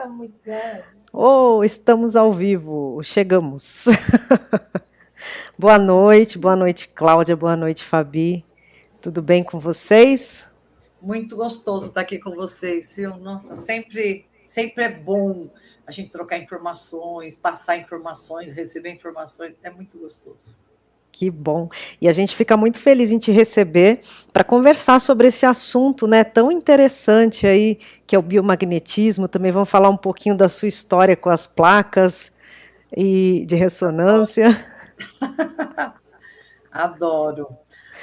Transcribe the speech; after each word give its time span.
há 0.00 0.08
muitos 0.08 0.46
anos. 0.46 0.84
Oh, 1.12 1.62
estamos 1.62 2.16
ao 2.16 2.32
vivo, 2.32 3.00
chegamos. 3.02 3.86
boa 5.58 5.78
noite, 5.78 6.38
boa 6.38 6.56
noite, 6.56 6.88
Cláudia, 6.88 7.36
boa 7.36 7.56
noite, 7.56 7.84
Fabi. 7.84 8.44
Tudo 9.00 9.20
bem 9.20 9.42
com 9.44 9.58
vocês? 9.58 10.50
Muito 11.02 11.36
gostoso 11.36 11.86
estar 11.86 12.00
aqui 12.00 12.18
com 12.18 12.30
vocês, 12.30 12.96
viu? 12.96 13.16
Nossa, 13.16 13.56
sempre, 13.56 14.26
sempre 14.46 14.84
é 14.84 14.88
bom 14.88 15.50
a 15.86 15.92
gente 15.92 16.10
trocar 16.10 16.38
informações, 16.38 17.36
passar 17.36 17.76
informações, 17.76 18.52
receber 18.52 18.90
informações, 18.90 19.56
é 19.62 19.70
muito 19.70 19.98
gostoso. 19.98 20.54
Que 21.12 21.30
bom. 21.30 21.68
E 22.00 22.08
a 22.08 22.12
gente 22.12 22.34
fica 22.34 22.56
muito 22.56 22.78
feliz 22.78 23.10
em 23.10 23.18
te 23.18 23.30
receber 23.30 24.00
para 24.32 24.42
conversar 24.42 25.00
sobre 25.00 25.26
esse 25.26 25.44
assunto, 25.44 26.06
né, 26.06 26.24
tão 26.24 26.50
interessante 26.50 27.46
aí, 27.46 27.78
que 28.06 28.16
é 28.16 28.18
o 28.18 28.22
biomagnetismo. 28.22 29.28
Também 29.28 29.52
vamos 29.52 29.68
falar 29.68 29.90
um 29.90 29.96
pouquinho 29.96 30.36
da 30.36 30.48
sua 30.48 30.68
história 30.68 31.16
com 31.16 31.28
as 31.28 31.46
placas 31.46 32.32
e 32.96 33.44
de 33.46 33.54
ressonância. 33.54 34.66
Adoro. 36.72 37.48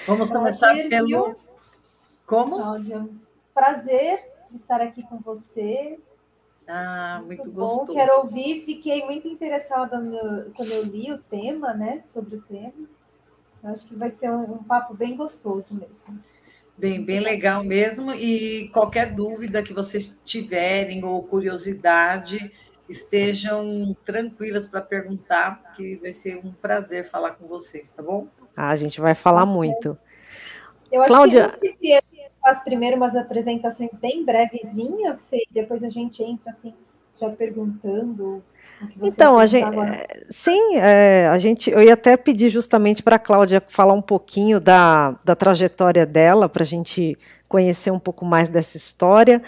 Vamos 0.05 0.29
começar 0.29 0.67
prazer, 0.67 0.89
pelo 0.89 1.07
viu? 1.07 1.35
Como? 2.25 2.57
Cláudia, 2.57 3.07
prazer 3.53 4.31
estar 4.53 4.81
aqui 4.81 5.03
com 5.03 5.17
você. 5.17 5.97
Ah, 6.67 7.21
muito, 7.23 7.43
muito 7.43 7.55
gostoso. 7.55 7.85
Bom, 7.85 7.93
quero 7.93 8.17
ouvir. 8.19 8.65
Fiquei 8.65 9.05
muito 9.05 9.27
interessada 9.27 9.99
no, 9.99 10.51
quando 10.51 10.71
eu 10.71 10.83
li 10.83 11.11
o 11.11 11.17
tema, 11.17 11.73
né, 11.73 12.01
sobre 12.03 12.35
o 12.35 12.41
tema. 12.41 12.87
Eu 13.63 13.69
acho 13.71 13.87
que 13.87 13.95
vai 13.95 14.09
ser 14.09 14.29
um, 14.29 14.53
um 14.53 14.63
papo 14.63 14.93
bem 14.93 15.15
gostoso 15.15 15.75
mesmo. 15.75 16.19
Bem, 16.77 17.03
bem 17.03 17.19
legal 17.19 17.63
mesmo. 17.63 18.13
E 18.13 18.69
qualquer 18.69 19.13
dúvida 19.13 19.63
que 19.63 19.73
vocês 19.73 20.19
tiverem 20.23 21.03
ou 21.03 21.23
curiosidade, 21.23 22.51
estejam 22.87 23.95
tranquilas 24.05 24.67
para 24.67 24.81
perguntar, 24.81 25.73
que 25.75 25.95
vai 25.95 26.13
ser 26.13 26.37
um 26.37 26.51
prazer 26.51 27.09
falar 27.09 27.31
com 27.31 27.47
vocês, 27.47 27.89
tá 27.89 28.03
bom? 28.03 28.27
Ah, 28.55 28.69
a 28.69 28.75
gente 28.75 29.01
vai 29.01 29.15
falar 29.15 29.45
Nossa. 29.45 29.57
muito. 29.57 29.97
Eu 30.91 31.01
acho 31.01 31.09
Cláudia... 31.09 31.47
que 31.49 31.91
eu 31.91 32.01
faz 32.41 32.59
primeiro 32.63 32.95
umas 32.95 33.15
apresentações 33.15 33.97
bem 33.97 34.23
brevezinha, 34.23 35.19
Fê, 35.29 35.45
depois 35.51 35.83
a 35.83 35.89
gente 35.89 36.23
entra 36.23 36.51
assim, 36.51 36.73
já 37.19 37.29
perguntando 37.29 38.41
então, 39.01 39.37
a 39.37 39.45
gente, 39.45 39.77
eh, 39.77 40.25
sim, 40.29 40.77
é, 40.77 41.27
a 41.31 41.39
gente, 41.39 41.71
eu 41.71 41.81
ia 41.81 41.93
até 41.93 42.15
pedir 42.15 42.49
justamente 42.49 43.01
para 43.01 43.15
a 43.15 43.19
Cláudia 43.19 43.61
falar 43.67 43.93
um 43.93 44.01
pouquinho 44.01 44.59
da, 44.59 45.15
da 45.23 45.35
trajetória 45.35 46.05
dela, 46.05 46.47
para 46.47 46.63
a 46.63 46.65
gente 46.65 47.17
conhecer 47.47 47.91
um 47.91 47.99
pouco 47.99 48.25
mais 48.25 48.49
dessa 48.49 48.77
história. 48.77 49.41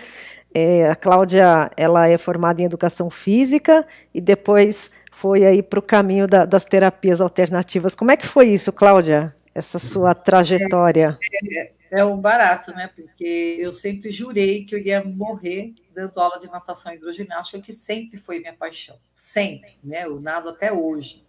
É, 0.54 0.90
a 0.90 0.96
Cláudia, 0.96 1.70
ela 1.78 2.08
é 2.08 2.18
formada 2.18 2.62
em 2.62 2.66
educação 2.66 3.10
física 3.10 3.86
e 4.14 4.20
depois 4.20 4.92
foi 5.12 5.46
aí 5.46 5.62
para 5.62 5.80
o 5.80 5.82
caminho 5.82 6.26
da, 6.26 6.46
das 6.46 6.66
terapias 6.66 7.22
alternativas. 7.22 7.94
Como 7.94 8.10
é 8.10 8.18
que 8.18 8.26
foi 8.26 8.48
isso, 8.48 8.72
Cláudia? 8.72 9.34
Essa 9.54 9.78
sua 9.78 10.16
trajetória? 10.16 11.18
É, 11.56 11.70
é, 11.92 12.04
um 12.06 12.20
barato, 12.20 12.72
né? 12.72 12.90
Porque 12.94 13.58
eu 13.60 13.74
sempre 13.74 14.12
jurei 14.12 14.66
que 14.66 14.76
eu 14.76 14.80
ia 14.80 15.04
morrer 15.04 15.74
dando 15.94 16.20
aula 16.20 16.40
de 16.40 16.48
natação 16.48 16.94
hidroginástica, 16.94 17.62
que 17.62 17.74
sempre 17.74 18.18
foi 18.18 18.40
minha 18.40 18.54
paixão, 18.54 18.98
sempre, 19.16 19.78
né? 19.84 20.06
Eu 20.06 20.20
nado 20.20 20.50
até 20.50 20.72
hoje. 20.72 21.24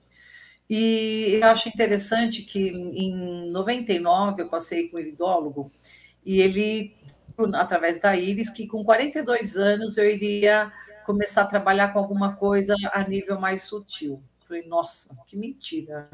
E 0.68 1.40
eu 1.42 1.48
acho 1.48 1.68
interessante 1.68 2.42
que 2.42 2.68
em 2.68 3.50
99 3.50 4.42
eu 4.42 4.48
passei 4.48 4.88
com 4.88 4.96
o 4.96 5.00
iridólogo 5.00 5.72
e 6.24 6.40
ele, 6.40 6.94
através 7.54 8.00
da 8.00 8.16
Iris, 8.16 8.50
que 8.50 8.68
com 8.68 8.84
42 8.84 9.56
anos 9.56 9.96
eu 9.98 10.08
iria 10.08 10.72
começar 11.04 11.42
a 11.42 11.46
trabalhar 11.46 11.92
com 11.92 11.98
alguma 11.98 12.36
coisa 12.36 12.74
a 12.92 13.02
nível 13.02 13.40
mais 13.40 13.64
sutil. 13.64 14.22
Falei, 14.46 14.66
nossa, 14.68 15.16
que 15.26 15.36
mentira, 15.36 16.08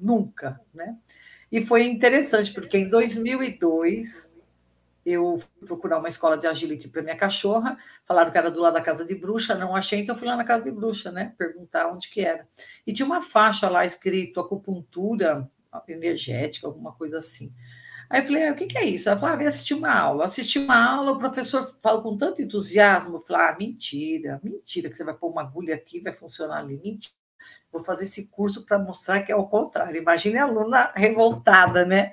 nunca, 0.00 0.58
né? 0.72 0.96
E 1.50 1.64
foi 1.64 1.84
interessante, 1.84 2.52
porque 2.52 2.76
em 2.76 2.88
2002 2.88 4.34
eu 5.04 5.38
fui 5.38 5.66
procurar 5.66 5.98
uma 5.98 6.08
escola 6.08 6.36
de 6.36 6.46
agility 6.46 6.88
para 6.88 7.02
minha 7.02 7.16
cachorra, 7.16 7.78
falaram 8.04 8.30
que 8.30 8.36
era 8.36 8.50
do 8.50 8.60
lado 8.60 8.74
da 8.74 8.82
casa 8.82 9.04
de 9.04 9.14
bruxa, 9.14 9.54
não 9.54 9.74
achei, 9.74 10.00
então 10.00 10.14
fui 10.14 10.28
lá 10.28 10.36
na 10.36 10.44
casa 10.44 10.64
de 10.64 10.70
bruxa, 10.70 11.10
né, 11.10 11.34
perguntar 11.38 11.90
onde 11.90 12.10
que 12.10 12.20
era. 12.20 12.46
E 12.86 12.92
tinha 12.92 13.06
uma 13.06 13.22
faixa 13.22 13.68
lá 13.68 13.86
escrito 13.86 14.40
acupuntura 14.40 15.48
energética, 15.86 16.66
alguma 16.66 16.92
coisa 16.92 17.18
assim. 17.18 17.50
Aí 18.10 18.20
eu 18.22 18.26
falei, 18.26 18.48
ah, 18.48 18.52
o 18.52 18.54
que, 18.54 18.66
que 18.66 18.78
é 18.78 18.84
isso? 18.84 19.08
Ela 19.08 19.18
falou, 19.18 19.34
ah, 19.34 19.36
vem 19.36 19.46
assistir 19.46 19.74
uma 19.74 19.92
aula. 19.92 20.24
Assisti 20.24 20.58
uma 20.58 20.82
aula, 20.82 21.12
o 21.12 21.18
professor 21.18 21.62
fala 21.82 22.00
com 22.02 22.16
tanto 22.16 22.40
entusiasmo, 22.40 23.16
eu 23.16 23.20
falei, 23.20 23.42
ah, 23.42 23.56
mentira, 23.58 24.40
mentira, 24.42 24.88
que 24.88 24.96
você 24.96 25.04
vai 25.04 25.14
pôr 25.14 25.30
uma 25.30 25.42
agulha 25.42 25.74
aqui, 25.74 26.00
vai 26.00 26.12
funcionar 26.12 26.58
ali, 26.58 26.80
mentira. 26.82 27.14
Vou 27.72 27.84
fazer 27.84 28.04
esse 28.04 28.26
curso 28.26 28.64
para 28.64 28.78
mostrar 28.78 29.22
que 29.22 29.32
é 29.32 29.36
o 29.36 29.46
contrário. 29.46 30.00
Imagine 30.00 30.38
a 30.38 30.44
aluna 30.44 30.92
revoltada, 30.94 31.84
né? 31.84 32.12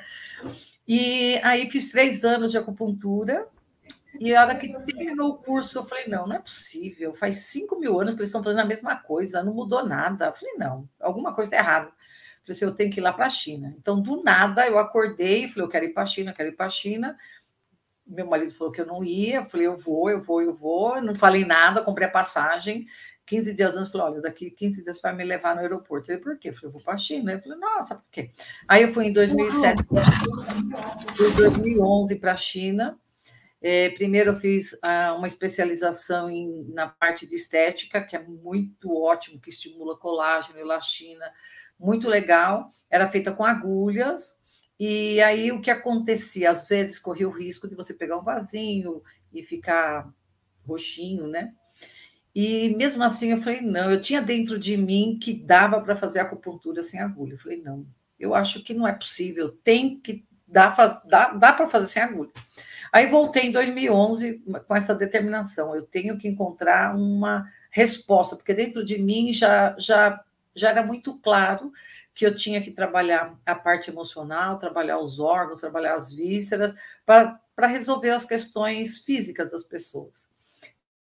E 0.88 1.40
aí 1.44 1.70
fiz 1.70 1.92
três 1.92 2.24
anos 2.24 2.52
de 2.52 2.58
acupuntura. 2.58 3.48
E 4.20 4.34
a 4.34 4.42
hora 4.42 4.56
que 4.56 4.72
terminou 4.86 5.32
o 5.32 5.38
curso, 5.38 5.80
eu 5.80 5.86
falei: 5.86 6.08
não, 6.08 6.28
não 6.28 6.36
é 6.36 6.40
possível. 6.40 7.14
Faz 7.14 7.48
cinco 7.48 7.80
mil 7.80 8.00
anos 8.00 8.14
que 8.14 8.22
eles 8.22 8.30
estão 8.30 8.44
fazendo 8.44 8.62
a 8.62 8.66
mesma 8.66 8.96
coisa, 8.96 9.44
não 9.44 9.54
mudou 9.54 9.86
nada. 9.86 10.28
Eu 10.28 10.34
falei: 10.34 10.56
não, 10.58 10.88
alguma 11.00 11.34
coisa 11.34 11.52
está 11.52 11.64
errada. 11.64 11.88
Eu 11.88 11.94
falei 12.54 12.56
assim, 12.56 12.66
eu 12.66 12.76
tenho 12.76 12.92
que 12.92 13.00
ir 13.00 13.04
lá 13.04 13.12
para 13.12 13.26
a 13.26 13.30
China. 13.30 13.74
Então, 13.78 14.00
do 14.00 14.22
nada, 14.24 14.68
eu 14.68 14.78
acordei 14.78 15.46
e 15.46 15.50
falei: 15.50 15.66
eu 15.66 15.70
quero 15.70 15.86
ir 15.86 15.94
para 15.94 16.04
a 16.04 16.08
China, 16.08 16.34
quero 16.34 16.50
ir 16.50 16.56
para 16.56 16.68
a 16.68 16.70
China. 16.70 17.18
Meu 18.06 18.28
marido 18.28 18.54
falou 18.54 18.72
que 18.72 18.80
eu 18.80 18.86
não 18.86 19.04
ia. 19.04 19.38
Eu 19.38 19.46
falei: 19.46 19.68
eu 19.68 19.76
vou, 19.76 20.10
eu 20.10 20.22
vou, 20.22 20.42
eu 20.42 20.54
vou. 20.54 21.02
Não 21.02 21.16
falei 21.16 21.44
nada, 21.44 21.82
comprei 21.82 22.08
a 22.08 22.12
passagem. 22.12 22.88
15 23.26 23.54
dias 23.54 23.76
antes, 23.76 23.92
falei, 23.92 24.14
olha, 24.14 24.22
daqui 24.22 24.52
15 24.52 24.84
dias 24.84 25.02
vai 25.02 25.16
me 25.16 25.24
levar 25.24 25.56
no 25.56 25.62
aeroporto. 25.62 26.12
Ele, 26.12 26.22
por 26.22 26.38
quê? 26.38 26.50
Eu 26.50 26.54
falei, 26.54 26.68
eu 26.68 26.72
vou 26.72 26.82
para 26.82 26.94
a 26.94 26.98
China. 26.98 27.34
Eu 27.34 27.42
falei, 27.42 27.58
nossa, 27.58 27.96
por 27.96 28.12
quê? 28.12 28.30
Aí 28.68 28.84
eu 28.84 28.94
fui 28.94 29.06
em 29.06 29.14
2007 29.14 29.84
para 29.84 30.02
a 30.02 30.04
China, 30.04 31.30
em 31.30 31.36
2011 31.36 32.16
para 32.16 32.32
a 32.34 32.38
China. 32.38 33.00
É, 33.62 33.90
primeiro 33.90 34.32
eu 34.32 34.36
fiz 34.36 34.78
ah, 34.82 35.16
uma 35.18 35.28
especialização 35.28 36.30
em, 36.30 36.66
na 36.72 36.88
parte 36.88 37.26
de 37.26 37.34
estética, 37.34 38.04
que 38.04 38.16
é 38.16 38.24
muito 38.24 38.96
ótimo, 38.96 39.40
que 39.40 39.50
estimula 39.50 39.98
colágeno, 39.98 40.60
elastina, 40.60 41.26
muito 41.80 42.08
legal. 42.08 42.70
Era 42.92 43.08
feita 43.08 43.32
com 43.32 43.44
agulhas, 43.44 44.38
e 44.80 45.20
aí 45.22 45.52
o 45.52 45.62
que 45.62 45.72
acontecia? 45.72 46.52
Às 46.52 46.68
vezes 46.68 47.00
corria 47.00 47.28
o 47.28 47.32
risco 47.32 47.68
de 47.68 47.74
você 47.74 47.94
pegar 47.94 48.18
um 48.18 48.24
vasinho 48.24 49.02
e 49.34 49.42
ficar 49.42 50.14
roxinho, 50.68 51.28
né? 51.28 51.52
E 52.36 52.76
mesmo 52.76 53.02
assim 53.02 53.32
eu 53.32 53.42
falei, 53.42 53.62
não, 53.62 53.90
eu 53.90 54.02
tinha 54.02 54.22
dentro 54.22 54.60
de 54.60 54.76
mim 54.76 55.18
que 55.22 55.34
dava 55.34 55.80
para 55.80 55.96
fazer 55.96 56.20
acupuntura 56.20 56.84
sem 56.84 57.00
agulha. 57.00 57.34
Eu 57.34 57.40
falei, 57.40 57.62
não, 57.62 57.88
eu 58.20 58.36
acho 58.36 58.62
que 58.62 58.74
não 58.74 58.86
é 58.86 58.92
possível, 58.92 59.58
tem 59.64 59.98
que 59.98 60.26
dar, 60.46 60.76
dá, 61.06 61.30
dá 61.32 61.54
para 61.54 61.70
fazer 61.70 61.88
sem 61.88 62.04
agulha. 62.04 62.32
Aí 62.92 63.08
voltei 63.08 63.44
em 63.44 63.52
2011 63.52 64.44
com 64.68 64.76
essa 64.76 64.94
determinação, 64.94 65.76
eu 65.76 65.84
tenho 65.84 66.18
que 66.18 66.28
encontrar 66.28 66.96
uma 66.96 67.50
resposta, 67.72 68.36
porque 68.36 68.54
dentro 68.54 68.84
de 68.84 68.98
mim 68.98 69.32
já, 69.32 69.74
já, 69.80 70.22
já 70.54 70.70
era 70.70 70.84
muito 70.84 71.18
claro 71.20 71.72
que 72.14 72.26
eu 72.26 72.36
tinha 72.36 72.62
que 72.62 72.72
trabalhar 72.72 73.36
a 73.46 73.56
parte 73.56 73.90
emocional, 73.90 74.60
trabalhar 74.60 75.00
os 75.00 75.20
órgãos, 75.20 75.60
trabalhar 75.60 75.96
as 75.96 76.14
vísceras, 76.14 76.74
para 77.06 77.68
resolver 77.68 78.12
as 78.12 78.26
questões 78.26 79.00
físicas 79.00 79.52
das 79.52 79.64
pessoas. 79.64 80.35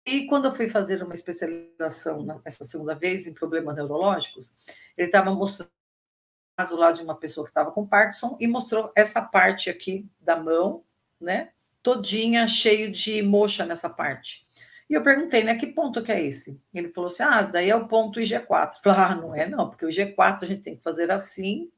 E 0.07 0.25
quando 0.25 0.45
eu 0.45 0.53
fui 0.53 0.69
fazer 0.69 1.03
uma 1.03 1.13
especialização 1.13 2.40
essa 2.45 2.63
segunda 2.63 2.95
vez 2.95 3.28
em 3.28 3.34
problemas 3.34 3.75
neurológicos, 3.75 4.53
ele 4.97 5.09
estava 5.09 5.34
mostrando 5.35 5.68
o 5.68 6.57
caso 6.57 6.78
lá 6.78 6.94
de 6.94 7.01
uma 7.01 7.18
pessoa 7.18 7.44
que 7.44 7.51
estava 7.51 7.73
com 7.73 7.85
Parkinson 7.85 8.38
e 8.40 8.47
mostrou 8.47 8.90
essa 8.96 9.22
parte 9.22 9.69
aqui 9.69 10.09
da 10.22 10.38
mão, 10.38 10.81
né? 11.19 11.50
Todinha 11.84 12.47
cheio 12.47 12.90
de 12.90 13.22
mocha 13.22 13.66
nessa 13.66 13.90
parte. 13.90 14.47
E 14.90 14.94
eu 14.94 15.03
perguntei, 15.03 15.44
né, 15.44 15.57
que 15.57 15.67
ponto 15.67 16.01
que 16.01 16.13
é 16.13 16.23
esse? 16.23 16.57
Ele 16.73 16.90
falou 16.94 17.09
assim: 17.09 17.23
ah, 17.23 17.41
daí 17.41 17.70
é 17.70 17.76
o 17.76 17.90
ponto 17.90 18.22
IG4. 18.22 18.76
Eu 18.76 18.82
falei, 18.82 18.99
ah, 19.02 19.16
não 19.16 19.35
é 19.35 19.46
não, 19.46 19.70
porque 19.70 19.85
o 19.85 19.90
IG4 19.90 20.43
a 20.43 20.46
gente 20.46 20.61
tem 20.61 20.78
que 20.78 20.84
fazer 20.84 21.11
assim 21.11 21.70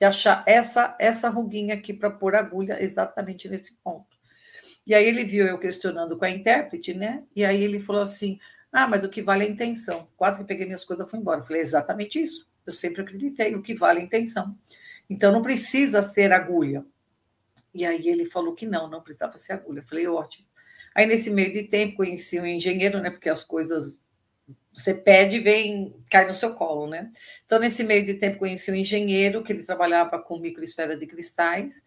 e 0.00 0.04
achar 0.06 0.42
essa, 0.46 0.96
essa 0.98 1.28
ruguinha 1.28 1.74
aqui 1.74 1.92
para 1.92 2.10
pôr 2.10 2.34
agulha 2.34 2.82
exatamente 2.82 3.50
nesse 3.50 3.74
ponto. 3.84 4.13
E 4.86 4.94
aí 4.94 5.06
ele 5.06 5.24
viu 5.24 5.46
eu 5.46 5.58
questionando 5.58 6.16
com 6.16 6.24
a 6.24 6.30
intérprete, 6.30 6.94
né? 6.94 7.24
E 7.34 7.44
aí 7.44 7.62
ele 7.62 7.80
falou 7.80 8.02
assim: 8.02 8.38
Ah, 8.72 8.86
mas 8.86 9.04
o 9.04 9.08
que 9.08 9.22
vale 9.22 9.44
é 9.44 9.48
a 9.48 9.50
intenção. 9.50 10.08
Quase 10.16 10.40
que 10.40 10.44
peguei 10.44 10.66
minhas 10.66 10.84
coisas 10.84 11.06
e 11.06 11.10
fui 11.10 11.18
embora. 11.18 11.40
Eu 11.40 11.44
falei: 11.44 11.62
exatamente 11.62 12.20
isso. 12.20 12.46
Eu 12.66 12.72
sempre 12.72 13.02
acreditei, 13.02 13.54
o 13.54 13.62
que 13.62 13.74
vale 13.74 14.00
é 14.00 14.02
a 14.02 14.06
intenção. 14.06 14.56
Então 15.08 15.32
não 15.32 15.42
precisa 15.42 16.02
ser 16.02 16.32
agulha. 16.32 16.84
E 17.74 17.84
aí 17.84 18.08
ele 18.08 18.26
falou 18.26 18.54
que 18.54 18.66
não, 18.66 18.88
não 18.88 19.02
precisava 19.02 19.36
ser 19.38 19.54
agulha. 19.54 19.80
Eu 19.80 19.86
falei: 19.86 20.06
ótimo. 20.06 20.46
Aí 20.94 21.06
nesse 21.06 21.30
meio 21.30 21.52
de 21.52 21.64
tempo 21.64 21.96
conheci 21.96 22.38
um 22.40 22.46
engenheiro, 22.46 23.00
né? 23.00 23.10
Porque 23.10 23.28
as 23.28 23.42
coisas 23.42 23.96
você 24.74 24.92
pede 24.92 25.38
vem, 25.38 25.94
cai 26.10 26.26
no 26.26 26.34
seu 26.34 26.52
colo, 26.52 26.88
né? 26.88 27.10
Então, 27.46 27.60
nesse 27.60 27.84
meio 27.84 28.04
de 28.04 28.14
tempo, 28.14 28.40
conheci 28.40 28.72
um 28.72 28.74
engenheiro 28.74 29.42
que 29.42 29.52
ele 29.52 29.62
trabalhava 29.62 30.18
com 30.18 30.38
microesfera 30.38 30.96
de 30.96 31.06
cristais 31.06 31.84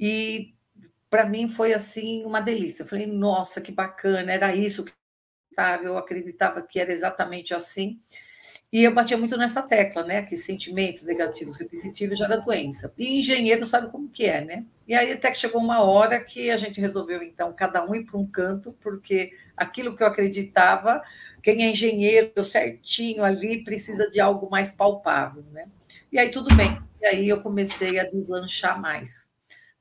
e 0.00 0.54
para 1.12 1.26
mim 1.26 1.46
foi 1.46 1.74
assim 1.74 2.24
uma 2.24 2.40
delícia. 2.40 2.84
Eu 2.84 2.88
falei, 2.88 3.06
nossa, 3.06 3.60
que 3.60 3.70
bacana, 3.70 4.32
era 4.32 4.56
isso 4.56 4.82
que 4.82 4.94
eu 5.84 5.98
acreditava 5.98 6.62
que 6.62 6.80
era 6.80 6.90
exatamente 6.90 7.52
assim. 7.52 8.00
E 8.72 8.82
eu 8.82 8.94
batia 8.94 9.18
muito 9.18 9.36
nessa 9.36 9.60
tecla, 9.60 10.02
né? 10.02 10.22
Que 10.22 10.34
sentimentos 10.36 11.02
negativos 11.02 11.58
repetitivos 11.58 12.18
gera 12.18 12.38
doença. 12.38 12.94
E 12.96 13.20
engenheiro 13.20 13.66
sabe 13.66 13.90
como 13.90 14.08
que 14.08 14.24
é, 14.24 14.42
né? 14.42 14.64
E 14.88 14.94
aí 14.94 15.12
até 15.12 15.30
que 15.30 15.36
chegou 15.36 15.60
uma 15.60 15.82
hora 15.82 16.18
que 16.18 16.50
a 16.50 16.56
gente 16.56 16.80
resolveu, 16.80 17.22
então, 17.22 17.52
cada 17.52 17.84
um 17.84 17.94
ir 17.94 18.06
para 18.06 18.18
um 18.18 18.26
canto, 18.26 18.74
porque 18.80 19.34
aquilo 19.54 19.94
que 19.94 20.02
eu 20.02 20.06
acreditava, 20.06 21.02
quem 21.42 21.62
é 21.62 21.70
engenheiro 21.70 22.42
certinho 22.42 23.22
ali 23.22 23.62
precisa 23.62 24.10
de 24.10 24.18
algo 24.18 24.48
mais 24.50 24.70
palpável, 24.70 25.44
né? 25.52 25.66
E 26.10 26.18
aí 26.18 26.30
tudo 26.30 26.54
bem. 26.56 26.80
E 27.02 27.06
aí 27.06 27.28
eu 27.28 27.42
comecei 27.42 27.98
a 27.98 28.08
deslanchar 28.08 28.80
mais, 28.80 29.28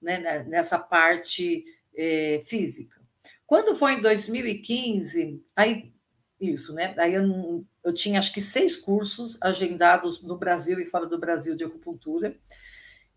né? 0.01 0.43
Nessa 0.47 0.79
parte 0.79 1.63
é, 1.95 2.41
física. 2.45 2.99
Quando 3.45 3.75
foi 3.75 3.93
em 3.93 4.01
2015, 4.01 5.43
aí 5.55 5.91
isso, 6.39 6.73
né? 6.73 6.95
Aí 6.97 7.13
eu, 7.13 7.63
eu 7.83 7.93
tinha 7.93 8.17
acho 8.17 8.33
que 8.33 8.41
seis 8.41 8.75
cursos 8.75 9.37
agendados 9.39 10.21
no 10.23 10.37
Brasil 10.37 10.79
e 10.79 10.85
fora 10.85 11.05
do 11.05 11.19
Brasil 11.19 11.55
de 11.55 11.63
acupuntura. 11.63 12.35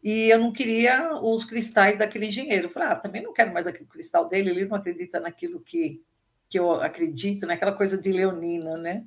E 0.02 0.31
eu 0.31 0.38
não 0.38 0.52
queria 0.52 1.14
os 1.22 1.44
cristais 1.44 1.98
daquele 1.98 2.26
engenheiro. 2.26 2.66
Eu 2.66 2.70
falei, 2.70 2.90
ah, 2.90 2.96
também 2.96 3.22
não 3.22 3.32
quero 3.32 3.54
mais 3.54 3.66
aquele 3.66 3.86
cristal 3.86 4.28
dele, 4.28 4.50
ele 4.50 4.66
não 4.66 4.76
acredita 4.76 5.19
naquilo 5.19 5.60
que, 5.60 6.02
que 6.50 6.58
eu 6.58 6.72
acredito, 6.82 7.46
naquela 7.46 7.72
coisa 7.72 7.96
de 7.96 8.12
leonina, 8.12 8.76
né? 8.76 9.04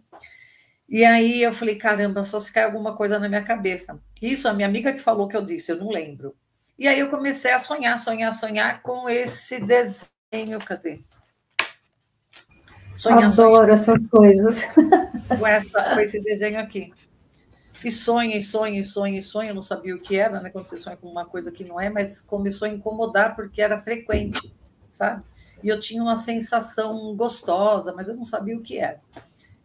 E 0.90 1.06
aí 1.06 1.44
eu 1.44 1.54
falei, 1.54 1.76
caramba, 1.76 2.24
só 2.24 2.40
se 2.40 2.52
cai 2.52 2.64
alguma 2.64 2.96
coisa 2.96 3.20
na 3.20 3.30
minha 3.30 3.44
cabeça. 3.44 4.02
Isso, 4.20 4.48
a 4.48 4.54
minha 4.54 4.68
amiga 4.68 4.94
que 4.94 5.00
falou 5.00 5.28
que 5.28 5.38
eu 5.38 5.46
disse, 5.46 5.72
eu 5.72 5.78
não 5.78 5.90
lembro. 5.90 6.34
E 6.78 6.88
aí 6.88 7.00
eu 7.00 7.10
comecei 7.10 7.52
a 7.52 7.60
sonhar, 7.60 8.00
sonhar, 8.00 8.34
sonhar 8.36 8.82
com 8.82 9.10
esse 9.10 9.60
desenho. 9.60 10.60
Cadê? 10.64 11.00
Sonhar, 12.96 13.32
Adoro 13.32 13.34
sonhar. 13.34 13.70
essas 13.70 14.10
coisas. 14.10 14.62
Com, 15.28 15.48
essa, 15.48 15.96
com 15.96 16.00
esse 16.00 16.22
desenho 16.22 16.60
aqui. 16.60 16.94
E 17.84 17.92
sonha, 17.92 18.38
e 18.38 18.44
sonha, 18.44 18.80
e 18.80 18.84
sonha, 18.84 19.20
e 19.20 19.24
sonha. 19.24 19.50
Eu 19.50 19.56
não 19.56 19.62
sabia 19.62 19.96
o 19.96 20.00
que 20.00 20.18
era, 20.18 20.40
né? 20.40 20.50
Quando 20.50 20.68
você 20.68 20.78
sonha 20.78 20.98
com 20.98 21.08
uma 21.08 21.26
coisa 21.26 21.52
que 21.52 21.64
não 21.64 21.82
é, 21.82 21.90
mas 21.90 22.22
começou 22.22 22.68
a 22.68 22.70
incomodar 22.70 23.36
porque 23.36 23.62
era 23.62 23.80
frequente, 23.80 24.54
sabe? 24.92 25.24
E 25.64 25.68
eu 25.68 25.80
tinha 25.80 26.02
uma 26.02 26.18
sensação 26.18 27.16
gostosa, 27.16 27.92
mas 27.94 28.08
eu 28.08 28.16
não 28.16 28.24
sabia 28.24 28.56
o 28.56 28.62
que 28.62 28.78
era. 28.78 29.00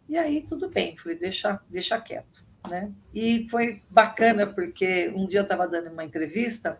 E 0.09 0.17
aí, 0.17 0.41
tudo 0.41 0.69
bem, 0.69 0.97
falei, 0.97 1.17
deixa, 1.17 1.59
deixa 1.69 1.99
quieto, 1.99 2.43
né? 2.67 2.91
E 3.13 3.47
foi 3.49 3.81
bacana, 3.89 4.45
porque 4.45 5.11
um 5.15 5.27
dia 5.27 5.39
eu 5.39 5.43
estava 5.43 5.67
dando 5.67 5.91
uma 5.91 6.03
entrevista 6.03 6.77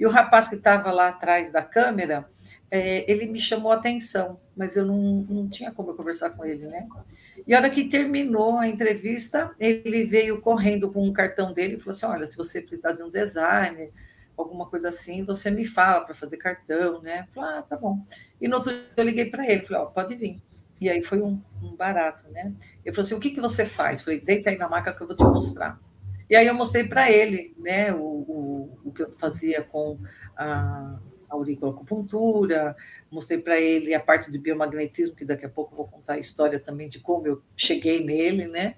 e 0.00 0.06
o 0.06 0.10
rapaz 0.10 0.48
que 0.48 0.56
estava 0.56 0.90
lá 0.90 1.10
atrás 1.10 1.52
da 1.52 1.62
câmera, 1.62 2.26
é, 2.70 3.10
ele 3.10 3.26
me 3.26 3.38
chamou 3.38 3.70
a 3.70 3.74
atenção, 3.74 4.40
mas 4.56 4.74
eu 4.74 4.86
não, 4.86 5.26
não 5.28 5.46
tinha 5.46 5.70
como 5.72 5.90
eu 5.90 5.94
conversar 5.94 6.30
com 6.30 6.42
ele, 6.42 6.66
né? 6.66 6.88
E 7.46 7.54
a 7.54 7.58
hora 7.58 7.68
que 7.68 7.84
terminou 7.84 8.56
a 8.56 8.66
entrevista, 8.66 9.50
ele 9.60 10.06
veio 10.06 10.40
correndo 10.40 10.90
com 10.90 11.04
um 11.04 11.12
cartão 11.12 11.52
dele 11.52 11.74
e 11.74 11.78
falou 11.78 11.94
assim: 11.94 12.06
Olha, 12.06 12.26
se 12.26 12.36
você 12.36 12.62
precisar 12.62 12.92
de 12.92 13.02
um 13.02 13.10
designer, 13.10 13.90
alguma 14.38 14.64
coisa 14.66 14.88
assim, 14.88 15.22
você 15.22 15.50
me 15.50 15.66
fala 15.66 16.00
para 16.02 16.14
fazer 16.14 16.38
cartão, 16.38 17.02
né? 17.02 17.26
Eu 17.28 17.34
falei, 17.34 17.58
ah, 17.58 17.62
tá 17.62 17.76
bom. 17.76 18.00
E 18.40 18.48
no 18.48 18.56
outro 18.56 18.72
dia 18.72 18.86
eu 18.96 19.04
liguei 19.04 19.26
para 19.26 19.46
ele, 19.46 19.66
falei, 19.66 19.82
ó, 19.82 19.84
oh, 19.84 19.90
pode 19.90 20.14
vir. 20.14 20.40
E 20.80 20.88
aí 20.88 21.02
foi 21.02 21.20
um, 21.20 21.42
um, 21.62 21.76
barato, 21.76 22.26
né? 22.30 22.54
Ele 22.84 22.94
falou 22.94 23.04
assim: 23.04 23.14
o 23.14 23.20
que, 23.20 23.32
que 23.32 23.40
você 23.40 23.66
faz? 23.66 23.98
Eu 23.98 24.04
falei, 24.06 24.20
deita 24.20 24.48
aí 24.48 24.56
na 24.56 24.66
maca 24.66 24.94
que 24.94 25.02
eu 25.02 25.06
vou 25.06 25.14
te 25.14 25.24
mostrar. 25.24 25.78
E 26.30 26.36
aí 26.36 26.46
eu 26.46 26.54
mostrei 26.54 26.84
para 26.84 27.10
ele, 27.10 27.52
né, 27.58 27.92
o, 27.92 27.98
o, 27.98 28.78
o 28.84 28.92
que 28.92 29.02
eu 29.02 29.10
fazia 29.12 29.62
com 29.62 29.98
a 30.36 30.98
auriculoacupuntura, 31.28 32.74
mostrei 33.10 33.40
para 33.40 33.60
ele 33.60 33.92
a 33.92 34.00
parte 34.00 34.30
do 34.30 34.40
biomagnetismo, 34.40 35.16
que 35.16 35.24
daqui 35.24 35.44
a 35.44 35.48
pouco 35.48 35.72
eu 35.72 35.76
vou 35.78 35.86
contar 35.88 36.14
a 36.14 36.18
história 36.18 36.60
também 36.60 36.88
de 36.88 37.00
como 37.00 37.26
eu 37.26 37.42
cheguei 37.56 38.04
nele, 38.04 38.46
né? 38.46 38.76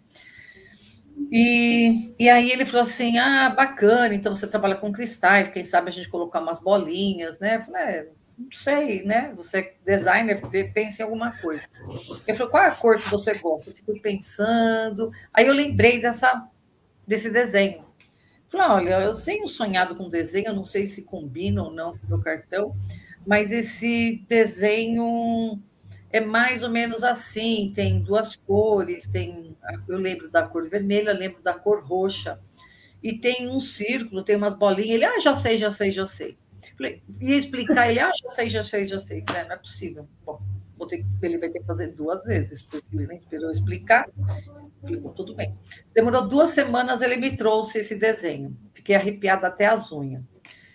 E, 1.30 2.14
e 2.18 2.28
aí 2.28 2.50
ele 2.50 2.64
falou 2.64 2.82
assim: 2.82 3.18
ah, 3.18 3.50
bacana, 3.50 4.14
então 4.14 4.34
você 4.34 4.46
trabalha 4.46 4.76
com 4.76 4.92
cristais, 4.92 5.48
quem 5.48 5.64
sabe 5.64 5.90
a 5.90 5.92
gente 5.92 6.08
colocar 6.08 6.40
umas 6.40 6.60
bolinhas, 6.60 7.38
né? 7.38 7.56
Eu 7.56 7.62
falei, 7.62 7.82
é, 7.82 8.08
não 8.38 8.52
sei, 8.52 9.02
né? 9.04 9.32
Você 9.36 9.58
é 9.58 9.74
designer, 9.84 10.40
pensa 10.72 11.02
em 11.02 11.04
alguma 11.04 11.32
coisa. 11.32 11.64
Ele 12.26 12.36
falou, 12.36 12.50
qual 12.50 12.62
é 12.62 12.68
a 12.68 12.74
cor 12.74 12.98
que 12.98 13.10
você 13.10 13.34
gosta? 13.34 13.70
Eu 13.70 13.74
fiquei 13.74 14.00
pensando. 14.00 15.10
Aí 15.32 15.46
eu 15.46 15.54
lembrei 15.54 16.00
dessa, 16.00 16.48
desse 17.06 17.30
desenho. 17.30 17.84
Falei, 18.48 18.68
olha, 18.68 19.04
eu 19.04 19.20
tenho 19.20 19.48
sonhado 19.48 19.96
com 19.96 20.10
desenho, 20.10 20.52
não 20.52 20.64
sei 20.64 20.86
se 20.86 21.02
combina 21.02 21.62
ou 21.62 21.72
não 21.72 21.96
com 21.96 22.06
o 22.06 22.08
meu 22.08 22.20
cartão, 22.20 22.76
mas 23.26 23.50
esse 23.50 24.24
desenho 24.28 25.58
é 26.10 26.20
mais 26.20 26.62
ou 26.62 26.68
menos 26.68 27.02
assim, 27.02 27.72
tem 27.74 28.00
duas 28.00 28.36
cores, 28.36 29.06
tem, 29.06 29.56
eu 29.88 29.96
lembro 29.96 30.30
da 30.30 30.42
cor 30.42 30.68
vermelha, 30.68 31.12
lembro 31.12 31.42
da 31.42 31.54
cor 31.54 31.82
roxa, 31.82 32.38
e 33.02 33.18
tem 33.18 33.48
um 33.48 33.58
círculo, 33.58 34.22
tem 34.22 34.36
umas 34.36 34.54
bolinhas, 34.54 34.90
ele, 34.90 35.04
ah, 35.06 35.18
já 35.18 35.34
sei, 35.34 35.56
já 35.56 35.72
sei, 35.72 35.90
já 35.90 36.06
sei. 36.06 36.36
Falei, 36.76 37.02
ia 37.20 37.36
explicar, 37.36 37.90
ele, 37.90 38.00
ah, 38.00 38.12
já 38.14 38.30
sei, 38.30 38.50
já 38.50 38.62
sei, 38.62 38.86
já 38.86 38.98
sei. 38.98 39.24
Falei, 39.26 39.44
não 39.44 39.52
é 39.52 39.56
possível. 39.56 40.06
Bom, 40.24 40.38
vou 40.82 40.86
ter, 40.88 41.04
ele 41.22 41.38
vai 41.38 41.48
ter 41.48 41.60
que 41.60 41.66
fazer 41.66 41.88
duas 41.88 42.24
vezes, 42.24 42.62
porque 42.62 42.84
ele 42.92 43.06
nem 43.06 43.16
esperou 43.16 43.50
explicar. 43.50 44.08
Tudo 45.14 45.34
bem. 45.34 45.56
Demorou 45.94 46.26
duas 46.26 46.50
semanas, 46.50 47.00
ele 47.00 47.16
me 47.16 47.36
trouxe 47.36 47.78
esse 47.78 47.94
desenho. 47.94 48.56
Fiquei 48.74 48.96
arrepiada 48.96 49.46
até 49.46 49.66
as 49.66 49.90
unhas. 49.92 50.24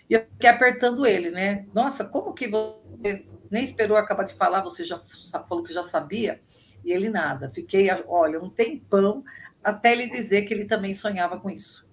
E 0.09 0.13
eu 0.13 0.25
fiquei 0.31 0.50
apertando 0.50 1.06
ele, 1.06 1.30
né? 1.30 1.65
Nossa, 1.74 2.06
como 2.06 2.33
que 2.33 2.48
você 2.48 3.25
nem 3.51 3.63
esperou 3.63 3.98
acabar 3.98 4.24
de 4.24 4.33
falar, 4.33 4.62
você 4.62 4.83
já 4.83 5.00
falou 5.48 5.63
que 5.63 5.74
já 5.74 5.83
sabia? 5.83 6.39
E 6.86 6.92
ele 6.92 7.10
nada. 7.10 7.50
Fiquei, 7.50 7.89
olha, 8.07 8.42
um 8.42 8.50
tempão 8.50 9.24
até 9.62 9.92
ele 9.92 10.10
dizer 10.10 10.44
que 10.44 10.53
ele 10.53 10.65
também 10.65 10.94
sonhava 10.94 11.38
com 11.38 11.50
isso. 11.50 11.86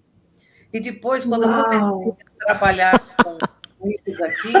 E 0.71 0.79
depois, 0.79 1.25
quando 1.25 1.43
Uau. 1.43 1.57
eu 1.57 1.63
comecei 1.63 2.25
a 2.41 2.45
trabalhar 2.45 3.15
com, 3.23 3.37
com 3.79 3.89
isso 3.89 4.17
daqui, 4.17 4.53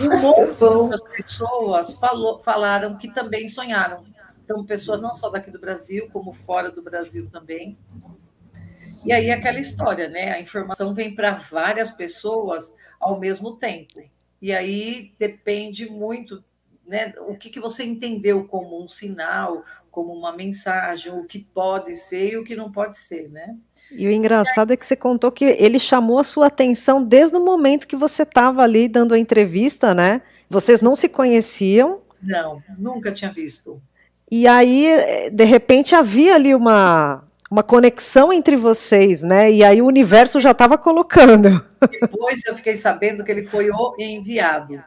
um 0.00 0.18
monte 0.18 1.02
de 1.02 1.22
pessoas 1.22 1.92
falou, 1.92 2.38
falaram 2.40 2.96
que 2.96 3.12
também 3.12 3.48
sonharam. 3.48 4.04
Então, 4.44 4.64
pessoas 4.64 5.00
não 5.00 5.14
só 5.14 5.28
daqui 5.28 5.50
do 5.50 5.58
Brasil, 5.58 6.08
como 6.12 6.32
fora 6.32 6.70
do 6.70 6.82
Brasil 6.82 7.28
também. 7.30 7.78
E 9.04 9.12
aí, 9.12 9.30
aquela 9.30 9.60
história, 9.60 10.08
né? 10.08 10.32
A 10.32 10.40
informação 10.40 10.94
vem 10.94 11.14
para 11.14 11.32
várias 11.32 11.90
pessoas 11.90 12.72
ao 13.00 13.18
mesmo 13.18 13.56
tempo. 13.56 14.00
E 14.40 14.52
aí 14.52 15.12
depende 15.18 15.88
muito, 15.88 16.42
né? 16.86 17.12
O 17.18 17.36
que, 17.36 17.48
que 17.48 17.60
você 17.60 17.84
entendeu 17.84 18.44
como 18.44 18.82
um 18.82 18.88
sinal, 18.88 19.64
como 19.92 20.12
uma 20.12 20.32
mensagem, 20.32 21.12
o 21.12 21.22
que 21.24 21.38
pode 21.38 21.94
ser 21.96 22.32
e 22.32 22.36
o 22.38 22.44
que 22.44 22.56
não 22.56 22.72
pode 22.72 22.96
ser, 22.96 23.28
né? 23.28 23.54
E 23.90 24.08
o 24.08 24.10
engraçado 24.10 24.72
é 24.72 24.76
que 24.76 24.86
você 24.86 24.96
contou 24.96 25.30
que 25.30 25.44
ele 25.44 25.78
chamou 25.78 26.18
a 26.18 26.24
sua 26.24 26.46
atenção 26.46 27.04
desde 27.04 27.36
o 27.36 27.44
momento 27.44 27.86
que 27.86 27.94
você 27.94 28.22
estava 28.22 28.62
ali 28.62 28.88
dando 28.88 29.12
a 29.12 29.18
entrevista, 29.18 29.94
né? 29.94 30.22
Vocês 30.48 30.80
não 30.80 30.96
se 30.96 31.10
conheciam? 31.10 32.00
Não, 32.22 32.62
nunca 32.78 33.12
tinha 33.12 33.30
visto. 33.30 33.80
E 34.30 34.48
aí, 34.48 35.30
de 35.30 35.44
repente, 35.44 35.94
havia 35.94 36.36
ali 36.36 36.54
uma, 36.54 37.22
uma 37.50 37.62
conexão 37.62 38.32
entre 38.32 38.56
vocês, 38.56 39.22
né? 39.22 39.52
E 39.52 39.62
aí 39.62 39.82
o 39.82 39.86
universo 39.86 40.40
já 40.40 40.52
estava 40.52 40.78
colocando. 40.78 41.62
Depois 42.00 42.40
eu 42.46 42.56
fiquei 42.56 42.76
sabendo 42.76 43.22
que 43.22 43.30
ele 43.30 43.44
foi 43.44 43.70
o 43.70 43.94
enviado. 43.98 44.82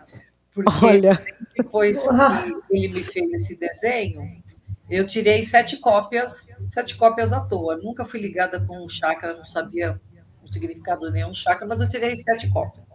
Porque 0.51 0.85
Olha. 0.85 1.21
depois 1.55 2.01
que 2.01 2.75
ele 2.75 2.87
me 2.87 3.03
fez 3.03 3.29
esse 3.33 3.55
desenho, 3.55 4.43
eu 4.89 5.05
tirei 5.05 5.43
sete 5.43 5.77
cópias, 5.77 6.47
sete 6.69 6.95
cópias 6.95 7.33
à 7.33 7.39
toa. 7.41 7.77
Nunca 7.77 8.05
fui 8.05 8.19
ligada 8.19 8.59
com 8.59 8.85
um 8.85 8.89
chakra, 8.89 9.33
não 9.35 9.45
sabia 9.45 9.99
o 10.43 10.47
significado 10.51 11.07
de 11.07 11.13
nenhum 11.13 11.33
chakra, 11.33 11.65
mas 11.65 11.79
eu 11.79 11.89
tirei 11.89 12.15
sete 12.15 12.49
cópias. 12.49 12.85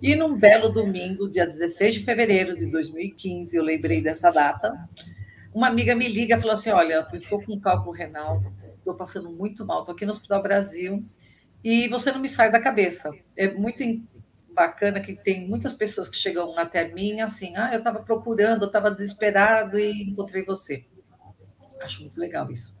E 0.00 0.16
num 0.16 0.34
belo 0.34 0.70
domingo, 0.70 1.30
dia 1.30 1.46
16 1.46 1.96
de 1.96 2.04
fevereiro 2.04 2.56
de 2.56 2.64
2015, 2.66 3.54
eu 3.54 3.62
lembrei 3.62 4.00
dessa 4.00 4.30
data, 4.30 4.72
uma 5.52 5.66
amiga 5.66 5.94
me 5.94 6.08
liga 6.08 6.36
e 6.36 6.40
falou 6.40 6.54
assim: 6.54 6.70
Olha, 6.70 7.06
eu 7.12 7.18
estou 7.18 7.42
com 7.42 7.60
cálculo 7.60 7.92
renal, 7.92 8.42
estou 8.78 8.94
passando 8.94 9.30
muito 9.30 9.64
mal, 9.66 9.80
estou 9.80 9.94
aqui 9.94 10.06
no 10.06 10.12
Hospital 10.12 10.42
Brasil 10.42 11.04
e 11.62 11.86
você 11.88 12.10
não 12.10 12.20
me 12.20 12.28
sai 12.28 12.50
da 12.50 12.60
cabeça. 12.60 13.10
É 13.36 13.50
muito 13.50 13.84
bacana 14.54 15.00
que 15.00 15.14
tem 15.14 15.46
muitas 15.46 15.74
pessoas 15.74 16.08
que 16.08 16.16
chegam 16.16 16.58
até 16.58 16.88
mim 16.88 17.20
assim: 17.20 17.54
Ah, 17.56 17.70
eu 17.72 17.78
estava 17.78 18.00
procurando, 18.00 18.62
eu 18.62 18.68
estava 18.68 18.90
desesperado 18.90 19.78
e 19.78 20.04
encontrei 20.04 20.44
você. 20.44 20.84
Acho 21.80 22.02
muito 22.02 22.20
legal 22.20 22.50
isso. 22.50 22.74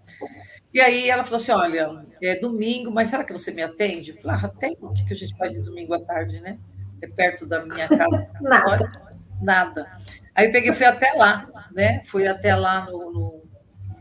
E 0.72 0.80
aí 0.80 1.08
ela 1.08 1.24
falou 1.24 1.38
assim: 1.38 1.52
olha, 1.52 2.04
é 2.22 2.36
domingo, 2.36 2.90
mas 2.90 3.08
será 3.08 3.24
que 3.24 3.32
você 3.32 3.50
me 3.50 3.62
atende? 3.62 4.10
Eu 4.10 4.16
falei, 4.16 4.40
ah, 4.44 4.48
tem. 4.48 4.76
O 4.80 4.92
que 4.92 5.12
a 5.12 5.16
gente 5.16 5.36
faz 5.36 5.52
de 5.52 5.60
domingo 5.60 5.94
à 5.94 6.00
tarde, 6.00 6.40
né? 6.40 6.58
É 7.02 7.06
perto 7.06 7.46
da 7.46 7.64
minha 7.64 7.88
casa. 7.88 8.28
Nada. 8.40 9.10
Nada. 9.40 9.90
Aí 10.34 10.46
eu 10.46 10.52
peguei, 10.52 10.72
fui 10.72 10.86
até 10.86 11.12
lá, 11.14 11.48
né? 11.72 12.02
Fui 12.04 12.26
até 12.26 12.54
lá 12.54 12.84
no, 12.84 13.10
no, 13.10 13.42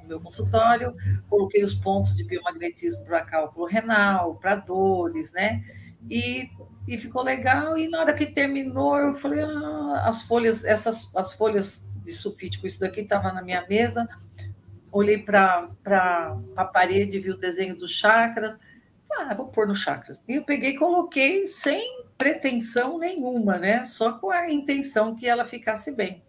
no 0.01 0.07
meu 0.07 0.19
consultório, 0.19 0.93
coloquei 1.29 1.63
os 1.63 1.73
pontos 1.73 2.15
de 2.15 2.25
biomagnetismo 2.25 3.03
para 3.05 3.21
cálculo 3.21 3.65
renal, 3.65 4.35
para 4.35 4.55
dores, 4.55 5.31
né? 5.31 5.63
E, 6.09 6.49
e 6.87 6.97
ficou 6.97 7.23
legal. 7.23 7.77
E 7.77 7.87
na 7.87 8.01
hora 8.01 8.13
que 8.13 8.25
terminou, 8.25 8.97
eu 8.97 9.13
falei, 9.13 9.41
ah, 9.41 10.03
as 10.05 10.23
folhas, 10.23 10.65
essas 10.65 11.09
as 11.15 11.33
folhas 11.33 11.87
de 12.03 12.11
sulfite 12.11 12.59
com 12.59 12.67
isso 12.67 12.79
daqui 12.79 13.01
estava 13.01 13.31
na 13.31 13.41
minha 13.41 13.65
mesa 13.67 14.07
olhei 14.91 15.17
para 15.17 15.69
a 16.55 16.65
parede, 16.65 17.19
vi 17.19 17.31
o 17.31 17.37
desenho 17.37 17.75
dos 17.75 17.91
chakras. 17.91 18.57
Ah, 19.11 19.33
vou 19.33 19.47
pôr 19.47 19.67
no 19.67 19.75
chakras. 19.75 20.23
E 20.27 20.35
eu 20.35 20.43
peguei 20.43 20.71
e 20.71 20.77
coloquei 20.77 21.47
sem 21.47 22.03
pretensão 22.17 22.99
nenhuma, 22.99 23.57
né? 23.57 23.85
Só 23.85 24.13
com 24.13 24.29
a 24.29 24.51
intenção 24.51 25.15
que 25.15 25.27
ela 25.27 25.45
ficasse 25.45 25.91
bem. 25.91 26.21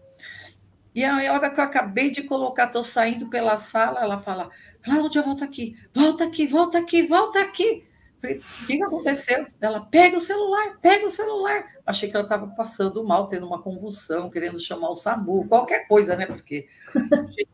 E 0.95 1.05
a 1.05 1.33
hora 1.33 1.51
que 1.51 1.61
eu 1.61 1.65
acabei 1.65 2.11
de 2.11 2.23
colocar, 2.23 2.67
estou 2.67 2.83
saindo 2.83 3.29
pela 3.29 3.57
sala, 3.57 4.01
ela 4.01 4.21
fala: 4.21 4.51
Cláudia, 4.83 5.23
volta 5.23 5.45
aqui, 5.45 5.77
volta 5.95 6.25
aqui, 6.25 6.47
volta 6.47 6.79
aqui, 6.79 7.03
volta 7.03 7.41
aqui. 7.41 7.90
Falei, 8.21 8.39
o 8.39 8.67
que, 8.67 8.77
que 8.77 8.83
aconteceu? 8.83 9.47
Ela, 9.61 9.81
pega 9.87 10.17
o 10.17 10.21
celular, 10.21 10.79
pega 10.81 11.07
o 11.07 11.11
celular. 11.11 11.65
Achei 11.87 12.11
que 12.11 12.17
ela 12.17 12.25
estava 12.25 12.47
passando 12.49 13.03
mal, 13.03 13.27
tendo 13.27 13.47
uma 13.47 13.63
convulsão, 13.63 14.29
querendo 14.29 14.61
chamar 14.61 14.91
o 14.91 14.97
SAMU, 14.97 15.49
qualquer 15.49 15.89
coisa, 15.89 16.15
né? 16.15 16.27
Porque 16.27 16.69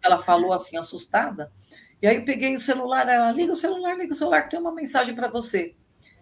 ela 0.03 0.23
falou 0.23 0.53
assim, 0.53 0.77
assustada. 0.77 1.51
E 2.03 2.07
aí 2.07 2.17
eu 2.17 2.25
peguei 2.25 2.55
o 2.55 2.61
celular, 2.61 3.09
ela, 3.09 3.31
liga 3.31 3.53
o 3.53 3.57
celular, 3.57 3.97
liga 3.97 4.13
o 4.13 4.17
celular, 4.17 4.43
que 4.43 4.51
tem 4.51 4.61
uma 4.61 4.75
mensagem 4.75 5.15
para 5.15 5.29
você. 5.29 5.75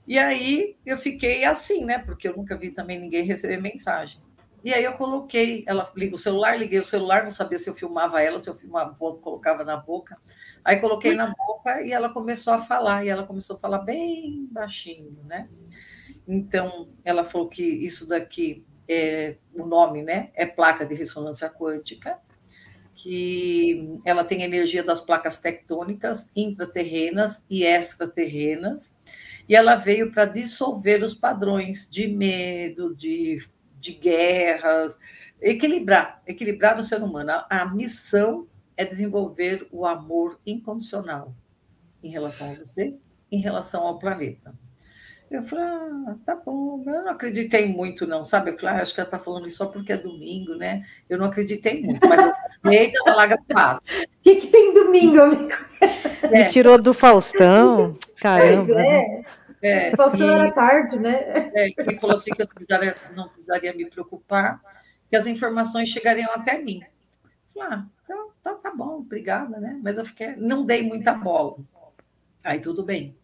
E 0.06 0.18
aí 0.18 0.76
eu 0.84 0.98
fiquei 0.98 1.44
assim, 1.44 1.84
né? 1.84 1.98
Porque 1.98 2.28
eu 2.28 2.36
nunca 2.36 2.56
vi 2.56 2.70
também 2.70 3.00
ninguém 3.00 3.24
receber 3.24 3.60
mensagem. 3.60 4.20
E 4.62 4.72
aí 4.72 4.84
eu 4.84 4.92
coloquei, 4.94 5.64
ela 5.66 5.90
liga 5.96 6.14
o 6.14 6.18
celular, 6.18 6.58
liguei 6.58 6.80
o 6.80 6.84
celular, 6.84 7.24
não 7.24 7.30
sabia 7.30 7.58
se 7.58 7.68
eu 7.68 7.74
filmava 7.74 8.22
ela, 8.22 8.42
se 8.42 8.48
eu 8.48 8.54
filmava, 8.54 8.94
colocava 8.94 9.64
na 9.64 9.76
boca. 9.76 10.16
Aí 10.64 10.78
coloquei 10.78 11.14
na 11.14 11.26
boca 11.26 11.82
e 11.82 11.92
ela 11.92 12.08
começou 12.08 12.54
a 12.54 12.60
falar, 12.60 13.04
e 13.04 13.08
ela 13.10 13.24
começou 13.24 13.56
a 13.56 13.58
falar 13.58 13.78
bem 13.78 14.48
baixinho, 14.50 15.20
né? 15.24 15.48
Então, 16.26 16.88
ela 17.04 17.22
falou 17.22 17.48
que 17.48 17.62
isso 17.62 18.08
daqui, 18.08 18.64
é, 18.88 19.36
o 19.54 19.66
nome, 19.66 20.02
né, 20.02 20.30
é 20.34 20.46
placa 20.46 20.86
de 20.86 20.94
ressonância 20.94 21.50
quântica, 21.50 22.18
que 22.94 24.00
ela 24.06 24.24
tem 24.24 24.42
energia 24.42 24.82
das 24.82 25.02
placas 25.02 25.38
tectônicas 25.38 26.30
intraterrenas 26.34 27.42
e 27.50 27.62
extraterrenas, 27.62 28.96
e 29.46 29.54
ela 29.54 29.76
veio 29.76 30.10
para 30.10 30.24
dissolver 30.24 31.02
os 31.02 31.12
padrões 31.12 31.86
de 31.90 32.08
medo, 32.08 32.94
de, 32.94 33.46
de 33.78 33.92
guerras, 33.92 34.96
equilibrar, 35.42 36.22
equilibrar 36.26 36.74
no 36.74 36.84
ser 36.84 37.02
humano. 37.02 37.32
A, 37.32 37.46
a 37.50 37.66
missão 37.66 38.46
é 38.76 38.84
desenvolver 38.84 39.66
o 39.70 39.86
amor 39.86 40.38
incondicional 40.46 41.32
em 42.02 42.08
relação 42.08 42.50
a 42.50 42.54
você, 42.54 42.94
em 43.30 43.38
relação 43.38 43.82
ao 43.82 43.98
planeta. 43.98 44.54
Eu 45.30 45.42
falei, 45.42 45.64
ah, 45.64 46.16
tá 46.24 46.36
bom, 46.36 46.82
eu 46.86 47.02
não 47.02 47.10
acreditei 47.10 47.66
muito, 47.66 48.06
não, 48.06 48.24
sabe? 48.24 48.50
Eu 48.50 48.58
falei, 48.58 48.76
ah, 48.76 48.82
acho 48.82 48.94
que 48.94 49.00
ela 49.00 49.08
está 49.08 49.18
falando 49.18 49.48
isso 49.48 49.56
só 49.56 49.66
porque 49.66 49.92
é 49.92 49.96
domingo, 49.96 50.54
né? 50.54 50.84
Eu 51.08 51.18
não 51.18 51.26
acreditei 51.26 51.82
muito, 51.82 52.06
mas 52.06 52.20
eu 52.20 52.70
eita, 52.70 53.00
ela 53.04 53.16
larga 53.16 53.36
O 53.36 53.80
que, 54.22 54.36
que 54.36 54.46
tem 54.48 54.72
domingo, 54.74 55.20
amigo? 55.20 55.50
É. 56.22 56.44
Me 56.44 56.48
tirou 56.48 56.80
do 56.80 56.94
Faustão, 56.94 57.94
caramba. 58.20 58.74
Pois 58.74 58.84
é. 58.84 59.24
É, 59.62 59.96
Faustão 59.96 60.30
era 60.30 60.52
tarde, 60.52 60.98
né? 60.98 61.50
É, 61.54 61.68
e 61.68 61.98
falou 61.98 62.16
assim 62.16 62.30
que 62.30 62.42
eu 62.42 62.46
não 62.46 62.54
precisaria, 62.54 62.96
não 63.16 63.28
precisaria 63.28 63.72
me 63.72 63.88
preocupar, 63.88 64.60
que 65.08 65.16
as 65.16 65.26
informações 65.26 65.88
chegariam 65.88 66.30
até 66.32 66.58
mim. 66.58 66.82
Falei, 67.54 67.68
ah, 67.72 67.84
então, 68.04 68.23
tá, 68.44 68.54
tá 68.54 68.70
bom, 68.76 68.98
obrigada, 68.98 69.58
né? 69.58 69.80
Mas 69.82 69.96
eu 69.96 70.04
fiquei, 70.04 70.36
não 70.36 70.66
dei 70.66 70.82
muita 70.82 71.14
bola. 71.14 71.56
Aí 72.44 72.60
tudo 72.60 72.84
bem. 72.84 73.16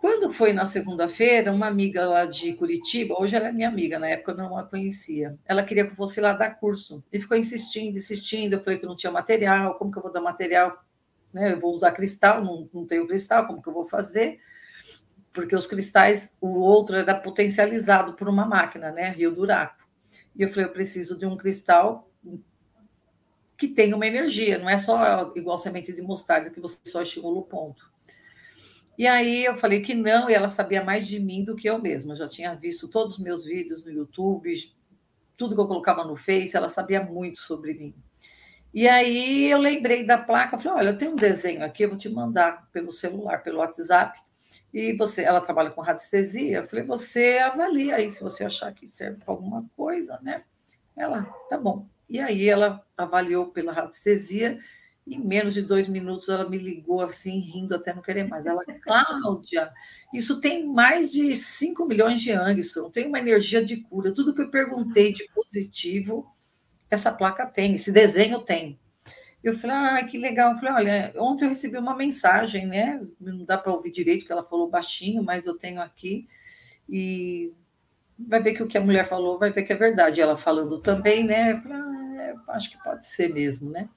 Quando 0.00 0.32
foi 0.32 0.52
na 0.52 0.64
segunda-feira, 0.64 1.52
uma 1.52 1.66
amiga 1.66 2.06
lá 2.06 2.24
de 2.24 2.52
Curitiba, 2.52 3.20
hoje 3.20 3.34
ela 3.34 3.48
é 3.48 3.52
minha 3.52 3.68
amiga, 3.68 3.98
na 3.98 4.06
época 4.06 4.30
eu 4.30 4.36
não 4.36 4.56
a 4.56 4.62
conhecia. 4.62 5.36
Ela 5.44 5.64
queria 5.64 5.84
que 5.84 5.90
eu 5.90 5.96
fosse 5.96 6.20
lá 6.20 6.32
dar 6.32 6.50
curso 6.50 7.02
e 7.12 7.20
ficou 7.20 7.36
insistindo, 7.36 7.98
insistindo. 7.98 8.52
Eu 8.52 8.62
falei 8.62 8.78
que 8.78 8.86
não 8.86 8.94
tinha 8.94 9.10
material, 9.10 9.74
como 9.74 9.90
que 9.90 9.98
eu 9.98 10.02
vou 10.02 10.12
dar 10.12 10.20
material? 10.20 10.72
Né? 11.32 11.52
Eu 11.52 11.58
vou 11.58 11.74
usar 11.74 11.90
cristal, 11.90 12.44
não, 12.44 12.70
não 12.72 12.86
tenho 12.86 13.08
cristal, 13.08 13.48
como 13.48 13.60
que 13.60 13.68
eu 13.68 13.72
vou 13.72 13.86
fazer? 13.86 14.38
Porque 15.32 15.56
os 15.56 15.66
cristais, 15.66 16.32
o 16.40 16.60
outro 16.60 16.94
era 16.94 17.16
potencializado 17.16 18.14
por 18.14 18.28
uma 18.28 18.46
máquina, 18.46 18.92
né? 18.92 19.10
Rio 19.10 19.32
Duraco. 19.32 19.84
E 20.36 20.42
eu 20.42 20.48
falei, 20.48 20.66
eu 20.66 20.72
preciso 20.72 21.18
de 21.18 21.26
um 21.26 21.36
cristal 21.36 22.07
que 23.58 23.66
tem 23.66 23.92
uma 23.92 24.06
energia, 24.06 24.56
não 24.56 24.70
é 24.70 24.78
só 24.78 25.32
igual 25.34 25.58
semente 25.58 25.92
de 25.92 26.00
mostarda 26.00 26.48
que 26.48 26.60
você 26.60 26.78
só 26.84 27.02
estimula 27.02 27.40
o 27.40 27.42
ponto. 27.42 27.90
E 28.96 29.04
aí 29.04 29.44
eu 29.44 29.56
falei 29.56 29.80
que 29.80 29.94
não, 29.94 30.30
e 30.30 30.34
ela 30.34 30.48
sabia 30.48 30.82
mais 30.82 31.08
de 31.08 31.18
mim 31.18 31.44
do 31.44 31.56
que 31.56 31.68
eu 31.68 31.78
mesma. 31.80 32.12
Eu 32.12 32.18
já 32.18 32.28
tinha 32.28 32.54
visto 32.54 32.86
todos 32.86 33.14
os 33.14 33.18
meus 33.18 33.44
vídeos 33.44 33.84
no 33.84 33.90
YouTube, 33.90 34.54
tudo 35.36 35.56
que 35.56 35.60
eu 35.60 35.66
colocava 35.66 36.04
no 36.04 36.14
Face, 36.14 36.56
ela 36.56 36.68
sabia 36.68 37.02
muito 37.02 37.40
sobre 37.40 37.74
mim. 37.74 37.94
E 38.72 38.86
aí 38.86 39.50
eu 39.50 39.58
lembrei 39.58 40.04
da 40.04 40.18
placa, 40.18 40.58
falei, 40.58 40.78
olha, 40.78 40.90
eu 40.90 40.98
tenho 40.98 41.12
um 41.12 41.16
desenho 41.16 41.64
aqui, 41.64 41.82
eu 41.82 41.88
vou 41.88 41.98
te 41.98 42.08
mandar 42.08 42.68
pelo 42.70 42.92
celular, 42.92 43.42
pelo 43.42 43.58
WhatsApp. 43.58 44.16
E 44.72 44.92
você, 44.92 45.22
ela 45.22 45.40
trabalha 45.40 45.70
com 45.70 45.80
radiestesia, 45.80 46.58
eu 46.58 46.68
falei, 46.68 46.84
você 46.84 47.38
avalia 47.38 47.96
aí 47.96 48.08
se 48.10 48.22
você 48.22 48.44
achar 48.44 48.72
que 48.72 48.88
serve 48.88 49.18
para 49.24 49.34
alguma 49.34 49.64
coisa, 49.76 50.18
né? 50.22 50.44
Ela, 50.96 51.22
tá 51.48 51.56
bom. 51.56 51.86
E 52.08 52.18
aí 52.18 52.48
ela 52.48 52.80
avaliou 52.96 53.48
pela 53.48 53.72
radiestesia 53.72 54.58
e 55.06 55.14
em 55.14 55.24
menos 55.24 55.54
de 55.54 55.62
dois 55.62 55.88
minutos 55.88 56.28
ela 56.28 56.48
me 56.48 56.58
ligou 56.58 57.00
assim, 57.00 57.38
rindo 57.38 57.74
até 57.74 57.94
não 57.94 58.02
querer 58.02 58.26
mais. 58.26 58.46
Ela, 58.46 58.62
Cláudia, 58.82 59.70
isso 60.12 60.40
tem 60.40 60.66
mais 60.66 61.10
de 61.10 61.36
5 61.36 61.84
milhões 61.86 62.20
de 62.20 62.32
angstrom, 62.32 62.90
tem 62.90 63.06
uma 63.06 63.18
energia 63.18 63.64
de 63.64 63.78
cura. 63.78 64.12
Tudo 64.12 64.34
que 64.34 64.42
eu 64.42 64.50
perguntei 64.50 65.12
de 65.12 65.28
positivo, 65.34 66.26
essa 66.90 67.12
placa 67.12 67.46
tem, 67.46 67.74
esse 67.74 67.92
desenho 67.92 68.40
tem. 68.40 68.78
Eu 69.42 69.56
falei, 69.56 69.76
ah, 69.76 70.04
que 70.04 70.18
legal. 70.18 70.52
Eu 70.52 70.58
falei, 70.58 70.74
olha, 70.74 71.12
ontem 71.16 71.44
eu 71.44 71.50
recebi 71.50 71.78
uma 71.78 71.94
mensagem, 71.94 72.66
né? 72.66 73.00
Não 73.20 73.44
dá 73.44 73.56
para 73.56 73.72
ouvir 73.72 73.90
direito, 73.90 74.26
que 74.26 74.32
ela 74.32 74.42
falou 74.42 74.68
baixinho, 74.68 75.22
mas 75.22 75.46
eu 75.46 75.56
tenho 75.56 75.80
aqui. 75.80 76.26
E 76.88 77.52
vai 78.18 78.42
ver 78.42 78.54
que 78.54 78.62
o 78.62 78.66
que 78.66 78.76
a 78.76 78.80
mulher 78.80 79.08
falou, 79.08 79.38
vai 79.38 79.52
ver 79.52 79.62
que 79.62 79.72
é 79.72 79.76
verdade. 79.76 80.20
Ela 80.20 80.36
falando 80.36 80.80
também, 80.80 81.22
né? 81.24 81.52
Eu 81.52 81.60
falei, 81.60 81.78
ah, 81.78 81.87
acho 82.48 82.70
que 82.70 82.82
pode 82.82 83.06
ser 83.06 83.32
mesmo, 83.32 83.70
né? 83.70 83.88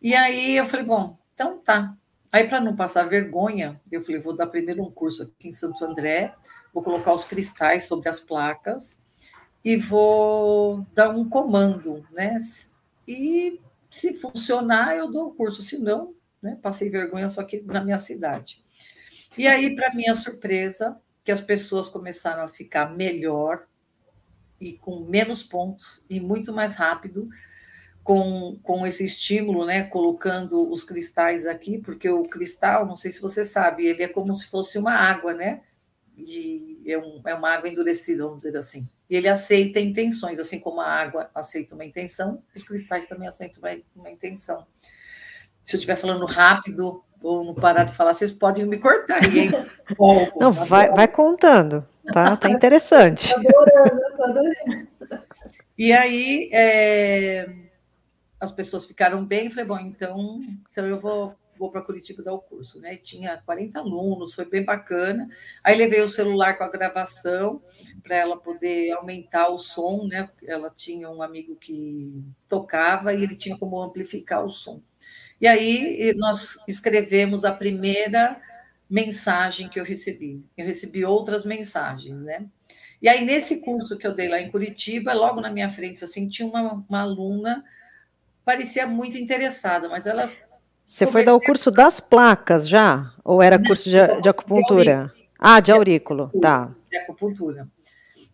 E 0.00 0.14
aí 0.14 0.56
eu 0.56 0.66
falei, 0.66 0.84
bom, 0.84 1.16
então 1.34 1.58
tá. 1.58 1.96
Aí, 2.32 2.48
para 2.48 2.60
não 2.60 2.74
passar 2.74 3.08
vergonha, 3.08 3.80
eu 3.90 4.02
falei, 4.02 4.20
vou 4.20 4.34
dar 4.34 4.46
primeiro 4.46 4.82
um 4.82 4.90
curso 4.90 5.22
aqui 5.22 5.48
em 5.48 5.52
Santo 5.52 5.84
André, 5.84 6.34
vou 6.72 6.82
colocar 6.82 7.12
os 7.12 7.24
cristais 7.24 7.84
sobre 7.84 8.08
as 8.08 8.18
placas 8.18 8.96
e 9.62 9.76
vou 9.76 10.86
dar 10.94 11.10
um 11.10 11.28
comando, 11.28 12.04
né? 12.10 12.38
E 13.06 13.60
se 13.92 14.14
funcionar, 14.14 14.96
eu 14.96 15.12
dou 15.12 15.28
o 15.28 15.34
curso, 15.34 15.62
se 15.62 15.76
não, 15.76 16.14
né? 16.40 16.58
Passei 16.62 16.88
vergonha 16.88 17.28
só 17.28 17.42
aqui 17.42 17.62
na 17.62 17.84
minha 17.84 17.98
cidade. 17.98 18.62
E 19.36 19.46
aí, 19.46 19.76
para 19.76 19.94
minha 19.94 20.14
surpresa, 20.14 21.00
que 21.24 21.30
as 21.30 21.40
pessoas 21.40 21.88
começaram 21.88 22.42
a 22.42 22.48
ficar 22.48 22.94
melhor 22.94 23.64
e 24.60 24.72
com 24.72 25.00
menos 25.00 25.42
pontos 25.42 26.02
e 26.08 26.20
muito 26.20 26.52
mais 26.52 26.74
rápido 26.74 27.28
com, 28.02 28.58
com 28.62 28.86
esse 28.86 29.04
estímulo, 29.04 29.64
né? 29.64 29.84
Colocando 29.84 30.70
os 30.72 30.84
cristais 30.84 31.46
aqui, 31.46 31.78
porque 31.78 32.08
o 32.08 32.24
cristal, 32.24 32.86
não 32.86 32.96
sei 32.96 33.12
se 33.12 33.20
você 33.20 33.44
sabe, 33.44 33.86
ele 33.86 34.02
é 34.02 34.08
como 34.08 34.34
se 34.34 34.46
fosse 34.46 34.78
uma 34.78 34.92
água, 34.92 35.34
né? 35.34 35.60
E 36.16 36.82
é, 36.86 36.98
um, 36.98 37.20
é 37.24 37.34
uma 37.34 37.50
água 37.50 37.68
endurecida, 37.68 38.24
vamos 38.24 38.42
dizer 38.42 38.58
assim. 38.58 38.88
E 39.08 39.16
ele 39.16 39.28
aceita 39.28 39.80
intenções, 39.80 40.38
assim 40.38 40.58
como 40.58 40.80
a 40.80 40.86
água 40.86 41.28
aceita 41.34 41.74
uma 41.74 41.84
intenção, 41.84 42.42
os 42.54 42.64
cristais 42.64 43.06
também 43.06 43.28
aceitam 43.28 43.62
uma, 43.62 43.76
uma 43.96 44.10
intenção. 44.10 44.66
Se 45.64 45.76
eu 45.76 45.78
estiver 45.78 45.96
falando 45.96 46.26
rápido, 46.26 47.02
ou 47.22 47.44
não 47.44 47.54
parar 47.54 47.84
de 47.84 47.94
falar, 47.94 48.14
vocês 48.14 48.32
podem 48.32 48.66
me 48.66 48.78
cortar 48.78 49.22
aí, 49.22 49.40
hein? 49.40 49.50
não, 50.38 50.50
vai, 50.50 50.90
vai 50.90 51.06
contando, 51.06 51.86
tá? 52.12 52.36
Tá 52.36 52.50
interessante. 52.50 53.32
adorando, 53.36 54.22
adorando. 54.22 54.88
E 55.78 55.92
aí 55.92 56.50
é, 56.52 57.48
as 58.42 58.50
pessoas 58.50 58.84
ficaram 58.84 59.24
bem, 59.24 59.48
falei, 59.48 59.64
bom, 59.64 59.78
então, 59.78 60.40
então 60.68 60.84
eu 60.84 60.98
vou, 60.98 61.32
vou 61.56 61.70
para 61.70 61.80
Curitiba 61.80 62.24
dar 62.24 62.32
o 62.32 62.40
curso, 62.40 62.80
né? 62.80 62.96
Tinha 62.96 63.40
40 63.46 63.78
alunos, 63.78 64.34
foi 64.34 64.44
bem 64.44 64.64
bacana. 64.64 65.28
Aí 65.62 65.76
levei 65.76 66.00
o 66.00 66.10
celular 66.10 66.58
com 66.58 66.64
a 66.64 66.68
gravação 66.68 67.62
para 68.02 68.16
ela 68.16 68.36
poder 68.36 68.90
aumentar 68.90 69.48
o 69.48 69.58
som, 69.58 70.08
né? 70.08 70.28
Ela 70.44 70.70
tinha 70.70 71.08
um 71.08 71.22
amigo 71.22 71.54
que 71.54 72.20
tocava 72.48 73.14
e 73.14 73.22
ele 73.22 73.36
tinha 73.36 73.56
como 73.56 73.80
amplificar 73.80 74.44
o 74.44 74.50
som. 74.50 74.82
E 75.40 75.46
aí 75.46 76.12
nós 76.16 76.58
escrevemos 76.66 77.44
a 77.44 77.52
primeira 77.52 78.40
mensagem 78.90 79.68
que 79.68 79.78
eu 79.78 79.84
recebi. 79.84 80.44
Eu 80.58 80.66
recebi 80.66 81.04
outras 81.04 81.44
mensagens, 81.44 82.24
né? 82.24 82.44
E 83.00 83.08
aí, 83.08 83.24
nesse 83.24 83.60
curso 83.60 83.96
que 83.96 84.06
eu 84.06 84.14
dei 84.14 84.28
lá 84.28 84.40
em 84.40 84.50
Curitiba, 84.50 85.12
logo 85.12 85.40
na 85.40 85.50
minha 85.50 85.70
frente, 85.70 86.02
assim, 86.02 86.28
tinha 86.28 86.46
uma, 86.46 86.84
uma 86.88 87.00
aluna, 87.02 87.64
parecia 88.44 88.86
muito 88.86 89.16
interessada, 89.16 89.88
mas 89.88 90.06
ela. 90.06 90.30
Você 90.84 91.06
foi 91.06 91.24
dar 91.24 91.34
o 91.34 91.40
curso 91.40 91.70
das 91.70 92.00
placas 92.00 92.68
já? 92.68 93.14
Ou 93.24 93.42
era 93.42 93.58
curso 93.58 93.84
de, 93.84 94.20
de 94.20 94.28
acupuntura? 94.28 95.12
De 95.14 95.22
ah, 95.38 95.58
de 95.58 95.72
aurículo, 95.72 96.30
tá. 96.40 96.74
De 96.88 96.96
acupuntura. 96.96 97.68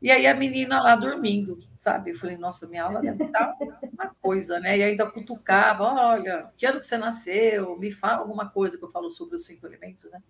E 0.00 0.10
aí 0.10 0.26
a 0.26 0.34
menina 0.34 0.80
lá 0.80 0.94
dormindo, 0.94 1.58
sabe? 1.78 2.10
Eu 2.10 2.18
falei, 2.18 2.36
nossa, 2.36 2.66
minha 2.66 2.84
aula 2.84 3.00
deve 3.00 3.24
estar 3.24 3.56
uma 3.92 4.14
coisa, 4.20 4.60
né? 4.60 4.76
E 4.78 4.82
ainda 4.82 5.10
cutucava, 5.10 5.84
olha, 5.84 6.52
que 6.56 6.66
ano 6.66 6.80
que 6.80 6.86
você 6.86 6.98
nasceu? 6.98 7.78
Me 7.78 7.90
fala 7.90 8.18
alguma 8.18 8.48
coisa 8.50 8.76
que 8.76 8.84
eu 8.84 8.90
falo 8.90 9.10
sobre 9.10 9.36
os 9.36 9.46
cinco 9.46 9.66
elementos, 9.66 10.10
né? 10.10 10.22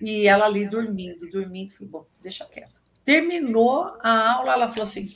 E 0.00 0.26
ela 0.26 0.46
ali 0.46 0.66
dormindo, 0.66 1.30
dormindo, 1.30 1.72
falei, 1.72 1.88
bom, 1.88 2.06
deixa 2.20 2.44
quieto. 2.44 2.80
Terminou 3.04 3.96
a 4.00 4.32
aula, 4.32 4.52
ela 4.52 4.68
falou 4.68 4.84
assim, 4.84 5.08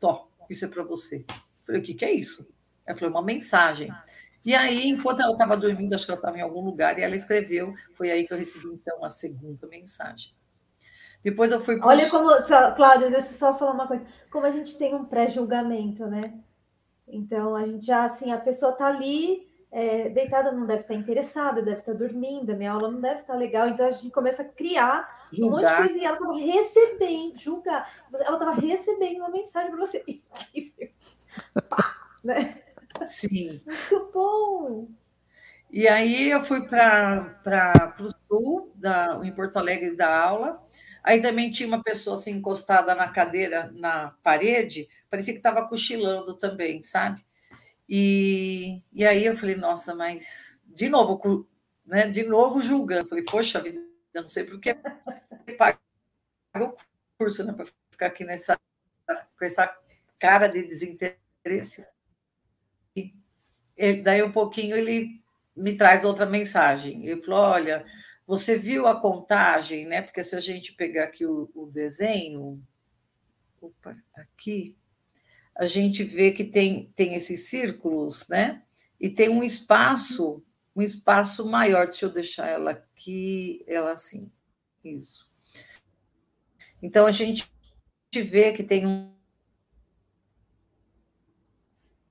Tó, 0.00 0.28
isso 0.50 0.64
é 0.64 0.68
para 0.68 0.82
você. 0.82 1.24
Eu 1.28 1.36
falei, 1.64 1.80
o 1.80 1.84
que, 1.84 1.94
que 1.94 2.04
é 2.04 2.12
isso? 2.12 2.46
Ela 2.86 2.98
falou, 2.98 3.14
uma 3.14 3.22
mensagem. 3.22 3.90
E 4.44 4.54
aí, 4.54 4.88
enquanto 4.88 5.22
ela 5.22 5.32
estava 5.32 5.56
dormindo, 5.56 5.94
acho 5.94 6.04
que 6.04 6.10
ela 6.10 6.18
estava 6.18 6.38
em 6.38 6.42
algum 6.42 6.60
lugar, 6.60 6.98
e 6.98 7.02
ela 7.02 7.16
escreveu, 7.16 7.74
foi 7.94 8.10
aí 8.10 8.26
que 8.26 8.32
eu 8.34 8.38
recebi, 8.38 8.66
então, 8.66 9.02
a 9.02 9.08
segunda 9.08 9.66
mensagem. 9.66 10.32
Depois 11.22 11.50
eu 11.50 11.60
fui. 11.60 11.78
Pro... 11.78 11.88
Olha 11.88 12.10
como. 12.10 12.28
Cláudia, 12.76 13.10
deixa 13.10 13.28
eu 13.28 13.38
só 13.38 13.56
falar 13.56 13.72
uma 13.72 13.88
coisa. 13.88 14.04
Como 14.30 14.44
a 14.44 14.50
gente 14.50 14.76
tem 14.76 14.94
um 14.94 15.06
pré-julgamento, 15.06 16.06
né? 16.06 16.34
Então, 17.08 17.56
a 17.56 17.64
gente 17.64 17.86
já, 17.86 18.04
assim, 18.04 18.30
a 18.30 18.38
pessoa 18.38 18.72
está 18.72 18.86
ali, 18.86 19.48
é, 19.72 20.10
deitada, 20.10 20.52
não 20.52 20.66
deve 20.66 20.82
estar 20.82 20.94
interessada, 20.94 21.62
deve 21.62 21.78
estar 21.78 21.94
dormindo, 21.94 22.50
a 22.50 22.54
minha 22.54 22.72
aula 22.72 22.90
não 22.90 23.00
deve 23.00 23.22
estar 23.22 23.34
legal. 23.36 23.68
Então, 23.68 23.86
a 23.86 23.90
gente 23.90 24.10
começa 24.10 24.42
a 24.42 24.44
criar 24.44 25.28
julgar. 25.32 25.46
um 25.46 25.50
monte 25.50 25.70
de 25.70 25.76
coisa 25.76 25.98
e 25.98 26.04
ela 26.04 26.16
estava 26.16 26.38
recebendo, 26.38 27.38
julgar. 27.38 27.90
Ela 28.12 28.34
estava 28.34 28.52
recebendo 28.52 29.16
uma 29.16 29.30
mensagem 29.30 29.70
para 29.70 29.80
você. 29.80 30.04
Pá, 31.70 31.96
né? 32.22 32.63
Sim. 33.06 33.60
Muito 33.64 34.10
bom. 34.12 34.88
E 35.70 35.88
aí 35.88 36.30
eu 36.30 36.44
fui 36.44 36.66
para 36.68 37.94
o 37.98 38.12
sul, 38.28 38.72
da, 38.76 39.20
em 39.24 39.32
Porto 39.32 39.56
Alegre, 39.56 39.96
da 39.96 40.16
aula. 40.16 40.62
Aí 41.02 41.20
também 41.20 41.50
tinha 41.50 41.66
uma 41.66 41.82
pessoa 41.82 42.16
assim 42.16 42.32
encostada 42.32 42.94
na 42.94 43.08
cadeira, 43.08 43.70
na 43.72 44.14
parede, 44.22 44.88
parecia 45.10 45.34
que 45.34 45.38
estava 45.40 45.68
cochilando 45.68 46.34
também, 46.34 46.82
sabe? 46.82 47.22
E, 47.88 48.80
e 48.92 49.04
aí 49.04 49.26
eu 49.26 49.36
falei, 49.36 49.56
nossa, 49.56 49.94
mas 49.94 50.58
de 50.64 50.88
novo, 50.88 51.46
né? 51.86 52.08
De 52.08 52.22
novo 52.24 52.62
julgando. 52.62 53.08
Falei, 53.08 53.24
poxa 53.24 53.60
vida, 53.60 53.80
eu 54.14 54.22
não 54.22 54.28
sei 54.28 54.44
por 54.44 54.58
que 54.60 54.74
paga 55.58 55.78
o 56.60 56.74
curso, 57.18 57.44
né? 57.44 57.52
Para 57.52 57.66
ficar 57.90 58.06
aqui 58.06 58.24
nessa 58.24 58.58
com 59.38 59.44
essa 59.44 59.74
cara 60.18 60.48
de 60.48 60.62
desinteresse. 60.62 61.86
Daí 64.02 64.22
um 64.22 64.32
pouquinho 64.32 64.76
ele 64.76 65.20
me 65.56 65.76
traz 65.76 66.04
outra 66.04 66.26
mensagem. 66.26 67.06
Ele 67.06 67.22
falou: 67.22 67.40
olha 67.40 67.84
você 68.26 68.56
viu 68.56 68.86
a 68.86 68.98
contagem, 68.98 69.86
né? 69.86 70.02
Porque 70.02 70.24
se 70.24 70.34
a 70.34 70.40
gente 70.40 70.72
pegar 70.72 71.04
aqui 71.04 71.26
o, 71.26 71.50
o 71.54 71.66
desenho, 71.66 72.62
opa, 73.60 73.94
aqui, 74.16 74.74
a 75.54 75.66
gente 75.66 76.02
vê 76.02 76.32
que 76.32 76.44
tem, 76.44 76.90
tem 76.96 77.14
esses 77.14 77.48
círculos, 77.48 78.26
né? 78.28 78.62
E 78.98 79.10
tem 79.10 79.28
um 79.28 79.42
espaço, 79.42 80.42
um 80.74 80.80
espaço 80.80 81.44
maior. 81.44 81.86
Deixa 81.86 82.06
eu 82.06 82.10
deixar 82.10 82.48
ela 82.48 82.70
aqui, 82.70 83.62
ela 83.66 83.92
assim. 83.92 84.30
Isso. 84.82 85.28
Então 86.82 87.06
a 87.06 87.12
gente 87.12 87.50
vê 88.14 88.52
que 88.52 88.62
tem 88.62 88.86
um. 88.86 89.12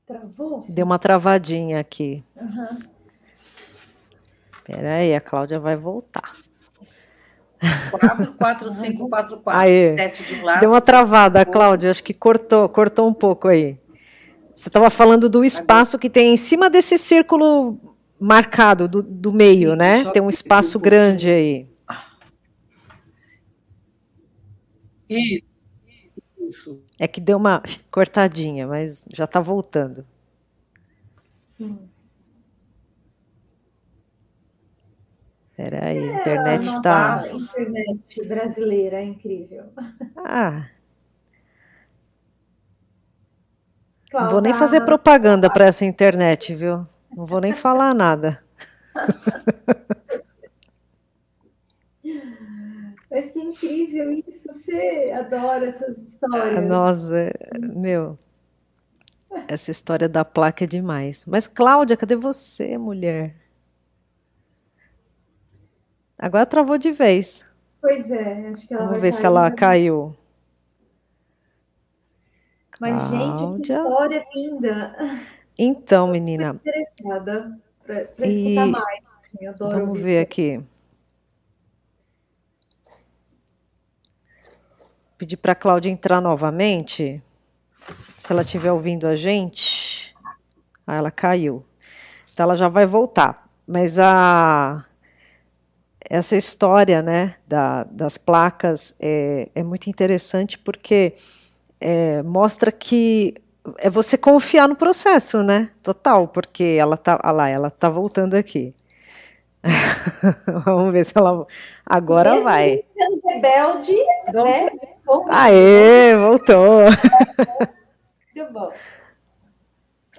Travou? 0.05 0.65
Deu 0.67 0.85
uma 0.85 0.99
travadinha 0.99 1.79
aqui. 1.79 2.23
Uhum. 2.35 2.79
Espera 4.57 4.95
aí, 4.95 5.15
a 5.15 5.21
Cláudia 5.21 5.59
vai 5.59 5.75
voltar. 5.75 6.35
4, 7.91 8.33
4, 8.33 8.71
5, 8.71 9.09
4, 9.09 9.37
4. 9.37 9.61
Aí. 9.61 9.95
De 9.95 10.35
um 10.35 10.43
lado, 10.43 10.59
Deu 10.59 10.69
uma 10.71 10.81
travada, 10.81 11.45
Cláudia. 11.45 11.89
Acho 11.89 12.03
que 12.03 12.13
cortou, 12.13 12.67
cortou 12.67 13.07
um 13.07 13.13
pouco 13.13 13.47
aí. 13.47 13.77
Você 14.53 14.69
estava 14.69 14.89
falando 14.89 15.29
do 15.29 15.43
espaço 15.43 15.97
que 15.97 16.09
tem 16.09 16.33
em 16.33 16.37
cima 16.37 16.69
desse 16.69 16.97
círculo 16.97 17.77
marcado 18.19 18.87
do, 18.87 19.01
do 19.01 19.31
meio, 19.31 19.71
Sim, 19.71 19.77
né? 19.77 20.05
Tem 20.11 20.21
um 20.21 20.29
espaço 20.29 20.79
grande 20.79 21.29
aí. 21.29 21.67
Isso. 25.09 25.52
É 26.99 27.07
que 27.07 27.21
deu 27.21 27.37
uma 27.37 27.61
cortadinha, 27.91 28.67
mas 28.67 29.05
já 29.11 29.25
está 29.25 29.39
voltando. 29.39 30.05
Sim. 31.43 31.89
Espera 35.51 35.85
aí, 35.85 36.09
a 36.09 36.19
internet 36.19 36.63
está. 36.63 37.19
A 37.19 37.27
internet 37.27 38.27
brasileira 38.27 38.97
é 38.97 39.03
incrível. 39.03 39.65
Ah. 40.17 40.67
Não 44.11 44.29
vou 44.29 44.41
nem 44.41 44.53
fazer 44.53 44.81
propaganda 44.81 45.49
para 45.49 45.65
essa 45.65 45.85
internet, 45.85 46.53
viu? 46.55 46.87
Não 47.15 47.25
vou 47.25 47.39
nem 47.39 47.53
falar 47.53 47.93
nada. 47.93 48.43
Mas 53.13 53.31
que 53.31 53.39
incrível 53.39 54.11
isso, 54.27 54.51
Fê. 54.65 55.11
Adoro 55.11 55.65
essas 55.65 55.95
histórias. 55.99 56.67
Nossa, 56.67 57.31
meu. 57.59 58.17
Essa 59.47 59.69
história 59.69 60.09
da 60.09 60.25
placa 60.25 60.63
é 60.63 60.67
demais. 60.67 61.23
Mas, 61.27 61.47
Cláudia, 61.47 61.95
cadê 61.95 62.15
você, 62.15 62.75
mulher? 62.75 63.35
Agora 66.17 66.43
travou 66.47 66.75
de 66.79 66.91
vez. 66.91 67.45
Pois 67.79 68.09
é, 68.09 68.47
acho 68.47 68.67
que 68.67 68.73
ela 68.73 68.85
Vamos 68.85 69.01
ver 69.01 69.13
se 69.13 69.23
ela 69.23 69.51
caiu. 69.51 70.17
Mas, 72.79 73.09
Cláudia. 73.09 73.37
gente, 73.37 73.61
que 73.61 73.73
história 73.73 74.25
linda. 74.33 74.95
Então, 75.59 76.07
menina. 76.07 76.59
Estou 76.65 76.71
interessada 76.71 77.59
para 77.85 78.27
escutar 78.27 78.65
mais. 78.65 79.03
Adoro 79.47 79.79
Vamos 79.79 79.99
ver 79.99 80.19
aqui. 80.19 80.63
Pedir 85.23 85.37
para 85.37 85.53
a 85.53 85.55
Cláudia 85.55 85.89
entrar 85.89 86.19
novamente. 86.19 87.23
Se 88.17 88.33
ela 88.33 88.41
estiver 88.41 88.73
ouvindo 88.73 89.07
a 89.07 89.15
gente. 89.15 90.13
Ah, 90.85 90.97
ela 90.97 91.09
caiu. 91.09 91.63
Então 92.33 92.43
ela 92.43 92.57
já 92.57 92.67
vai 92.67 92.85
voltar. 92.85 93.47
Mas 93.65 93.97
a 93.97 94.83
essa 96.09 96.35
história 96.35 97.01
né, 97.01 97.35
da, 97.47 97.85
das 97.85 98.17
placas 98.17 98.93
é, 98.99 99.47
é, 99.55 99.63
muito 99.63 99.89
interessante 99.89 100.59
porque 100.59 101.13
é, 101.79 102.21
mostra 102.23 102.69
que 102.69 103.33
é 103.77 103.89
você 103.89 104.17
confiar 104.17 104.67
no 104.67 104.75
processo, 104.75 105.41
né? 105.41 105.71
Total, 105.81 106.27
porque 106.27 106.75
ela 106.77 106.97
tá, 106.97 107.17
ah 107.23 107.31
lá, 107.31 107.47
ela 107.47 107.71
tá 107.71 107.87
voltando 107.87 108.33
aqui. 108.33 108.75
Vamos 110.65 110.91
ver 110.91 111.05
se 111.05 111.17
ela 111.17 111.47
agora 111.85 112.31
Mesmo 112.31 112.43
vai. 112.43 112.83
Sendo 112.93 113.21
rebelde, 113.25 113.95
né? 114.33 114.92
Aê, 115.29 116.15
voltou. 116.15 116.81
Muito 118.35 118.53
bom 118.53 118.71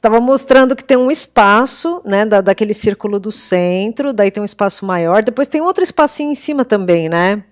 estava 0.05 0.21
mostrando 0.21 0.77
que 0.77 0.85
tem 0.85 0.99
um 0.99 1.11
espaço, 1.11 2.03
né, 2.05 2.27
da, 2.27 2.43
daquele 2.43 2.75
círculo 2.75 3.19
do 3.19 3.33
centro, 3.33 4.13
daí 4.13 4.31
tem 4.31 4.43
um 4.43 4.45
espaço 4.45 4.85
maior, 4.85 5.25
depois 5.25 5.49
tem 5.49 5.63
outro 5.63 5.83
espacinho 5.83 6.31
em 6.31 6.35
cima 6.35 6.63
também, 6.63 7.09
né? 7.09 7.43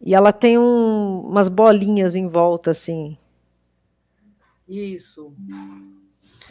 E 0.00 0.12
ela 0.12 0.32
tem 0.32 0.58
um, 0.58 1.20
umas 1.20 1.46
bolinhas 1.46 2.16
em 2.16 2.26
volta, 2.26 2.72
assim. 2.72 3.16
Isso. 4.68 5.32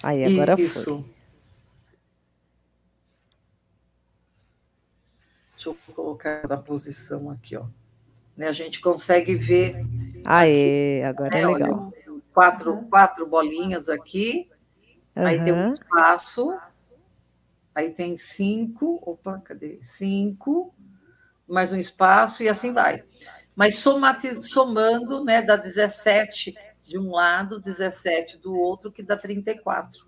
Aí, 0.02 0.24
agora 0.24 0.56
Isso. 0.58 0.84
foi. 0.86 1.06
Deixa 5.56 5.70
eu 5.70 5.78
colocar 5.98 6.44
a 6.52 6.58
posição 6.58 7.32
aqui, 7.32 7.58
ó. 7.58 7.66
Né, 8.38 8.48
a 8.48 8.52
gente 8.52 8.80
consegue 8.80 9.36
ver. 9.36 9.84
Aê, 10.24 11.04
agora 11.04 11.36
é, 11.36 11.42
é 11.42 11.48
legal. 11.48 11.92
Olha, 11.92 12.22
quatro, 12.32 12.84
quatro 12.84 13.28
bolinhas 13.28 13.90
aqui, 13.90 14.48
uhum. 15.16 15.26
aí 15.26 15.44
tem 15.44 15.52
um 15.52 15.74
espaço, 15.74 16.56
aí 17.74 17.90
tem 17.90 18.16
cinco, 18.16 19.02
opa, 19.02 19.40
cadê? 19.40 19.80
Cinco, 19.82 20.72
mais 21.48 21.72
um 21.74 21.78
espaço 21.78 22.44
e 22.44 22.48
assim 22.48 22.72
vai. 22.72 23.04
Mas 23.56 23.80
somati, 23.80 24.48
somando, 24.48 25.26
né, 25.26 25.42
dá 25.42 25.56
17 25.56 26.54
de 26.86 27.00
um 27.00 27.10
lado, 27.10 27.60
17 27.60 28.38
do 28.38 28.56
outro, 28.56 28.92
que 28.92 29.02
dá 29.02 29.18
34. 29.18 30.06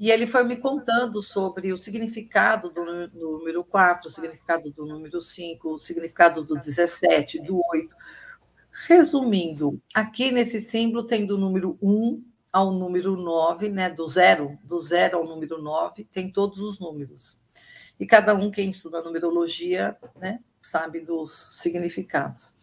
E 0.00 0.10
ele 0.10 0.26
foi 0.26 0.42
me 0.44 0.56
contando 0.56 1.22
sobre 1.22 1.74
o 1.74 1.76
significado 1.76 2.70
do 2.70 2.82
número 3.12 3.62
4, 3.62 4.08
o 4.08 4.10
significado 4.10 4.70
do 4.70 4.86
número 4.86 5.20
5, 5.20 5.74
o 5.74 5.78
significado 5.78 6.42
do 6.42 6.56
17, 6.56 7.42
do 7.42 7.60
8. 7.70 7.94
Resumindo, 8.88 9.78
aqui 9.92 10.32
nesse 10.32 10.58
símbolo 10.58 11.04
tem 11.04 11.26
do 11.26 11.36
número 11.36 11.78
1 11.82 12.22
ao 12.50 12.72
número 12.72 13.14
9, 13.14 13.68
né? 13.68 13.90
Do 13.90 14.08
zero, 14.08 14.58
do 14.64 14.80
zero 14.80 15.18
ao 15.18 15.24
número 15.26 15.60
9, 15.60 16.04
tem 16.04 16.32
todos 16.32 16.58
os 16.60 16.80
números. 16.80 17.38
E 17.98 18.06
cada 18.06 18.34
um, 18.34 18.50
quem 18.50 18.70
estuda 18.70 19.02
numerologia, 19.02 19.94
né, 20.16 20.40
sabe 20.62 21.00
dos 21.00 21.58
significados. 21.60 22.54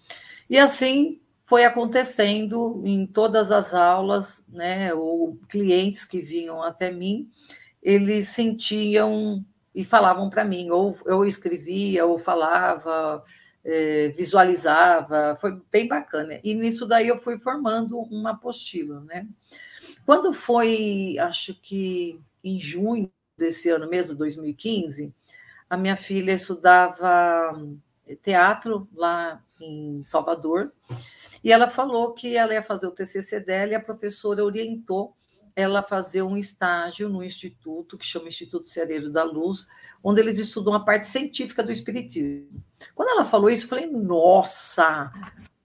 E 0.50 0.58
assim 0.58 1.20
foi 1.48 1.64
acontecendo 1.64 2.82
em 2.86 3.08
todas 3.08 3.52
as 3.52 3.74
aulas, 3.74 4.46
né? 4.50 4.94
Ou 4.94 5.40
clientes 5.48 6.04
que 6.04 6.22
vinham 6.22 6.62
até 6.62 6.92
mim, 6.92 7.30
eles 7.82 8.28
sentiam 8.28 9.44
e 9.74 9.86
falavam 9.86 10.30
para 10.30 10.44
mim, 10.44 10.70
ou 10.70 10.94
eu 11.06 11.24
escrevia, 11.24 12.06
ou 12.06 12.20
falava, 12.20 13.24
é, 13.64 14.10
visualizava, 14.10 15.38
foi 15.40 15.62
bem 15.72 15.88
bacana. 15.88 16.38
E 16.44 16.54
nisso 16.54 16.86
daí 16.86 17.08
eu 17.08 17.18
fui 17.18 17.40
formando 17.40 17.98
uma 17.98 18.32
apostila, 18.32 19.00
né? 19.02 19.26
Quando 20.06 20.34
foi, 20.34 21.16
acho 21.20 21.54
que 21.62 22.20
em 22.44 22.60
junho 22.60 23.10
desse 23.38 23.70
ano 23.70 23.88
mesmo, 23.90 24.16
2015, 24.16 25.14
a 25.70 25.78
minha 25.78 25.96
filha 25.96 26.34
estudava 26.34 27.58
teatro 28.22 28.88
lá 28.94 29.42
em 29.62 30.04
Salvador, 30.06 30.72
e 31.48 31.52
ela 31.54 31.70
falou 31.70 32.14
que 32.14 32.36
ela 32.36 32.54
ia 32.54 32.62
fazer 32.62 32.88
o 32.88 32.92
TCC 32.92 33.40
dela 33.40 33.72
e 33.72 33.76
a 33.76 33.80
professora 33.80 34.44
orientou 34.44 35.16
ela 35.56 35.82
fazer 35.82 36.22
um 36.22 36.36
estágio 36.36 37.08
no 37.08 37.24
instituto, 37.24 37.98
que 37.98 38.06
chama 38.06 38.28
Instituto 38.28 38.70
Ceareiro 38.70 39.10
da 39.14 39.24
Luz, 39.24 39.66
onde 40.04 40.20
eles 40.20 40.40
estudam 40.40 40.74
a 40.74 40.84
parte 40.84 41.08
científica 41.08 41.64
do 41.64 41.72
espiritismo. 41.72 42.62
Quando 42.94 43.12
ela 43.12 43.24
falou 43.24 43.50
isso, 43.50 43.64
eu 43.64 43.70
falei, 43.70 43.88
nossa, 43.88 45.10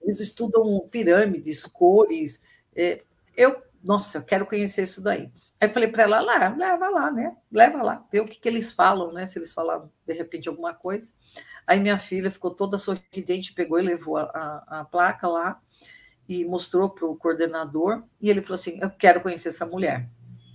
eles 0.01 0.21
estudam 0.21 0.87
pirâmides, 0.89 1.65
cores. 1.65 2.41
É, 2.73 3.03
eu, 3.35 3.61
nossa, 3.83 4.19
eu 4.19 4.23
quero 4.23 4.45
conhecer 4.45 4.83
isso 4.83 5.01
daí. 5.01 5.29
Aí 5.59 5.67
falei 5.67 5.89
para 5.89 6.03
ela, 6.03 6.21
lá, 6.21 6.47
leva 6.47 6.89
lá, 6.89 7.11
né? 7.11 7.35
Leva 7.51 7.83
lá, 7.83 8.05
vê 8.09 8.21
o 8.21 8.25
que, 8.25 8.39
que 8.39 8.47
eles 8.47 8.71
falam, 8.71 9.11
né? 9.11 9.25
Se 9.25 9.37
eles 9.37 9.53
falaram, 9.53 9.91
de 10.07 10.13
repente, 10.13 10.47
alguma 10.47 10.73
coisa. 10.73 11.11
Aí 11.65 11.79
minha 11.79 11.97
filha 11.97 12.29
ficou 12.29 12.51
toda 12.51 12.77
sorridente, 12.77 13.53
pegou 13.53 13.79
e 13.79 13.83
levou 13.83 14.17
a, 14.17 14.23
a, 14.23 14.79
a 14.81 14.85
placa 14.85 15.27
lá 15.27 15.59
e 16.27 16.45
mostrou 16.45 16.89
para 16.89 17.05
o 17.05 17.15
coordenador, 17.15 18.03
e 18.21 18.29
ele 18.29 18.41
falou 18.41 18.55
assim: 18.55 18.79
Eu 18.81 18.89
quero 18.89 19.21
conhecer 19.21 19.49
essa 19.49 19.65
mulher. 19.65 20.07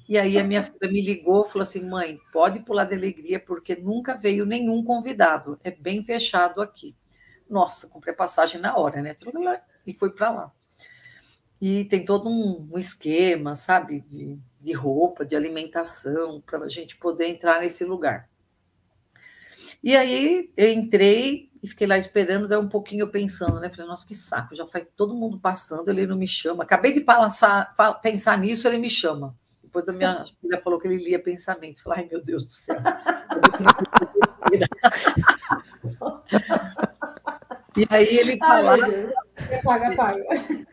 E 0.08 0.16
aí 0.16 0.38
a 0.38 0.44
minha 0.44 0.62
filha 0.62 0.90
me 0.90 1.02
ligou 1.02 1.44
falou 1.44 1.62
assim: 1.62 1.84
mãe, 1.84 2.18
pode 2.32 2.60
pular 2.60 2.84
de 2.84 2.94
alegria, 2.94 3.38
porque 3.38 3.76
nunca 3.76 4.16
veio 4.16 4.46
nenhum 4.46 4.82
convidado, 4.82 5.58
é 5.62 5.70
bem 5.70 6.02
fechado 6.02 6.62
aqui. 6.62 6.96
Nossa, 7.48 7.88
comprei 7.88 8.14
passagem 8.14 8.60
na 8.60 8.76
hora, 8.76 9.02
né? 9.02 9.14
E 9.86 9.92
fui 9.92 10.10
para 10.10 10.30
lá. 10.30 10.52
E 11.60 11.84
tem 11.86 12.04
todo 12.04 12.28
um, 12.28 12.68
um 12.72 12.78
esquema, 12.78 13.54
sabe, 13.56 14.00
de, 14.02 14.38
de 14.60 14.72
roupa, 14.72 15.26
de 15.26 15.34
alimentação, 15.34 16.40
para 16.40 16.58
a 16.64 16.68
gente 16.68 16.96
poder 16.96 17.26
entrar 17.26 17.60
nesse 17.60 17.84
lugar. 17.84 18.28
E 19.82 19.96
aí 19.96 20.50
eu 20.56 20.72
entrei 20.72 21.48
e 21.62 21.68
fiquei 21.68 21.86
lá 21.86 21.98
esperando, 21.98 22.48
daí 22.48 22.58
um 22.58 22.68
pouquinho 22.68 23.08
pensando, 23.08 23.60
né? 23.60 23.68
Falei, 23.70 23.86
nossa, 23.86 24.06
que 24.06 24.14
saco, 24.14 24.54
já 24.54 24.66
faz 24.66 24.86
todo 24.96 25.14
mundo 25.14 25.38
passando, 25.38 25.88
ele 25.88 26.06
não 26.06 26.16
me 26.16 26.26
chama. 26.26 26.64
Acabei 26.64 26.92
de 26.92 27.00
passar, 27.00 27.74
pensar 28.02 28.38
nisso, 28.38 28.66
ele 28.66 28.78
me 28.78 28.90
chama. 28.90 29.34
Depois 29.62 29.88
a 29.88 29.92
minha 29.92 30.24
filha 30.40 30.60
falou 30.60 30.78
que 30.78 30.88
ele 30.88 31.02
lia 31.02 31.22
pensamento. 31.22 31.82
Falei, 31.82 32.00
ai 32.00 32.08
meu 32.10 32.22
Deus 32.24 32.44
do 32.44 32.50
céu. 32.50 32.76
e 37.76 37.86
aí 37.90 38.18
ele 38.18 38.38
falava. 38.38 38.86
Paga, 39.62 39.96
paga. 39.96 40.24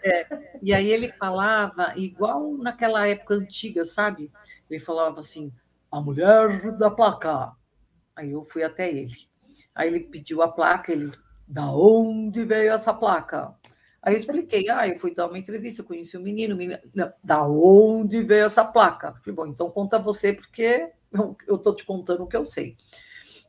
É, 0.03 0.27
e 0.61 0.73
aí 0.73 0.89
ele 0.89 1.09
falava 1.09 1.93
igual 1.95 2.57
naquela 2.57 3.07
época 3.07 3.35
antiga, 3.35 3.85
sabe? 3.85 4.31
Ele 4.69 4.79
falava 4.79 5.19
assim: 5.19 5.51
a 5.91 5.99
mulher 5.99 6.77
da 6.77 6.89
placa 6.89 7.51
Aí 8.15 8.31
eu 8.31 8.43
fui 8.45 8.63
até 8.63 8.89
ele. 8.89 9.15
Aí 9.73 9.87
ele 9.89 9.99
pediu 10.01 10.41
a 10.41 10.47
placa, 10.47 10.91
ele, 10.91 11.11
da 11.47 11.69
onde 11.71 12.43
veio 12.43 12.71
essa 12.71 12.93
placa? 12.93 13.53
Aí 14.01 14.13
eu 14.13 14.19
expliquei, 14.19 14.69
ah, 14.69 14.87
eu 14.87 14.99
fui 14.99 15.13
dar 15.13 15.27
uma 15.27 15.37
entrevista, 15.37 15.83
conheci 15.83 16.15
um 16.15 16.21
menino, 16.21 16.55
menino, 16.55 16.79
da 17.23 17.45
onde 17.45 18.21
veio 18.21 18.45
essa 18.45 18.63
placa? 18.63 19.13
falei, 19.13 19.35
bom, 19.35 19.47
então 19.47 19.69
conta 19.69 19.97
você, 19.97 20.31
porque 20.31 20.89
eu 21.47 21.55
estou 21.55 21.75
te 21.75 21.83
contando 21.83 22.23
o 22.23 22.27
que 22.27 22.37
eu 22.37 22.45
sei. 22.45 22.77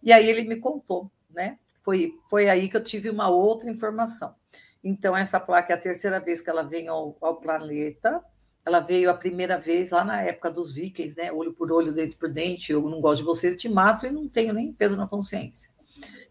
E 0.02 0.12
aí 0.12 0.28
ele 0.28 0.42
me 0.42 0.56
contou, 0.56 1.10
né? 1.30 1.58
Foi, 1.82 2.14
foi 2.28 2.48
aí 2.48 2.68
que 2.68 2.76
eu 2.76 2.82
tive 2.82 3.10
uma 3.10 3.28
outra 3.28 3.70
informação. 3.70 4.34
Então, 4.82 5.16
essa 5.16 5.38
placa 5.40 5.72
é 5.72 5.76
a 5.76 5.80
terceira 5.80 6.20
vez 6.20 6.40
que 6.40 6.48
ela 6.48 6.62
vem 6.62 6.88
ao, 6.88 7.16
ao 7.20 7.36
planeta, 7.36 8.24
ela 8.66 8.80
veio 8.80 9.08
a 9.08 9.14
primeira 9.14 9.56
vez 9.56 9.90
lá 9.90 10.04
na 10.04 10.20
época 10.22 10.50
dos 10.50 10.72
vikings, 10.72 11.16
né? 11.16 11.30
Olho 11.30 11.54
por 11.54 11.70
olho, 11.70 11.92
dente 11.92 12.16
por 12.16 12.28
dente. 12.28 12.72
Eu 12.72 12.82
não 12.82 13.00
gosto 13.00 13.18
de 13.18 13.22
você, 13.22 13.50
eu 13.50 13.56
te 13.56 13.68
mato 13.68 14.04
e 14.04 14.10
não 14.10 14.28
tenho 14.28 14.52
nem 14.52 14.72
peso 14.72 14.96
na 14.96 15.06
consciência. 15.06 15.70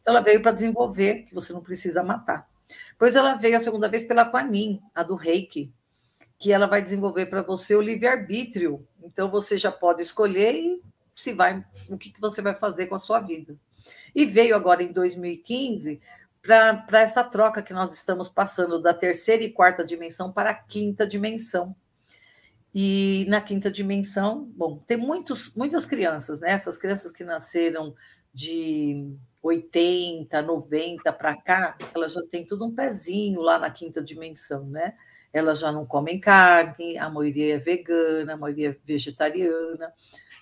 Então, 0.02 0.13
ela 0.13 0.19
veio 0.19 0.41
para 0.41 0.52
desenvolver 0.52 1.24
que 1.24 1.34
você 1.34 1.54
não 1.54 1.62
precisa 1.62 2.04
matar. 2.04 2.45
Pois 3.00 3.15
ela 3.15 3.36
veio 3.36 3.56
a 3.56 3.62
segunda 3.62 3.88
vez 3.88 4.04
pela 4.04 4.30
Quanin, 4.30 4.82
a 4.93 5.02
do 5.02 5.15
Reiki, 5.15 5.71
que 6.38 6.52
ela 6.52 6.67
vai 6.67 6.82
desenvolver 6.82 7.28
para 7.28 7.41
você 7.41 7.74
o 7.74 7.82
livre-arbítrio. 7.82 8.86
Então, 9.02 9.32
você 9.32 9.58
já 9.58 9.71
pode 9.71 10.02
escolher 10.02 10.82
se 11.15 11.32
vai, 11.32 11.65
o 11.89 11.98
que, 11.98 12.12
que 12.12 12.19
você 12.19 12.41
vai 12.41 12.54
fazer 12.54 12.88
com 12.88 12.95
a 12.95 13.00
sua 13.00 13.21
vida. 13.21 13.56
E 14.13 14.26
veio 14.26 14.58
agora 14.58 14.84
em 14.84 14.91
2015 14.91 16.02
para 16.41 17.00
essa 17.00 17.24
troca 17.24 17.62
que 17.62 17.74
nós 17.74 17.93
estamos 17.93 18.28
passando 18.28 18.82
da 18.82 18.93
terceira 18.93 19.41
e 19.41 19.50
quarta 19.50 19.86
dimensão 19.86 20.34
para 20.34 20.50
a 20.50 20.54
quinta 20.54 21.08
dimensão 21.08 21.74
e 22.78 23.26
na 23.30 23.40
quinta 23.40 23.72
dimensão, 23.72 24.52
bom, 24.54 24.84
tem 24.86 24.98
muitos, 24.98 25.56
muitas 25.56 25.86
crianças, 25.86 26.42
né? 26.42 26.52
Essas 26.52 26.78
crianças 26.78 27.10
que 27.10 27.24
nasceram 27.24 27.96
de 28.34 29.16
80, 29.42 30.42
90 30.42 31.14
para 31.14 31.38
cá, 31.42 31.78
elas 31.96 32.12
já 32.12 32.22
têm 32.30 32.46
tudo 32.46 32.66
um 32.66 32.76
pezinho 32.76 33.40
lá 33.40 33.58
na 33.58 33.72
quinta 33.72 34.04
dimensão, 34.04 34.66
né? 34.66 34.94
Elas 35.32 35.60
já 35.60 35.72
não 35.72 35.86
comem 35.86 36.20
carne, 36.20 36.98
a 36.98 37.10
maioria 37.10 37.56
é 37.56 37.60
vegana, 37.60 38.34
a 38.34 38.38
maioria 38.38 38.72
é 38.72 38.78
vegetariana, 38.86 39.90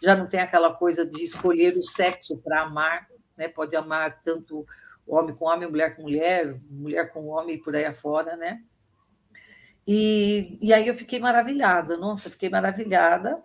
já 0.02 0.16
não 0.16 0.26
tem 0.26 0.40
aquela 0.40 0.74
coisa 0.74 1.06
de 1.06 1.24
escolher 1.24 1.78
o 1.78 1.84
sexo 1.84 2.36
para 2.38 2.64
amar, 2.64 3.08
né? 3.38 3.48
Pode 3.48 3.76
amar 3.76 4.24
tanto 4.24 4.66
homem 5.06 5.36
com 5.36 5.46
homem, 5.46 5.70
mulher 5.70 5.96
com 5.96 6.02
mulher, 6.02 6.60
mulher 6.72 7.12
com 7.12 7.28
homem 7.28 7.58
e 7.58 7.60
por 7.60 7.76
aí 7.76 7.86
afora, 7.86 8.36
né? 8.36 8.60
E, 9.88 10.58
e 10.62 10.74
aí 10.74 10.88
eu 10.88 10.96
fiquei 10.96 11.20
maravilhada, 11.20 11.98
nossa, 11.98 12.30
fiquei 12.30 12.50
maravilhada. 12.50 13.42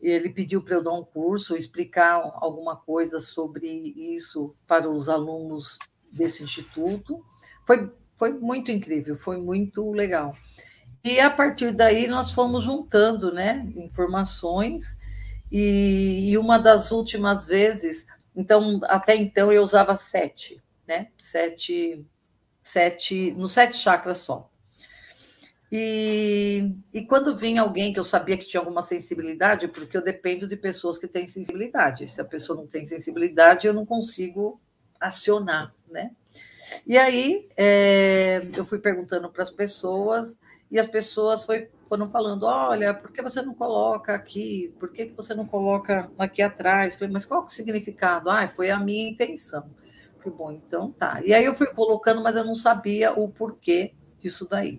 Ele 0.00 0.30
pediu 0.30 0.62
para 0.62 0.74
eu 0.74 0.82
dar 0.82 0.92
um 0.92 1.04
curso, 1.04 1.56
explicar 1.56 2.20
alguma 2.36 2.76
coisa 2.76 3.20
sobre 3.20 3.68
isso 3.68 4.54
para 4.66 4.90
os 4.90 5.08
alunos 5.08 5.78
desse 6.10 6.42
instituto. 6.42 7.24
Foi, 7.66 7.90
foi 8.16 8.32
muito 8.32 8.70
incrível, 8.70 9.16
foi 9.16 9.36
muito 9.36 9.92
legal. 9.92 10.36
E 11.04 11.20
a 11.20 11.30
partir 11.30 11.72
daí 11.72 12.06
nós 12.06 12.32
fomos 12.32 12.64
juntando 12.64 13.32
né, 13.32 13.64
informações, 13.76 14.96
e, 15.52 16.30
e 16.30 16.38
uma 16.38 16.58
das 16.58 16.90
últimas 16.90 17.44
vezes, 17.44 18.06
então, 18.34 18.80
até 18.84 19.14
então 19.14 19.52
eu 19.52 19.62
usava 19.62 19.94
sete, 19.94 20.62
né? 20.88 21.08
Sete, 21.18 22.02
sete, 22.62 23.32
no 23.32 23.46
sete 23.46 23.76
chakras 23.76 24.18
só. 24.18 24.50
E, 25.74 26.76
e 26.92 27.00
quando 27.06 27.34
vinha 27.34 27.62
alguém 27.62 27.94
que 27.94 27.98
eu 27.98 28.04
sabia 28.04 28.36
que 28.36 28.44
tinha 28.44 28.60
alguma 28.60 28.82
sensibilidade, 28.82 29.66
porque 29.68 29.96
eu 29.96 30.04
dependo 30.04 30.46
de 30.46 30.54
pessoas 30.54 30.98
que 30.98 31.08
têm 31.08 31.26
sensibilidade. 31.26 32.12
Se 32.12 32.20
a 32.20 32.26
pessoa 32.26 32.58
não 32.58 32.66
tem 32.66 32.86
sensibilidade, 32.86 33.66
eu 33.66 33.72
não 33.72 33.86
consigo 33.86 34.60
acionar, 35.00 35.74
né? 35.88 36.10
E 36.86 36.98
aí 36.98 37.48
é, 37.56 38.42
eu 38.54 38.66
fui 38.66 38.80
perguntando 38.80 39.30
para 39.30 39.42
as 39.42 39.50
pessoas 39.50 40.36
e 40.70 40.78
as 40.78 40.86
pessoas 40.86 41.46
foi, 41.46 41.70
foram 41.88 42.10
falando: 42.10 42.42
olha, 42.42 42.92
por 42.92 43.10
que 43.10 43.22
você 43.22 43.40
não 43.40 43.54
coloca 43.54 44.14
aqui? 44.14 44.74
Por 44.78 44.92
que 44.92 45.06
você 45.16 45.34
não 45.34 45.46
coloca 45.46 46.10
aqui 46.18 46.42
atrás? 46.42 46.96
falei, 46.96 47.14
mas 47.14 47.24
qual 47.24 47.44
é 47.44 47.46
o 47.46 47.48
significado? 47.48 48.28
Ah, 48.28 48.46
foi 48.46 48.70
a 48.70 48.78
minha 48.78 49.08
intenção. 49.08 49.64
falei, 50.18 50.36
bom, 50.36 50.52
então 50.52 50.92
tá. 50.92 51.22
E 51.24 51.32
aí 51.32 51.46
eu 51.46 51.54
fui 51.54 51.68
colocando, 51.68 52.22
mas 52.22 52.36
eu 52.36 52.44
não 52.44 52.54
sabia 52.54 53.18
o 53.18 53.26
porquê 53.30 53.94
disso 54.20 54.46
daí. 54.46 54.78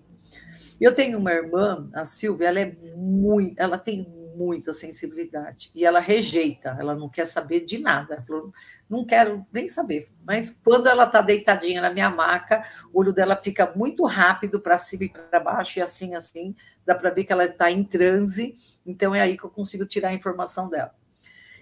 Eu 0.84 0.93
tenho 0.93 1.17
uma 1.17 1.32
irmã, 1.32 1.89
a 1.93 2.04
Silvia, 2.04 2.50
ela 2.50 2.60
é 2.60 2.76
muito, 2.93 3.58
ela 3.58 3.78
tem 3.78 4.06
muita 4.36 4.74
sensibilidade 4.74 5.72
e 5.74 5.86
ela 5.86 6.02
rejeita, 6.02 6.76
ela 6.78 6.93
não 6.93 7.08
quer 7.08 7.26
saber 7.26 7.62
de 7.62 7.78
nada. 7.78 8.15
Ela 8.15 8.24
falou, 8.24 8.54
não 8.89 9.06
quero 9.06 9.46
nem 9.54 9.69
saber. 9.69 10.10
Mas 10.26 10.60
quando 10.62 10.88
ela 10.88 11.06
está 11.06 11.22
deitadinha 11.22 11.80
na 11.80 11.89
minha 11.89 12.10
maca, 12.10 12.67
o 12.91 13.00
olho 13.00 13.13
dela 13.13 13.38
fica 13.38 13.72
muito 13.74 14.04
rápido 14.04 14.60
para 14.60 14.78
cima 14.78 15.06
e 15.06 15.10
para 15.10 15.39
baixo, 15.39 15.80
e 15.80 15.82
assim, 15.82 16.15
assim, 16.15 16.54
dá 16.86 16.93
para 16.93 17.12
ver 17.12 17.24
que 17.24 17.32
ela 17.32 17.46
está 17.46 17.72
em 17.72 17.86
transe, 17.86 18.58
então 18.86 19.15
é 19.15 19.22
aí 19.22 19.38
que 19.38 19.46
eu 19.46 19.50
consigo 19.50 19.86
tirar 19.86 20.10
a 20.10 20.13
informação 20.13 20.67
dela. 20.67 20.93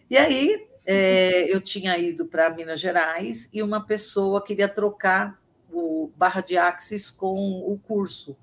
E 0.10 0.18
aí 0.18 0.68
é, 0.84 1.54
eu 1.54 1.62
tinha 1.62 1.96
ido 1.96 2.26
para 2.26 2.50
Minas 2.50 2.80
Gerais 2.80 3.48
e 3.54 3.62
uma 3.62 3.86
pessoa 3.86 4.44
queria 4.44 4.68
trocar 4.68 5.40
o 5.72 6.10
barra 6.18 6.42
de 6.42 6.58
axis 6.58 7.12
com 7.12 7.60
o 7.72 7.78
curso. 7.78 8.36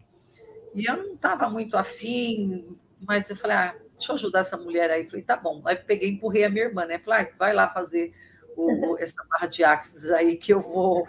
E 0.74 0.84
eu 0.86 0.96
não 0.96 1.14
estava 1.14 1.48
muito 1.48 1.76
afim, 1.76 2.76
mas 3.00 3.28
eu 3.30 3.36
falei, 3.36 3.56
ah, 3.56 3.74
deixa 3.96 4.12
eu 4.12 4.16
ajudar 4.16 4.40
essa 4.40 4.56
mulher 4.56 4.90
aí. 4.90 5.06
Falei, 5.06 5.22
tá 5.22 5.36
bom. 5.36 5.62
Aí 5.64 5.76
peguei 5.76 6.10
e 6.10 6.12
empurrei 6.12 6.44
a 6.44 6.50
minha 6.50 6.64
irmã, 6.64 6.84
né? 6.84 6.98
Falei, 6.98 7.26
ah, 7.26 7.36
vai 7.38 7.52
lá 7.52 7.68
fazer 7.68 8.12
o, 8.56 8.96
essa 9.00 9.22
barra 9.28 9.46
de 9.46 9.64
axis 9.64 10.10
aí 10.10 10.36
que 10.36 10.52
eu 10.52 10.60
vou 10.60 11.06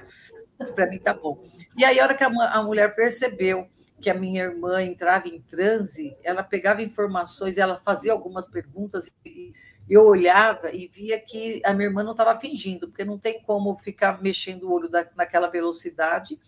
Para 0.75 0.87
mim 0.87 0.99
tá 0.99 1.13
bom. 1.13 1.41
E 1.77 1.85
aí, 1.85 1.99
a 1.99 2.03
hora 2.03 2.15
que 2.15 2.23
a, 2.23 2.27
a 2.27 2.63
mulher 2.63 2.93
percebeu 2.95 3.67
que 4.01 4.09
a 4.09 4.13
minha 4.13 4.43
irmã 4.43 4.81
entrava 4.81 5.27
em 5.27 5.41
transe, 5.41 6.15
ela 6.23 6.41
pegava 6.41 6.81
informações, 6.81 7.57
ela 7.57 7.79
fazia 7.79 8.13
algumas 8.13 8.47
perguntas 8.47 9.11
e 9.25 9.53
eu 9.89 10.05
olhava 10.05 10.73
e 10.73 10.87
via 10.87 11.19
que 11.19 11.61
a 11.65 11.73
minha 11.73 11.89
irmã 11.89 12.03
não 12.03 12.11
estava 12.11 12.39
fingindo, 12.39 12.87
porque 12.87 13.03
não 13.03 13.17
tem 13.17 13.41
como 13.41 13.75
ficar 13.75 14.21
mexendo 14.21 14.63
o 14.63 14.71
olho 14.71 14.87
da, 14.87 15.05
naquela 15.15 15.47
velocidade. 15.47 16.39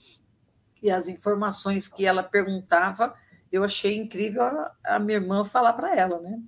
E 0.81 0.89
as 0.89 1.07
informações 1.07 1.87
que 1.87 2.05
ela 2.05 2.23
perguntava, 2.23 3.13
eu 3.51 3.63
achei 3.63 3.97
incrível 3.97 4.41
a, 4.43 4.75
a 4.83 4.99
minha 4.99 5.17
irmã 5.17 5.45
falar 5.45 5.73
para 5.73 5.95
ela, 5.95 6.19
né? 6.19 6.39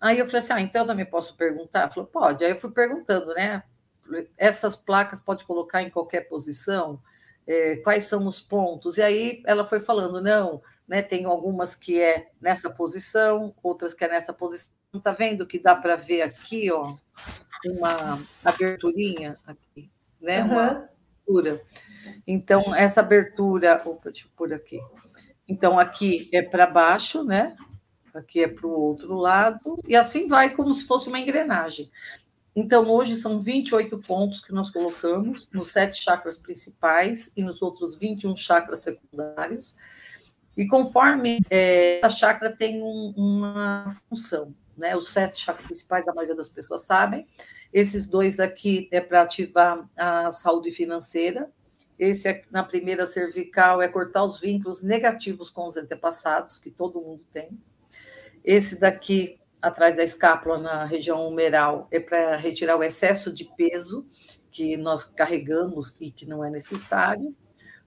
Aí 0.00 0.18
eu 0.18 0.26
falei 0.26 0.40
assim: 0.40 0.52
ah, 0.52 0.60
então 0.60 0.82
eu 0.82 0.86
também 0.86 1.06
posso 1.06 1.36
perguntar? 1.36 1.80
Ela 1.80 1.90
falou: 1.90 2.08
pode. 2.08 2.44
Aí 2.44 2.50
eu 2.50 2.60
fui 2.60 2.70
perguntando, 2.70 3.34
né? 3.34 3.62
Essas 4.38 4.76
placas 4.76 5.18
pode 5.18 5.44
colocar 5.44 5.82
em 5.82 5.90
qualquer 5.90 6.28
posição? 6.28 7.00
É, 7.46 7.76
quais 7.76 8.04
são 8.04 8.26
os 8.26 8.40
pontos? 8.40 8.98
E 8.98 9.02
aí 9.02 9.42
ela 9.46 9.66
foi 9.66 9.80
falando: 9.80 10.20
não, 10.20 10.62
né? 10.88 11.02
Tem 11.02 11.24
algumas 11.24 11.74
que 11.74 12.00
é 12.00 12.30
nessa 12.40 12.70
posição, 12.70 13.54
outras 13.62 13.94
que 13.94 14.04
é 14.04 14.08
nessa 14.08 14.32
posição 14.32 14.76
Está 14.98 15.12
vendo 15.12 15.46
que 15.46 15.58
dá 15.58 15.74
para 15.74 15.96
ver 15.96 16.22
aqui, 16.22 16.70
ó, 16.70 16.96
uma 17.66 18.20
aberturinha 18.44 19.36
aqui, 19.46 19.90
né? 20.20 20.42
Uhum. 20.42 20.50
Uma 20.50 20.90
abertura. 21.26 21.62
Então, 22.26 22.74
essa 22.74 23.00
abertura, 23.00 23.82
opa, 23.84 24.10
deixa 24.10 24.26
eu 24.26 24.30
pôr 24.36 24.52
aqui. 24.52 24.80
Então, 25.48 25.78
aqui 25.78 26.28
é 26.32 26.42
para 26.42 26.66
baixo, 26.66 27.24
né? 27.24 27.56
Aqui 28.14 28.42
é 28.42 28.48
para 28.48 28.66
o 28.66 28.70
outro 28.70 29.14
lado, 29.14 29.78
e 29.86 29.94
assim 29.94 30.26
vai 30.26 30.54
como 30.54 30.72
se 30.72 30.86
fosse 30.86 31.08
uma 31.08 31.20
engrenagem. 31.20 31.90
Então, 32.54 32.88
hoje 32.88 33.16
são 33.16 33.42
28 33.42 33.98
pontos 33.98 34.40
que 34.40 34.52
nós 34.52 34.70
colocamos 34.70 35.50
nos 35.52 35.70
sete 35.70 36.02
chakras 36.02 36.38
principais 36.38 37.30
e 37.36 37.42
nos 37.42 37.60
outros 37.60 37.96
21 37.96 38.34
chakras 38.34 38.80
secundários. 38.80 39.76
E 40.56 40.66
conforme 40.66 41.40
é, 41.50 42.00
a 42.02 42.08
chakra 42.08 42.50
tem 42.50 42.82
um, 42.82 43.12
uma 43.14 43.94
função, 44.08 44.54
né? 44.76 44.96
Os 44.96 45.10
sete 45.10 45.38
chakras 45.38 45.66
principais, 45.66 46.08
a 46.08 46.14
maioria 46.14 46.34
das 46.34 46.48
pessoas 46.48 46.86
sabem. 46.86 47.26
Esses 47.76 48.08
dois 48.08 48.40
aqui 48.40 48.88
é 48.90 49.02
para 49.02 49.20
ativar 49.20 49.86
a 49.98 50.32
saúde 50.32 50.70
financeira. 50.70 51.50
Esse 51.98 52.26
é, 52.26 52.42
na 52.50 52.62
primeira 52.62 53.06
cervical 53.06 53.82
é 53.82 53.86
cortar 53.86 54.24
os 54.24 54.40
vínculos 54.40 54.80
negativos 54.80 55.50
com 55.50 55.68
os 55.68 55.76
antepassados, 55.76 56.58
que 56.58 56.70
todo 56.70 57.02
mundo 57.02 57.22
tem. 57.30 57.50
Esse 58.42 58.80
daqui, 58.80 59.38
atrás 59.60 59.94
da 59.94 60.02
escápula, 60.02 60.56
na 60.56 60.86
região 60.86 61.28
humeral, 61.28 61.86
é 61.90 62.00
para 62.00 62.36
retirar 62.36 62.78
o 62.78 62.82
excesso 62.82 63.30
de 63.30 63.44
peso 63.44 64.06
que 64.50 64.78
nós 64.78 65.04
carregamos 65.04 65.94
e 66.00 66.10
que 66.10 66.24
não 66.24 66.42
é 66.42 66.48
necessário. 66.48 67.36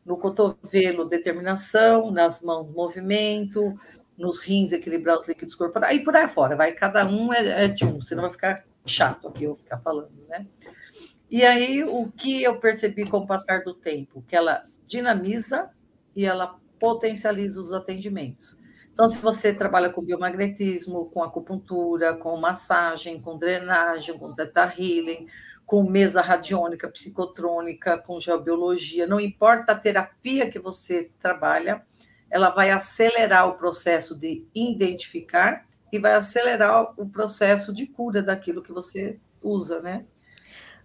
No 0.05 0.19
cotovelo, 0.19 1.03
determinação, 1.03 2.11
nas 2.11 2.43
mãos, 2.43 2.71
movimento, 2.71 3.75
nos 4.15 4.37
rins 4.37 4.71
equilibrar 4.71 5.19
os 5.19 5.27
líquidos 5.27 5.55
corporais, 5.55 5.97
e 5.97 6.03
por 6.03 6.15
aí 6.15 6.27
fora, 6.27 6.55
vai, 6.55 6.73
cada 6.73 7.07
um 7.07 7.33
é, 7.33 7.65
é 7.65 7.67
de 7.67 7.85
um, 7.85 7.99
senão 7.99 8.21
vai 8.21 8.31
ficar 8.31 8.68
chato 8.85 9.27
aqui 9.27 9.43
eu 9.43 9.55
ficar 9.55 9.79
falando, 9.79 10.11
né? 10.27 10.45
E 11.29 11.43
aí, 11.43 11.83
o 11.83 12.11
que 12.11 12.41
eu 12.41 12.59
percebi 12.59 13.05
com 13.05 13.17
o 13.17 13.27
passar 13.27 13.61
do 13.61 13.73
tempo? 13.73 14.23
Que 14.27 14.35
ela 14.35 14.65
dinamiza 14.87 15.69
e 16.15 16.25
ela 16.25 16.55
potencializa 16.79 17.61
os 17.61 17.71
atendimentos. 17.71 18.57
Então, 18.91 19.07
se 19.09 19.17
você 19.19 19.53
trabalha 19.53 19.89
com 19.89 20.03
biomagnetismo, 20.03 21.05
com 21.05 21.23
acupuntura, 21.23 22.15
com 22.15 22.35
massagem, 22.35 23.21
com 23.21 23.37
drenagem, 23.37 24.17
com 24.17 24.33
teta 24.33 24.73
healing, 24.77 25.27
com 25.65 25.83
mesa 25.83 26.19
radiônica, 26.19 26.89
psicotrônica, 26.89 27.99
com 27.99 28.19
geobiologia, 28.19 29.05
não 29.05 29.19
importa 29.19 29.71
a 29.71 29.79
terapia 29.79 30.49
que 30.49 30.57
você 30.57 31.11
trabalha, 31.21 31.81
ela 32.29 32.49
vai 32.49 32.71
acelerar 32.71 33.47
o 33.47 33.53
processo 33.53 34.15
de 34.15 34.45
identificar 34.53 35.65
e 35.91 35.99
vai 35.99 36.13
acelerar 36.13 36.93
o 36.97 37.07
processo 37.07 37.73
de 37.73 37.87
cura 37.87 38.21
daquilo 38.21 38.61
que 38.61 38.71
você 38.71 39.17
usa, 39.41 39.79
né? 39.81 40.05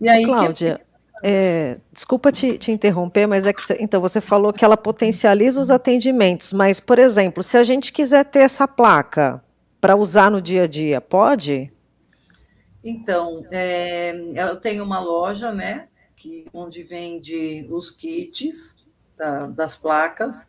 E 0.00 0.08
aí, 0.08 0.24
Cláudia, 0.24 0.78
que... 0.78 1.26
é, 1.26 1.78
desculpa 1.92 2.32
te, 2.32 2.58
te, 2.58 2.72
interromper, 2.72 3.26
mas 3.26 3.46
é 3.46 3.52
que 3.52 3.62
então 3.80 4.00
você 4.00 4.20
falou 4.20 4.52
que 4.52 4.64
ela 4.64 4.76
potencializa 4.76 5.60
os 5.60 5.70
atendimentos, 5.70 6.52
mas, 6.52 6.80
por 6.80 6.98
exemplo, 6.98 7.42
se 7.42 7.56
a 7.56 7.62
gente 7.62 7.92
quiser 7.92 8.24
ter 8.24 8.40
essa 8.40 8.66
placa 8.66 9.42
para 9.80 9.96
usar 9.96 10.30
no 10.30 10.40
dia 10.40 10.62
a 10.62 10.66
dia, 10.66 11.00
pode? 11.00 11.72
Então, 12.82 13.44
é, 13.50 14.14
eu 14.50 14.56
tenho 14.56 14.84
uma 14.84 15.00
loja, 15.00 15.52
né, 15.52 15.88
que, 16.16 16.46
onde 16.52 16.82
vende 16.82 17.66
os 17.70 17.90
kits 17.90 18.74
da, 19.16 19.46
das 19.46 19.74
placas, 19.76 20.46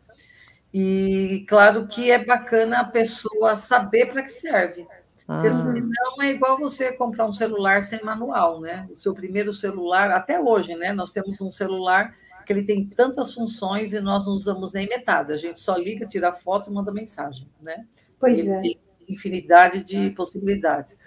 e 0.78 1.42
claro 1.48 1.86
que 1.86 2.10
é 2.10 2.22
bacana 2.22 2.80
a 2.80 2.84
pessoa 2.84 3.56
saber 3.56 4.12
para 4.12 4.22
que 4.22 4.28
serve. 4.28 4.86
Ah. 5.26 5.40
Porque 5.40 5.50
senão 5.50 6.22
é 6.22 6.28
igual 6.28 6.58
você 6.58 6.92
comprar 6.92 7.24
um 7.24 7.32
celular 7.32 7.82
sem 7.82 8.04
manual, 8.04 8.60
né? 8.60 8.86
O 8.92 8.94
seu 8.94 9.14
primeiro 9.14 9.54
celular, 9.54 10.10
até 10.10 10.38
hoje, 10.38 10.74
né? 10.74 10.92
Nós 10.92 11.12
temos 11.12 11.40
um 11.40 11.50
celular 11.50 12.14
que 12.44 12.52
ele 12.52 12.62
tem 12.62 12.84
tantas 12.84 13.32
funções 13.32 13.94
e 13.94 14.00
nós 14.00 14.26
não 14.26 14.34
usamos 14.34 14.74
nem 14.74 14.86
metade. 14.86 15.32
A 15.32 15.38
gente 15.38 15.60
só 15.60 15.74
liga, 15.78 16.06
tira 16.06 16.30
foto 16.30 16.68
e 16.68 16.74
manda 16.74 16.92
mensagem, 16.92 17.48
né? 17.62 17.86
Pois 18.20 18.38
ele 18.38 18.50
é. 18.50 18.60
Tem 18.60 18.78
infinidade 19.08 19.82
de 19.82 20.10
possibilidades. 20.10 20.98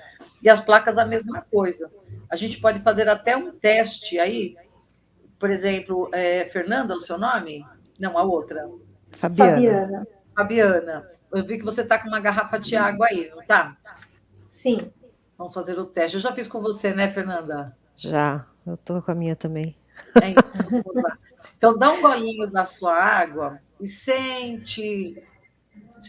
E 0.42 0.50
as 0.50 0.62
placas, 0.62 0.98
a 0.98 1.06
mesma 1.06 1.42
coisa. 1.42 1.92
A 2.28 2.36
gente 2.36 2.60
pode 2.60 2.80
fazer 2.80 3.08
até 3.08 3.38
um 3.38 3.52
teste 3.52 4.18
aí. 4.18 4.56
Por 5.38 5.52
exemplo, 5.52 6.10
é, 6.12 6.46
Fernanda, 6.46 6.96
o 6.96 7.00
seu 7.00 7.20
nome? 7.20 7.64
Não, 8.00 8.18
a 8.18 8.24
outra. 8.24 8.68
Fabiana. 9.12 9.56
Fabiana. 9.56 10.08
Fabiana, 10.36 11.10
eu 11.34 11.44
vi 11.44 11.58
que 11.58 11.66
você 11.66 11.82
está 11.82 12.00
com 12.00 12.08
uma 12.08 12.20
garrafa 12.20 12.58
de 12.58 12.76
água 12.76 13.08
aí, 13.08 13.30
não 13.36 13.46
tá? 13.46 13.76
Sim. 14.48 14.92
Vamos 15.38 15.54
fazer 15.54 15.78
o 15.78 15.86
teste. 15.86 16.16
Eu 16.16 16.22
já 16.22 16.34
fiz 16.34 16.48
com 16.48 16.62
você, 16.62 16.94
né, 16.94 17.10
Fernanda? 17.10 17.76
Já, 17.96 18.46
eu 18.66 18.76
estou 18.76 19.02
com 19.02 19.12
a 19.12 19.16
minha 19.16 19.36
também. 19.36 19.76
É, 20.22 20.30
então, 20.30 20.44
então, 21.58 21.78
dá 21.78 21.92
um 21.92 22.02
golinho 22.02 22.50
da 22.50 22.66
sua 22.66 22.94
água 22.94 23.60
e 23.80 23.88
sente, 23.88 25.22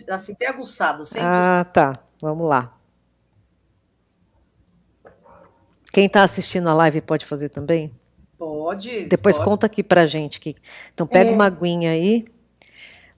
assim, 0.09 0.35
bem 0.39 0.49
aguçado. 0.49 1.05
Sente 1.05 1.25
ah, 1.25 1.65
tá. 1.65 1.93
Vamos 2.21 2.49
lá. 2.49 2.77
Quem 5.93 6.07
está 6.07 6.23
assistindo 6.23 6.69
a 6.69 6.75
live 6.75 7.01
pode 7.01 7.27
fazer 7.27 7.49
também? 7.49 7.93
Pode. 8.39 9.07
Depois 9.07 9.37
pode. 9.37 9.49
conta 9.49 9.67
aqui 9.67 9.83
pra 9.83 10.07
gente. 10.07 10.39
Que... 10.39 10.57
Então 10.95 11.07
pega 11.07 11.31
é... 11.31 11.33
uma 11.33 11.47
aguinha 11.47 11.91
aí. 11.91 12.27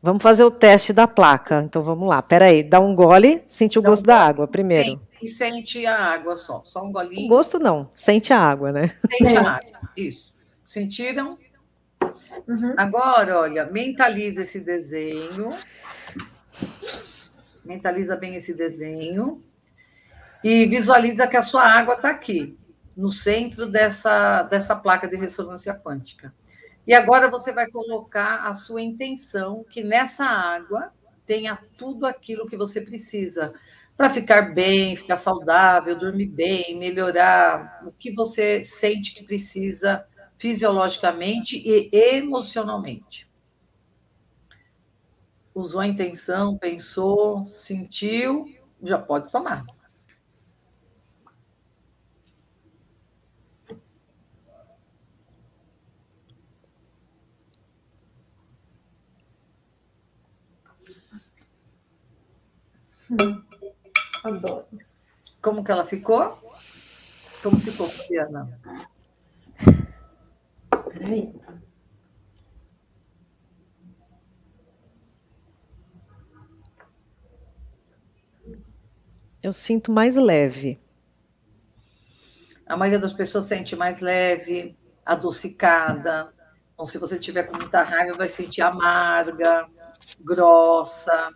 Vamos 0.02 0.20
fazer 0.20 0.42
o 0.42 0.50
teste 0.50 0.92
da 0.92 1.06
placa. 1.06 1.62
Então 1.62 1.80
vamos 1.80 2.08
lá. 2.08 2.20
Peraí, 2.20 2.64
dá 2.64 2.80
um 2.80 2.92
gole, 2.92 3.44
sente 3.46 3.78
o 3.78 3.82
gosto 3.82 4.02
um 4.02 4.06
da 4.08 4.18
água 4.18 4.48
primeiro. 4.48 5.00
E 5.22 5.28
sente 5.28 5.86
a 5.86 5.96
água 5.96 6.36
só, 6.36 6.62
só 6.64 6.84
um 6.84 6.90
golinho. 6.90 7.26
O 7.26 7.28
gosto 7.28 7.60
não, 7.60 7.88
sente 7.94 8.32
a 8.32 8.40
água, 8.40 8.72
né? 8.72 8.92
Sente 9.08 9.36
a 9.36 9.40
é. 9.40 9.46
água, 9.46 9.80
isso. 9.96 10.34
Sentiram? 10.64 11.38
Uhum. 12.48 12.74
Agora, 12.76 13.38
olha, 13.38 13.64
mentaliza 13.66 14.42
esse 14.42 14.58
desenho. 14.58 15.50
Mentaliza 17.64 18.16
bem 18.16 18.34
esse 18.34 18.52
desenho. 18.52 19.40
E 20.42 20.66
visualiza 20.66 21.28
que 21.28 21.36
a 21.36 21.42
sua 21.42 21.62
água 21.62 21.94
está 21.94 22.10
aqui, 22.10 22.58
no 22.96 23.12
centro 23.12 23.66
dessa, 23.66 24.42
dessa 24.42 24.74
placa 24.74 25.06
de 25.06 25.14
ressonância 25.14 25.72
quântica. 25.72 26.34
E 26.86 26.94
agora 26.94 27.30
você 27.30 27.52
vai 27.52 27.70
colocar 27.70 28.48
a 28.48 28.54
sua 28.54 28.82
intenção 28.82 29.64
que 29.64 29.84
nessa 29.84 30.24
água 30.24 30.92
tenha 31.26 31.56
tudo 31.76 32.06
aquilo 32.06 32.46
que 32.46 32.56
você 32.56 32.80
precisa 32.80 33.54
para 33.96 34.10
ficar 34.10 34.52
bem, 34.54 34.96
ficar 34.96 35.16
saudável, 35.16 35.96
dormir 35.96 36.26
bem, 36.26 36.76
melhorar 36.76 37.82
o 37.86 37.92
que 37.92 38.12
você 38.12 38.64
sente 38.64 39.14
que 39.14 39.22
precisa 39.22 40.04
fisiologicamente 40.36 41.56
e 41.64 41.88
emocionalmente. 41.92 43.30
Usou 45.54 45.80
a 45.80 45.86
intenção, 45.86 46.58
pensou, 46.58 47.46
sentiu, 47.46 48.46
já 48.82 48.98
pode 48.98 49.30
tomar. 49.30 49.64
Adoro. 64.24 64.66
Como 65.40 65.64
que 65.64 65.70
ela 65.70 65.84
ficou? 65.84 66.38
Como 67.42 67.58
ficou, 67.58 67.88
Fabiana? 67.88 68.48
Peraí. 70.92 71.34
Eu 79.42 79.52
sinto 79.52 79.90
mais 79.90 80.14
leve. 80.14 80.80
A 82.64 82.76
maioria 82.76 83.00
das 83.00 83.12
pessoas 83.12 83.46
sente 83.46 83.74
mais 83.74 84.00
leve, 84.00 84.76
adocicada, 85.04 86.32
Então, 86.72 86.86
se 86.86 86.96
você 86.96 87.18
tiver 87.18 87.42
com 87.42 87.56
muita 87.56 87.82
raiva, 87.82 88.16
vai 88.16 88.28
sentir 88.28 88.62
amarga, 88.62 89.68
grossa, 90.20 91.30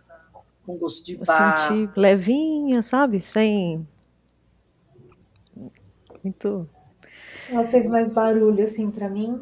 com 0.67 0.77
gosto 0.77 1.05
de 1.05 1.15
bar. 1.15 1.57
Sentir 1.57 1.89
levinha, 1.95 2.83
sabe? 2.83 3.21
Sem. 3.21 3.87
Muito. 6.21 6.69
Ela 7.49 7.65
fez 7.65 7.87
mais 7.87 8.11
barulho, 8.11 8.61
assim, 8.61 8.91
para 8.91 9.07
mim, 9.07 9.41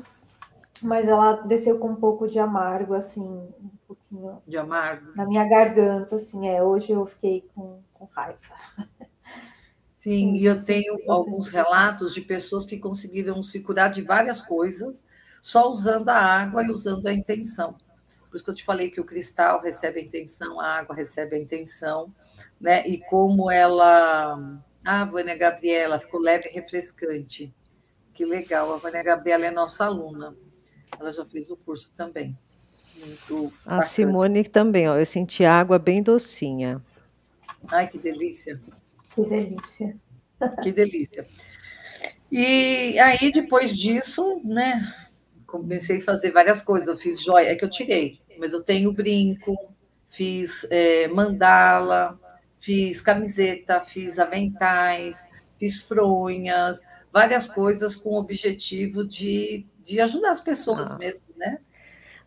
mas 0.84 1.08
ela 1.08 1.34
desceu 1.42 1.80
com 1.80 1.90
um 1.90 1.96
pouco 1.96 2.28
de 2.28 2.38
amargo, 2.38 2.94
assim, 2.94 3.24
um 3.24 3.72
pouquinho. 3.88 4.40
De 4.48 4.56
amargo? 4.56 5.14
Na 5.16 5.26
minha 5.26 5.44
garganta, 5.50 6.16
assim, 6.16 6.48
é. 6.48 6.62
Hoje 6.62 6.92
eu 6.92 7.04
fiquei 7.08 7.44
com, 7.56 7.82
com 7.96 8.06
raiva. 8.06 8.38
Sim, 9.90 10.36
e 10.36 10.46
eu 10.46 10.64
tenho 10.64 11.00
alguns 11.08 11.50
relatos 11.50 12.14
de 12.14 12.22
pessoas 12.22 12.64
que 12.64 12.78
conseguiram 12.78 13.42
se 13.42 13.62
curar 13.62 13.90
de 13.90 14.04
várias 14.04 14.40
coisas 14.40 15.04
só 15.42 15.72
usando 15.72 16.10
a 16.10 16.16
água 16.16 16.64
e 16.64 16.70
usando 16.70 17.08
a 17.08 17.14
intenção. 17.14 17.76
Por 18.36 18.40
isso 18.40 18.44
que 18.44 18.52
eu 18.52 18.56
te 18.56 18.66
falei 18.66 18.92
que 18.92 19.00
o 19.00 19.06
cristal 19.06 19.62
recebe 19.62 20.02
a 20.02 20.04
intenção, 20.04 20.60
a 20.60 20.80
água 20.80 20.94
recebe 20.94 21.38
a 21.38 21.40
intenção, 21.40 22.14
né? 22.60 22.86
E 22.86 23.00
como 23.00 23.50
ela. 23.50 24.60
Ah, 24.84 25.04
a 25.04 25.06
Vânia 25.06 25.38
Gabriela 25.38 26.02
ficou 26.02 26.20
leve 26.20 26.50
e 26.50 26.54
refrescante. 26.54 27.54
Que 28.14 28.26
legal, 28.26 28.74
a 28.74 28.78
Vânia 28.78 29.02
Gabriela 29.02 29.46
é 29.46 29.52
nossa 29.52 29.86
aluna. 29.86 30.36
Ela 31.00 31.14
já 31.14 31.24
fez 31.24 31.50
o 31.50 31.56
curso 31.56 31.94
também. 31.96 32.38
Muito 32.98 33.54
a 33.66 33.82
Simone 33.82 34.44
também, 34.44 34.90
ó. 34.90 34.98
Eu 34.98 35.06
senti 35.06 35.46
água 35.46 35.80
bem 35.80 36.04
docinha. 36.04 36.84
Ai, 37.70 37.88
que 37.88 37.98
delícia. 37.98 38.60
Que 39.12 39.24
delícia. 39.24 39.96
Que 40.62 40.74
delícia. 40.74 41.26
E 42.30 43.00
aí, 43.00 43.32
depois 43.32 43.74
disso, 43.78 44.42
né? 44.44 44.94
comecei 45.58 45.98
a 45.98 46.02
fazer 46.02 46.32
várias 46.32 46.62
coisas. 46.62 46.88
Eu 46.88 46.98
fiz 46.98 47.24
joia, 47.24 47.52
é 47.52 47.56
que 47.56 47.64
eu 47.64 47.70
tirei, 47.70 48.20
mas 48.40 48.54
eu 48.54 48.62
tenho 48.62 48.92
brinco, 48.92 49.56
fiz 50.08 50.66
é, 50.70 51.08
mandala, 51.08 52.20
fiz 52.60 53.02
camiseta, 53.02 53.82
fiz 53.82 54.18
aventais, 54.18 55.28
fiz 55.60 55.82
fronhas, 55.82 56.82
várias 57.12 57.48
coisas 57.48 57.96
com 57.96 58.12
o 58.12 58.20
objetivo 58.20 59.06
de, 59.06 59.66
de 59.84 60.00
ajudar 60.02 60.32
as 60.32 60.42
pessoas 60.42 60.92
ah. 60.92 60.98
mesmo, 60.98 61.26
né? 61.38 61.60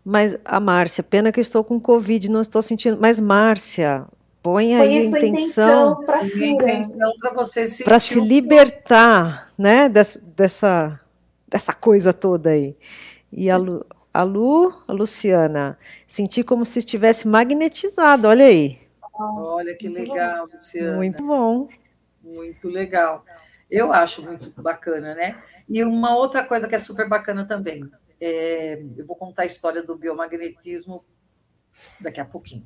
Mas 0.04 0.38
a 0.44 0.58
Márcia, 0.58 1.02
pena 1.02 1.30
que 1.30 1.38
eu 1.38 1.42
estou 1.42 1.62
com 1.62 1.78
Covid, 1.78 2.30
não 2.30 2.40
estou 2.40 2.62
sentindo. 2.62 2.96
Mas, 2.98 3.20
Márcia, 3.20 4.06
põe 4.42 4.74
aí 4.74 4.96
a 4.96 5.02
intenção. 5.02 6.02
para 7.20 7.34
você 7.34 7.68
se. 7.68 7.84
Para 7.84 7.98
se 7.98 8.18
libertar, 8.18 9.50
né? 9.58 9.86
Dessa, 9.86 10.18
dessa, 10.34 11.00
dessa 11.46 11.74
coisa 11.74 12.14
toda 12.14 12.48
aí. 12.48 12.74
E 13.30 13.50
a 13.50 13.58
Lu, 13.58 13.84
a 14.18 14.24
Lu, 14.24 14.74
a 14.88 14.92
Luciana, 14.92 15.78
senti 16.04 16.42
como 16.42 16.64
se 16.64 16.80
estivesse 16.80 17.28
magnetizado, 17.28 18.26
olha 18.26 18.46
aí. 18.46 18.80
Olha 19.16 19.76
que 19.76 19.88
legal, 19.88 20.48
Luciana. 20.52 20.96
Muito 20.96 21.24
bom. 21.24 21.68
Muito 22.20 22.68
legal. 22.68 23.24
Eu 23.70 23.92
acho 23.92 24.20
muito 24.24 24.60
bacana, 24.60 25.14
né? 25.14 25.40
E 25.68 25.84
uma 25.84 26.16
outra 26.16 26.42
coisa 26.42 26.66
que 26.66 26.74
é 26.74 26.80
super 26.80 27.08
bacana 27.08 27.44
também, 27.44 27.88
é, 28.20 28.82
eu 28.96 29.06
vou 29.06 29.14
contar 29.14 29.42
a 29.42 29.46
história 29.46 29.84
do 29.84 29.94
biomagnetismo 29.94 31.04
daqui 32.00 32.20
a 32.20 32.24
pouquinho. 32.24 32.64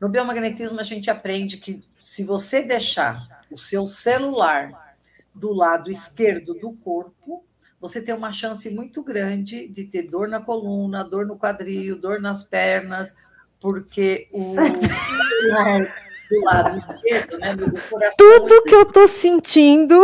No 0.00 0.08
biomagnetismo, 0.08 0.78
a 0.78 0.84
gente 0.84 1.10
aprende 1.10 1.56
que 1.56 1.82
se 1.98 2.22
você 2.22 2.62
deixar 2.62 3.44
o 3.50 3.58
seu 3.58 3.84
celular 3.88 4.96
do 5.34 5.52
lado 5.52 5.90
esquerdo 5.90 6.54
do 6.54 6.72
corpo, 6.72 7.44
você 7.84 8.00
tem 8.00 8.14
uma 8.14 8.32
chance 8.32 8.70
muito 8.70 9.02
grande 9.02 9.68
de 9.68 9.84
ter 9.84 10.04
dor 10.04 10.26
na 10.26 10.40
coluna, 10.40 11.04
dor 11.04 11.26
no 11.26 11.36
quadril, 11.36 12.00
dor 12.00 12.18
nas 12.18 12.42
pernas, 12.42 13.14
porque 13.60 14.26
o 14.32 14.54
do 16.30 16.44
lado 16.46 16.78
esquerdo, 16.80 17.38
né, 17.38 17.54
do 17.54 17.70
coração. 17.82 18.16
Tudo 18.16 18.62
que 18.62 18.74
eu 18.74 18.82
estou 18.84 19.06
sentindo. 19.06 20.00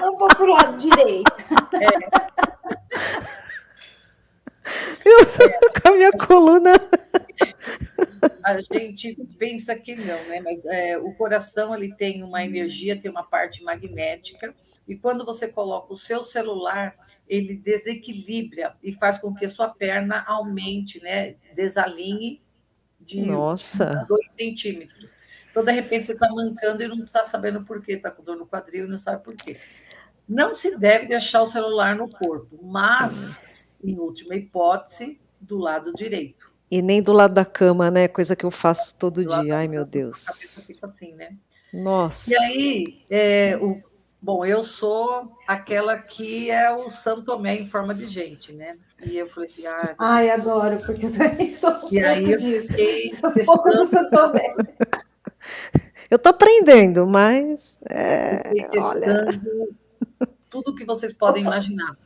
Não 0.00 0.16
vou 0.16 0.28
para 0.28 0.44
o 0.44 0.46
lado 0.46 0.78
direito. 0.78 1.30
É. 1.74 1.88
Eu, 5.04 5.18
com 5.82 5.88
a 5.88 5.92
minha 5.92 6.12
coluna 6.12 6.72
a 8.42 8.60
gente 8.60 9.14
pensa 9.38 9.74
que 9.76 9.94
não, 9.94 10.24
né? 10.24 10.40
Mas 10.40 10.64
é, 10.64 10.96
o 10.98 11.12
coração 11.14 11.74
ele 11.74 11.94
tem 11.94 12.22
uma 12.22 12.44
energia, 12.44 12.98
tem 12.98 13.10
uma 13.10 13.22
parte 13.22 13.62
magnética, 13.62 14.54
e 14.86 14.96
quando 14.96 15.24
você 15.24 15.48
coloca 15.48 15.92
o 15.92 15.96
seu 15.96 16.24
celular, 16.24 16.96
ele 17.28 17.56
desequilibra 17.56 18.74
e 18.82 18.92
faz 18.92 19.18
com 19.18 19.34
que 19.34 19.44
a 19.44 19.50
sua 19.50 19.68
perna 19.68 20.24
aumente, 20.26 21.02
né? 21.02 21.36
Desalinhe 21.54 22.40
de 23.00 23.20
Nossa. 23.20 24.06
dois 24.08 24.28
centímetros. 24.38 25.14
Então, 25.50 25.64
de 25.64 25.72
repente, 25.72 26.06
você 26.06 26.12
está 26.12 26.28
mancando 26.30 26.82
e 26.82 26.88
não 26.88 27.04
está 27.04 27.24
sabendo 27.24 27.64
por 27.64 27.82
quê, 27.82 27.94
está 27.94 28.10
com 28.10 28.22
dor 28.22 28.36
no 28.36 28.46
quadril 28.46 28.86
e 28.86 28.88
não 28.88 28.98
sabe 28.98 29.22
por 29.22 29.34
quê. 29.34 29.56
Não 30.28 30.54
se 30.54 30.78
deve 30.78 31.06
deixar 31.06 31.42
o 31.42 31.46
celular 31.46 31.96
no 31.96 32.08
corpo, 32.08 32.58
mas, 32.62 33.76
em 33.82 33.98
última 33.98 34.36
hipótese, 34.36 35.18
do 35.40 35.56
lado 35.58 35.92
direito. 35.94 36.47
E 36.70 36.82
nem 36.82 37.02
do 37.02 37.12
lado 37.12 37.34
da 37.34 37.44
cama, 37.44 37.90
né? 37.90 38.08
Coisa 38.08 38.36
que 38.36 38.44
eu 38.44 38.50
faço 38.50 38.94
todo 38.96 39.24
dia. 39.24 39.56
Ai, 39.56 39.68
meu 39.68 39.84
Deus. 39.84 40.28
A 40.28 40.32
cabeça 40.32 40.62
fica 40.62 40.86
assim, 40.86 41.14
né? 41.14 41.30
Nossa. 41.72 42.30
E 42.30 42.36
aí, 42.36 43.04
é, 43.08 43.56
o, 43.56 43.82
bom, 44.20 44.44
eu 44.44 44.62
sou 44.62 45.32
aquela 45.46 45.98
que 45.98 46.50
é 46.50 46.70
o 46.70 46.90
Santo 46.90 47.24
Tomé 47.24 47.56
em 47.56 47.66
forma 47.66 47.94
de 47.94 48.06
gente, 48.06 48.52
né? 48.52 48.76
E 49.02 49.16
eu 49.16 49.28
falei 49.28 49.48
assim, 49.48 49.66
ah, 49.66 49.94
ai, 49.98 50.30
adoro, 50.30 50.78
porque 50.84 51.06
eu 51.06 51.12
também 51.12 51.50
sou. 51.50 51.74
E 51.90 52.00
aí 52.00 52.30
eu 52.30 52.40
fiquei 52.62 53.12
um 53.24 53.44
pouco 53.44 53.70
do 53.70 53.84
Santo 53.86 54.10
Tomé. 54.10 54.54
Eu 56.10 56.18
tô 56.18 56.30
aprendendo, 56.30 57.06
mas 57.06 57.78
é, 57.88 58.42
olha... 58.78 59.26
tudo 60.48 60.74
que 60.74 60.84
vocês 60.84 61.12
podem 61.12 61.42
imaginar. 61.42 61.96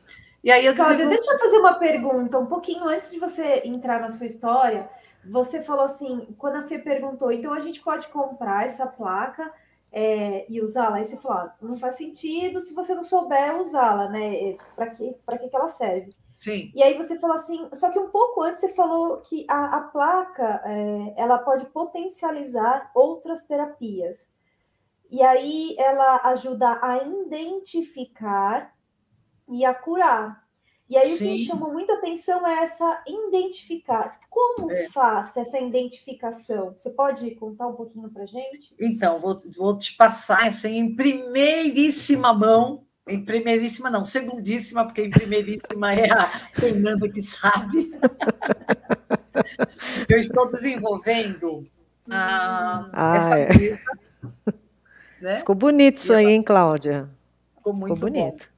E 0.42 0.50
aí 0.50 0.66
eu 0.66 0.74
Cláudia, 0.74 1.08
deixa 1.08 1.32
eu 1.32 1.38
fazer 1.38 1.58
uma 1.58 1.74
pergunta. 1.74 2.38
Um 2.38 2.46
pouquinho 2.46 2.84
antes 2.84 3.10
de 3.10 3.18
você 3.18 3.62
entrar 3.64 4.00
na 4.00 4.10
sua 4.10 4.26
história, 4.26 4.90
você 5.24 5.62
falou 5.62 5.84
assim, 5.84 6.34
quando 6.36 6.56
a 6.56 6.62
Fê 6.62 6.78
perguntou, 6.78 7.30
então 7.30 7.52
a 7.52 7.60
gente 7.60 7.80
pode 7.80 8.08
comprar 8.08 8.66
essa 8.66 8.86
placa 8.86 9.52
é, 9.92 10.44
e 10.48 10.60
usá-la? 10.60 10.96
Aí 10.96 11.04
você 11.04 11.16
falou, 11.16 11.38
ah, 11.38 11.56
não 11.62 11.76
faz 11.76 11.96
sentido 11.96 12.60
se 12.60 12.74
você 12.74 12.94
não 12.94 13.04
souber 13.04 13.60
usá-la, 13.60 14.08
né? 14.08 14.50
É, 14.50 14.56
Para 14.74 15.38
que, 15.38 15.48
que 15.48 15.56
ela 15.56 15.68
serve? 15.68 16.12
Sim. 16.34 16.72
E 16.74 16.82
aí 16.82 16.96
você 16.96 17.20
falou 17.20 17.36
assim, 17.36 17.68
só 17.74 17.90
que 17.90 17.98
um 18.00 18.08
pouco 18.08 18.42
antes 18.42 18.60
você 18.60 18.70
falou 18.70 19.18
que 19.18 19.46
a, 19.48 19.76
a 19.76 19.80
placa 19.82 20.60
é, 20.64 21.14
ela 21.16 21.38
pode 21.38 21.66
potencializar 21.66 22.90
outras 22.94 23.44
terapias. 23.44 24.28
E 25.08 25.22
aí 25.22 25.76
ela 25.78 26.20
ajuda 26.24 26.80
a 26.82 26.98
identificar 27.04 28.74
e 29.48 29.64
a 29.64 29.74
curar. 29.74 30.42
E 30.88 30.96
aí 30.96 31.16
Sim. 31.16 31.24
o 31.24 31.36
que 31.36 31.46
chama 31.46 31.68
muita 31.68 31.94
atenção 31.94 32.46
é 32.46 32.62
essa 32.62 33.02
identificar. 33.06 34.18
Como 34.28 34.70
é. 34.70 34.88
faz 34.90 35.36
essa 35.36 35.58
identificação? 35.58 36.74
Você 36.76 36.90
pode 36.90 37.30
contar 37.36 37.68
um 37.68 37.74
pouquinho 37.74 38.10
para 38.10 38.26
gente? 38.26 38.74
Então, 38.78 39.18
vou, 39.18 39.40
vou 39.56 39.78
te 39.78 39.96
passar 39.96 40.46
assim, 40.46 40.76
em 40.76 40.94
primeiríssima 40.94 42.34
mão, 42.34 42.84
em 43.08 43.24
primeiríssima 43.24 43.88
não, 43.88 44.04
segundíssima, 44.04 44.84
porque 44.84 45.02
em 45.02 45.10
primeiríssima 45.10 45.94
é 45.94 46.10
a 46.10 46.26
Fernanda 46.52 47.08
que 47.08 47.22
sabe. 47.22 47.92
Eu 50.08 50.18
estou 50.18 50.50
desenvolvendo 50.50 51.66
a, 52.10 52.90
ah, 52.92 53.16
essa 53.16 53.38
é. 53.38 53.56
mesa. 53.56 53.98
Né? 55.22 55.38
Ficou 55.38 55.54
bonito 55.54 55.96
isso 55.96 56.12
aí, 56.12 56.26
hein, 56.26 56.42
Cláudia? 56.42 57.08
Ficou 57.56 57.72
muito 57.72 57.94
Ficou 57.94 58.10
bonito. 58.10 58.46
Bom. 58.46 58.51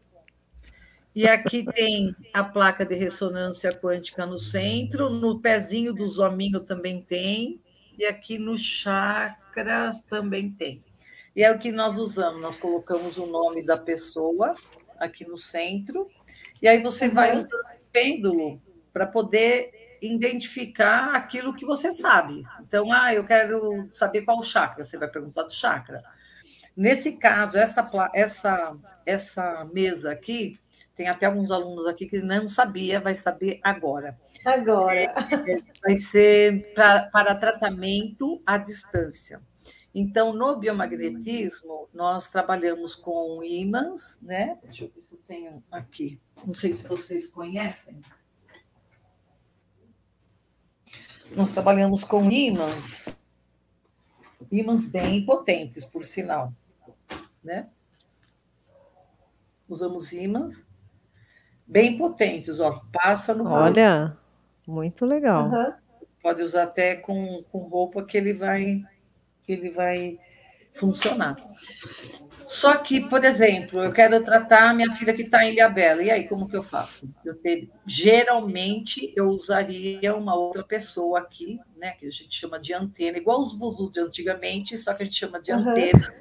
E 1.14 1.28
aqui 1.28 1.64
tem 1.64 2.14
a 2.32 2.42
placa 2.42 2.84
de 2.84 2.96
ressonância 2.96 3.70
quântica 3.72 4.26
no 4.26 4.38
centro, 4.38 5.08
no 5.08 5.40
pezinho 5.40 5.94
do 5.94 6.08
zominho 6.08 6.58
também 6.58 7.00
tem, 7.00 7.60
e 7.96 8.04
aqui 8.04 8.36
no 8.36 8.58
chakras 8.58 10.02
também 10.02 10.50
tem. 10.50 10.82
E 11.36 11.44
é 11.44 11.52
o 11.52 11.58
que 11.58 11.70
nós 11.70 11.98
usamos, 11.98 12.40
nós 12.40 12.58
colocamos 12.58 13.16
o 13.16 13.26
nome 13.26 13.62
da 13.62 13.76
pessoa 13.76 14.54
aqui 14.98 15.24
no 15.24 15.38
centro, 15.38 16.10
e 16.60 16.66
aí 16.66 16.82
você 16.82 17.08
vai 17.08 17.32
uhum. 17.32 17.38
usando 17.38 17.52
o 17.52 17.92
pêndulo 17.92 18.62
para 18.92 19.06
poder 19.06 19.98
identificar 20.02 21.14
aquilo 21.14 21.54
que 21.54 21.64
você 21.64 21.92
sabe. 21.92 22.44
Então, 22.60 22.92
ah, 22.92 23.14
eu 23.14 23.24
quero 23.24 23.88
saber 23.92 24.22
qual 24.22 24.42
chakra, 24.42 24.84
você 24.84 24.98
vai 24.98 25.08
perguntar 25.08 25.44
do 25.44 25.52
chakra. 25.52 26.02
Nesse 26.76 27.16
caso, 27.18 27.56
essa, 27.56 27.88
essa, 28.12 28.76
essa 29.06 29.64
mesa 29.72 30.10
aqui, 30.10 30.58
tem 30.96 31.08
até 31.08 31.26
alguns 31.26 31.50
alunos 31.50 31.86
aqui 31.86 32.06
que 32.06 32.20
não 32.20 32.46
sabia, 32.46 33.00
vai 33.00 33.14
saber 33.14 33.58
agora. 33.62 34.18
Agora. 34.44 34.94
É, 34.94 35.04
é 35.04 35.60
vai 35.82 35.96
ser 35.96 36.72
pra, 36.72 37.04
para 37.10 37.34
tratamento 37.34 38.40
à 38.46 38.56
distância. 38.56 39.42
Então, 39.92 40.32
no 40.32 40.56
biomagnetismo, 40.56 41.88
nós 41.92 42.30
trabalhamos 42.30 42.94
com 42.94 43.42
ímãs, 43.42 44.18
né? 44.22 44.58
Deixa 44.62 44.84
eu 44.84 44.88
ver 44.88 45.00
se 45.00 45.12
eu 45.12 45.20
tenho 45.26 45.62
aqui. 45.70 46.20
Não 46.44 46.54
sei 46.54 46.72
se 46.72 46.86
vocês 46.86 47.28
conhecem. 47.28 48.00
Nós 51.30 51.52
trabalhamos 51.52 52.04
com 52.04 52.30
ímãs, 52.30 53.08
ímãs 54.50 54.82
bem 54.84 55.24
potentes, 55.24 55.84
por 55.84 56.04
sinal, 56.04 56.52
né? 57.42 57.68
Usamos 59.68 60.12
ímãs 60.12 60.62
bem 61.66 61.96
potentes, 61.96 62.60
ó, 62.60 62.80
passa 62.92 63.34
no 63.34 63.48
Olha, 63.48 64.16
muito 64.66 65.04
legal. 65.04 65.50
Uhum. 65.50 65.72
Pode 66.22 66.42
usar 66.42 66.64
até 66.64 66.96
com, 66.96 67.42
com 67.50 67.58
roupa 67.58 68.04
que 68.04 68.16
ele 68.16 68.32
vai 68.32 68.82
que 69.44 69.52
ele 69.52 69.70
vai 69.70 70.18
funcionar. 70.72 71.36
Só 72.46 72.76
que, 72.76 73.00
por 73.08 73.24
exemplo, 73.24 73.82
eu 73.82 73.92
quero 73.92 74.22
tratar 74.22 74.74
minha 74.74 74.90
filha 74.92 75.14
que 75.14 75.22
está 75.22 75.44
em 75.44 75.52
Ilhabela. 75.52 76.02
E 76.02 76.10
aí, 76.10 76.28
como 76.28 76.48
que 76.48 76.56
eu 76.56 76.62
faço? 76.62 77.08
Eu 77.24 77.34
ter, 77.34 77.68
geralmente, 77.86 79.12
eu 79.16 79.28
usaria 79.28 80.14
uma 80.14 80.34
outra 80.34 80.62
pessoa 80.62 81.20
aqui, 81.20 81.60
né? 81.76 81.92
Que 81.92 82.06
a 82.06 82.10
gente 82.10 82.34
chama 82.34 82.58
de 82.58 82.74
antena, 82.74 83.18
igual 83.18 83.40
os 83.40 83.56
voodoo 83.56 83.90
de 83.90 84.00
antigamente, 84.00 84.76
só 84.76 84.92
que 84.92 85.02
a 85.02 85.06
gente 85.06 85.18
chama 85.18 85.40
de 85.40 85.52
uhum. 85.52 85.70
antena, 85.70 86.14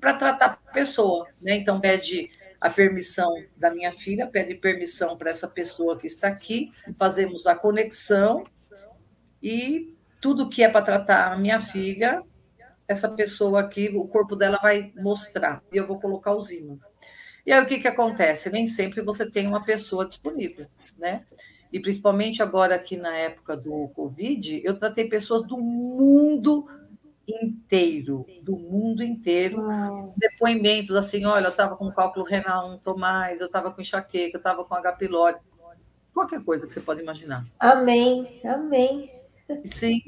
para 0.00 0.14
tratar 0.14 0.60
a 0.66 0.72
pessoa. 0.72 1.26
Né? 1.40 1.56
Então, 1.56 1.80
pede 1.80 2.30
a 2.60 2.70
permissão 2.70 3.32
da 3.56 3.70
minha 3.70 3.92
filha, 3.92 4.26
pede 4.26 4.54
permissão 4.54 5.16
para 5.16 5.30
essa 5.30 5.48
pessoa 5.48 5.98
que 5.98 6.06
está 6.06 6.28
aqui, 6.28 6.72
fazemos 6.98 7.46
a 7.46 7.54
conexão 7.54 8.44
e 9.42 9.94
tudo 10.20 10.48
que 10.48 10.62
é 10.62 10.68
para 10.68 10.84
tratar 10.84 11.32
a 11.32 11.36
minha 11.36 11.60
filha, 11.60 12.22
essa 12.88 13.08
pessoa 13.08 13.60
aqui, 13.60 13.90
o 13.94 14.06
corpo 14.06 14.36
dela 14.36 14.58
vai 14.62 14.92
mostrar, 14.96 15.62
e 15.72 15.76
eu 15.76 15.86
vou 15.86 16.00
colocar 16.00 16.34
os 16.34 16.50
ímãs. 16.50 16.80
E 17.44 17.52
aí 17.52 17.62
o 17.62 17.66
que, 17.66 17.78
que 17.78 17.88
acontece? 17.88 18.50
Nem 18.50 18.66
sempre 18.66 19.02
você 19.02 19.30
tem 19.30 19.46
uma 19.46 19.62
pessoa 19.62 20.06
disponível, 20.06 20.66
né? 20.98 21.22
E 21.72 21.78
principalmente 21.78 22.42
agora 22.42 22.74
aqui 22.74 22.96
na 22.96 23.16
época 23.16 23.56
do 23.56 23.88
Covid, 23.88 24.62
eu 24.64 24.78
tratei 24.78 25.08
pessoas 25.08 25.46
do 25.46 25.58
mundo 25.58 26.66
inteiro, 27.26 28.26
do 28.42 28.56
mundo 28.56 29.02
inteiro, 29.02 29.64
depoimentos 30.16 30.94
assim, 30.94 31.24
olha, 31.24 31.44
eu 31.44 31.50
estava 31.50 31.76
com 31.76 31.90
cálculo 31.90 32.24
renal, 32.24 32.68
não 32.68 32.76
estou 32.76 32.96
mais, 32.96 33.40
eu 33.40 33.46
estava 33.46 33.70
com 33.70 33.80
enxaqueca, 33.80 34.36
eu 34.36 34.38
estava 34.38 34.64
com 34.64 34.74
H. 34.74 34.92
pylori, 34.92 35.36
qualquer 36.14 36.42
coisa 36.44 36.66
que 36.66 36.74
você 36.74 36.80
pode 36.80 37.00
imaginar. 37.00 37.44
Amém, 37.58 38.40
amém. 38.44 39.10
Sim, 39.64 40.00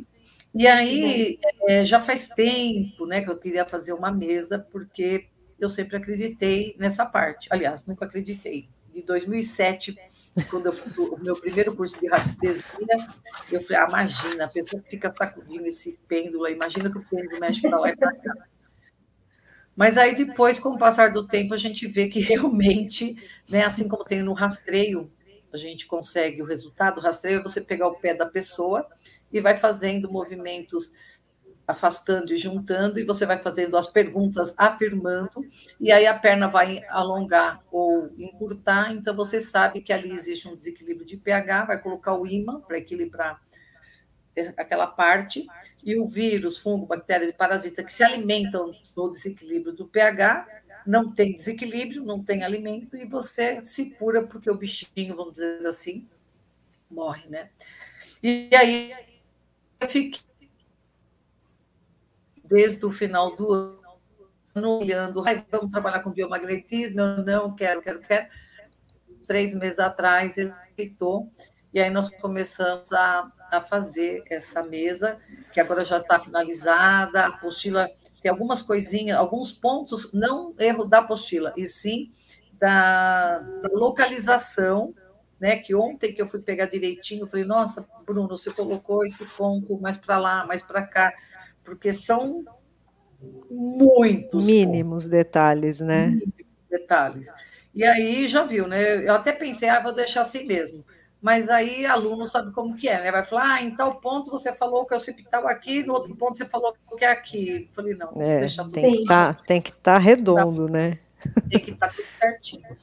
e 0.55 0.67
aí, 0.67 1.39
é, 1.69 1.85
já 1.85 2.01
faz 2.01 2.29
tempo 2.29 3.07
né, 3.07 3.23
que 3.23 3.31
eu 3.31 3.39
queria 3.39 3.65
fazer 3.65 3.93
uma 3.93 4.11
mesa, 4.11 4.59
porque 4.59 5.27
eu 5.59 5.69
sempre 5.69 5.97
acreditei 5.97 6.75
nessa 6.79 7.05
parte. 7.05 7.49
Aliás, 7.51 7.85
nunca 7.85 8.07
acreditei. 8.07 8.69
De 8.93 9.03
2007, 9.03 9.97
quando 10.51 10.67
eu 10.67 10.73
fiz 10.73 10.97
o 10.97 11.17
meu 11.19 11.37
primeiro 11.37 11.75
curso 11.75 11.99
de 11.99 12.09
radiestesia, 12.09 12.63
eu 13.51 13.61
falei, 13.61 13.77
ah, 13.77 13.87
imagina, 13.89 14.45
a 14.45 14.49
pessoa 14.49 14.83
fica 14.89 15.11
sacudindo 15.11 15.67
esse 15.67 15.99
pêndulo, 16.07 16.49
imagina 16.49 16.91
que 16.91 16.99
o 16.99 17.05
pêndulo 17.05 17.41
mexe 17.41 17.63
para 17.63 17.79
lá 17.79 17.91
e 17.91 17.97
para 17.97 18.15
cá. 18.15 18.35
Mas 19.75 19.97
aí 19.97 20.15
depois, 20.15 20.59
com 20.59 20.71
o 20.71 20.79
passar 20.79 21.13
do 21.13 21.27
tempo, 21.29 21.55
a 21.55 21.57
gente 21.57 21.87
vê 21.87 22.09
que 22.09 22.19
realmente, 22.21 23.17
né, 23.49 23.65
assim 23.65 23.89
como 23.89 24.05
tem 24.05 24.23
no 24.23 24.33
rastreio, 24.33 25.11
a 25.53 25.57
gente 25.57 25.87
consegue 25.87 26.43
o 26.43 26.45
resultado. 26.45 26.99
O 26.99 27.01
rastreio 27.01 27.41
é 27.41 27.43
você 27.43 27.61
pegar 27.61 27.87
o 27.87 27.95
pé 27.95 28.15
da 28.15 28.27
pessoa 28.27 28.87
e 29.33 29.41
vai 29.41 29.57
fazendo 29.57 30.11
movimentos 30.11 30.93
afastando 31.69 32.33
e 32.33 32.37
juntando, 32.39 32.99
e 32.99 33.05
você 33.05 33.27
vai 33.27 33.39
fazendo 33.39 33.77
as 33.77 33.87
perguntas 33.87 34.55
afirmando, 34.57 35.45
e 35.79 35.93
aí 35.93 36.07
a 36.07 36.19
perna 36.19 36.49
vai 36.49 36.83
alongar 36.89 37.63
ou 37.71 38.09
encurtar, 38.17 38.91
então 38.91 39.15
você 39.15 39.39
sabe 39.39 39.83
que 39.83 39.93
ali 39.93 40.11
existe 40.11 40.49
um 40.49 40.57
desequilíbrio 40.57 41.07
de 41.07 41.19
pH, 41.19 41.67
vai 41.67 41.79
colocar 41.79 42.15
o 42.15 42.27
ímã 42.27 42.59
para 42.59 42.79
equilibrar 42.79 43.39
aquela 44.57 44.87
parte, 44.87 45.47
e 45.85 45.95
o 45.97 46.07
vírus, 46.07 46.57
fungo, 46.57 46.87
bactéria 46.87 47.27
e 47.27 47.33
parasita 47.35 47.85
que 47.85 47.93
se 47.93 48.03
alimentam 48.03 48.75
do 48.95 49.11
desequilíbrio 49.11 49.75
do 49.75 49.87
pH, 49.87 50.49
não 50.87 51.13
tem 51.13 51.37
desequilíbrio, 51.37 52.03
não 52.03 52.25
tem 52.25 52.45
alimento, 52.45 52.97
e 52.97 53.05
você 53.05 53.61
se 53.63 53.91
cura 53.91 54.23
porque 54.23 54.51
o 54.51 54.57
bichinho, 54.57 55.15
vamos 55.15 55.35
dizer 55.35 55.67
assim, 55.67 56.09
morre, 56.91 57.29
né? 57.29 57.51
E 58.23 58.49
aí 58.55 58.95
eu 59.81 59.89
fiquei 59.89 60.28
desde 62.49 62.85
o 62.87 62.93
final 62.93 63.35
do 63.37 63.79
ano 64.55 64.79
olhando, 64.79 65.23
vamos 65.51 65.71
trabalhar 65.71 66.01
com 66.01 66.11
biomagnetismo, 66.11 67.01
eu 67.01 67.25
não 67.25 67.55
quero, 67.55 67.81
quero, 67.81 68.01
quero. 68.01 68.27
Três 69.27 69.55
meses 69.55 69.79
atrás 69.79 70.39
ele 70.39 70.53
aceitou, 70.73 71.31
e 71.73 71.81
aí 71.81 71.91
nós 71.91 72.11
começamos 72.11 72.93
a, 72.93 73.31
a 73.51 73.61
fazer 73.61 74.25
essa 74.31 74.63
mesa, 74.63 75.19
que 75.53 75.61
agora 75.61 75.85
já 75.85 75.99
está 75.99 76.19
finalizada, 76.19 77.21
a 77.21 77.27
apostila 77.29 77.91
tem 78.23 78.31
algumas 78.31 78.63
coisinhas, 78.63 79.17
alguns 79.17 79.53
pontos, 79.53 80.13
não 80.13 80.53
erro 80.59 80.85
da 80.85 80.99
apostila, 80.99 81.53
e 81.57 81.67
sim 81.67 82.11
da, 82.59 83.39
da 83.39 83.69
localização 83.73 84.93
né? 85.41 85.57
Que 85.57 85.75
ontem 85.75 86.13
que 86.13 86.21
eu 86.21 86.27
fui 86.27 86.41
pegar 86.41 86.67
direitinho, 86.67 87.27
falei, 87.27 87.45
nossa, 87.45 87.87
Bruno, 88.05 88.29
você 88.29 88.53
colocou 88.53 89.05
esse 89.05 89.25
ponto 89.25 89.81
mais 89.81 89.97
para 89.97 90.19
lá, 90.19 90.47
mais 90.47 90.63
para 90.63 90.83
cá, 90.83 91.13
porque 91.69 91.93
são 91.93 92.45
muitos 93.51 94.45
mínimos 94.45 95.05
pontos. 95.05 95.07
detalhes, 95.07 95.81
né? 95.81 96.07
Mínimos 96.09 96.35
detalhes. 96.71 97.29
E 97.75 97.85
aí 97.85 98.27
já 98.27 98.45
viu, 98.45 98.67
né? 98.67 99.07
Eu 99.07 99.15
até 99.15 99.33
pensei, 99.33 99.69
ah, 99.69 99.81
vou 99.81 99.95
deixar 99.95 100.23
assim 100.23 100.45
mesmo. 100.45 100.85
Mas 101.21 101.49
aí 101.49 101.85
aluno 101.85 102.27
sabe 102.29 102.53
como 102.53 102.77
que 102.77 102.89
é, 102.89 103.03
né? 103.03 103.11
Vai 103.11 103.25
falar, 103.25 103.55
ah, 103.55 103.63
em 103.63 103.75
tal 103.75 103.97
ponto 103.97 104.31
você 104.31 104.53
falou 104.53 104.87
que 104.87 104.95
eu 104.95 104.99
estava 104.99 105.51
aqui, 105.51 105.83
no 105.83 105.93
outro 105.93 106.15
ponto 106.15 106.39
você 106.39 106.47
falou 106.47 106.75
que 106.97 107.05
é 107.05 107.11
aqui. 107.11 107.69
Eu 107.69 107.75
falei, 107.75 107.95
não, 107.95 108.23
é, 108.23 108.41
deixa 108.41 108.65
tem 108.69 108.99
que 108.99 109.05
tá, 109.05 109.35
Tem 109.35 109.61
que 109.61 109.71
estar 109.71 109.95
tá 109.95 109.99
redondo, 109.99 110.67
né? 110.71 110.99
Tem 111.51 111.61
que 111.61 111.73
estar 111.73 111.89
tá 111.89 111.95
tudo 111.95 112.07
certinho. 112.21 112.77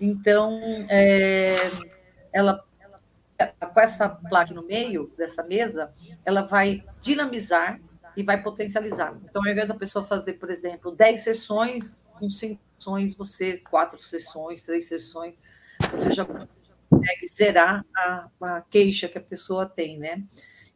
Então, 0.00 0.58
é, 0.88 1.56
ela, 2.32 2.64
com 3.72 3.80
essa 3.80 4.08
placa 4.08 4.54
no 4.54 4.62
meio 4.62 5.10
dessa 5.18 5.42
mesa, 5.42 5.92
ela 6.24 6.42
vai 6.42 6.82
dinamizar 7.02 7.78
e 8.16 8.22
vai 8.22 8.42
potencializar. 8.42 9.16
Então, 9.24 9.42
ao 9.44 9.50
invés 9.50 9.68
da 9.68 9.74
pessoa 9.74 10.04
fazer, 10.04 10.34
por 10.34 10.50
exemplo, 10.50 10.92
10 10.92 11.20
sessões, 11.20 11.96
com 12.18 12.28
5 12.28 12.60
sessões, 12.78 13.14
você, 13.14 13.58
quatro 13.58 13.98
sessões, 13.98 14.62
três 14.62 14.86
sessões, 14.86 15.34
você 15.90 16.12
já 16.12 16.24
consegue 16.24 17.28
zerar 17.28 17.84
a, 17.96 18.30
a 18.40 18.60
queixa 18.62 19.08
que 19.08 19.18
a 19.18 19.22
pessoa 19.22 19.66
tem, 19.66 19.98
né? 19.98 20.22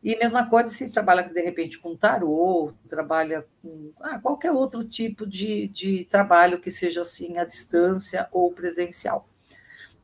E 0.03 0.14
mesma 0.18 0.49
coisa 0.51 0.68
se 0.68 0.91
trabalha, 0.91 1.22
de 1.22 1.41
repente, 1.41 1.78
com 1.78 1.97
tarô, 1.97 2.74
trabalha 2.87 3.43
com 3.62 3.91
ah, 4.03 4.18
qualquer 4.18 4.53
outro 4.53 4.85
tipo 4.85 5.26
de, 5.26 5.66
de 5.68 6.05
trabalho 6.05 6.61
que 6.61 6.70
seja 6.70 7.01
assim 7.01 7.39
à 7.39 7.45
distância 7.45 8.28
ou 8.30 8.53
presencial. 8.53 9.26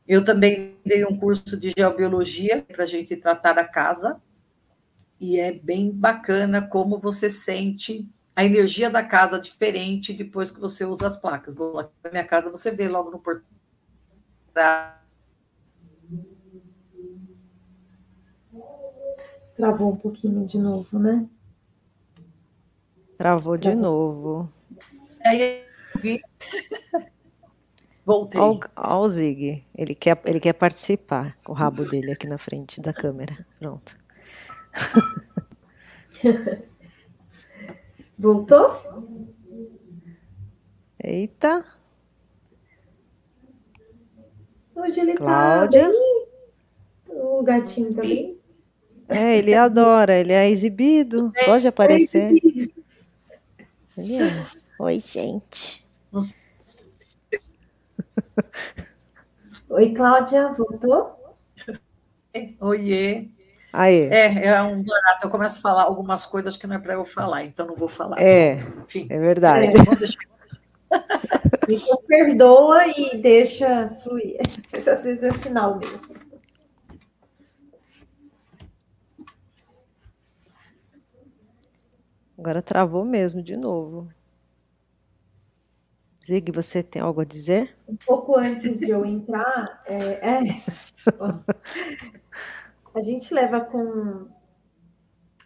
Eu 0.09 0.25
também 0.25 0.79
dei 0.85 1.05
um 1.05 1.15
curso 1.15 1.55
de 1.55 1.71
geobiologia 1.77 2.65
para 2.67 2.85
a 2.85 2.87
gente 2.87 3.15
tratar 3.15 3.59
a 3.59 3.65
casa, 3.69 4.19
e 5.21 5.39
é 5.39 5.53
bem 5.53 5.91
bacana 5.93 6.63
como 6.67 6.99
você 6.99 7.29
sente 7.29 8.09
a 8.35 8.45
energia 8.45 8.89
da 8.89 9.03
casa 9.03 9.39
diferente 9.39 10.15
depois 10.15 10.51
que 10.51 10.59
você 10.59 10.85
usa 10.85 11.09
as 11.09 11.17
placas. 11.21 11.55
Bom, 11.55 11.79
aqui 11.79 11.93
na 12.03 12.11
minha 12.11 12.25
casa 12.25 12.51
você 12.51 12.71
vê 12.71 12.89
logo 12.89 13.11
no 13.11 13.19
portão 13.19 13.45
Travou 19.57 19.93
um 19.93 19.97
pouquinho 19.97 20.47
de 20.47 20.59
novo, 20.59 20.99
né? 20.99 21.29
Travou 23.19 23.59
de 23.59 23.65
Travou. 23.65 23.83
novo. 23.83 24.53
Aí 25.25 25.63
eu 25.95 26.01
vi. 26.01 26.23
Voltei. 28.07 28.41
Olha 28.41 28.65
o 28.75 29.09
Zig. 29.09 29.63
Ele 29.75 29.95
quer, 29.95 30.19
ele 30.25 30.41
quer 30.41 30.55
participar 30.55 31.37
com 31.45 31.53
o 31.53 31.55
rabo 31.55 31.85
dele 31.85 32.13
aqui 32.13 32.27
na 32.27 32.39
frente 32.39 32.81
da 32.81 32.93
câmera. 32.93 33.47
Pronto. 33.59 34.00
Voltou? 38.19 39.27
Eita. 41.03 41.65
Hoje 44.75 45.01
ele 45.01 45.15
tá 45.15 45.19
Cláudia. 45.19 45.83
tá 45.83 45.89
bem. 45.89 46.27
O 47.09 47.43
gatinho 47.43 47.95
também. 47.95 48.37
Tá 49.07 49.17
é, 49.17 49.39
ele 49.39 49.55
adora, 49.55 50.15
ele 50.15 50.33
é 50.33 50.49
exibido, 50.49 51.33
é, 51.35 51.45
pode 51.47 51.67
aparecer. 51.67 52.35
É 53.99 54.03
Oi, 54.79 55.01
gente. 55.01 55.85
Oi, 59.69 59.93
Cláudia, 59.95 60.53
voltou? 60.53 61.37
Oiê. 62.61 63.29
Aí. 63.73 64.09
É, 64.11 64.47
é 64.47 64.63
um 64.63 64.83
barato. 64.83 65.27
Eu 65.27 65.31
começo 65.31 65.59
a 65.59 65.63
falar 65.63 65.83
algumas 65.83 66.27
coisas 66.27 66.57
que 66.57 66.67
não 66.67 66.77
é 66.77 66.79
para 66.79 66.95
eu 66.95 67.05
falar, 67.05 67.45
então 67.45 67.67
não 67.67 67.77
vou 67.77 67.89
falar. 67.89 68.21
É, 68.21 68.55
Enfim. 68.85 69.07
é 69.09 69.19
verdade. 69.19 69.77
É, 69.77 70.91
então 71.71 72.03
perdoa 72.07 72.87
e 72.89 73.17
deixa 73.17 73.89
fluir. 74.03 74.37
Às 74.75 75.05
vezes 75.05 75.23
é 75.23 75.33
sinal 75.33 75.79
mesmo. 75.79 76.17
Agora 82.37 82.63
travou 82.63 83.05
mesmo 83.05 83.43
de 83.43 83.57
novo. 83.57 84.09
Zig, 86.25 86.51
você 86.53 86.83
tem 86.83 87.03
algo 87.03 87.21
a 87.21 87.25
dizer? 87.25 87.77
Um 87.89 87.97
pouco 87.97 88.37
antes 88.39 88.79
de 88.79 88.91
eu 88.91 89.05
entrar, 89.05 89.81
é, 89.87 90.29
é 90.29 90.63
a 92.95 93.03
gente 93.03 93.33
leva 93.33 93.61
com, 93.61 94.27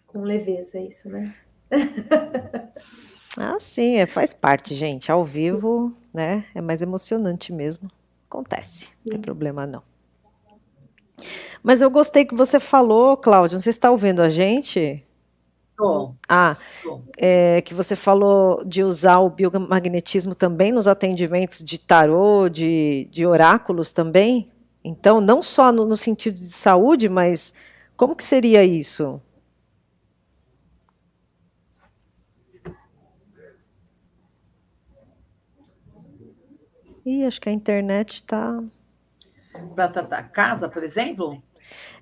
com 0.07 0.23
leveza 0.23 0.79
isso, 0.81 1.09
né? 1.09 1.35
ah, 3.37 3.59
sim, 3.59 3.97
é, 3.97 4.07
faz 4.07 4.33
parte, 4.33 4.75
gente. 4.75 5.11
Ao 5.11 5.25
vivo, 5.25 5.95
né? 6.13 6.45
É 6.55 6.61
mais 6.61 6.83
emocionante 6.83 7.53
mesmo. 7.53 7.91
Acontece, 8.29 8.91
não 9.05 9.13
tem 9.13 9.21
problema 9.21 9.67
não. 9.67 9.83
Mas 11.63 11.81
eu 11.81 11.91
gostei 11.91 12.25
que 12.25 12.35
você 12.35 12.61
falou, 12.61 13.17
Cláudia. 13.17 13.59
Você 13.59 13.71
está 13.71 13.91
ouvindo 13.91 14.21
a 14.21 14.29
gente? 14.29 15.05
Tô. 15.77 16.15
Ah, 16.29 16.57
é, 17.19 17.61
que 17.63 17.75
você 17.75 17.97
falou 17.97 18.65
de 18.65 18.85
usar 18.85 19.19
o 19.19 19.31
biomagnetismo 19.31 20.35
também 20.35 20.71
nos 20.71 20.87
atendimentos 20.87 21.59
de 21.61 21.79
tarô, 21.79 22.49
de, 22.49 23.09
de 23.11 23.27
oráculos 23.27 23.91
também? 23.91 24.51
Então, 24.85 25.19
não 25.19 25.41
só 25.41 25.73
no, 25.73 25.87
no 25.87 25.97
sentido 25.97 26.39
de 26.39 26.51
saúde, 26.51 27.09
mas 27.09 27.55
como 27.97 28.15
que 28.15 28.23
seria 28.23 28.63
isso? 28.63 29.21
Ih, 37.07 37.25
acho 37.25 37.41
que 37.41 37.49
a 37.49 37.53
internet 37.53 38.15
está. 38.15 38.63
Para 39.75 39.89
tratar 39.89 40.31
casa, 40.31 40.69
por 40.69 40.83
exemplo? 40.83 41.43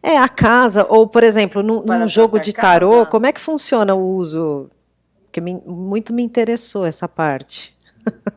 É, 0.02 0.18
a 0.18 0.28
casa, 0.28 0.84
ou, 0.88 1.06
por 1.06 1.22
exemplo, 1.22 1.62
num, 1.62 1.82
num 1.82 2.08
jogo 2.08 2.40
de 2.40 2.52
tarô, 2.52 2.98
casa. 2.98 3.10
como 3.10 3.26
é 3.26 3.32
que 3.32 3.40
funciona 3.40 3.94
o 3.94 4.16
uso? 4.16 4.70
Porque 5.24 5.40
me, 5.40 5.54
muito 5.64 6.12
me 6.12 6.22
interessou 6.22 6.84
essa 6.84 7.08
parte. 7.08 7.76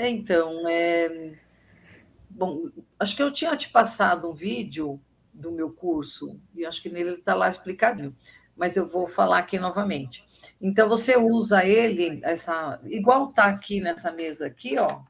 É, 0.00 0.08
então, 0.08 0.66
é... 0.66 1.34
bom, 2.30 2.70
acho 2.98 3.14
que 3.14 3.22
eu 3.22 3.30
tinha 3.30 3.54
te 3.54 3.68
passado 3.68 4.30
um 4.30 4.32
vídeo 4.32 4.98
do 5.34 5.52
meu 5.52 5.70
curso, 5.70 6.40
e 6.54 6.64
acho 6.64 6.80
que 6.80 6.88
nele 6.88 7.16
está 7.16 7.34
lá 7.34 7.50
explicadinho, 7.50 8.16
mas 8.56 8.78
eu 8.78 8.88
vou 8.88 9.06
falar 9.06 9.36
aqui 9.36 9.58
novamente. 9.58 10.24
Então, 10.58 10.88
você 10.88 11.18
usa 11.18 11.66
ele, 11.66 12.18
essa, 12.22 12.80
igual 12.84 13.28
está 13.28 13.44
aqui 13.44 13.78
nessa 13.78 14.10
mesa 14.10 14.46
aqui, 14.46 14.78
ó, 14.78 15.02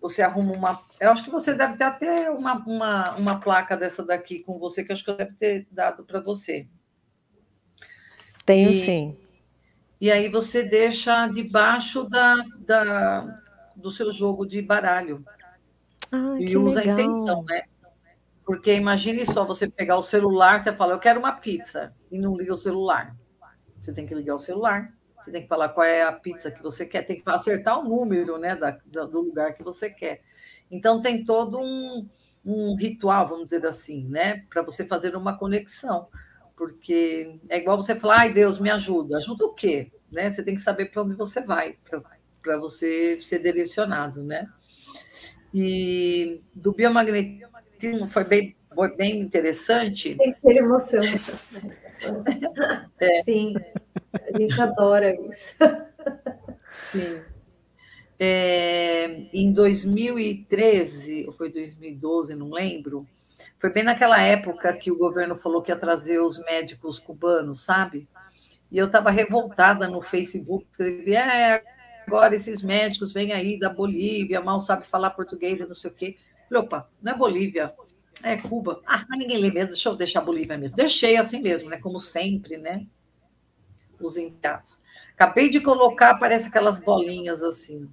você 0.00 0.22
arruma 0.22 0.54
uma. 0.54 0.82
Eu 0.98 1.10
acho 1.10 1.22
que 1.22 1.30
você 1.30 1.52
deve 1.52 1.76
ter 1.76 1.84
até 1.84 2.30
uma, 2.30 2.54
uma, 2.66 3.10
uma 3.16 3.40
placa 3.40 3.76
dessa 3.76 4.02
daqui 4.02 4.38
com 4.38 4.58
você, 4.58 4.82
que 4.82 4.92
acho 4.94 5.04
que 5.04 5.10
eu 5.10 5.16
deve 5.18 5.34
ter 5.34 5.66
dado 5.70 6.02
para 6.02 6.18
você. 6.18 6.66
Tenho 8.46 8.70
e, 8.70 8.74
sim. 8.74 9.18
E 10.00 10.10
aí 10.10 10.30
você 10.30 10.62
deixa 10.62 11.26
debaixo 11.26 12.08
da, 12.08 12.36
da, 12.66 13.41
do 13.82 13.90
seu 13.90 14.10
jogo 14.10 14.46
de 14.46 14.62
baralho. 14.62 15.24
Ah, 16.10 16.36
e 16.38 16.56
usa 16.56 16.80
legal. 16.80 16.96
a 16.96 17.02
intenção, 17.02 17.42
né? 17.44 17.62
Porque 18.44 18.72
imagine 18.74 19.26
só 19.26 19.44
você 19.44 19.68
pegar 19.68 19.96
o 19.96 20.02
celular, 20.02 20.62
você 20.62 20.72
fala, 20.72 20.94
eu 20.94 20.98
quero 20.98 21.20
uma 21.20 21.32
pizza, 21.32 21.94
e 22.10 22.18
não 22.18 22.36
liga 22.36 22.52
o 22.52 22.56
celular. 22.56 23.14
Você 23.80 23.92
tem 23.92 24.06
que 24.06 24.14
ligar 24.14 24.34
o 24.34 24.38
celular 24.38 24.92
você 25.22 25.30
tem 25.30 25.42
que 25.42 25.48
falar 25.48 25.68
qual 25.68 25.86
é 25.86 26.02
a 26.02 26.12
pizza 26.12 26.50
que 26.50 26.62
você 26.62 26.84
quer, 26.84 27.02
tem 27.02 27.20
que 27.20 27.30
acertar 27.30 27.78
o 27.78 27.88
número 27.88 28.38
né, 28.38 28.56
da, 28.56 28.70
do 28.70 29.20
lugar 29.20 29.54
que 29.54 29.62
você 29.62 29.88
quer. 29.88 30.20
Então, 30.70 31.00
tem 31.00 31.24
todo 31.24 31.60
um, 31.60 32.08
um 32.44 32.74
ritual, 32.74 33.28
vamos 33.28 33.44
dizer 33.44 33.64
assim, 33.64 34.04
né, 34.08 34.44
para 34.50 34.62
você 34.62 34.84
fazer 34.84 35.14
uma 35.14 35.38
conexão. 35.38 36.08
Porque 36.56 37.38
é 37.48 37.58
igual 37.58 37.76
você 37.76 37.94
falar, 37.94 38.20
ai 38.20 38.32
Deus, 38.32 38.58
me 38.58 38.70
ajuda. 38.70 39.18
Ajuda 39.18 39.44
o 39.44 39.54
quê? 39.54 39.92
Né? 40.10 40.30
Você 40.30 40.42
tem 40.42 40.56
que 40.56 40.60
saber 40.60 40.86
para 40.86 41.02
onde 41.02 41.14
você 41.14 41.40
vai, 41.40 41.74
para 41.88 42.02
você 42.58 43.20
ser 43.22 43.40
direcionado, 43.40 44.22
né? 44.22 44.46
E 45.54 46.40
do 46.54 46.72
biomagnetismo 46.72 48.08
foi 48.08 48.24
bem, 48.24 48.56
foi 48.74 48.96
bem 48.96 49.20
interessante. 49.20 50.14
Tem 50.16 50.32
que 50.32 50.40
ter 50.40 50.56
emoção. 50.56 51.02
É. 52.98 53.22
Sim. 53.22 53.54
A 54.12 54.36
gente 54.36 54.60
adora 54.60 55.14
isso. 55.28 55.54
Sim. 56.88 57.20
É, 58.18 59.06
em 59.32 59.52
2013, 59.52 61.26
ou 61.26 61.32
foi 61.32 61.50
2012, 61.50 62.34
não 62.34 62.50
lembro, 62.50 63.06
foi 63.58 63.70
bem 63.72 63.82
naquela 63.82 64.20
época 64.20 64.72
que 64.76 64.90
o 64.90 64.98
governo 64.98 65.36
falou 65.36 65.62
que 65.62 65.70
ia 65.70 65.76
trazer 65.76 66.18
os 66.18 66.38
médicos 66.38 66.98
cubanos, 66.98 67.62
sabe? 67.64 68.08
E 68.70 68.78
eu 68.78 68.86
estava 68.86 69.10
revoltada 69.10 69.86
no 69.88 70.00
Facebook, 70.00 70.66
escrevi, 70.70 71.14
é, 71.14 71.62
agora 72.06 72.34
esses 72.34 72.62
médicos 72.62 73.12
vêm 73.12 73.32
aí 73.32 73.58
da 73.58 73.70
Bolívia, 73.70 74.40
mal 74.40 74.60
sabe 74.60 74.86
falar 74.86 75.10
português 75.10 75.66
não 75.66 75.74
sei 75.74 75.90
o 75.90 75.94
quê. 75.94 76.16
Falei, 76.48 76.64
opa, 76.64 76.88
não 77.02 77.12
é 77.12 77.16
Bolívia, 77.16 77.74
é 78.22 78.36
Cuba. 78.36 78.80
Ah, 78.86 79.04
mas 79.08 79.18
ninguém 79.18 79.40
mesmo, 79.40 79.70
deixa 79.70 79.88
eu 79.88 79.96
deixar 79.96 80.20
a 80.20 80.24
Bolívia 80.24 80.58
mesmo. 80.58 80.76
Deixei 80.76 81.16
assim 81.16 81.40
mesmo, 81.40 81.68
né? 81.68 81.78
Como 81.78 81.98
sempre, 81.98 82.56
né? 82.56 82.86
os 84.06 84.16
enviados. 84.16 84.80
Acabei 85.14 85.50
de 85.50 85.60
colocar, 85.60 86.18
parece 86.18 86.48
aquelas 86.48 86.78
bolinhas 86.80 87.42
assim. 87.42 87.88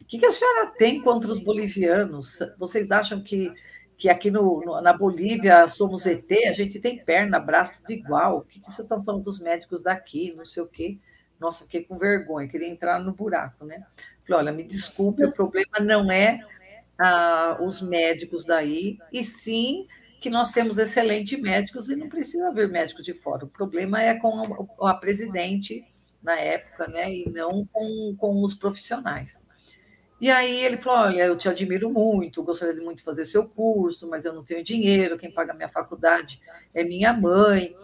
O 0.00 0.04
que, 0.04 0.18
que 0.18 0.26
a 0.26 0.32
senhora 0.32 0.72
tem 0.76 1.00
contra 1.00 1.30
os 1.30 1.38
bolivianos? 1.38 2.38
Vocês 2.58 2.90
acham 2.90 3.22
que, 3.22 3.52
que 3.96 4.08
aqui 4.08 4.30
no, 4.30 4.60
no, 4.64 4.80
na 4.80 4.92
Bolívia 4.92 5.68
somos 5.68 6.04
ET? 6.06 6.30
A 6.48 6.52
gente 6.52 6.80
tem 6.80 6.98
perna, 7.04 7.38
braço, 7.38 7.72
tudo 7.80 7.92
igual. 7.92 8.38
O 8.38 8.42
que, 8.42 8.58
que 8.58 8.66
vocês 8.66 8.80
estão 8.80 9.02
falando 9.04 9.22
dos 9.22 9.38
médicos 9.38 9.82
daqui? 9.82 10.34
Não 10.36 10.44
sei 10.44 10.62
o 10.62 10.66
quê. 10.66 10.98
Nossa, 11.40 11.64
fiquei 11.64 11.84
com 11.84 11.98
vergonha, 11.98 12.46
queria 12.46 12.68
entrar 12.68 13.00
no 13.00 13.12
buraco, 13.12 13.64
né? 13.64 13.84
Falei, 14.26 14.42
olha, 14.42 14.52
me 14.52 14.62
desculpe, 14.62 15.24
o 15.24 15.32
problema 15.32 15.80
não 15.80 16.12
é 16.12 16.44
ah, 16.98 17.56
os 17.60 17.80
médicos 17.80 18.44
daí, 18.44 18.98
e 19.12 19.24
sim 19.24 19.86
que 20.20 20.28
nós 20.28 20.50
temos 20.50 20.76
excelentes 20.76 21.40
médicos 21.40 21.88
e 21.88 21.96
não 21.96 22.08
precisa 22.08 22.48
haver 22.48 22.68
médicos 22.68 23.04
de 23.04 23.14
fora. 23.14 23.46
O 23.46 23.48
problema 23.48 24.02
é 24.02 24.14
com 24.14 24.68
a, 24.82 24.94
presidente 24.94 25.82
na 26.22 26.38
época, 26.38 26.86
né, 26.88 27.10
e 27.10 27.30
não 27.30 27.66
com, 27.72 28.14
com 28.18 28.44
os 28.44 28.54
profissionais. 28.54 29.42
E 30.20 30.30
aí 30.30 30.62
ele 30.62 30.76
falou: 30.76 31.06
Olha, 31.06 31.24
eu 31.24 31.36
te 31.36 31.48
admiro 31.48 31.90
muito, 31.90 32.42
gostaria 32.42 32.74
de 32.74 32.82
muito 32.82 33.02
fazer 33.02 33.24
seu 33.24 33.48
curso, 33.48 34.06
mas 34.06 34.26
eu 34.26 34.34
não 34.34 34.44
tenho 34.44 34.62
dinheiro, 34.62 35.16
quem 35.16 35.30
paga 35.30 35.54
minha 35.54 35.68
faculdade 35.70 36.38
é 36.74 36.84
minha 36.84 37.14
mãe. 37.14 37.74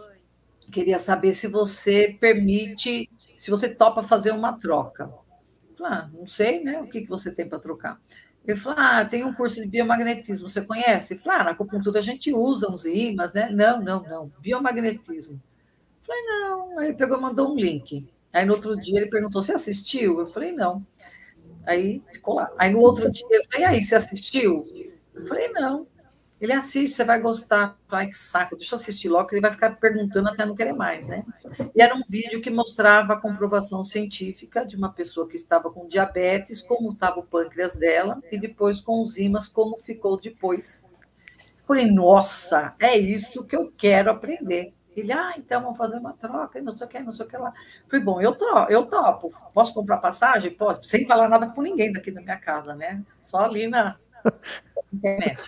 Queria 0.70 0.98
saber 0.98 1.32
se 1.32 1.48
você 1.48 2.14
permite, 2.20 3.08
se 3.36 3.50
você 3.50 3.68
topa 3.68 4.02
fazer 4.02 4.30
uma 4.30 4.58
troca. 4.58 5.10
Ah, 5.80 6.08
não 6.12 6.26
sei, 6.26 6.64
né? 6.64 6.80
O 6.80 6.86
que, 6.86 7.02
que 7.02 7.08
você 7.08 7.30
tem 7.30 7.48
para 7.48 7.58
trocar? 7.58 8.00
Ele 8.46 8.56
falou: 8.56 8.78
Ah, 8.78 9.04
tem 9.04 9.24
um 9.24 9.32
curso 9.34 9.60
de 9.60 9.66
biomagnetismo, 9.66 10.48
você 10.48 10.62
conhece? 10.62 11.14
Eu 11.14 11.18
falei: 11.18 11.40
Ah, 11.40 11.44
na 11.44 11.50
acupuntura 11.50 11.98
a 11.98 12.02
gente 12.02 12.32
usa 12.32 12.70
uns 12.70 12.84
ímãs, 12.84 13.32
né? 13.32 13.50
Não, 13.50 13.80
não, 13.82 14.02
não. 14.02 14.32
Biomagnetismo. 14.40 15.34
Eu 15.34 16.06
falei: 16.06 16.22
Não. 16.22 16.78
Aí 16.78 16.88
ele 16.88 16.96
pegou 16.96 17.18
e 17.18 17.20
mandou 17.20 17.52
um 17.52 17.56
link. 17.56 18.08
Aí 18.32 18.44
no 18.44 18.54
outro 18.54 18.76
dia 18.76 19.00
ele 19.00 19.10
perguntou: 19.10 19.42
Você 19.42 19.52
assistiu? 19.52 20.20
Eu 20.20 20.26
falei: 20.32 20.52
Não. 20.52 20.86
Aí 21.66 22.02
ficou 22.12 22.34
lá. 22.36 22.50
Aí 22.56 22.70
no 22.70 22.80
outro 22.80 23.10
dia 23.10 23.26
eu 23.30 23.44
falei: 23.50 23.60
E 23.60 23.64
aí, 23.64 23.84
você 23.84 23.96
assistiu? 23.96 24.66
Eu 25.14 25.26
falei: 25.26 25.48
Não. 25.48 25.86
Ele 26.40 26.52
assiste, 26.52 26.94
você 26.94 27.04
vai 27.04 27.18
gostar. 27.18 27.76
Ai, 27.88 28.08
que 28.08 28.16
saco, 28.16 28.56
deixa 28.56 28.74
eu 28.74 28.78
assistir 28.78 29.08
logo, 29.08 29.28
que 29.28 29.34
ele 29.34 29.40
vai 29.40 29.52
ficar 29.52 29.74
perguntando 29.76 30.28
até 30.28 30.44
não 30.44 30.54
querer 30.54 30.74
mais, 30.74 31.06
né? 31.06 31.24
E 31.74 31.80
era 31.80 31.94
um 31.94 32.02
vídeo 32.06 32.42
que 32.42 32.50
mostrava 32.50 33.14
a 33.14 33.20
comprovação 33.20 33.82
científica 33.82 34.64
de 34.64 34.76
uma 34.76 34.92
pessoa 34.92 35.26
que 35.26 35.36
estava 35.36 35.70
com 35.70 35.88
diabetes, 35.88 36.60
como 36.60 36.92
estava 36.92 37.20
o 37.20 37.26
pâncreas 37.26 37.74
dela, 37.74 38.20
e 38.30 38.38
depois 38.38 38.80
com 38.80 39.02
os 39.02 39.16
ímãs, 39.16 39.48
como 39.48 39.78
ficou 39.78 40.20
depois. 40.20 40.82
Falei, 41.66 41.90
nossa, 41.90 42.74
é 42.78 42.96
isso 42.96 43.44
que 43.44 43.56
eu 43.56 43.72
quero 43.76 44.10
aprender. 44.10 44.72
Ele, 44.94 45.12
ah, 45.12 45.34
então 45.36 45.62
vamos 45.62 45.76
fazer 45.76 45.96
uma 45.96 46.12
troca, 46.12 46.60
não 46.62 46.74
sei 46.74 46.86
o 46.86 46.90
que, 46.90 47.00
não 47.00 47.12
sei 47.12 47.26
o 47.26 47.28
que 47.28 47.36
lá. 47.36 47.52
Falei, 47.88 48.04
bom, 48.04 48.20
eu, 48.20 48.34
tro 48.34 48.66
eu 48.70 48.86
topo. 48.86 49.32
Posso 49.52 49.74
comprar 49.74 49.98
passagem? 49.98 50.50
Pode, 50.50 50.88
sem 50.88 51.06
falar 51.06 51.28
nada 51.28 51.48
com 51.48 51.60
ninguém 51.60 51.92
daqui 51.92 52.10
da 52.10 52.22
minha 52.22 52.38
casa, 52.38 52.74
né? 52.74 53.02
Só 53.22 53.44
ali 53.44 53.66
na 53.66 53.96
internet. 54.92 55.38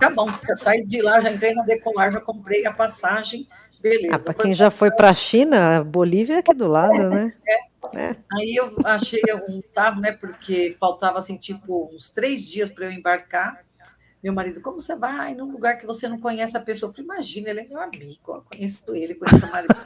Tá 0.00 0.10
bom, 0.10 0.28
eu 0.48 0.56
saí 0.56 0.84
de 0.84 1.00
lá, 1.00 1.20
já 1.20 1.30
entrei 1.30 1.54
na 1.54 1.62
Decolar, 1.62 2.12
já 2.12 2.20
comprei 2.20 2.66
a 2.66 2.72
passagem, 2.72 3.48
beleza. 3.80 4.16
Ah, 4.16 4.18
para 4.18 4.34
quem 4.34 4.54
já 4.54 4.70
foi 4.70 4.90
para 4.90 5.10
a 5.10 5.14
China, 5.14 5.82
Bolívia 5.82 6.34
é 6.34 6.38
aqui 6.38 6.54
do 6.54 6.66
lado, 6.66 7.00
é, 7.00 7.08
né? 7.08 7.34
É. 7.48 7.74
É. 7.92 8.16
Aí 8.32 8.54
eu 8.54 8.74
achei 8.84 9.20
um 9.48 9.62
sarro, 9.68 10.00
né? 10.00 10.12
Porque 10.12 10.76
faltava 10.80 11.18
assim, 11.18 11.36
tipo, 11.36 11.90
uns 11.92 12.08
três 12.08 12.42
dias 12.42 12.70
para 12.70 12.86
eu 12.86 12.92
embarcar. 12.92 13.62
Meu 14.22 14.32
marido, 14.32 14.60
como 14.62 14.80
você 14.80 14.96
vai 14.96 15.34
num 15.34 15.50
lugar 15.50 15.76
que 15.76 15.84
você 15.84 16.08
não 16.08 16.18
conhece 16.18 16.56
a 16.56 16.60
pessoa? 16.60 16.88
Eu 16.88 16.94
falei, 16.94 17.10
imagina, 17.10 17.50
ele 17.50 17.60
é 17.60 17.68
meu 17.68 17.78
amigo, 17.78 18.18
eu 18.26 18.42
conheço 18.50 18.82
ele, 18.88 19.14
conheço 19.14 19.44
a 19.44 19.50
marido, 19.50 19.76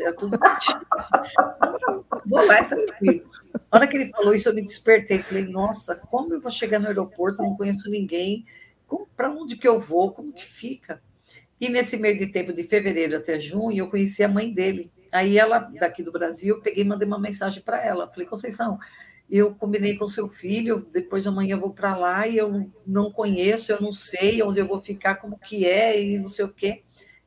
é 0.00 0.12
tudo 0.12 0.38
Vou 2.26 2.46
lá, 2.46 2.58
é 2.58 2.64
tranquilo. 2.64 3.30
Na 3.70 3.78
hora 3.78 3.86
que 3.86 3.96
ele 3.96 4.10
falou 4.10 4.34
isso, 4.34 4.48
eu 4.48 4.54
me 4.54 4.62
despertei. 4.62 5.22
Falei, 5.22 5.44
nossa, 5.44 5.94
como 5.94 6.34
eu 6.34 6.40
vou 6.40 6.50
chegar 6.50 6.78
no 6.78 6.86
aeroporto? 6.86 7.42
Não 7.42 7.56
conheço 7.56 7.90
ninguém. 7.90 8.44
Para 9.16 9.30
onde 9.30 9.56
que 9.56 9.68
eu 9.68 9.78
vou? 9.78 10.12
Como 10.12 10.32
que 10.32 10.44
fica? 10.44 11.00
E 11.60 11.68
nesse 11.68 11.96
meio 11.96 12.18
de 12.18 12.28
tempo, 12.28 12.52
de 12.52 12.62
fevereiro 12.64 13.16
até 13.16 13.40
junho, 13.40 13.78
eu 13.78 13.90
conheci 13.90 14.22
a 14.22 14.28
mãe 14.28 14.52
dele. 14.52 14.90
Aí 15.10 15.38
ela, 15.38 15.58
daqui 15.58 16.02
do 16.02 16.12
Brasil, 16.12 16.56
eu 16.56 16.62
peguei 16.62 16.84
e 16.84 16.86
mandei 16.86 17.06
uma 17.06 17.18
mensagem 17.18 17.62
para 17.62 17.84
ela. 17.84 18.08
Falei, 18.08 18.26
Conceição, 18.26 18.78
eu 19.28 19.54
combinei 19.54 19.96
com 19.96 20.06
seu 20.06 20.28
filho, 20.28 20.86
depois 20.92 21.22
de 21.22 21.28
amanhã 21.28 21.56
eu 21.56 21.60
vou 21.60 21.70
para 21.70 21.96
lá 21.96 22.26
e 22.26 22.38
eu 22.38 22.70
não 22.86 23.10
conheço, 23.10 23.72
eu 23.72 23.80
não 23.80 23.92
sei 23.92 24.42
onde 24.42 24.60
eu 24.60 24.66
vou 24.66 24.80
ficar, 24.80 25.16
como 25.16 25.38
que 25.38 25.66
é 25.66 26.00
e 26.00 26.18
não 26.18 26.28
sei 26.28 26.44
o 26.44 26.52
quê. 26.52 26.82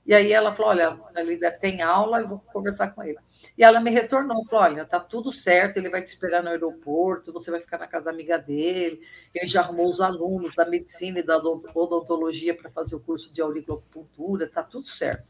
E 0.05 0.13
aí 0.13 0.31
ela 0.31 0.55
falou, 0.55 0.71
olha, 0.71 0.99
ele 1.17 1.37
deve 1.37 1.59
ter 1.59 1.79
aula, 1.81 2.21
eu 2.21 2.27
vou 2.27 2.39
conversar 2.39 2.89
com 2.89 3.03
ele. 3.03 3.17
E 3.61 3.63
ela 3.63 3.79
me 3.79 3.91
retornou, 3.91 4.43
falou, 4.43 4.65
olha, 4.65 4.85
tá 4.85 4.99
tudo 4.99 5.31
certo, 5.31 5.77
ele 5.77 5.87
vai 5.87 6.01
te 6.01 6.07
esperar 6.07 6.41
no 6.41 6.49
aeroporto, 6.49 7.31
você 7.31 7.51
vai 7.51 7.59
ficar 7.59 7.77
na 7.77 7.85
casa 7.85 8.05
da 8.05 8.09
amiga 8.09 8.39
dele, 8.39 8.99
ele 9.35 9.45
já 9.45 9.61
arrumou 9.61 9.87
os 9.87 10.01
alunos 10.01 10.55
da 10.55 10.65
medicina 10.65 11.19
e 11.19 11.23
da 11.23 11.37
odontologia 11.37 12.55
para 12.55 12.71
fazer 12.71 12.95
o 12.95 12.99
curso 12.99 13.31
de 13.31 13.39
auriculocultura, 13.39 14.49
tá 14.49 14.63
tudo 14.63 14.87
certo. 14.87 15.27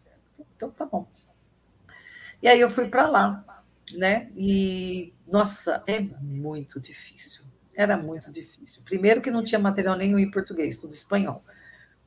Então 0.55 0.71
tá 0.71 0.85
bom. 0.85 1.05
E 2.41 2.47
aí 2.47 2.61
eu 2.61 2.69
fui 2.69 2.87
para 2.87 3.09
lá, 3.09 3.63
né? 3.95 4.31
E 4.33 5.13
nossa, 5.27 5.83
é 5.85 5.99
muito 5.99 6.79
difícil. 6.79 7.43
Era 7.75 7.97
muito 7.97 8.31
difícil. 8.31 8.81
Primeiro 8.85 9.21
que 9.21 9.29
não 9.29 9.43
tinha 9.43 9.59
material 9.59 9.97
nenhum 9.97 10.17
em 10.17 10.31
português, 10.31 10.77
tudo 10.77 10.93
espanhol. 10.93 11.43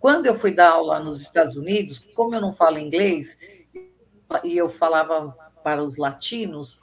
Quando 0.01 0.25
eu 0.25 0.35
fui 0.35 0.55
dar 0.55 0.71
aula 0.71 1.01
nos 1.01 1.21
Estados 1.21 1.59
Unidos, 1.59 1.99
como 2.15 2.35
eu 2.35 2.41
não 2.41 2.55
falo 2.55 2.79
inglês 2.79 3.37
e 4.43 4.57
eu 4.57 4.71
falava 4.71 5.44
para 5.65 5.83
os 5.83 5.97
latinos, 5.97 6.79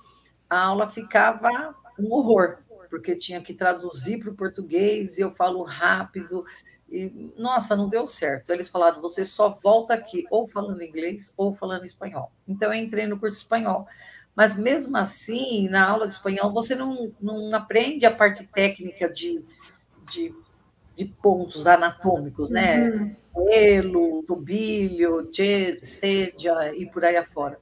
a 0.50 0.60
aula 0.60 0.90
ficava 0.90 1.76
um 1.98 2.12
horror, 2.12 2.58
porque 2.90 3.16
tinha 3.16 3.40
que 3.40 3.54
traduzir 3.54 4.20
para 4.20 4.32
o 4.32 4.36
português 4.36 5.18
e 5.18 5.22
eu 5.22 5.30
falo 5.32 5.64
rápido. 5.64 6.44
E, 6.90 7.32
nossa, 7.38 7.76
não 7.76 7.88
deu 7.88 8.08
certo. 8.08 8.52
Eles 8.52 8.68
falaram: 8.68 9.00
você 9.00 9.24
só 9.24 9.50
volta 9.50 9.94
aqui 9.94 10.26
ou 10.30 10.48
falando 10.48 10.84
inglês 10.84 11.32
ou 11.38 11.54
falando 11.54 11.86
espanhol. 11.86 12.32
Então, 12.48 12.74
eu 12.74 12.84
entrei 12.84 13.06
no 13.06 13.20
curso 13.20 13.38
espanhol. 13.38 13.88
Mas 14.36 14.58
mesmo 14.58 14.98
assim, 14.98 15.70
na 15.70 15.88
aula 15.88 16.08
de 16.08 16.16
espanhol, 16.16 16.52
você 16.52 16.74
não, 16.74 17.14
não 17.22 17.54
aprende 17.54 18.06
a 18.06 18.12
parte 18.12 18.46
técnica 18.46 19.10
de, 19.10 19.44
de, 20.10 20.34
de 20.96 21.06
pontos 21.06 21.68
anatômicos, 21.68 22.50
né? 22.50 22.90
Uhum. 22.90 23.16
Pelo, 23.46 24.24
tubilho, 24.24 25.30
sedia 25.84 26.76
e 26.76 26.86
por 26.86 27.06
aí 27.06 27.16
afora. 27.16 27.58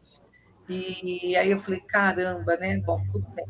E 0.69 1.35
aí 1.35 1.49
eu 1.49 1.59
falei, 1.59 1.81
caramba, 1.81 2.55
né? 2.57 2.77
Bom, 2.77 3.03
tudo 3.11 3.27
bem. 3.29 3.45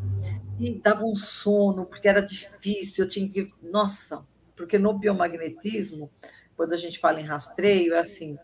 E 0.59 0.80
dava 0.80 1.03
um 1.03 1.15
sono, 1.15 1.86
porque 1.86 2.07
era 2.07 2.22
difícil, 2.22 3.03
eu 3.05 3.09
tinha 3.09 3.30
que. 3.30 3.51
Nossa, 3.61 4.24
porque 4.55 4.78
no 4.78 4.97
biomagnetismo, 4.97 6.09
quando 6.55 6.74
a 6.74 6.78
gente 6.78 6.97
fala 6.99 7.20
em 7.20 7.26
rastreio, 7.26 7.93
é 7.93 7.99
assim: 7.99 8.38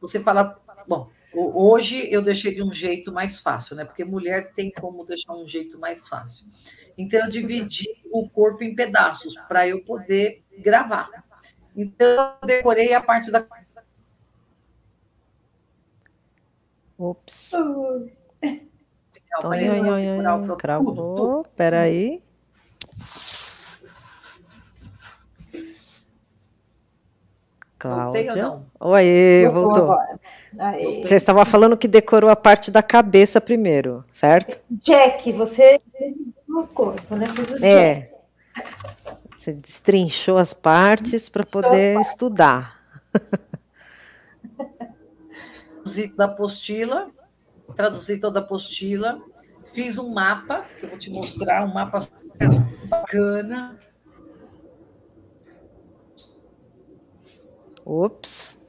você 0.00 0.20
fala. 0.20 0.60
Bom, 0.88 1.10
Hoje 1.32 2.12
eu 2.12 2.22
deixei 2.22 2.52
de 2.52 2.62
um 2.62 2.72
jeito 2.72 3.12
mais 3.12 3.38
fácil, 3.38 3.76
né? 3.76 3.84
Porque 3.84 4.04
mulher 4.04 4.52
tem 4.52 4.70
como 4.70 5.04
deixar 5.04 5.32
um 5.32 5.46
jeito 5.46 5.78
mais 5.78 6.08
fácil. 6.08 6.44
Então 6.98 7.20
eu 7.20 7.30
dividi 7.30 7.88
o 8.10 8.28
corpo 8.28 8.64
em 8.64 8.74
pedaços 8.74 9.34
para 9.46 9.66
eu 9.66 9.84
poder 9.84 10.42
gravar. 10.58 11.08
Então 11.76 12.36
eu 12.42 12.46
decorei 12.46 12.92
a 12.92 13.00
parte 13.00 13.30
da. 13.30 13.46
Ops. 16.98 17.52
Tonho, 19.40 20.56
cravou. 20.56 21.44
Peraí. 21.56 22.22
Cláudia. 27.78 28.60
Oi, 28.78 29.48
voltou. 29.50 29.96
Você 31.02 31.14
estava 31.14 31.44
falando 31.46 31.78
que 31.78 31.88
decorou 31.88 32.28
a 32.28 32.36
parte 32.36 32.70
da 32.70 32.82
cabeça 32.82 33.40
primeiro, 33.40 34.04
certo? 34.12 34.58
Jack, 34.82 35.32
você 35.32 35.80
no 36.46 36.66
corpo, 36.66 37.16
né? 37.16 37.26
Fez 37.28 37.50
o 37.52 37.64
é. 37.64 37.94
Jack. 37.94 38.10
Você 39.38 39.52
destrinchou 39.54 40.36
as 40.36 40.52
partes 40.52 41.30
para 41.30 41.46
poder 41.46 41.94
partes. 41.94 42.12
estudar. 42.12 42.80
Da 46.16 46.26
apostila, 46.26 47.10
traduzi 47.80 48.18
toda 48.18 48.40
a 48.40 48.42
apostila, 48.42 49.18
fiz 49.72 49.96
um 49.96 50.10
mapa, 50.10 50.66
que 50.78 50.84
eu 50.84 50.90
vou 50.90 50.98
te 50.98 51.10
mostrar, 51.10 51.64
um 51.64 51.72
mapa 51.72 52.06
bacana. 52.84 53.80
Ops. 57.82 58.60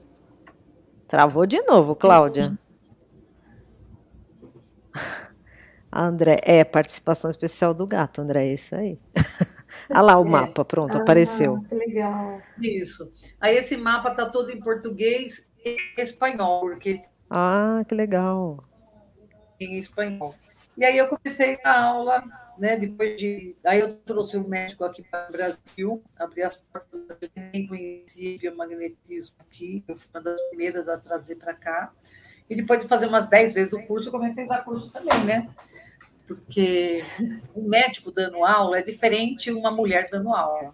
Travou 1.09 1.45
de 1.45 1.61
novo, 1.63 1.93
Cláudia. 1.93 2.57
André, 5.91 6.39
é 6.43 6.63
participação 6.63 7.29
especial 7.29 7.73
do 7.73 7.85
gato, 7.85 8.21
André, 8.21 8.47
é 8.47 8.53
isso 8.53 8.73
aí. 8.73 8.97
Olha 9.89 9.99
lá 10.15 10.17
o 10.17 10.25
é. 10.25 10.29
mapa, 10.29 10.63
pronto, 10.63 10.97
ah, 10.97 11.01
apareceu. 11.01 11.61
Que 11.67 11.75
legal. 11.75 12.41
Isso. 12.61 13.11
Aí 13.41 13.57
esse 13.57 13.75
mapa 13.75 14.11
tá 14.11 14.29
todo 14.29 14.51
em 14.51 14.59
português 14.61 15.49
e 15.65 15.75
espanhol, 15.97 16.61
porque. 16.61 17.01
Ah, 17.29 17.83
que 17.85 17.93
legal. 17.93 18.70
Em 19.61 19.77
espanhol. 19.77 20.35
E 20.77 20.83
aí 20.83 20.97
eu 20.97 21.07
comecei 21.07 21.57
a 21.63 21.81
aula 21.81 22.23
né? 22.61 22.77
Depois 22.77 23.17
de. 23.17 23.55
Aí 23.65 23.79
eu 23.79 23.95
trouxe 24.05 24.37
o 24.37 24.47
médico 24.47 24.83
aqui 24.83 25.01
para 25.01 25.27
o 25.27 25.31
Brasil, 25.31 26.03
abri 26.15 26.43
as 26.43 26.57
portas, 26.57 27.17
eu 27.21 27.29
nem 27.51 27.65
conhecia 27.65 28.37
biomagnetismo 28.37 29.35
aqui, 29.39 29.83
eu 29.87 29.95
fui 29.95 30.07
uma 30.13 30.21
das 30.21 30.39
primeiras 30.49 30.87
a 30.87 30.95
trazer 30.95 31.37
para 31.37 31.55
cá. 31.55 31.91
E 32.47 32.55
depois 32.55 32.79
de 32.79 32.87
fazer 32.87 33.07
umas 33.07 33.27
10 33.27 33.55
vezes 33.55 33.73
o 33.73 33.81
curso, 33.87 34.09
eu 34.09 34.11
comecei 34.11 34.43
a 34.43 34.47
dar 34.47 34.63
curso 34.63 34.91
também, 34.91 35.25
né? 35.25 35.49
Porque 36.27 37.03
um 37.55 37.67
médico 37.67 38.11
dando 38.11 38.45
aula 38.45 38.77
é 38.77 38.83
diferente 38.83 39.45
de 39.45 39.53
uma 39.53 39.71
mulher 39.71 40.07
dando 40.11 40.29
aula. 40.29 40.71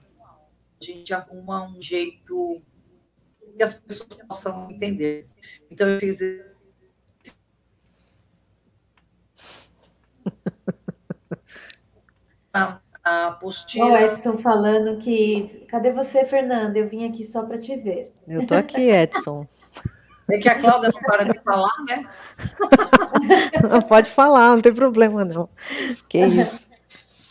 A 0.80 0.84
gente 0.84 1.14
arruma 1.14 1.64
um 1.64 1.82
jeito 1.82 2.62
que 3.56 3.64
as 3.64 3.74
pessoas 3.74 4.10
possam 4.28 4.70
entender. 4.70 5.26
Então, 5.72 5.88
eu 5.88 6.00
fiz 6.00 6.20
a, 12.58 12.80
a 13.04 13.28
apostila. 13.28 13.86
O 13.86 13.98
Edson 13.98 14.38
falando 14.40 14.98
que. 14.98 15.66
Cadê 15.70 15.92
você, 15.92 16.26
Fernanda? 16.26 16.78
Eu 16.78 16.88
vim 16.88 17.08
aqui 17.08 17.24
só 17.24 17.44
para 17.44 17.58
te 17.58 17.76
ver. 17.76 18.12
Eu 18.28 18.46
tô 18.46 18.56
aqui, 18.56 18.90
Edson. 18.90 19.48
É 20.30 20.38
que 20.38 20.50
a 20.50 20.60
Cláudia 20.60 20.92
não 20.94 21.02
para 21.02 21.24
de 21.24 21.40
falar, 21.40 21.74
né? 21.88 22.10
Não 23.70 23.82
pode 23.82 24.10
falar, 24.10 24.50
não 24.50 24.62
tem 24.62 24.74
problema, 24.74 25.24
não. 25.24 25.50
Que 26.10 26.20
isso. 26.20 26.70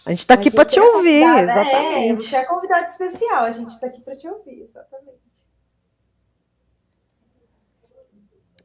A 0.06 0.10
gente 0.10 0.20
está 0.20 0.34
aqui 0.34 0.50
para 0.50 0.64
te 0.64 0.78
ouvir, 0.80 1.22
é, 1.22 1.40
exatamente. 1.40 2.26
É, 2.26 2.30
você 2.30 2.36
é 2.36 2.44
convidado 2.44 2.86
especial, 2.86 3.44
a 3.44 3.50
gente 3.50 3.70
está 3.70 3.88
aqui 3.88 4.00
para 4.00 4.16
te 4.16 4.26
ouvir, 4.28 4.62
exatamente. 4.62 5.18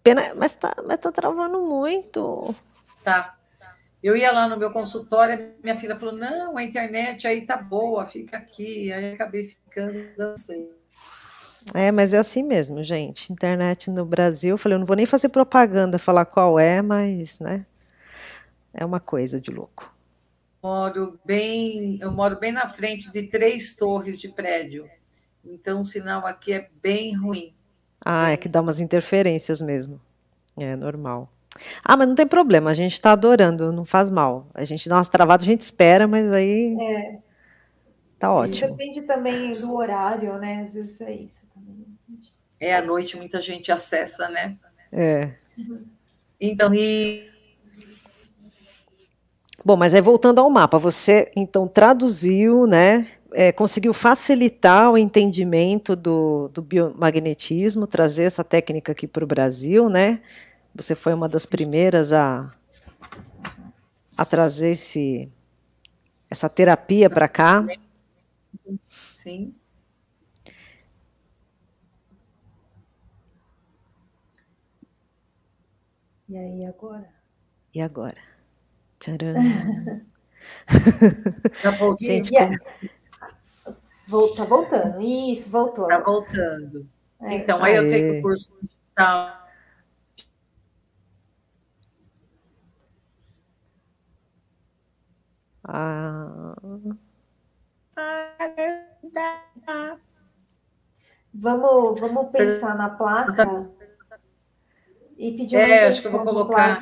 Pena, 0.03 0.33
mas 0.35 0.53
tá, 0.53 0.73
mas 0.85 0.97
tá 0.97 1.11
travando 1.11 1.59
muito. 1.61 2.55
Tá. 3.03 3.35
Eu 4.03 4.17
ia 4.17 4.31
lá 4.31 4.47
no 4.47 4.57
meu 4.57 4.71
consultório, 4.71 5.53
minha 5.63 5.77
filha 5.77 5.95
falou: 5.95 6.15
não, 6.15 6.57
a 6.57 6.63
internet 6.63 7.27
aí 7.27 7.45
tá 7.45 7.57
boa, 7.57 8.05
fica 8.05 8.37
aqui. 8.37 8.91
Aí 8.91 9.13
acabei 9.13 9.47
ficando, 9.47 10.03
dancei. 10.17 10.69
É, 11.73 11.91
mas 11.91 12.13
é 12.13 12.17
assim 12.17 12.43
mesmo, 12.43 12.83
gente. 12.83 13.31
Internet 13.31 13.89
no 13.91 14.03
Brasil, 14.03 14.51
eu 14.51 14.57
falei, 14.57 14.75
eu 14.75 14.79
não 14.79 14.85
vou 14.85 14.95
nem 14.95 15.05
fazer 15.05 15.29
propaganda, 15.29 15.99
falar 15.99 16.25
qual 16.25 16.59
é, 16.59 16.81
mas, 16.81 17.39
né? 17.39 17.65
É 18.73 18.83
uma 18.83 18.99
coisa 18.99 19.39
de 19.39 19.51
louco. 19.51 19.93
Moro 20.63 21.19
bem, 21.25 21.99
eu 22.01 22.11
moro 22.11 22.39
bem 22.39 22.51
na 22.51 22.69
frente 22.69 23.11
de 23.11 23.23
três 23.23 23.75
torres 23.75 24.19
de 24.19 24.29
prédio. 24.29 24.87
Então 25.43 25.81
o 25.81 25.85
sinal 25.85 26.25
aqui 26.25 26.53
é 26.53 26.69
bem 26.81 27.15
ruim. 27.15 27.53
Ah, 28.03 28.31
é 28.31 28.37
que 28.37 28.49
dá 28.49 28.61
umas 28.61 28.79
interferências 28.79 29.61
mesmo. 29.61 29.99
É 30.57 30.75
normal. 30.75 31.31
Ah, 31.83 31.97
mas 31.97 32.07
não 32.07 32.15
tem 32.15 32.27
problema, 32.27 32.69
a 32.71 32.73
gente 32.73 32.93
está 32.93 33.11
adorando, 33.11 33.71
não 33.71 33.85
faz 33.85 34.09
mal. 34.09 34.47
A 34.53 34.63
gente 34.63 34.87
dá 34.87 34.95
umas 34.95 35.07
travadas, 35.07 35.45
a 35.45 35.51
gente 35.51 35.61
espera, 35.61 36.07
mas 36.07 36.31
aí. 36.31 36.75
É. 36.79 37.17
Tá 38.17 38.31
ótimo. 38.31 38.75
Depende 38.75 39.01
também 39.01 39.51
do 39.53 39.75
horário, 39.75 40.37
né? 40.37 40.61
Às 40.63 40.75
vezes 40.75 41.01
é 41.01 41.11
isso 41.11 41.45
também. 41.53 41.85
É, 42.59 42.75
à 42.75 42.81
noite 42.81 43.17
muita 43.17 43.41
gente 43.41 43.71
acessa, 43.71 44.29
né? 44.29 44.55
É. 44.91 45.31
Então, 46.39 46.73
e. 46.73 47.29
Bom, 49.65 49.75
mas 49.75 49.93
aí 49.93 50.01
voltando 50.01 50.39
ao 50.39 50.49
mapa, 50.49 50.77
você 50.77 51.31
então 51.35 51.67
traduziu, 51.67 52.67
né? 52.67 53.07
É, 53.33 53.51
conseguiu 53.51 53.93
facilitar 53.93 54.91
o 54.91 54.97
entendimento 54.97 55.95
do, 55.95 56.49
do 56.49 56.61
biomagnetismo, 56.61 57.87
trazer 57.87 58.23
essa 58.23 58.43
técnica 58.43 58.91
aqui 58.91 59.07
para 59.07 59.23
o 59.23 59.27
Brasil, 59.27 59.89
né? 59.89 60.19
Você 60.73 60.95
foi 60.95 61.13
uma 61.13 61.27
das 61.27 61.45
primeiras 61.45 62.13
a, 62.13 62.49
a 64.17 64.25
trazer 64.25 64.71
esse, 64.71 65.29
essa 66.29 66.49
terapia 66.49 67.09
para 67.09 67.27
cá. 67.27 67.65
Sim. 68.87 69.53
E 76.29 76.37
aí, 76.37 76.65
agora? 76.65 77.09
E 77.73 77.81
agora? 77.81 78.15
Tcharam! 78.97 79.35
Gente, 81.99 82.33
yeah. 82.33 82.57
como... 84.05 84.35
Tá 84.35 84.45
voltando. 84.45 85.01
Isso, 85.01 85.49
voltou. 85.49 85.87
Tá 85.87 85.99
voltando. 85.99 86.87
É. 87.21 87.35
Então, 87.35 87.63
aí 87.63 87.77
Aê. 87.77 87.85
eu 87.85 87.89
tenho 87.89 88.19
o 88.19 88.21
curso 88.21 88.53
digital. 88.61 89.40
Ah. 95.73 96.53
Vamos, 101.33 101.97
vamos 101.97 102.29
pensar 102.31 102.75
na 102.75 102.89
placa 102.89 103.69
e 105.17 105.31
pedir 105.31 105.55
uma 105.55 105.65
É, 105.65 105.87
acho 105.87 106.01
que 106.01 106.07
eu 106.07 106.11
vou 106.11 106.25
colocar. 106.25 106.81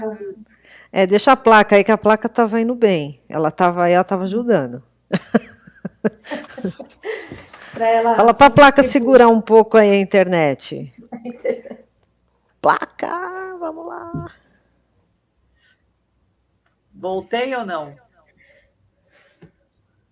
É, 0.92 1.06
deixa 1.06 1.34
a 1.34 1.38
placa 1.38 1.76
aí, 1.76 1.84
que 1.84 1.92
a 1.92 2.00
placa 2.00 2.26
estava 2.26 2.60
indo 2.60 2.74
bem. 2.74 3.22
Ela 3.30 3.50
estava 3.50 3.84
aí, 3.84 3.94
ela 3.94 4.02
estava 4.02 4.24
ajudando. 4.24 4.82
pra 7.72 7.88
ela... 7.88 8.16
Fala 8.16 8.34
para 8.34 8.48
a 8.48 8.50
placa 8.50 8.82
segurar 8.82 9.28
um 9.28 9.40
pouco 9.40 9.78
aí 9.78 9.92
a 9.94 10.00
internet. 10.00 10.92
placa, 12.60 13.56
vamos 13.60 13.86
lá. 13.86 14.26
Voltei 16.92 17.56
ou 17.56 17.64
não? 17.64 18.09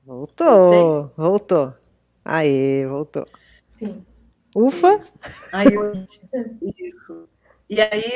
Voltou, 0.07 1.01
Voltei. 1.01 1.13
voltou. 1.17 1.75
Aí, 2.23 2.85
voltou. 2.85 3.25
Sim. 3.77 4.05
Ufa! 4.55 4.95
Isso. 4.95 5.11
Aí, 5.51 5.67
isso. 6.77 7.29
E 7.69 7.81
aí 7.81 8.13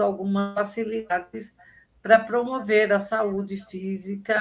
algumas 0.00 0.54
facilidades 0.54 1.54
para 2.00 2.18
promover 2.18 2.90
a 2.90 2.98
saúde 2.98 3.62
física, 3.66 4.38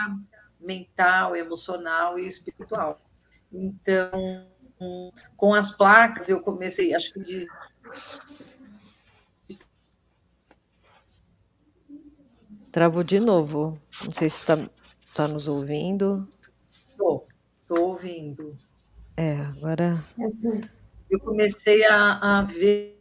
mental, 0.62 1.36
emocional 1.36 2.18
e 2.18 2.26
espiritual. 2.26 3.02
Então, 3.52 4.48
com 5.36 5.54
as 5.54 5.76
placas, 5.76 6.30
eu 6.30 6.40
comecei, 6.40 6.96
acho 6.96 7.12
que 7.14 7.20
de. 7.20 7.48
Travou 12.74 13.04
de 13.04 13.20
novo. 13.20 13.80
Não 14.04 14.10
sei 14.10 14.28
se 14.28 14.42
está 14.42 14.58
tá 15.14 15.28
nos 15.28 15.48
ouvindo. 15.48 16.28
Estou, 16.90 17.28
estou 17.62 17.90
ouvindo. 17.90 18.58
É, 19.16 19.36
agora. 19.36 20.04
Eu 21.08 21.20
comecei 21.20 21.86
a, 21.86 22.40
a 22.40 22.42
ver 22.42 23.00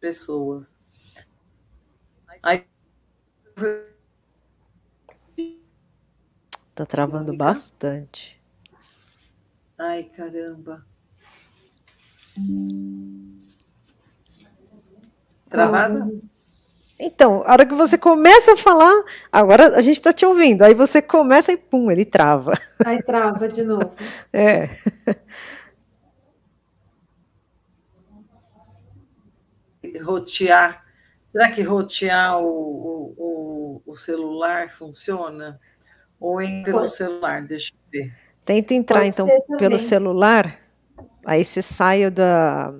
pessoas. 0.00 0.74
Aí... 2.42 2.66
Tá 6.74 6.86
travando 6.86 7.36
bastante. 7.36 8.42
Ai, 9.76 10.04
caramba. 10.04 10.82
Travada? 15.50 16.29
Então, 17.02 17.42
a 17.46 17.52
hora 17.52 17.64
que 17.64 17.74
você 17.74 17.96
começa 17.96 18.52
a 18.52 18.56
falar, 18.56 19.02
agora 19.32 19.74
a 19.76 19.80
gente 19.80 19.96
está 19.96 20.12
te 20.12 20.26
ouvindo, 20.26 20.62
aí 20.62 20.74
você 20.74 21.00
começa 21.00 21.50
e 21.50 21.56
pum, 21.56 21.90
ele 21.90 22.04
trava. 22.04 22.52
Aí 22.84 23.02
trava 23.02 23.48
de 23.48 23.62
novo. 23.62 23.92
É. 24.32 24.68
rotear. 30.02 30.82
Será 31.32 31.50
que 31.50 31.62
rotear 31.62 32.38
o, 32.40 33.14
o, 33.16 33.82
o, 33.86 33.96
celular 33.96 34.70
funciona? 34.70 35.58
Ou 36.20 36.40
em 36.40 36.62
pelo 36.62 36.80
Pode. 36.80 36.96
celular? 36.96 37.42
Deixa 37.42 37.72
eu 37.72 37.78
ver. 37.90 38.14
Tenta 38.44 38.74
entrar, 38.74 38.98
Pode 39.00 39.08
então, 39.08 39.28
pelo 39.56 39.78
celular. 39.78 40.58
Aí 41.24 41.44
você 41.44 41.62
sai 41.62 42.10
da. 42.10 42.74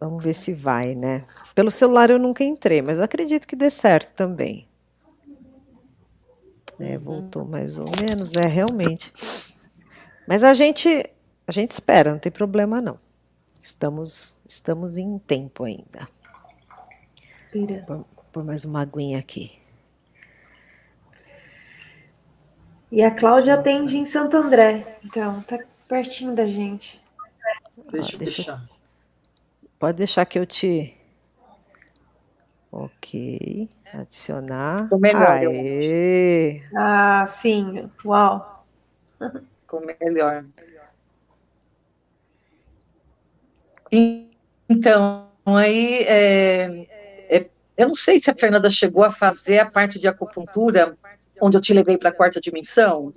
Vamos 0.00 0.22
ver 0.22 0.34
se 0.34 0.52
vai, 0.52 0.94
né? 0.94 1.24
Pelo 1.54 1.70
celular 1.70 2.10
eu 2.10 2.18
nunca 2.18 2.44
entrei, 2.44 2.82
mas 2.82 3.00
acredito 3.00 3.46
que 3.46 3.56
dê 3.56 3.70
certo 3.70 4.12
também. 4.14 4.68
É, 6.78 6.98
voltou 6.98 7.44
mais 7.44 7.78
ou 7.78 7.88
menos, 8.00 8.34
é 8.34 8.46
realmente. 8.46 9.12
Mas 10.26 10.42
a 10.42 10.52
gente, 10.52 10.88
a 11.46 11.52
gente 11.52 11.70
espera, 11.70 12.12
não 12.12 12.18
tem 12.18 12.32
problema 12.32 12.80
não. 12.80 12.98
Estamos, 13.62 14.38
estamos 14.48 14.96
em 14.96 15.18
tempo 15.18 15.64
ainda. 15.64 16.08
Por, 17.86 18.04
por 18.32 18.44
mais 18.44 18.64
uma 18.64 18.82
aguinha 18.82 19.18
aqui. 19.18 19.52
E 22.90 23.02
a 23.02 23.10
Cláudia 23.10 23.54
atende 23.54 23.96
em 23.96 24.04
Santo 24.04 24.36
André, 24.36 24.98
então 25.04 25.40
tá 25.42 25.58
pertinho 25.88 26.34
da 26.34 26.46
gente. 26.46 27.02
Deixa 27.90 28.14
eu 28.14 28.18
deixar. 28.18 28.73
Pode 29.78 29.98
deixar 29.98 30.24
que 30.24 30.38
eu 30.38 30.46
te. 30.46 30.96
Ok. 32.70 33.68
Adicionar. 33.92 34.84
Ficou 34.84 34.98
melhor. 34.98 35.28
Aê. 35.28 36.62
Ah, 36.74 37.24
sim. 37.26 37.88
Uau. 38.04 38.66
Ficou 39.60 39.80
melhor. 40.00 40.44
Então, 44.68 45.28
aí, 45.46 46.02
é, 46.02 46.86
é, 47.28 47.50
eu 47.76 47.88
não 47.88 47.94
sei 47.94 48.18
se 48.18 48.30
a 48.30 48.34
Fernanda 48.34 48.70
chegou 48.70 49.04
a 49.04 49.12
fazer 49.12 49.58
a 49.58 49.70
parte 49.70 49.98
de 49.98 50.08
acupuntura, 50.08 50.96
onde 51.40 51.56
eu 51.56 51.60
te 51.60 51.72
levei 51.72 51.96
para 51.96 52.08
a 52.08 52.12
quarta 52.12 52.40
dimensão. 52.40 53.12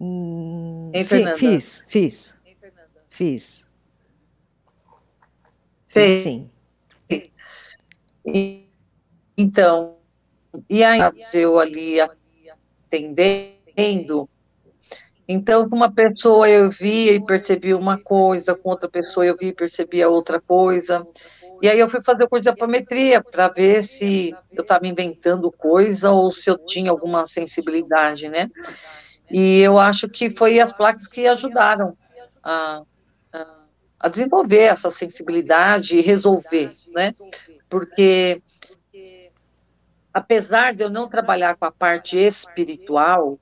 Hum, 0.00 0.90
hein, 0.94 1.04
fiz, 1.34 1.84
fiz. 1.88 2.34
Fiz. 3.14 3.64
Fez. 5.86 6.24
Sim. 6.24 6.50
Então, 9.36 9.98
e 10.68 10.82
aí 10.82 11.00
eu 11.32 11.60
ali 11.60 12.00
atendendo, 12.90 14.28
então, 15.28 15.70
com 15.70 15.76
uma 15.76 15.92
pessoa 15.92 16.50
eu 16.50 16.68
via 16.68 17.12
e 17.12 17.24
percebia 17.24 17.76
uma 17.76 17.96
coisa, 17.96 18.56
com 18.56 18.70
outra 18.70 18.88
pessoa 18.88 19.24
eu 19.24 19.36
via 19.36 19.50
e 19.50 19.54
percebia 19.54 20.08
outra 20.08 20.40
coisa. 20.40 21.06
E 21.62 21.68
aí 21.68 21.78
eu 21.78 21.88
fui 21.88 22.00
fazer 22.00 22.24
o 22.24 22.28
curso 22.28 22.42
de 22.42 22.48
apometria 22.48 23.22
para 23.22 23.46
ver 23.46 23.84
se 23.84 24.34
eu 24.50 24.62
estava 24.62 24.88
inventando 24.88 25.52
coisa 25.52 26.10
ou 26.10 26.32
se 26.32 26.50
eu 26.50 26.58
tinha 26.66 26.90
alguma 26.90 27.28
sensibilidade, 27.28 28.28
né? 28.28 28.50
E 29.30 29.60
eu 29.60 29.78
acho 29.78 30.08
que 30.08 30.30
foi 30.30 30.58
as 30.58 30.72
placas 30.72 31.06
que 31.06 31.28
ajudaram 31.28 31.96
a, 32.42 32.78
a, 32.78 32.82
a 34.04 34.08
desenvolver 34.10 34.64
essa 34.64 34.90
sensibilidade 34.90 35.96
e 35.96 36.02
resolver, 36.02 36.76
né? 36.94 37.14
Porque 37.70 38.42
apesar 40.12 40.74
de 40.74 40.84
eu 40.84 40.90
não 40.90 41.08
trabalhar 41.08 41.56
com 41.56 41.64
a 41.64 41.72
parte 41.72 42.18
espiritual, 42.18 43.38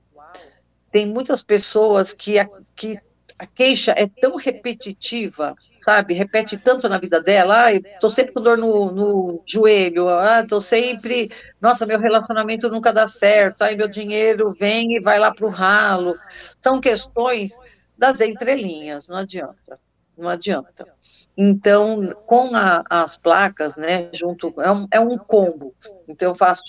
tem 0.89 1.05
muitas 1.05 1.43
pessoas 1.43 2.13
que 2.13 2.39
a, 2.39 2.47
que 2.77 2.97
a 3.37 3.45
queixa 3.45 3.93
é 3.97 4.07
tão 4.07 4.37
repetitiva, 4.37 5.53
sabe? 5.83 6.13
Repete 6.13 6.55
tanto 6.55 6.87
na 6.87 6.97
vida 6.97 7.21
dela. 7.21 7.67
Ah, 7.67 7.99
tô 7.99 8.09
sempre 8.09 8.31
com 8.31 8.39
dor 8.39 8.57
no, 8.57 8.89
no 8.89 9.43
joelho. 9.45 10.07
Ah, 10.07 10.45
tô 10.47 10.61
sempre. 10.61 11.29
Nossa, 11.59 11.85
meu 11.85 11.99
relacionamento 11.99 12.69
nunca 12.69 12.93
dá 12.93 13.05
certo. 13.05 13.63
Ai, 13.63 13.75
meu 13.75 13.89
dinheiro 13.89 14.55
vem 14.57 14.95
e 14.95 15.01
vai 15.01 15.19
lá 15.19 15.33
pro 15.33 15.49
ralo. 15.49 16.17
São 16.61 16.79
questões 16.79 17.51
das 17.97 18.21
entrelinhas, 18.21 19.09
não 19.09 19.17
adianta. 19.17 19.77
Não 20.17 20.29
adianta. 20.29 20.87
Então, 21.35 22.13
com 22.27 22.55
a, 22.55 22.83
as 22.87 23.17
placas, 23.17 23.75
né, 23.75 24.09
junto, 24.13 24.53
é 24.61 24.71
um, 24.71 24.87
é 24.93 24.99
um 24.99 25.17
combo. 25.17 25.73
Então, 26.07 26.29
eu 26.29 26.35
faço, 26.35 26.61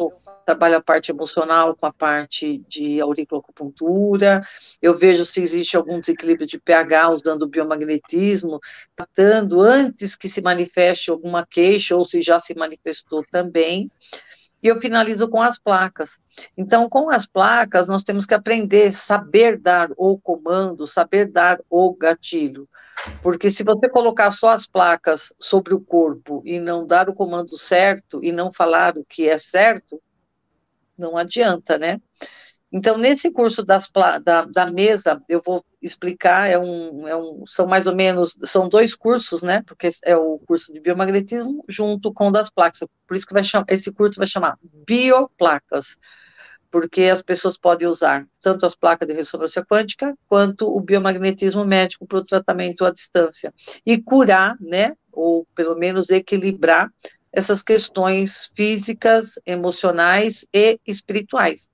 trabalho 0.46 0.76
a 0.76 0.82
parte 0.82 1.10
emocional 1.10 1.76
com 1.76 1.86
a 1.86 1.92
parte 1.92 2.58
de 2.68 3.00
auriculoacupuntura, 3.00 4.42
eu 4.80 4.96
vejo 4.96 5.24
se 5.24 5.42
existe 5.42 5.76
algum 5.76 6.00
desequilíbrio 6.00 6.46
de 6.46 6.58
pH 6.58 7.10
usando 7.10 7.48
biomagnetismo, 7.48 8.58
tratando 8.96 9.60
antes 9.60 10.16
que 10.16 10.28
se 10.28 10.40
manifeste 10.40 11.10
alguma 11.10 11.46
queixa, 11.46 11.94
ou 11.94 12.06
se 12.06 12.22
já 12.22 12.40
se 12.40 12.54
manifestou 12.54 13.22
também, 13.30 13.90
e 14.64 14.68
eu 14.68 14.80
finalizo 14.80 15.28
com 15.28 15.42
as 15.42 15.58
placas. 15.58 16.18
Então, 16.56 16.88
com 16.88 17.10
as 17.10 17.26
placas, 17.26 17.86
nós 17.86 18.02
temos 18.02 18.24
que 18.24 18.32
aprender, 18.32 18.92
saber 18.92 19.58
dar 19.58 19.90
o 19.94 20.18
comando, 20.18 20.86
saber 20.86 21.26
dar 21.26 21.60
o 21.68 21.94
gatilho. 21.94 22.66
Porque 23.20 23.50
se 23.50 23.62
você 23.62 23.90
colocar 23.90 24.30
só 24.30 24.48
as 24.48 24.66
placas 24.66 25.34
sobre 25.38 25.74
o 25.74 25.80
corpo 25.80 26.42
e 26.46 26.58
não 26.58 26.86
dar 26.86 27.10
o 27.10 27.14
comando 27.14 27.58
certo 27.58 28.24
e 28.24 28.32
não 28.32 28.50
falar 28.50 28.96
o 28.96 29.04
que 29.04 29.28
é 29.28 29.36
certo, 29.36 30.00
não 30.96 31.14
adianta, 31.14 31.76
né? 31.76 32.00
Então, 32.76 32.98
nesse 32.98 33.30
curso 33.30 33.64
das, 33.64 33.88
da, 34.24 34.46
da 34.46 34.66
mesa, 34.68 35.22
eu 35.28 35.40
vou 35.40 35.64
explicar, 35.80 36.50
é 36.50 36.58
um, 36.58 37.06
é 37.06 37.16
um, 37.16 37.46
são 37.46 37.68
mais 37.68 37.86
ou 37.86 37.94
menos, 37.94 38.36
são 38.42 38.68
dois 38.68 38.96
cursos, 38.96 39.42
né? 39.42 39.62
Porque 39.64 39.90
é 40.02 40.16
o 40.16 40.40
curso 40.40 40.72
de 40.72 40.80
biomagnetismo 40.80 41.64
junto 41.68 42.12
com 42.12 42.26
o 42.26 42.32
das 42.32 42.50
placas. 42.50 42.80
Por 43.06 43.16
isso 43.16 43.28
que 43.28 43.32
vai 43.32 43.44
chamar, 43.44 43.64
esse 43.68 43.92
curso 43.92 44.18
vai 44.18 44.26
chamar 44.26 44.58
bioplacas, 44.84 45.96
porque 46.68 47.02
as 47.02 47.22
pessoas 47.22 47.56
podem 47.56 47.86
usar 47.86 48.26
tanto 48.40 48.66
as 48.66 48.74
placas 48.74 49.06
de 49.06 49.14
ressonância 49.14 49.64
quântica 49.64 50.12
quanto 50.28 50.66
o 50.66 50.80
biomagnetismo 50.80 51.64
médico 51.64 52.08
para 52.08 52.18
o 52.18 52.26
tratamento 52.26 52.84
à 52.84 52.90
distância 52.90 53.54
e 53.86 54.02
curar, 54.02 54.56
né? 54.60 54.96
Ou 55.12 55.46
pelo 55.54 55.76
menos 55.76 56.10
equilibrar 56.10 56.90
essas 57.34 57.62
questões 57.62 58.50
físicas, 58.56 59.38
emocionais 59.44 60.46
e 60.52 60.78
espirituais. 60.86 61.68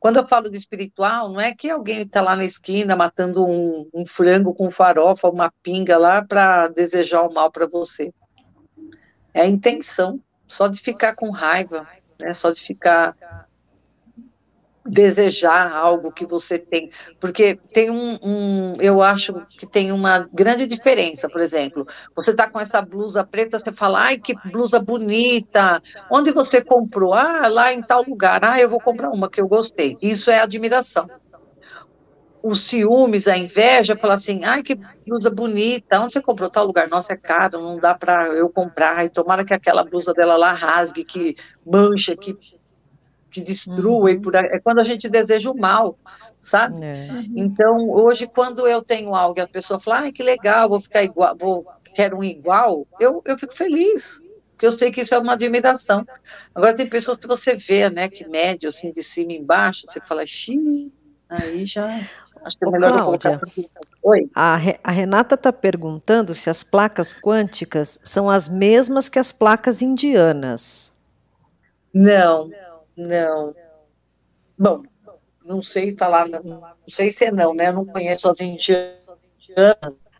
Quando 0.00 0.16
eu 0.16 0.26
falo 0.26 0.50
de 0.50 0.56
espiritual, 0.56 1.28
não 1.28 1.38
é 1.38 1.54
que 1.54 1.68
alguém 1.68 2.00
está 2.00 2.22
lá 2.22 2.34
na 2.34 2.46
esquina 2.46 2.96
matando 2.96 3.44
um, 3.44 3.86
um, 3.92 4.06
frango 4.06 4.54
com 4.54 4.70
farofa, 4.70 5.28
uma 5.28 5.52
pinga 5.62 5.98
lá 5.98 6.24
para 6.24 6.68
desejar 6.68 7.22
o 7.28 7.34
mal 7.34 7.52
para 7.52 7.66
você. 7.66 8.10
É 9.34 9.42
a 9.42 9.46
intenção, 9.46 10.18
só 10.48 10.68
de 10.68 10.80
ficar 10.80 11.14
com 11.14 11.28
raiva, 11.28 11.86
né, 12.18 12.32
só 12.32 12.50
de 12.50 12.62
ficar 12.62 13.14
desejar 14.84 15.72
algo 15.72 16.10
que 16.10 16.26
você 16.26 16.58
tem, 16.58 16.90
porque 17.20 17.58
tem 17.72 17.90
um, 17.90 18.18
um, 18.22 18.76
eu 18.80 19.02
acho 19.02 19.34
que 19.58 19.66
tem 19.66 19.92
uma 19.92 20.26
grande 20.32 20.66
diferença, 20.66 21.28
por 21.28 21.40
exemplo, 21.40 21.86
você 22.16 22.34
tá 22.34 22.48
com 22.48 22.58
essa 22.58 22.80
blusa 22.80 23.22
preta, 23.24 23.58
você 23.58 23.72
fala, 23.72 24.00
ai, 24.00 24.18
que 24.18 24.34
blusa 24.50 24.80
bonita, 24.80 25.82
onde 26.10 26.32
você 26.32 26.64
comprou? 26.64 27.12
Ah, 27.12 27.46
lá 27.48 27.72
em 27.72 27.82
tal 27.82 28.02
lugar, 28.02 28.42
ah, 28.42 28.58
eu 28.58 28.70
vou 28.70 28.80
comprar 28.80 29.10
uma 29.10 29.30
que 29.30 29.40
eu 29.40 29.48
gostei, 29.48 29.98
isso 30.00 30.30
é 30.30 30.40
admiração. 30.40 31.06
Os 32.42 32.62
ciúmes, 32.62 33.28
a 33.28 33.36
inveja, 33.36 33.98
fala 33.98 34.14
assim, 34.14 34.44
ai, 34.44 34.62
que 34.62 34.74
blusa 35.06 35.30
bonita, 35.30 36.00
onde 36.00 36.14
você 36.14 36.22
comprou 36.22 36.48
tal 36.48 36.64
lugar? 36.64 36.88
Nossa, 36.88 37.12
é 37.12 37.16
caro, 37.18 37.60
não 37.60 37.78
dá 37.78 37.94
para 37.94 38.28
eu 38.28 38.48
comprar, 38.48 39.04
e 39.04 39.10
tomara 39.10 39.44
que 39.44 39.52
aquela 39.52 39.84
blusa 39.84 40.14
dela 40.14 40.38
lá 40.38 40.54
rasgue, 40.54 41.04
que 41.04 41.36
mancha, 41.66 42.16
que 42.16 42.34
que 43.30 43.40
destrua, 43.40 44.10
uhum. 44.10 44.20
por, 44.20 44.34
é 44.34 44.58
quando 44.58 44.80
a 44.80 44.84
gente 44.84 45.08
deseja 45.08 45.50
o 45.50 45.58
mal, 45.58 45.96
sabe? 46.38 46.84
É. 46.84 47.08
Então, 47.36 47.88
hoje, 47.88 48.26
quando 48.26 48.66
eu 48.66 48.82
tenho 48.82 49.14
algo 49.14 49.38
e 49.38 49.42
a 49.42 49.48
pessoa 49.48 49.78
fala, 49.78 50.08
ah, 50.08 50.12
que 50.12 50.22
legal, 50.22 50.68
vou 50.68 50.80
ficar 50.80 51.02
igual, 51.02 51.36
vou, 51.38 51.66
quero 51.94 52.18
um 52.18 52.24
igual, 52.24 52.86
eu, 52.98 53.22
eu 53.24 53.38
fico 53.38 53.54
feliz, 53.54 54.20
porque 54.50 54.66
eu 54.66 54.72
sei 54.72 54.90
que 54.90 55.02
isso 55.02 55.14
é 55.14 55.18
uma 55.18 55.34
admiração. 55.34 56.04
Agora, 56.54 56.74
tem 56.74 56.88
pessoas 56.88 57.18
que 57.18 57.26
você 57.26 57.54
vê, 57.54 57.88
né, 57.88 58.08
que 58.08 58.28
mede, 58.28 58.66
assim, 58.66 58.92
de 58.92 59.02
cima 59.02 59.32
e 59.32 59.38
embaixo, 59.38 59.86
você 59.86 60.00
fala, 60.00 60.26
xiii, 60.26 60.92
aí 61.28 61.64
já... 61.64 62.00
Acho 62.42 62.56
que 62.56 62.64
é 62.64 62.70
melhor 62.70 62.92
Cláudia, 62.92 63.38
Oi. 64.02 64.30
A, 64.34 64.58
a 64.82 64.90
Renata 64.90 65.34
está 65.34 65.52
perguntando 65.52 66.34
se 66.34 66.48
as 66.48 66.62
placas 66.62 67.12
quânticas 67.12 68.00
são 68.02 68.30
as 68.30 68.48
mesmas 68.48 69.10
que 69.10 69.18
as 69.18 69.30
placas 69.30 69.82
indianas. 69.82 70.94
Não, 71.92 72.48
não. 72.48 72.69
Bom, 74.58 74.82
não 75.44 75.62
sei 75.62 75.96
falar, 75.96 76.28
não 76.28 76.76
sei 76.88 77.10
se 77.10 77.24
é 77.24 77.32
não, 77.32 77.54
né? 77.54 77.68
Eu 77.68 77.72
não 77.72 77.86
conheço 77.86 78.28
as 78.28 78.40
indianas. 78.40 78.98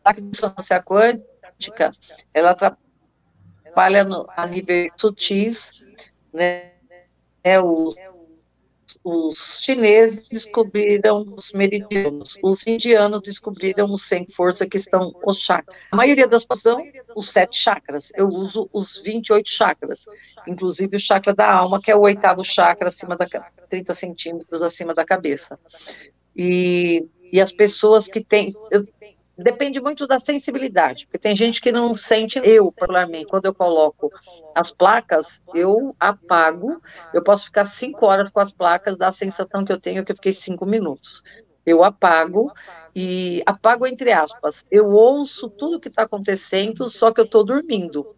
A 0.05 0.12
dissonância 0.12 0.83
quântica, 0.83 1.93
ela 2.33 2.55
trabalha 2.55 4.05
no, 4.05 4.26
a 4.35 4.47
nível 4.47 4.91
sutis, 4.97 5.85
né? 6.33 6.72
É 7.43 7.61
o 7.61 7.95
os 9.03 9.61
chineses 9.62 10.26
descobriram 10.28 11.34
os 11.34 11.53
meridianos, 11.53 12.36
os 12.42 12.66
indianos 12.66 13.22
descobriram 13.22 13.92
os 13.92 14.07
sem 14.07 14.26
força 14.28 14.66
que 14.66 14.76
estão 14.76 15.14
os 15.24 15.38
chakras. 15.38 15.74
A 15.90 15.96
maioria 15.96 16.28
das 16.28 16.44
pessoas 16.44 16.84
os 17.16 17.30
sete 17.30 17.57
chakras. 17.57 18.12
Eu 18.14 18.28
uso 18.28 18.68
os 18.72 19.01
28 19.01 19.48
chakras, 19.48 20.05
inclusive 20.46 20.96
o 20.96 21.01
chakra 21.01 21.34
da 21.34 21.51
alma, 21.51 21.80
que 21.80 21.90
é 21.90 21.96
o 21.96 22.01
oitavo 22.01 22.44
chakra 22.44 22.88
acima 22.88 23.16
da 23.16 23.26
30 23.68 23.94
centímetros 23.94 24.62
acima 24.62 24.94
da 24.94 25.05
cabeça. 25.05 25.59
E, 26.36 27.07
e 27.32 27.40
as 27.40 27.53
pessoas 27.53 28.07
que 28.07 28.22
têm, 28.22 28.55
eu, 28.70 28.86
depende 29.43 29.80
muito 29.80 30.07
da 30.07 30.18
sensibilidade, 30.18 31.07
porque 31.07 31.18
tem 31.18 31.34
gente 31.34 31.61
que 31.61 31.72
não 31.72 31.97
sente, 31.97 32.41
eu, 32.45 32.72
particularmente, 32.72 33.26
quando 33.26 33.47
eu 33.47 33.55
coloco 33.55 34.11
as 34.55 34.70
placas, 34.70 35.41
eu 35.55 35.95
apago, 35.99 36.80
eu 37.14 37.22
posso 37.22 37.47
ficar 37.47 37.64
cinco 37.64 38.07
horas 38.07 38.30
com 38.30 38.41
as 38.41 38.53
placas, 38.53 38.99
dá 38.99 39.09
a 39.09 39.12
sensação 39.12 39.64
que 39.64 39.72
eu 39.72 39.80
tenho 39.80 40.05
que 40.05 40.12
eu 40.12 40.16
fiquei 40.16 40.32
cinco 40.32 40.66
minutos. 40.66 41.22
Eu 41.64 41.84
apago, 41.84 42.53
e 42.95 43.43
apago 43.47 43.86
entre 43.86 44.12
aspas, 44.12 44.64
eu 44.70 44.91
ouço 44.91 45.49
tudo 45.49 45.80
que 45.80 45.88
está 45.88 46.03
acontecendo, 46.03 46.88
só 46.91 47.12
que 47.12 47.20
eu 47.20 47.24
estou 47.24 47.45
dormindo. 47.45 48.16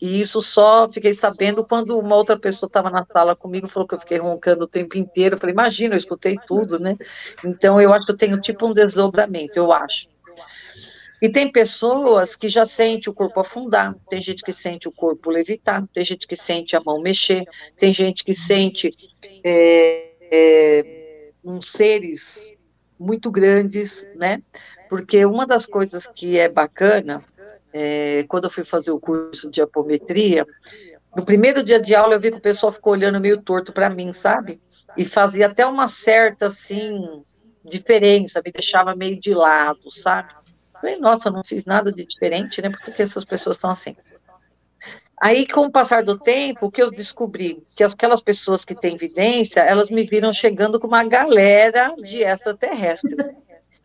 E 0.00 0.20
isso 0.20 0.42
só 0.42 0.88
fiquei 0.88 1.14
sabendo 1.14 1.64
quando 1.64 1.96
uma 1.96 2.16
outra 2.16 2.36
pessoa 2.36 2.66
estava 2.66 2.90
na 2.90 3.06
sala 3.06 3.36
comigo, 3.36 3.68
falou 3.68 3.86
que 3.86 3.94
eu 3.94 4.00
fiquei 4.00 4.18
roncando 4.18 4.64
o 4.64 4.66
tempo 4.66 4.98
inteiro. 4.98 5.36
Eu 5.36 5.38
falei, 5.38 5.52
imagina, 5.52 5.94
eu 5.94 5.98
escutei 5.98 6.36
tudo, 6.44 6.76
né? 6.80 6.96
Então 7.44 7.80
eu 7.80 7.92
acho 7.92 8.06
que 8.06 8.10
eu 8.10 8.16
tenho 8.16 8.40
tipo 8.40 8.66
um 8.66 8.74
desdobramento, 8.74 9.56
eu 9.56 9.72
acho. 9.72 10.08
E 11.22 11.28
tem 11.28 11.50
pessoas 11.50 12.34
que 12.34 12.48
já 12.48 12.66
sente 12.66 13.08
o 13.08 13.14
corpo 13.14 13.38
afundar, 13.38 13.94
tem 14.10 14.20
gente 14.20 14.42
que 14.42 14.52
sente 14.52 14.88
o 14.88 14.92
corpo 14.92 15.30
levitar, 15.30 15.86
tem 15.94 16.04
gente 16.04 16.26
que 16.26 16.34
sente 16.34 16.74
a 16.74 16.80
mão 16.80 17.00
mexer, 17.00 17.44
tem 17.78 17.92
gente 17.92 18.24
que 18.24 18.34
sente 18.34 18.90
é, 19.44 20.10
é, 20.32 21.30
uns 21.44 21.70
seres 21.70 22.52
muito 22.98 23.30
grandes, 23.30 24.04
né? 24.16 24.40
Porque 24.88 25.24
uma 25.24 25.46
das 25.46 25.64
coisas 25.64 26.08
que 26.08 26.38
é 26.38 26.48
bacana, 26.48 27.24
é, 27.72 28.24
quando 28.28 28.44
eu 28.44 28.50
fui 28.50 28.64
fazer 28.64 28.90
o 28.90 28.98
curso 29.00 29.48
de 29.48 29.62
apometria, 29.62 30.44
no 31.14 31.24
primeiro 31.24 31.62
dia 31.62 31.80
de 31.80 31.94
aula 31.94 32.14
eu 32.14 32.20
vi 32.20 32.32
que 32.32 32.38
o 32.38 32.42
pessoal 32.42 32.72
ficou 32.72 32.94
olhando 32.94 33.20
meio 33.20 33.40
torto 33.42 33.72
para 33.72 33.88
mim, 33.88 34.12
sabe? 34.12 34.60
E 34.96 35.04
fazia 35.04 35.46
até 35.46 35.64
uma 35.64 35.86
certa, 35.86 36.46
assim, 36.46 37.22
diferença, 37.64 38.42
me 38.44 38.52
deixava 38.52 38.94
meio 38.94 39.18
de 39.18 39.34
lado, 39.34 39.90
sabe? 39.90 40.32
Falei, 40.72 40.96
nossa, 40.96 41.30
não 41.30 41.44
fiz 41.44 41.64
nada 41.64 41.92
de 41.92 42.04
diferente, 42.04 42.60
né? 42.60 42.68
Por 42.68 42.80
que, 42.80 42.92
que 42.92 43.02
essas 43.02 43.24
pessoas 43.24 43.56
estão 43.56 43.70
assim? 43.70 43.96
Aí, 45.20 45.46
com 45.46 45.66
o 45.66 45.70
passar 45.70 46.02
do 46.02 46.18
tempo, 46.18 46.66
o 46.66 46.70
que 46.70 46.82
eu 46.82 46.90
descobri? 46.90 47.62
Que 47.76 47.84
aquelas 47.84 48.20
pessoas 48.20 48.64
que 48.64 48.74
têm 48.74 48.96
evidência, 48.96 49.60
elas 49.60 49.88
me 49.88 50.02
viram 50.02 50.32
chegando 50.32 50.80
com 50.80 50.88
uma 50.88 51.04
galera 51.04 51.94
de 51.96 52.24
extraterrestre. 52.24 53.16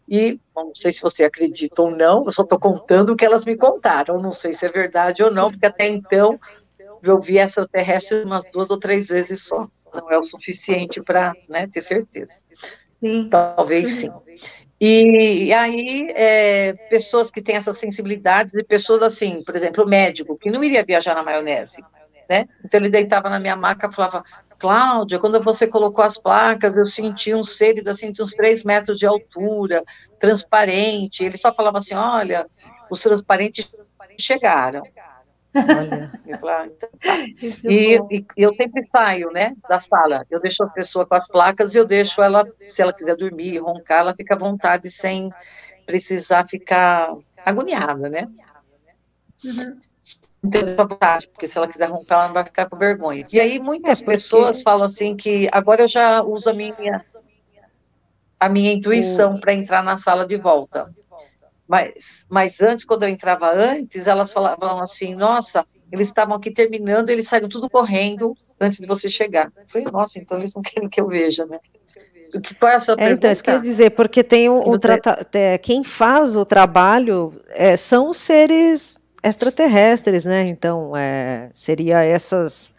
E, 0.10 0.40
não 0.56 0.74
sei 0.74 0.92
se 0.92 1.02
você 1.04 1.24
acredita 1.24 1.84
ou 1.84 1.92
não, 1.92 2.26
eu 2.26 2.32
só 2.32 2.42
estou 2.42 2.58
contando 2.58 3.12
o 3.12 3.16
que 3.16 3.24
elas 3.24 3.46
me 3.46 3.56
contaram. 3.56 4.20
Não 4.20 4.32
sei 4.32 4.52
se 4.54 4.66
é 4.66 4.70
verdade 4.70 5.22
ou 5.22 5.30
não, 5.30 5.50
porque 5.52 5.68
até 5.68 5.88
então 5.88 6.40
eu 7.04 7.22
vi 7.22 7.38
extraterrestre 7.38 8.24
umas 8.24 8.44
duas 8.52 8.72
ou 8.72 8.80
três 8.80 9.08
vezes 9.08 9.44
só. 9.44 9.68
Não 9.94 10.10
é 10.10 10.18
o 10.18 10.24
suficiente 10.24 11.04
para 11.04 11.34
né, 11.48 11.68
ter 11.68 11.84
certeza. 11.84 12.34
Sim. 13.00 13.28
Talvez 13.30 13.92
sim. 13.94 14.12
E 14.80 15.52
aí, 15.54 16.12
é, 16.16 16.74
pessoas 16.90 17.32
que 17.32 17.42
têm 17.42 17.56
essas 17.56 17.78
sensibilidades, 17.78 18.54
e 18.54 18.64
pessoas 18.64 19.02
assim, 19.02 19.44
por 19.44 19.56
exemplo, 19.56 19.84
o 19.84 19.88
médico, 19.88 20.38
que 20.38 20.52
não 20.52 20.64
iria 20.64 20.84
viajar 20.84 21.16
na 21.16 21.24
maionese, 21.24 21.84
né? 22.30 22.48
Então 22.64 22.80
ele 22.80 22.90
deitava 22.90 23.30
na 23.30 23.40
minha 23.40 23.56
maca 23.56 23.88
e 23.88 23.94
falava, 23.94 24.24
Cláudia, 24.60 25.20
quando 25.20 25.42
você 25.42 25.68
colocou 25.68 26.04
as 26.04 26.18
placas, 26.18 26.76
eu 26.76 26.88
senti 26.90 27.34
um 27.34 27.44
seres 27.44 27.88
assim, 27.88 28.12
de 28.12 28.22
uns 28.22 28.32
três 28.32 28.64
metros 28.64 28.98
de 29.00 29.06
altura, 29.06 29.84
transparente. 30.20 31.24
Ele 31.24 31.38
só 31.38 31.54
falava 31.54 31.80
assim, 31.80 31.96
olha, 31.96 32.46
os 32.90 33.00
transparentes 33.00 33.68
chegaram. 34.20 34.84
Olha, 35.58 36.12
eu 36.26 36.48
ah, 36.48 36.66
então 36.68 36.90
tá. 37.00 37.18
e, 37.64 38.00
e, 38.12 38.26
eu 38.38 38.54
sempre 38.56 38.86
saio, 38.88 39.32
né, 39.32 39.56
da 39.68 39.80
sala. 39.80 40.26
Eu 40.30 40.40
deixo 40.40 40.64
a 40.64 40.70
pessoa 40.70 41.06
com 41.06 41.16
as 41.16 41.28
placas 41.28 41.74
e 41.74 41.78
eu 41.78 41.86
deixo 41.86 42.22
ela, 42.22 42.48
se 42.70 42.82
ela 42.82 42.94
quiser 42.94 43.16
dormir, 43.16 43.58
roncar, 43.58 44.02
ela 44.02 44.16
fica 44.16 44.36
à 44.36 44.38
vontade 44.38 44.90
sem 44.90 45.32
precisar 45.86 46.48
ficar 46.48 47.14
agoniada, 47.46 48.10
né? 48.10 48.28
Uhum. 49.44 49.80
Então, 50.44 50.88
vontade, 50.88 51.28
porque 51.28 51.48
se 51.48 51.58
ela 51.58 51.68
quiser 51.68 51.90
romper, 51.90 52.14
ela 52.14 52.28
não 52.28 52.34
vai 52.34 52.44
ficar 52.44 52.70
com 52.70 52.78
vergonha. 52.78 53.26
E 53.32 53.40
aí 53.40 53.60
muitas 53.60 54.00
é 54.00 54.04
porque... 54.04 54.18
pessoas 54.18 54.62
falam 54.62 54.86
assim 54.86 55.16
que 55.16 55.50
agora 55.52 55.84
eu 55.84 55.88
já 55.88 56.22
uso 56.22 56.50
a 56.50 56.54
minha 56.54 57.04
a 58.40 58.48
minha 58.48 58.72
intuição 58.72 59.40
para 59.40 59.54
entrar 59.54 59.84
na 59.84 59.98
sala 59.98 60.26
de 60.26 60.36
volta. 60.36 60.94
Mas, 61.68 62.26
mas 62.30 62.62
antes, 62.62 62.86
quando 62.86 63.04
eu 63.04 63.10
entrava 63.10 63.52
antes, 63.52 64.08
elas 64.08 64.32
falavam 64.32 64.82
assim, 64.82 65.14
nossa, 65.14 65.66
eles 65.92 66.08
estavam 66.08 66.36
aqui 66.36 66.52
terminando, 66.52 67.10
eles 67.10 67.28
saíram 67.28 67.50
tudo 67.50 67.70
correndo 67.70 68.36
antes 68.60 68.80
de 68.80 68.88
você 68.88 69.10
chegar. 69.10 69.52
Eu 69.56 69.68
falei, 69.68 69.88
nossa, 69.92 70.18
então 70.18 70.38
eles 70.38 70.54
não 70.54 70.62
querem 70.62 70.90
que 70.90 71.02
eu 71.02 71.08
veja, 71.08 71.46
né? 71.46 71.60
Que, 72.42 72.56
qual 72.56 72.72
é 72.72 72.76
a 72.76 72.80
sua 72.80 72.96
é, 72.98 73.12
Então, 73.12 73.32
isso 73.32 73.44
quer 73.44 73.60
dizer, 73.60 73.92
porque 73.92 74.24
tem 74.24 74.50
o, 74.50 74.62
o 74.62 74.78
é, 75.34 75.58
quem 75.58 75.84
faz 75.84 76.36
o 76.36 76.46
trabalho 76.46 77.34
é, 77.50 77.78
são 77.78 78.10
os 78.10 78.18
seres 78.18 79.06
extraterrestres, 79.24 80.26
né? 80.26 80.48
Então, 80.48 80.96
é, 80.96 81.50
seria 81.54 82.04
essas 82.04 82.74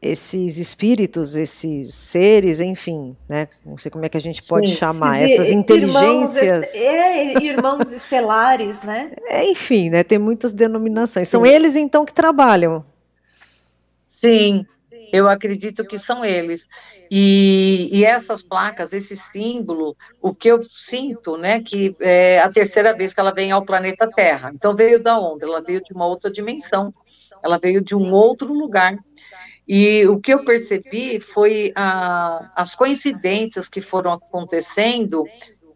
esses 0.00 0.58
espíritos, 0.58 1.34
esses 1.34 1.94
seres, 1.94 2.60
enfim, 2.60 3.16
né? 3.28 3.48
Não 3.64 3.78
sei 3.78 3.90
como 3.90 4.04
é 4.04 4.08
que 4.08 4.16
a 4.16 4.20
gente 4.20 4.42
pode 4.42 4.70
Sim, 4.70 4.76
chamar 4.76 5.20
essas 5.22 5.50
inteligências. 5.50 6.74
Irmãos, 6.74 6.94
é, 6.94 7.44
irmãos 7.44 7.92
estelares, 7.92 8.80
né? 8.82 9.12
É, 9.28 9.44
enfim, 9.44 9.90
né? 9.90 10.04
Tem 10.04 10.18
muitas 10.18 10.52
denominações. 10.52 11.28
Sim. 11.28 11.32
São 11.32 11.46
eles 11.46 11.76
então 11.76 12.04
que 12.04 12.12
trabalham. 12.12 12.84
Sim, 14.06 14.64
eu 15.12 15.28
acredito 15.28 15.84
que 15.84 15.98
são 15.98 16.24
eles. 16.24 16.66
E, 17.10 17.88
e, 17.92 18.04
essas 18.04 18.42
placas, 18.42 18.92
esse 18.92 19.14
símbolo, 19.14 19.96
o 20.20 20.34
que 20.34 20.48
eu 20.48 20.62
sinto, 20.64 21.36
né, 21.36 21.62
que 21.62 21.94
é 22.00 22.40
a 22.40 22.50
terceira 22.50 22.96
vez 22.96 23.14
que 23.14 23.20
ela 23.20 23.32
vem 23.32 23.52
ao 23.52 23.64
planeta 23.64 24.10
Terra. 24.10 24.50
Então 24.54 24.74
veio 24.74 25.00
da 25.00 25.18
onde? 25.18 25.44
Ela 25.44 25.60
veio 25.60 25.82
de 25.82 25.92
uma 25.92 26.06
outra 26.06 26.30
dimensão. 26.30 26.92
Ela 27.42 27.58
veio 27.58 27.82
de 27.82 27.94
um 27.94 28.12
outro 28.12 28.52
lugar. 28.52 28.98
E 29.66 30.06
o 30.06 30.20
que 30.20 30.32
eu 30.32 30.44
percebi 30.44 31.18
foi 31.18 31.72
a, 31.74 32.52
as 32.54 32.74
coincidências 32.74 33.68
que 33.68 33.80
foram 33.80 34.12
acontecendo, 34.12 35.24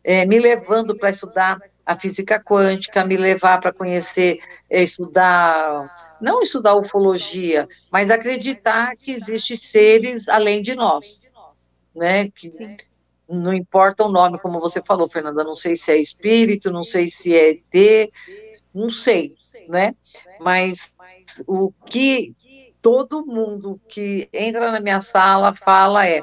é, 0.04 0.24
me 0.24 0.38
levando 0.38 0.96
para 0.96 1.10
estudar 1.10 1.60
a 1.84 1.96
física 1.96 2.40
quântica, 2.40 3.04
me 3.04 3.16
levar 3.16 3.60
para 3.60 3.72
conhecer, 3.72 4.38
é, 4.70 4.80
estudar, 4.80 6.18
não 6.20 6.40
estudar 6.40 6.76
ufologia, 6.76 7.68
mas 7.90 8.10
acreditar 8.10 8.94
que 8.96 9.10
existem 9.10 9.56
seres 9.56 10.28
além 10.28 10.62
de 10.62 10.76
nós, 10.76 11.22
né? 11.92 12.30
Que 12.30 12.52
Sim. 12.52 12.76
não 13.28 13.52
importa 13.52 14.04
o 14.04 14.08
nome, 14.08 14.38
como 14.38 14.60
você 14.60 14.80
falou, 14.80 15.08
Fernanda, 15.08 15.42
não 15.42 15.56
sei 15.56 15.74
se 15.74 15.90
é 15.90 15.96
espírito, 15.96 16.70
não 16.70 16.84
sei 16.84 17.10
se 17.10 17.34
é 17.34 17.50
ET, 17.50 18.12
não 18.72 18.88
sei, 18.88 19.34
né? 19.68 19.96
Mas 20.38 20.92
o 21.44 21.72
que 21.86 22.36
todo 22.82 23.26
mundo 23.26 23.80
que 23.88 24.28
entra 24.32 24.72
na 24.72 24.80
minha 24.80 25.00
sala 25.00 25.54
fala 25.54 26.06
é, 26.06 26.22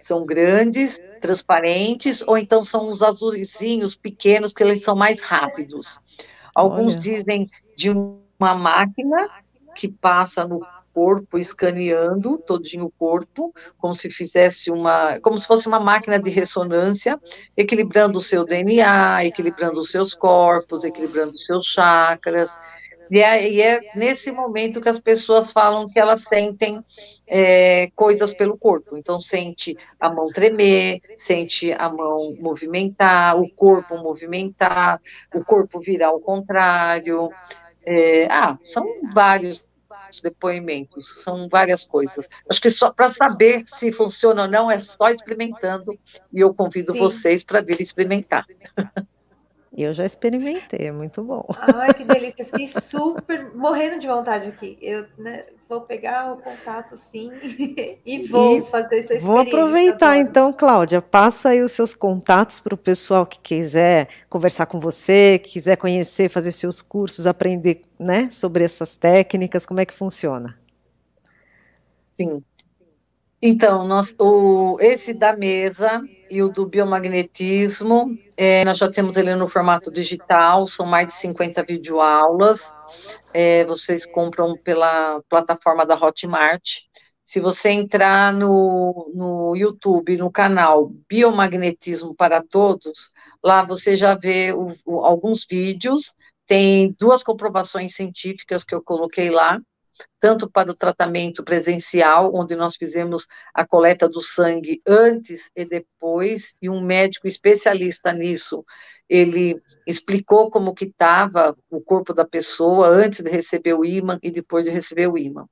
são 0.00 0.24
grandes, 0.24 1.00
transparentes, 1.20 2.22
ou 2.26 2.38
então 2.38 2.64
são 2.64 2.90
os 2.90 3.02
azulzinhos 3.02 3.94
pequenos, 3.94 4.52
que 4.52 4.62
eles 4.62 4.82
são 4.82 4.96
mais 4.96 5.20
rápidos. 5.20 6.00
Alguns 6.54 6.94
Olha. 6.94 7.00
dizem 7.00 7.50
de 7.76 7.90
uma 7.90 8.54
máquina 8.54 9.28
que 9.74 9.88
passa 9.88 10.46
no 10.46 10.60
corpo 10.92 11.38
escaneando 11.38 12.38
todinho 12.38 12.86
o 12.86 12.90
corpo, 12.90 13.54
como 13.76 13.94
se 13.94 14.10
fizesse 14.10 14.68
uma, 14.68 15.20
como 15.20 15.38
se 15.38 15.46
fosse 15.46 15.68
uma 15.68 15.78
máquina 15.78 16.18
de 16.18 16.28
ressonância, 16.28 17.20
equilibrando 17.56 18.18
o 18.18 18.22
seu 18.22 18.44
DNA, 18.44 19.24
equilibrando 19.24 19.78
os 19.78 19.92
seus 19.92 20.12
corpos, 20.12 20.82
equilibrando 20.82 21.32
os 21.32 21.46
seus 21.46 21.66
chakras, 21.66 22.56
e 23.10 23.18
é, 23.18 23.50
e 23.50 23.60
é, 23.60 23.92
nesse 23.94 24.30
momento 24.30 24.80
que 24.80 24.88
as 24.88 24.98
pessoas 24.98 25.50
falam 25.50 25.88
que 25.88 25.98
elas 25.98 26.22
sentem 26.22 26.84
é, 27.26 27.90
coisas 27.94 28.34
pelo 28.34 28.56
corpo. 28.56 28.96
Então, 28.96 29.20
sente 29.20 29.76
a 29.98 30.10
mão 30.10 30.28
tremer, 30.28 31.00
sente 31.16 31.72
a 31.72 31.88
mão 31.88 32.36
movimentar, 32.38 33.38
o 33.38 33.48
corpo 33.50 33.96
movimentar, 33.98 35.00
o 35.34 35.44
corpo 35.44 35.80
virar 35.80 36.08
ao 36.08 36.20
contrário. 36.20 37.30
É, 37.84 38.26
ah, 38.26 38.58
são 38.62 38.86
vários 39.12 39.64
depoimentos, 40.22 41.22
são 41.22 41.48
várias 41.48 41.84
coisas. 41.84 42.28
Acho 42.48 42.60
que 42.60 42.70
só 42.70 42.90
para 42.90 43.10
saber 43.10 43.64
se 43.66 43.92
funciona 43.92 44.42
ou 44.42 44.48
não 44.48 44.70
é 44.70 44.78
só 44.78 45.10
experimentando, 45.10 45.98
e 46.32 46.40
eu 46.40 46.54
convido 46.54 46.92
Sim. 46.92 46.98
vocês 46.98 47.44
para 47.44 47.60
vir 47.60 47.80
experimentar. 47.80 48.46
Eu 49.76 49.92
já 49.92 50.04
experimentei, 50.04 50.86
é 50.86 50.92
muito 50.92 51.22
bom. 51.22 51.44
Ai, 51.58 51.92
que 51.92 52.02
delícia. 52.04 52.44
Fiquei 52.44 52.66
super 52.66 53.54
morrendo 53.54 53.98
de 53.98 54.06
vontade 54.06 54.48
aqui. 54.48 54.78
Eu 54.80 55.06
né, 55.18 55.44
vou 55.68 55.82
pegar 55.82 56.32
o 56.32 56.38
contato 56.38 56.96
sim 56.96 57.30
e 58.04 58.26
vou 58.26 58.58
e 58.58 58.64
fazer 58.64 58.98
essa 58.98 59.14
experiência. 59.14 59.28
Vou 59.28 59.38
aproveitar 59.38 60.12
agora. 60.12 60.18
então, 60.18 60.52
Cláudia. 60.52 61.02
Passa 61.02 61.50
aí 61.50 61.62
os 61.62 61.72
seus 61.72 61.94
contatos 61.94 62.60
para 62.60 62.74
o 62.74 62.78
pessoal 62.78 63.26
que 63.26 63.38
quiser 63.40 64.08
conversar 64.28 64.66
com 64.66 64.80
você, 64.80 65.38
quiser 65.38 65.76
conhecer, 65.76 66.30
fazer 66.30 66.50
seus 66.50 66.80
cursos, 66.80 67.26
aprender 67.26 67.82
né, 67.98 68.30
sobre 68.30 68.64
essas 68.64 68.96
técnicas, 68.96 69.66
como 69.66 69.80
é 69.80 69.84
que 69.84 69.94
funciona. 69.94 70.58
Sim. 72.14 72.42
Então, 73.40 73.86
nós, 73.86 74.14
o, 74.18 74.76
esse 74.80 75.14
da 75.14 75.36
mesa 75.36 76.02
e 76.28 76.42
o 76.42 76.48
do 76.48 76.66
biomagnetismo, 76.66 78.18
é, 78.36 78.64
nós 78.64 78.78
já 78.78 78.90
temos 78.90 79.16
ele 79.16 79.32
no 79.36 79.46
formato 79.46 79.92
digital, 79.92 80.66
são 80.66 80.84
mais 80.84 81.06
de 81.06 81.14
50 81.14 81.62
videoaulas. 81.62 82.72
É, 83.32 83.64
vocês 83.64 84.04
compram 84.04 84.56
pela 84.56 85.22
plataforma 85.28 85.86
da 85.86 85.94
Hotmart. 85.94 86.80
Se 87.24 87.38
você 87.38 87.70
entrar 87.70 88.32
no, 88.32 89.12
no 89.14 89.54
YouTube, 89.54 90.16
no 90.16 90.32
canal 90.32 90.90
Biomagnetismo 91.08 92.16
para 92.16 92.42
Todos, 92.42 93.12
lá 93.44 93.62
você 93.62 93.96
já 93.96 94.16
vê 94.16 94.52
o, 94.52 94.70
o, 94.84 95.04
alguns 95.04 95.46
vídeos, 95.48 96.12
tem 96.44 96.96
duas 96.98 97.22
comprovações 97.22 97.94
científicas 97.94 98.64
que 98.64 98.74
eu 98.74 98.82
coloquei 98.82 99.30
lá, 99.30 99.60
tanto 100.20 100.50
para 100.50 100.70
o 100.70 100.74
tratamento 100.74 101.44
presencial, 101.44 102.32
onde 102.34 102.56
nós 102.56 102.76
fizemos 102.76 103.26
a 103.54 103.66
coleta 103.66 104.08
do 104.08 104.20
sangue 104.20 104.80
antes 104.86 105.50
e 105.54 105.64
depois, 105.64 106.54
e 106.60 106.68
um 106.68 106.80
médico 106.80 107.26
especialista 107.26 108.12
nisso, 108.12 108.64
ele 109.08 109.60
explicou 109.86 110.50
como 110.50 110.74
que 110.74 110.86
estava 110.86 111.56
o 111.70 111.80
corpo 111.80 112.12
da 112.12 112.24
pessoa 112.24 112.88
antes 112.88 113.20
de 113.20 113.30
receber 113.30 113.74
o 113.74 113.84
ímã 113.84 114.18
e 114.22 114.30
depois 114.30 114.64
de 114.64 114.70
receber 114.70 115.06
o 115.06 115.16
ímã. 115.16 115.46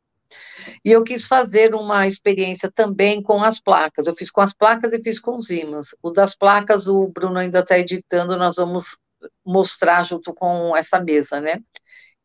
E 0.85 0.91
eu 0.91 1.05
quis 1.05 1.27
fazer 1.27 1.75
uma 1.75 2.07
experiência 2.07 2.71
também 2.71 3.23
com 3.23 3.43
as 3.43 3.61
placas. 3.61 4.07
Eu 4.07 4.15
fiz 4.15 4.31
com 4.31 4.41
as 4.41 4.53
placas 4.53 4.93
e 4.93 5.03
fiz 5.03 5.19
com 5.21 5.37
os 5.37 5.51
ímãs. 5.51 5.89
O 6.03 6.11
das 6.11 6.37
placas, 6.37 6.87
o 6.87 7.07
Bruno 7.09 7.39
ainda 7.39 7.61
está 7.61 7.79
editando, 7.79 8.37
nós 8.37 8.57
vamos 8.57 8.97
mostrar 9.45 10.05
junto 10.05 10.35
com 10.35 10.77
essa 10.77 11.01
mesa, 11.01 11.41
né? 11.41 11.61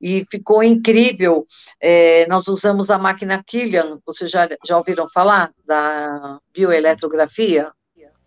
E 0.01 0.25
ficou 0.29 0.63
incrível. 0.63 1.45
É, 1.79 2.25
nós 2.27 2.47
usamos 2.47 2.89
a 2.89 2.97
máquina 2.97 3.43
Killian, 3.45 3.99
vocês 4.05 4.31
já, 4.31 4.47
já 4.65 4.77
ouviram 4.77 5.07
falar 5.07 5.51
da 5.65 6.39
bioeletrografia? 6.53 7.71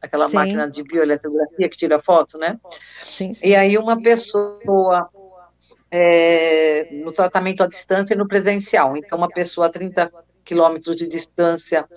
Aquela 0.01 0.29
sim. 0.29 0.37
máquina 0.37 0.71
de 0.71 0.83
bioeletrografia 0.83 1.69
que 1.69 1.79
tira 1.79 2.01
foto, 2.01 2.37
né? 2.37 2.59
Sim, 3.07 3.33
sim. 3.33 3.49
E 3.49 3.57
aí 3.57 3.79
uma 3.79 4.01
pessoa 4.03 5.09
é, 5.91 6.89
no 6.93 7.13
tratamento 7.13 7.63
à 7.63 7.67
distância 7.67 8.15
e 8.15 8.17
no 8.17 8.29
presencial. 8.29 8.97
Então, 8.97 9.17
uma 9.17 9.29
pessoa 9.29 9.69
a 9.69 9.71
30 9.71 10.13
quilômetros 10.45 10.97
de 10.97 11.07
distância 11.07 11.89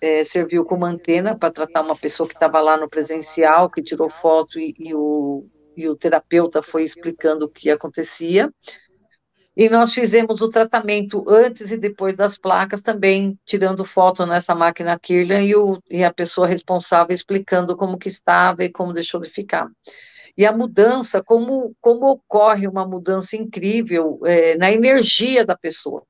é, 0.00 0.22
serviu 0.22 0.64
como 0.64 0.84
antena 0.84 1.34
para 1.36 1.50
tratar 1.50 1.80
uma 1.80 1.96
pessoa 1.96 2.28
que 2.28 2.34
estava 2.34 2.60
lá 2.60 2.76
no 2.76 2.88
presencial, 2.88 3.70
que 3.70 3.82
tirou 3.82 4.10
foto 4.10 4.60
e, 4.60 4.74
e, 4.78 4.94
o, 4.94 5.46
e 5.74 5.88
o 5.88 5.96
terapeuta 5.96 6.62
foi 6.62 6.84
explicando 6.84 7.46
o 7.46 7.48
que 7.48 7.70
acontecia. 7.70 8.52
E 9.56 9.68
nós 9.68 9.94
fizemos 9.94 10.40
o 10.40 10.48
tratamento 10.48 11.24
antes 11.28 11.70
e 11.70 11.76
depois 11.76 12.16
das 12.16 12.36
placas, 12.36 12.82
também 12.82 13.38
tirando 13.46 13.84
foto 13.84 14.26
nessa 14.26 14.52
máquina 14.52 14.98
Kirlian 14.98 15.42
e, 15.42 15.54
o, 15.54 15.80
e 15.88 16.02
a 16.02 16.12
pessoa 16.12 16.48
responsável 16.48 17.14
explicando 17.14 17.76
como 17.76 17.96
que 17.96 18.08
estava 18.08 18.64
e 18.64 18.72
como 18.72 18.92
deixou 18.92 19.20
de 19.20 19.30
ficar. 19.30 19.70
E 20.36 20.44
a 20.44 20.50
mudança, 20.50 21.22
como, 21.22 21.72
como 21.80 22.06
ocorre 22.06 22.66
uma 22.66 22.84
mudança 22.84 23.36
incrível 23.36 24.18
é, 24.24 24.56
na 24.56 24.72
energia 24.72 25.46
da 25.46 25.56
pessoa. 25.56 26.02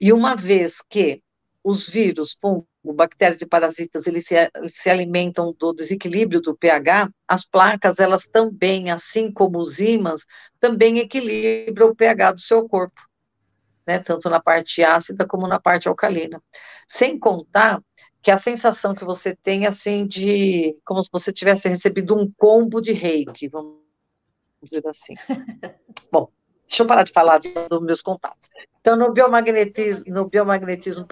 E 0.00 0.12
uma 0.12 0.36
vez 0.36 0.76
que 0.88 1.20
os 1.64 1.88
vírus, 1.88 2.36
fungos, 2.38 2.66
bactérias 2.94 3.40
e 3.40 3.46
parasitas, 3.46 4.06
eles 4.06 4.26
se, 4.26 4.34
se, 4.66 4.90
alimentam 4.90 5.54
do 5.58 5.72
desequilíbrio 5.72 6.42
do 6.42 6.54
pH, 6.54 7.10
as 7.26 7.46
placas, 7.46 7.98
elas 7.98 8.26
também, 8.26 8.90
assim 8.90 9.32
como 9.32 9.58
os 9.58 9.80
ímãs, 9.80 10.26
também 10.60 10.98
equilibram 10.98 11.88
o 11.88 11.96
pH 11.96 12.32
do 12.32 12.40
seu 12.40 12.68
corpo, 12.68 13.00
né, 13.86 13.98
tanto 13.98 14.28
na 14.28 14.40
parte 14.40 14.84
ácida 14.84 15.26
como 15.26 15.48
na 15.48 15.58
parte 15.58 15.88
alcalina. 15.88 16.42
Sem 16.86 17.18
contar 17.18 17.82
que 18.20 18.30
a 18.30 18.36
sensação 18.36 18.94
que 18.94 19.04
você 19.04 19.34
tem, 19.34 19.66
assim, 19.66 20.06
de, 20.06 20.78
como 20.84 21.02
se 21.02 21.08
você 21.10 21.32
tivesse 21.32 21.66
recebido 21.68 22.14
um 22.14 22.30
combo 22.36 22.80
de 22.82 22.92
reiki, 22.92 23.48
vamos 23.48 23.78
dizer 24.62 24.86
assim. 24.86 25.14
Bom, 26.12 26.30
deixa 26.68 26.82
eu 26.82 26.86
parar 26.86 27.04
de 27.04 27.12
falar 27.12 27.38
dos 27.38 27.82
meus 27.82 28.02
contatos. 28.02 28.50
Então, 28.80 28.96
no 28.96 29.12
biomagnetismo, 29.12 30.04
no 30.08 30.28
biomagnetismo 30.28 31.06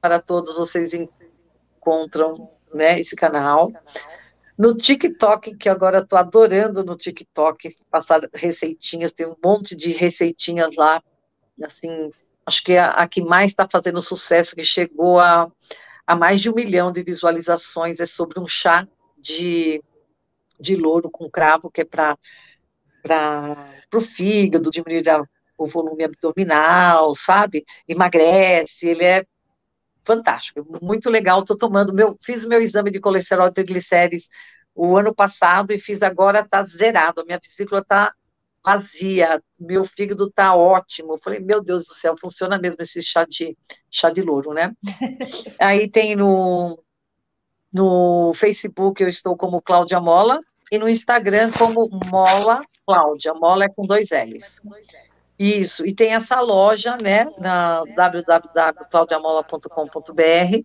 para 0.00 0.20
todos, 0.20 0.54
vocês 0.56 0.92
encontram 0.94 2.50
né, 2.72 2.98
esse 3.00 3.14
canal. 3.14 3.72
No 4.56 4.76
TikTok, 4.76 5.56
que 5.56 5.68
agora 5.68 6.00
estou 6.00 6.18
adorando 6.18 6.84
no 6.84 6.96
TikTok, 6.96 7.76
passar 7.90 8.20
receitinhas, 8.32 9.12
tem 9.12 9.26
um 9.26 9.36
monte 9.42 9.74
de 9.74 9.90
receitinhas 9.90 10.74
lá, 10.76 11.02
assim, 11.62 12.10
acho 12.44 12.62
que 12.62 12.76
a, 12.76 12.90
a 12.90 13.08
que 13.08 13.22
mais 13.22 13.52
está 13.52 13.66
fazendo 13.70 14.02
sucesso, 14.02 14.54
que 14.54 14.62
chegou 14.62 15.18
a, 15.18 15.50
a 16.06 16.14
mais 16.14 16.40
de 16.40 16.50
um 16.50 16.54
milhão 16.54 16.92
de 16.92 17.02
visualizações, 17.02 18.00
é 18.00 18.06
sobre 18.06 18.38
um 18.38 18.46
chá 18.46 18.86
de, 19.18 19.82
de 20.58 20.76
louro 20.76 21.10
com 21.10 21.30
cravo, 21.30 21.70
que 21.70 21.80
é 21.80 21.84
para 21.84 22.18
o 23.94 24.00
fígado, 24.00 24.70
diminuir 24.70 25.08
a, 25.08 25.22
o 25.56 25.66
volume 25.66 26.04
abdominal, 26.04 27.14
sabe? 27.14 27.64
Emagrece, 27.86 28.88
ele 28.88 29.04
é 29.04 29.24
fantástico, 30.10 30.66
muito 30.82 31.08
legal. 31.08 31.40
Estou 31.40 31.56
tomando 31.56 31.92
meu, 31.92 32.16
fiz 32.20 32.42
o 32.42 32.48
meu 32.48 32.60
exame 32.60 32.90
de 32.90 32.98
colesterol 32.98 33.46
e 33.46 33.52
triglicérides 33.52 34.28
o 34.74 34.96
ano 34.96 35.14
passado 35.14 35.72
e 35.72 35.78
fiz 35.78 36.02
agora, 36.02 36.40
está 36.40 36.62
zerado. 36.64 37.20
A 37.20 37.24
minha 37.24 37.38
vesícula 37.40 37.80
está 37.80 38.12
vazia, 38.64 39.40
meu 39.58 39.84
fígado 39.84 40.26
está 40.26 40.54
ótimo. 40.54 41.12
Eu 41.12 41.18
falei, 41.18 41.38
meu 41.38 41.62
Deus 41.62 41.86
do 41.86 41.94
céu, 41.94 42.16
funciona 42.16 42.58
mesmo 42.58 42.82
esse 42.82 43.00
chá 43.00 43.24
de, 43.24 43.56
chá 43.90 44.10
de 44.10 44.20
louro, 44.20 44.52
né? 44.52 44.72
Aí 45.60 45.88
tem 45.88 46.16
no, 46.16 46.82
no 47.72 48.32
Facebook, 48.34 49.00
eu 49.00 49.08
estou 49.08 49.36
como 49.36 49.62
Cláudia 49.62 50.00
Mola, 50.00 50.40
e 50.72 50.78
no 50.78 50.88
Instagram 50.88 51.52
como 51.52 51.88
Mola 52.10 52.62
Cláudia. 52.84 53.32
Mola 53.34 53.64
é 53.64 53.68
com 53.68 53.86
dois 53.86 54.08
L's. 54.10 54.60
Isso, 55.42 55.86
e 55.86 55.94
tem 55.94 56.12
essa 56.12 56.38
loja, 56.42 56.98
né, 57.02 57.30
na 57.38 57.82
www.claudiamola.com.br, 57.96 60.64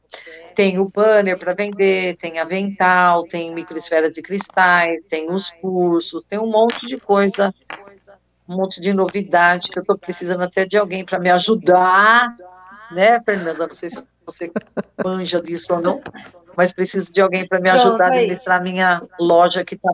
tem 0.54 0.80
o 0.80 0.90
banner 0.90 1.40
para 1.40 1.54
vender, 1.54 2.18
tem 2.18 2.40
avental, 2.40 3.24
tem 3.24 3.56
microesfera 3.56 4.12
de 4.12 4.22
cristais, 4.22 5.02
tem 5.08 5.32
os 5.32 5.50
cursos, 5.62 6.26
tem 6.28 6.40
um 6.40 6.52
monte 6.52 6.88
de 6.88 6.98
coisa, 6.98 7.56
um 8.50 8.58
monte 8.58 8.82
de 8.82 8.92
novidade, 8.92 9.70
que 9.70 9.80
eu 9.80 9.82
estou 9.82 9.98
precisando 9.98 10.44
até 10.44 10.66
de 10.66 10.78
alguém 10.78 11.06
para 11.06 11.20
me 11.20 11.30
ajudar, 11.30 12.36
né, 12.92 13.22
Fernanda, 13.22 13.68
não 13.68 13.74
sei 13.74 13.90
se 13.90 14.04
você 14.26 14.52
manja 15.02 15.42
disso 15.42 15.74
ou 15.74 15.82
não, 15.82 16.02
mas 16.54 16.74
preciso 16.74 17.14
de 17.14 17.22
alguém 17.22 17.48
para 17.48 17.62
me 17.62 17.70
ajudar 17.70 18.12
a 18.12 18.16
administrar 18.16 18.62
minha 18.62 19.02
loja 19.18 19.64
que 19.64 19.76
está 19.76 19.90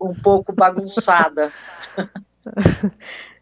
um 0.00 0.14
pouco 0.14 0.52
bagunçada. 0.52 1.50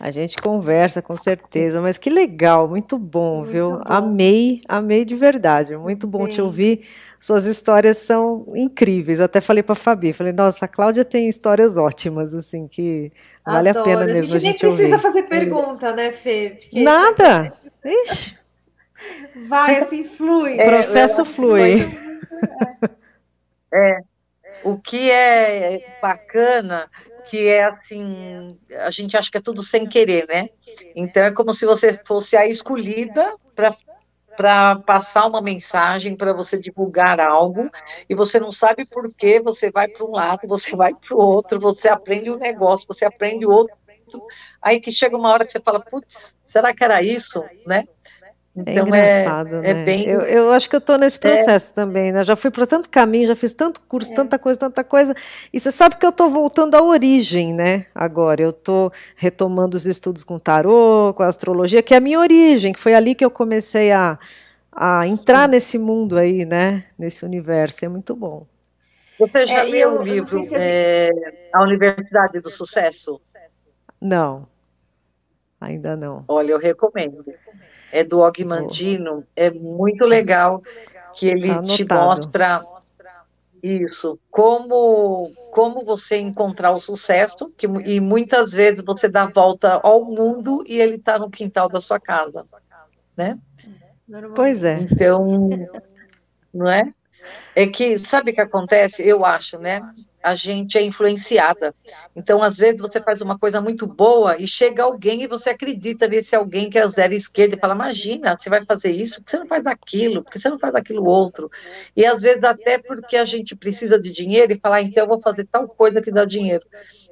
A 0.00 0.12
gente 0.12 0.36
conversa 0.36 1.02
com 1.02 1.16
certeza, 1.16 1.80
mas 1.80 1.98
que 1.98 2.08
legal, 2.08 2.68
muito 2.68 2.96
bom, 2.96 3.38
muito 3.38 3.50
viu? 3.50 3.70
Bom. 3.72 3.82
Amei, 3.84 4.60
amei 4.68 5.04
de 5.04 5.16
verdade, 5.16 5.76
muito 5.76 6.06
bom 6.06 6.26
Sim. 6.26 6.32
te 6.32 6.40
ouvir. 6.40 6.86
Suas 7.18 7.46
histórias 7.46 7.96
são 7.96 8.46
incríveis. 8.54 9.18
Eu 9.18 9.24
até 9.24 9.40
falei 9.40 9.62
para 9.62 9.72
a 9.72 9.76
Fabi, 9.76 10.12
falei, 10.12 10.32
nossa, 10.32 10.66
a 10.66 10.68
Cláudia 10.68 11.04
tem 11.04 11.28
histórias 11.28 11.76
ótimas, 11.76 12.32
assim, 12.32 12.68
que 12.68 13.10
vale 13.44 13.70
a 13.70 13.82
pena 13.82 14.04
mesmo 14.04 14.34
a 14.34 14.36
gente, 14.36 14.36
a 14.36 14.38
gente 14.38 14.62
nem 14.62 14.76
precisa 14.76 14.96
ouvir. 14.96 15.02
fazer 15.02 15.22
pergunta, 15.24 15.92
né, 15.92 16.12
Fê? 16.12 16.58
Porque... 16.60 16.80
Nada. 16.80 17.52
Ixi. 17.84 18.38
Vai, 19.48 19.78
assim, 19.78 20.04
flui. 20.04 20.60
O 20.60 20.64
processo 20.64 21.22
é, 21.22 21.24
flui. 21.24 21.74
É. 23.70 24.00
O 24.64 24.78
que 24.78 25.10
é 25.10 25.98
bacana 26.00 26.90
que 27.28 27.46
é 27.46 27.62
assim, 27.64 28.58
a 28.78 28.90
gente 28.90 29.16
acha 29.16 29.30
que 29.30 29.36
é 29.36 29.40
tudo 29.42 29.62
sem 29.62 29.86
querer, 29.86 30.26
né? 30.26 30.46
Então 30.96 31.24
é 31.24 31.32
como 31.32 31.52
se 31.52 31.66
você 31.66 31.92
fosse 32.06 32.36
a 32.36 32.46
escolhida 32.46 33.34
para 33.54 33.76
para 34.36 34.76
passar 34.76 35.26
uma 35.26 35.42
mensagem, 35.42 36.16
para 36.16 36.32
você 36.32 36.56
divulgar 36.56 37.18
algo, 37.18 37.68
e 38.08 38.14
você 38.14 38.38
não 38.38 38.52
sabe 38.52 38.86
por 38.86 39.12
que 39.12 39.40
você 39.40 39.68
vai 39.68 39.88
para 39.88 40.06
um 40.06 40.12
lado, 40.12 40.46
você 40.46 40.76
vai 40.76 40.94
para 40.94 41.16
o 41.16 41.18
outro, 41.18 41.58
você 41.58 41.88
aprende 41.88 42.30
um 42.30 42.36
negócio, 42.38 42.86
você 42.86 43.04
aprende 43.04 43.44
outro, 43.44 43.76
aí 44.62 44.80
que 44.80 44.92
chega 44.92 45.16
uma 45.16 45.30
hora 45.30 45.44
que 45.44 45.50
você 45.50 45.58
fala, 45.58 45.80
putz, 45.80 46.36
será 46.46 46.72
que 46.72 46.84
era 46.84 47.02
isso, 47.02 47.42
né? 47.66 47.84
É 48.66 48.72
então, 48.72 48.84
é 48.84 48.88
engraçado, 48.88 49.56
é, 49.56 49.60
né? 49.60 49.70
É 49.70 49.84
bem... 49.84 50.06
eu, 50.06 50.20
eu 50.22 50.52
acho 50.52 50.68
que 50.68 50.76
eu 50.76 50.78
estou 50.78 50.98
nesse 50.98 51.18
é. 51.18 51.20
processo 51.20 51.72
é... 51.72 51.74
também, 51.74 52.12
né? 52.12 52.24
Já 52.24 52.36
fui 52.36 52.50
para 52.50 52.66
tanto 52.66 52.88
caminho, 52.88 53.26
já 53.26 53.36
fiz 53.36 53.52
tanto 53.52 53.80
curso, 53.82 54.12
é. 54.12 54.14
tanta 54.14 54.38
coisa, 54.38 54.58
tanta 54.58 54.82
coisa. 54.84 55.14
E 55.52 55.60
você 55.60 55.70
sabe 55.70 55.96
que 55.96 56.04
eu 56.04 56.10
estou 56.10 56.30
voltando 56.30 56.74
à 56.74 56.82
origem, 56.82 57.54
né? 57.54 57.86
Agora, 57.94 58.42
eu 58.42 58.50
estou 58.50 58.92
retomando 59.16 59.76
os 59.76 59.86
estudos 59.86 60.24
com 60.24 60.38
tarô, 60.38 61.12
com 61.14 61.22
a 61.22 61.26
astrologia, 61.26 61.82
que 61.82 61.94
é 61.94 61.96
a 61.98 62.00
minha 62.00 62.18
origem, 62.18 62.72
que 62.72 62.80
foi 62.80 62.94
ali 62.94 63.14
que 63.14 63.24
eu 63.24 63.30
comecei 63.30 63.92
a, 63.92 64.18
a 64.72 65.06
entrar 65.06 65.44
Sim. 65.44 65.50
nesse 65.50 65.78
mundo 65.78 66.16
aí, 66.16 66.44
né? 66.44 66.84
Nesse 66.98 67.24
universo. 67.24 67.84
É 67.84 67.88
muito 67.88 68.14
bom. 68.16 68.46
Você 69.18 69.46
já 69.48 69.62
leu 69.62 69.98
o 69.98 70.02
livro 70.02 70.40
A 71.52 71.62
Universidade 71.62 72.40
do 72.40 72.50
Sucesso? 72.50 73.20
Não, 74.00 74.46
ainda 75.60 75.96
não. 75.96 76.24
Olha, 76.28 76.52
eu 76.52 76.58
recomendo 76.58 77.24
é 77.92 78.04
do 78.04 78.20
Ogmandino, 78.20 79.24
é 79.34 79.50
muito 79.50 80.04
legal 80.04 80.62
que 81.14 81.26
ele 81.26 81.48
tá 81.48 81.62
te 81.62 81.84
mostra 81.84 82.62
isso, 83.62 84.18
como 84.30 85.30
como 85.52 85.84
você 85.84 86.18
encontrar 86.18 86.72
o 86.72 86.80
sucesso, 86.80 87.52
que, 87.56 87.66
e 87.66 88.00
muitas 88.00 88.52
vezes 88.52 88.84
você 88.84 89.08
dá 89.08 89.26
volta 89.26 89.80
ao 89.82 90.04
mundo 90.04 90.62
e 90.66 90.80
ele 90.80 90.96
está 90.96 91.18
no 91.18 91.30
quintal 91.30 91.68
da 91.68 91.80
sua 91.80 91.98
casa, 91.98 92.44
né? 93.16 93.38
Pois 94.34 94.64
é. 94.64 94.74
Então, 94.74 95.50
não 96.54 96.70
é? 96.70 96.92
É 97.54 97.66
que, 97.66 97.98
sabe 97.98 98.30
o 98.30 98.34
que 98.34 98.40
acontece? 98.40 99.02
Eu 99.02 99.24
acho, 99.24 99.58
né? 99.58 99.80
A 100.28 100.34
gente 100.34 100.78
é 100.78 100.82
influenciada. 100.82 101.74
Então, 102.14 102.42
às 102.42 102.56
vezes, 102.56 102.80
você 102.80 103.00
faz 103.00 103.20
uma 103.20 103.38
coisa 103.38 103.60
muito 103.60 103.86
boa 103.86 104.36
e 104.38 104.46
chega 104.46 104.82
alguém 104.82 105.22
e 105.22 105.26
você 105.26 105.50
acredita 105.50 106.06
nesse 106.06 106.34
alguém 106.34 106.70
que 106.70 106.78
é 106.78 106.86
zero 106.88 107.14
esquerda 107.14 107.56
e 107.56 107.58
fala: 107.58 107.74
Imagina, 107.74 108.36
você 108.38 108.48
vai 108.48 108.64
fazer 108.64 108.90
isso, 108.90 109.16
por 109.16 109.24
que 109.24 109.30
você 109.30 109.38
não 109.38 109.46
faz 109.46 109.66
aquilo, 109.66 110.22
por 110.22 110.32
que 110.32 110.38
você 110.38 110.48
não 110.48 110.58
faz 110.58 110.74
aquilo 110.74 111.04
outro? 111.04 111.50
E 111.96 112.04
às 112.04 112.22
vezes, 112.22 112.44
até 112.44 112.78
porque 112.78 113.16
a 113.16 113.24
gente 113.24 113.56
precisa 113.56 114.00
de 114.00 114.12
dinheiro 114.12 114.52
e 114.52 114.58
falar: 114.58 114.82
Então, 114.82 115.04
eu 115.04 115.08
vou 115.08 115.20
fazer 115.20 115.46
tal 115.46 115.68
coisa 115.68 116.02
que 116.02 116.12
dá 116.12 116.24
dinheiro. 116.24 116.64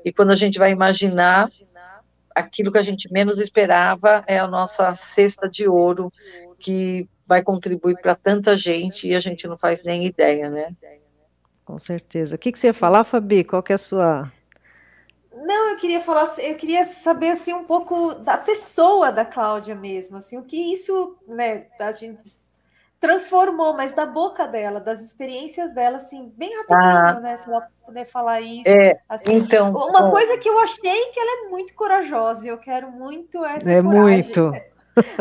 E 0.04 0.12
quando 0.12 0.30
a 0.30 0.36
gente 0.36 0.58
vai 0.58 0.70
imaginar, 0.70 1.50
aquilo 2.34 2.70
que 2.70 2.78
a 2.78 2.82
gente 2.82 3.10
menos 3.10 3.38
esperava 3.38 4.22
é 4.26 4.38
a 4.38 4.46
nossa 4.46 4.94
cesta 4.94 5.48
de 5.48 5.66
ouro 5.66 6.12
que 6.58 7.08
vai 7.26 7.42
contribuir 7.42 7.96
para 8.00 8.14
tanta 8.14 8.56
gente 8.56 9.08
e 9.08 9.14
a 9.14 9.20
gente 9.20 9.48
não 9.48 9.56
faz 9.56 9.82
nem 9.82 10.06
ideia, 10.06 10.48
né? 10.48 10.76
Com 11.66 11.80
certeza. 11.80 12.36
O 12.36 12.38
que, 12.38 12.52
que 12.52 12.58
você 12.58 12.68
ia 12.68 12.72
falar, 12.72 13.02
Fabi? 13.02 13.42
Qual 13.42 13.60
que 13.60 13.72
é 13.72 13.74
a 13.74 13.78
sua. 13.78 14.32
Não, 15.34 15.70
eu 15.70 15.76
queria 15.76 16.00
falar, 16.00 16.32
eu 16.38 16.54
queria 16.54 16.84
saber 16.84 17.30
assim 17.30 17.52
um 17.52 17.64
pouco 17.64 18.14
da 18.14 18.38
pessoa 18.38 19.10
da 19.10 19.24
Cláudia 19.24 19.74
mesmo, 19.74 20.16
assim, 20.16 20.38
o 20.38 20.42
que 20.42 20.56
isso, 20.72 21.16
né, 21.28 21.66
a 21.78 21.92
gente 21.92 22.34
transformou, 22.98 23.74
mas 23.74 23.92
da 23.92 24.06
boca 24.06 24.46
dela, 24.46 24.80
das 24.80 25.02
experiências 25.02 25.74
dela, 25.74 25.98
assim, 25.98 26.32
bem 26.36 26.56
rapidinho, 26.56 26.90
ah, 26.90 27.20
né, 27.20 27.36
se 27.36 27.48
ela 27.48 27.68
puder 27.84 28.06
falar 28.06 28.40
isso. 28.40 28.66
É, 28.66 28.98
assim, 29.08 29.34
então, 29.34 29.72
uma 29.72 30.02
bom. 30.02 30.10
coisa 30.10 30.38
que 30.38 30.48
eu 30.48 30.58
achei 30.58 31.06
que 31.10 31.20
ela 31.20 31.46
é 31.46 31.50
muito 31.50 31.74
corajosa, 31.74 32.46
e 32.46 32.48
eu 32.48 32.58
quero 32.58 32.90
muito 32.90 33.44
essa 33.44 33.70
É 33.70 33.82
coragem, 33.82 34.00
muito. 34.00 34.52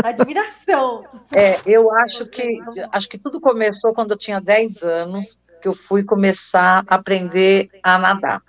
Admiração. 0.01 1.03
É, 1.35 1.59
eu 1.65 1.91
acho 1.91 2.25
que 2.27 2.59
acho 2.93 3.09
que 3.09 3.17
tudo 3.17 3.41
começou 3.41 3.93
quando 3.93 4.11
eu 4.11 4.17
tinha 4.17 4.39
10 4.39 4.81
anos 4.81 5.37
que 5.65 5.69
eu 5.69 5.73
fui 5.73 6.03
começar 6.03 6.85
a 6.87 6.95
aprender 6.95 7.71
a 7.81 7.97
nadar. 7.97 8.39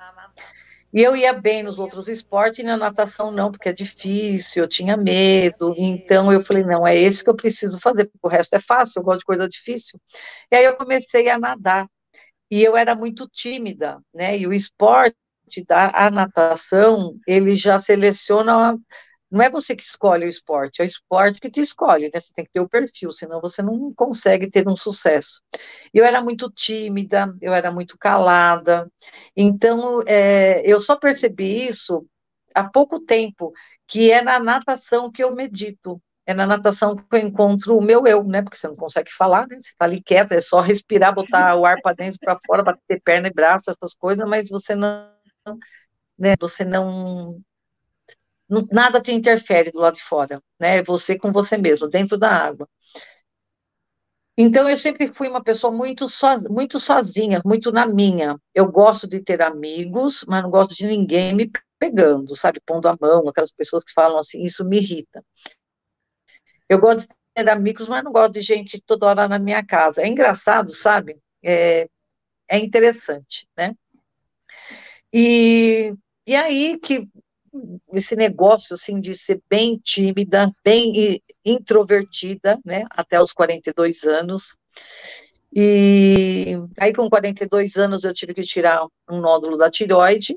E 0.93 1.01
eu 1.01 1.17
ia 1.17 1.33
bem 1.33 1.63
nos 1.63 1.79
outros 1.79 2.09
esportes 2.09 2.59
e 2.59 2.63
na 2.63 2.77
natação 2.77 3.31
não, 3.31 3.51
porque 3.51 3.71
é 3.71 3.73
difícil, 3.73 4.63
eu 4.65 4.69
tinha 4.69 4.99
medo. 4.99 5.75
Então 5.79 6.31
eu 6.31 6.45
falei, 6.45 6.63
não, 6.63 6.87
é 6.87 6.95
esse 6.95 7.25
que 7.25 7.31
eu 7.31 7.35
preciso 7.35 7.81
fazer, 7.81 8.05
porque 8.05 8.27
o 8.27 8.29
resto 8.29 8.55
é 8.55 8.59
fácil, 8.59 9.01
eu 9.01 9.03
gosto 9.03 9.21
de 9.21 9.25
coisa 9.25 9.49
difícil. 9.49 9.99
E 10.53 10.57
aí 10.57 10.65
eu 10.67 10.77
comecei 10.77 11.31
a 11.31 11.39
nadar. 11.39 11.89
E 12.51 12.63
eu 12.63 12.77
era 12.77 12.95
muito 12.95 13.27
tímida, 13.33 13.99
né? 14.15 14.39
E 14.39 14.47
o 14.47 14.53
esporte 14.53 15.17
da 15.67 15.91
a 15.95 16.11
natação, 16.11 17.15
ele 17.27 17.57
já 17.57 17.81
seleciona 17.81 18.79
não 19.31 19.43
é 19.43 19.51
você 19.51 19.75
que 19.75 19.83
escolhe 19.83 20.27
o 20.27 20.29
esporte, 20.29 20.81
é 20.81 20.85
o 20.85 20.87
esporte 20.87 21.41
que 21.41 21.51
te 21.51 21.61
escolhe, 21.61 22.11
né? 22.13 22.21
Você 22.21 22.33
tem 22.33 22.45
que 22.45 22.53
ter 22.53 22.61
o 22.61 22.69
perfil, 22.69 23.13
senão 23.13 23.41
você 23.41 23.63
não 23.63 23.93
consegue 23.95 24.51
ter 24.51 24.69
um 24.69 24.77
sucesso. 24.77 25.43
Eu 25.93 26.05
era 26.05 26.21
muito 26.23 26.51
tímida, 26.51 27.35
eu 27.41 27.53
era 27.53 27.71
muito 27.73 27.99
calada, 27.99 28.91
então 29.37 30.03
é, 30.07 30.63
eu 30.65 30.81
só 30.81 30.97
percebi 30.97 31.67
isso 31.69 32.07
há 32.55 32.65
pouco 32.65 33.01
tempo, 33.01 33.53
que 33.87 34.11
é 34.11 34.23
na 34.23 34.39
natação 34.39 35.11
que 35.11 35.23
eu 35.23 35.35
medito. 35.35 36.01
É 36.29 36.35
na 36.35 36.45
natação 36.47 36.97
que 36.97 37.05
eu 37.13 37.21
encontro 37.21 37.77
o 37.79 37.83
meu 37.83 38.05
eu, 38.07 38.25
né? 38.25 38.43
Porque 38.43 38.57
você 38.57 38.67
não 38.67 38.75
consegue 38.77 39.13
falar, 39.13 39.47
né? 39.47 39.59
Você 39.61 39.71
tá 39.79 39.85
ali 39.85 40.03
quieta, 40.03 40.35
é 40.35 40.41
só 40.41 40.61
respirar, 40.61 41.15
botar 41.15 41.57
o 41.57 41.65
ar 41.65 41.81
para 41.81 41.95
dentro, 41.95 42.19
para 42.21 42.37
fora, 42.45 42.65
bater 42.65 43.01
perna 43.05 43.29
e 43.29 43.33
braço, 43.33 43.71
essas 43.71 43.95
coisas, 43.95 44.29
mas 44.29 44.49
você 44.49 44.75
não 44.75 45.09
né? 46.19 46.35
Você 46.41 46.65
não, 46.65 47.41
não 47.41 47.41
nada 48.71 49.01
te 49.01 49.13
interfere 49.13 49.71
do 49.71 49.81
lado 49.81 49.95
de 49.95 50.03
fora, 50.03 50.43
né? 50.59 50.79
É 50.79 50.83
você 50.83 51.19
com 51.19 51.33
você 51.33 51.57
mesmo, 51.57 51.89
dentro 51.89 52.17
da 52.17 52.31
água. 52.31 52.69
Então, 54.39 54.69
eu 54.69 54.77
sempre 54.77 55.13
fui 55.13 55.29
uma 55.29 55.43
pessoa 55.43 55.73
muito, 55.73 56.09
so, 56.09 56.27
muito 56.51 56.79
sozinha, 56.79 57.41
muito 57.45 57.73
na 57.73 57.87
minha. 57.87 58.39
Eu 58.55 58.71
gosto 58.71 59.09
de 59.09 59.21
ter 59.21 59.41
amigos, 59.41 60.25
mas 60.29 60.43
não 60.43 60.51
gosto 60.51 60.75
de 60.75 60.87
ninguém 60.87 61.35
me 61.35 61.51
pegando, 61.79 62.37
sabe, 62.37 62.61
pondo 62.65 62.87
a 62.87 62.97
mão, 63.01 63.29
aquelas 63.29 63.53
pessoas 63.53 63.85
que 63.85 63.93
falam 63.93 64.19
assim, 64.19 64.45
isso 64.45 64.65
me 64.65 64.79
irrita. 64.79 65.25
Eu 66.69 66.79
gosto 66.79 67.01
de 67.01 67.09
ter 67.35 67.49
amigos, 67.49 67.89
mas 67.89 68.05
não 68.05 68.13
gosto 68.13 68.35
de 68.35 68.43
gente 68.43 68.81
toda 68.81 69.07
hora 69.07 69.29
na 69.29 69.39
minha 69.39 69.65
casa. 69.65 70.03
É 70.03 70.09
engraçado, 70.09 70.75
sabe? 70.75 71.19
É, 71.43 71.89
é 72.49 72.59
interessante, 72.59 73.49
né? 73.57 73.75
E, 75.13 75.95
e 76.27 76.35
aí 76.37 76.79
que 76.79 77.09
esse 77.93 78.17
negócio 78.17 78.75
assim 78.75 79.01
de 79.01 79.15
ser 79.15 79.43
bem 79.49 79.79
tímida, 79.79 80.53
bem 80.65 81.23
introvertida, 81.45 82.59
né, 82.65 82.85
até 82.91 83.21
os 83.21 83.33
42 83.33 84.05
anos. 84.05 84.57
E 85.55 86.57
aí 86.79 86.93
com 86.93 87.09
42 87.09 87.77
anos 87.77 88.05
eu 88.05 88.13
tive 88.13 88.35
que 88.35 88.43
tirar 88.43 88.87
um 89.09 89.21
nódulo 89.21 89.57
da 89.57 89.71
tireoide. 89.71 90.37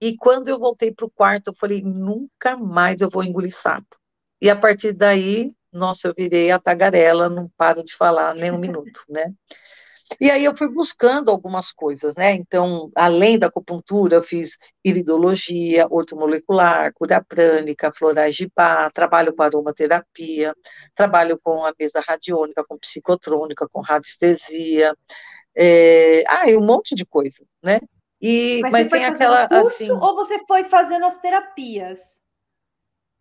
E 0.00 0.16
quando 0.16 0.48
eu 0.48 0.58
voltei 0.58 0.92
para 0.92 1.06
o 1.06 1.10
quarto, 1.10 1.48
eu 1.48 1.54
falei, 1.54 1.80
nunca 1.82 2.56
mais 2.56 3.00
eu 3.00 3.08
vou 3.08 3.22
engolir 3.22 3.54
sapo. 3.54 3.96
E 4.40 4.50
a 4.50 4.56
partir 4.56 4.92
daí, 4.92 5.52
nossa, 5.72 6.08
eu 6.08 6.14
virei 6.16 6.50
a 6.50 6.58
tagarela, 6.58 7.28
não 7.28 7.48
paro 7.56 7.82
de 7.82 7.94
falar 7.94 8.34
nem 8.34 8.50
um 8.50 8.58
minuto, 8.58 9.00
né? 9.08 9.32
E 10.20 10.30
aí 10.30 10.44
eu 10.44 10.56
fui 10.56 10.68
buscando 10.68 11.30
algumas 11.30 11.72
coisas, 11.72 12.14
né? 12.14 12.34
Então, 12.34 12.90
além 12.94 13.38
da 13.38 13.46
acupuntura, 13.46 14.16
eu 14.16 14.22
fiz 14.22 14.58
iridologia, 14.84 15.86
ortomolecular, 15.90 16.92
cura 16.94 17.24
prânica, 17.24 17.92
florais 17.92 18.34
de 18.34 18.48
pá, 18.48 18.90
trabalho 18.90 19.34
com 19.34 19.42
aromaterapia, 19.42 20.54
trabalho 20.94 21.38
com 21.42 21.64
a 21.64 21.72
mesa 21.78 22.00
radiônica, 22.00 22.64
com 22.64 22.78
psicotrônica, 22.78 23.66
com 23.72 23.80
radiestesia, 23.80 24.94
é... 25.56 26.24
ah, 26.28 26.48
e 26.48 26.56
um 26.56 26.64
monte 26.64 26.94
de 26.94 27.06
coisa, 27.06 27.44
né? 27.62 27.80
E, 28.20 28.60
mas, 28.62 28.72
mas 28.72 28.88
tem 28.88 29.04
aquela 29.04 29.48
curso, 29.48 29.66
assim, 29.68 29.90
ou 29.90 30.14
você 30.14 30.38
foi 30.46 30.64
fazendo 30.64 31.04
as 31.04 31.20
terapias? 31.20 32.20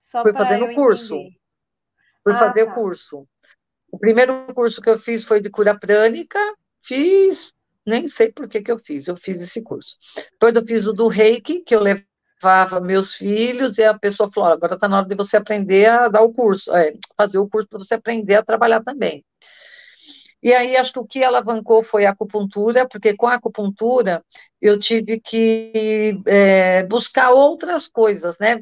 Só 0.01 0.22
fui 0.22 0.31
fazendo 0.34 0.65
o 0.65 0.76
curso. 0.76 1.18
Fui 2.23 2.34
ah, 2.34 2.38
fazer 2.38 2.65
tá. 2.65 2.72
o 2.72 2.76
curso. 2.76 3.27
O 3.91 3.99
primeiro 3.99 4.53
curso 4.53 4.81
que 4.81 4.89
eu 4.89 4.97
fiz 4.97 5.23
foi 5.23 5.41
de 5.41 5.49
cura 5.49 5.77
prânica, 5.77 6.39
Fiz, 6.84 7.51
nem 7.85 8.07
sei 8.07 8.31
por 8.31 8.47
que, 8.47 8.61
que 8.61 8.72
eu 8.72 8.77
fiz, 8.77 9.07
eu 9.07 9.15
fiz 9.15 9.41
esse 9.41 9.61
curso. 9.61 9.97
Depois 10.31 10.55
eu 10.55 10.65
fiz 10.65 10.85
o 10.85 10.93
do 10.93 11.07
reiki, 11.07 11.61
que 11.61 11.73
eu 11.76 11.81
levava 11.81 12.81
meus 12.81 13.15
filhos, 13.15 13.77
e 13.77 13.84
a 13.84 13.97
pessoa 13.97 14.31
falou: 14.31 14.49
agora 14.49 14.76
está 14.76 14.88
na 14.88 14.97
hora 14.97 15.07
de 15.07 15.15
você 15.15 15.38
aprender 15.38 15.85
a 15.85 16.10
dar 16.10 16.22
o 16.22 16.34
curso, 16.34 16.73
é, 16.76 16.93
fazer 17.18 17.38
o 17.38 17.47
curso 17.49 17.68
para 17.69 17.80
você 17.80 17.93
aprender 17.95 18.35
a 18.35 18.43
trabalhar 18.43 18.84
também. 18.84 19.23
E 20.41 20.53
aí, 20.53 20.76
acho 20.76 20.91
que 20.91 20.99
o 20.99 21.05
que 21.07 21.23
alavancou 21.23 21.84
foi 21.84 22.05
a 22.05 22.11
acupuntura, 22.11 22.85
porque 22.85 23.15
com 23.15 23.27
a 23.27 23.35
acupuntura 23.35 24.22
eu 24.61 24.77
tive 24.77 25.18
que 25.22 26.19
é, 26.26 26.84
buscar 26.84 27.31
outras 27.31 27.88
coisas, 27.88 28.38
né? 28.39 28.61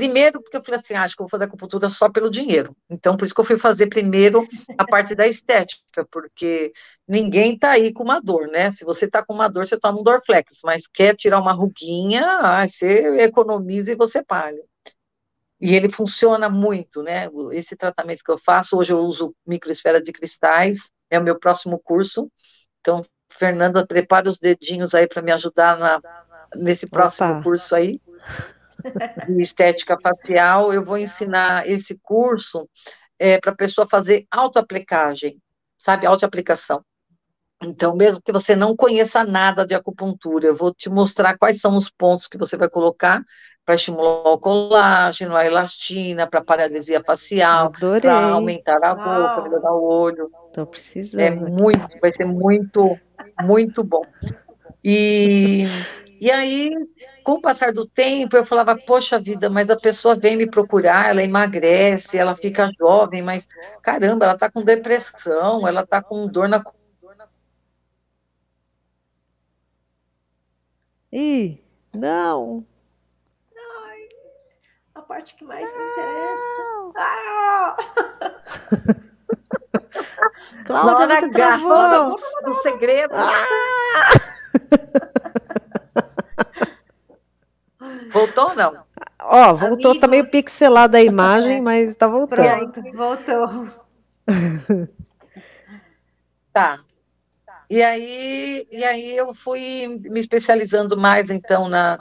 Primeiro, 0.00 0.40
porque 0.40 0.56
eu 0.56 0.62
falei 0.62 0.80
assim, 0.80 0.94
ah, 0.94 1.02
acho 1.02 1.14
que 1.14 1.20
eu 1.20 1.24
vou 1.24 1.30
fazer 1.30 1.44
acupuntura 1.44 1.90
só 1.90 2.08
pelo 2.08 2.30
dinheiro. 2.30 2.74
Então, 2.88 3.18
por 3.18 3.26
isso 3.26 3.34
que 3.34 3.40
eu 3.42 3.44
fui 3.44 3.58
fazer 3.58 3.86
primeiro 3.88 4.48
a 4.78 4.86
parte 4.86 5.14
da 5.14 5.28
estética, 5.28 6.06
porque 6.10 6.72
ninguém 7.06 7.58
tá 7.58 7.72
aí 7.72 7.92
com 7.92 8.02
uma 8.02 8.18
dor, 8.18 8.48
né? 8.48 8.70
Se 8.70 8.82
você 8.82 9.06
tá 9.06 9.22
com 9.22 9.34
uma 9.34 9.46
dor, 9.46 9.66
você 9.66 9.78
toma 9.78 10.00
um 10.00 10.02
Dorflex, 10.02 10.60
mas 10.64 10.86
quer 10.86 11.14
tirar 11.14 11.38
uma 11.38 11.52
ruguinha, 11.52 12.24
ah, 12.40 12.66
você 12.66 13.20
economiza 13.20 13.92
e 13.92 13.94
você 13.94 14.24
paga. 14.24 14.56
E 15.60 15.74
ele 15.74 15.92
funciona 15.92 16.48
muito, 16.48 17.02
né? 17.02 17.28
Esse 17.52 17.76
tratamento 17.76 18.24
que 18.24 18.30
eu 18.30 18.38
faço, 18.38 18.78
hoje 18.78 18.94
eu 18.94 19.00
uso 19.00 19.34
microesfera 19.46 20.00
de 20.00 20.12
cristais, 20.12 20.90
é 21.10 21.18
o 21.18 21.22
meu 21.22 21.38
próximo 21.38 21.78
curso. 21.78 22.32
Então, 22.80 23.04
Fernanda, 23.30 23.86
prepare 23.86 24.30
os 24.30 24.38
dedinhos 24.38 24.94
aí 24.94 25.06
para 25.06 25.20
me 25.20 25.30
ajudar 25.30 25.76
na, 25.78 26.00
nesse 26.56 26.86
próximo 26.86 27.32
Opa. 27.32 27.42
curso 27.42 27.76
aí 27.76 28.00
de 29.26 29.42
estética 29.42 29.96
facial, 30.00 30.72
eu 30.72 30.84
vou 30.84 30.98
ensinar 30.98 31.68
esse 31.68 31.98
curso 32.02 32.68
é, 33.18 33.38
para 33.38 33.52
a 33.52 33.56
pessoa 33.56 33.86
fazer 33.88 34.26
autoaplicagem, 34.30 35.38
sabe, 35.78 36.06
autoaplicação. 36.06 36.82
Então, 37.62 37.94
mesmo 37.94 38.22
que 38.22 38.32
você 38.32 38.56
não 38.56 38.74
conheça 38.74 39.22
nada 39.22 39.66
de 39.66 39.74
acupuntura, 39.74 40.46
eu 40.46 40.56
vou 40.56 40.72
te 40.72 40.88
mostrar 40.88 41.36
quais 41.36 41.60
são 41.60 41.76
os 41.76 41.90
pontos 41.90 42.26
que 42.26 42.38
você 42.38 42.56
vai 42.56 42.70
colocar 42.70 43.22
para 43.66 43.74
estimular 43.74 44.32
o 44.32 44.38
colágeno, 44.38 45.36
a 45.36 45.44
elastina, 45.44 46.26
para 46.26 46.42
paralisia 46.42 47.02
facial, 47.04 47.70
para 48.00 48.30
aumentar 48.30 48.82
a 48.82 48.94
boca, 48.94 49.42
melhorar 49.42 49.74
o 49.74 49.84
olho. 49.84 50.30
Estou 50.46 50.66
precisando. 50.66 51.20
É 51.20 51.30
muito, 51.30 52.00
vai 52.00 52.12
ser 52.14 52.24
muito, 52.24 52.98
muito 53.42 53.84
bom. 53.84 54.02
E 54.82 55.64
e 56.20 56.30
aí, 56.30 56.70
com 57.24 57.32
o 57.32 57.40
passar 57.40 57.72
do 57.72 57.86
tempo, 57.86 58.36
eu 58.36 58.44
falava, 58.44 58.76
poxa 58.76 59.18
vida, 59.18 59.48
mas 59.48 59.70
a 59.70 59.76
pessoa 59.76 60.14
vem 60.14 60.36
me 60.36 60.50
procurar, 60.50 61.08
ela 61.08 61.22
emagrece, 61.22 62.18
ela 62.18 62.36
fica 62.36 62.70
jovem, 62.78 63.22
mas 63.22 63.48
caramba, 63.82 64.26
ela 64.26 64.34
está 64.34 64.50
com 64.50 64.62
depressão, 64.62 65.66
ela 65.66 65.80
está 65.80 66.02
com 66.02 66.26
dor 66.26 66.46
na. 66.46 66.62
Ih, 71.10 71.58
não. 71.94 72.66
Ai, 73.56 74.08
a 74.94 75.00
parte 75.00 75.34
que 75.36 75.44
mais 75.44 75.66
não. 75.66 75.78
me 75.78 75.84
interessa. 75.90 76.92
Ah! 76.96 77.76
Cláudia, 80.66 81.16
você 81.16 81.30
travou. 81.30 82.14
Do 82.44 82.54
segredo. 82.56 83.14
Ah! 83.14 84.39
Voltou 88.10 88.48
ou 88.48 88.54
não? 88.56 88.74
Ó, 89.22 89.54
voltou, 89.54 89.92
Amigos... 89.92 90.00
tá 90.00 90.08
meio 90.08 90.28
pixelada 90.28 90.98
a 90.98 91.02
imagem, 91.02 91.60
mas 91.60 91.94
tá 91.94 92.06
voltando. 92.06 92.72
Pronto, 92.72 92.92
voltou. 92.92 93.68
tá. 96.52 96.80
E 97.70 97.84
aí, 97.84 98.66
e 98.68 98.82
aí 98.82 99.16
eu 99.16 99.32
fui 99.32 99.86
me 100.02 100.18
especializando 100.18 100.96
mais, 100.96 101.30
então, 101.30 101.68
na, 101.68 102.00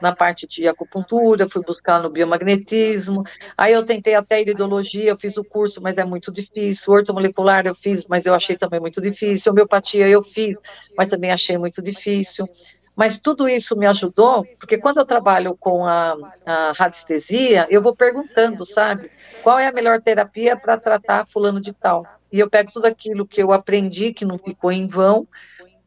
na 0.00 0.14
parte 0.14 0.46
de 0.46 0.68
acupuntura, 0.68 1.48
fui 1.48 1.60
buscar 1.60 2.00
no 2.00 2.08
biomagnetismo, 2.08 3.24
aí 3.56 3.72
eu 3.72 3.84
tentei 3.84 4.14
até 4.14 4.40
iridologia, 4.40 5.10
eu 5.10 5.18
fiz 5.18 5.36
o 5.36 5.42
curso, 5.42 5.82
mas 5.82 5.98
é 5.98 6.04
muito 6.04 6.30
difícil, 6.30 6.92
ortomolecular 6.92 7.66
eu 7.66 7.74
fiz, 7.74 8.06
mas 8.06 8.26
eu 8.26 8.32
achei 8.32 8.56
também 8.56 8.78
muito 8.78 9.00
difícil, 9.00 9.50
homeopatia 9.50 10.06
eu 10.08 10.22
fiz, 10.22 10.56
mas 10.96 11.08
também 11.08 11.32
achei 11.32 11.58
muito 11.58 11.82
difícil. 11.82 12.48
Mas 12.94 13.20
tudo 13.20 13.48
isso 13.48 13.76
me 13.76 13.86
ajudou, 13.86 14.44
porque 14.60 14.78
quando 14.78 14.98
eu 14.98 15.04
trabalho 15.04 15.56
com 15.56 15.84
a, 15.84 16.16
a 16.46 16.72
radiestesia, 16.76 17.66
eu 17.70 17.82
vou 17.82 17.96
perguntando, 17.96 18.64
sabe? 18.64 19.10
Qual 19.42 19.58
é 19.58 19.66
a 19.66 19.72
melhor 19.72 20.00
terapia 20.00 20.56
para 20.56 20.78
tratar 20.78 21.26
fulano 21.26 21.60
de 21.60 21.72
tal? 21.72 22.06
E 22.30 22.38
eu 22.38 22.50
pego 22.50 22.72
tudo 22.72 22.86
aquilo 22.86 23.26
que 23.26 23.42
eu 23.42 23.52
aprendi, 23.52 24.12
que 24.12 24.24
não 24.24 24.38
ficou 24.38 24.70
em 24.70 24.86
vão, 24.86 25.26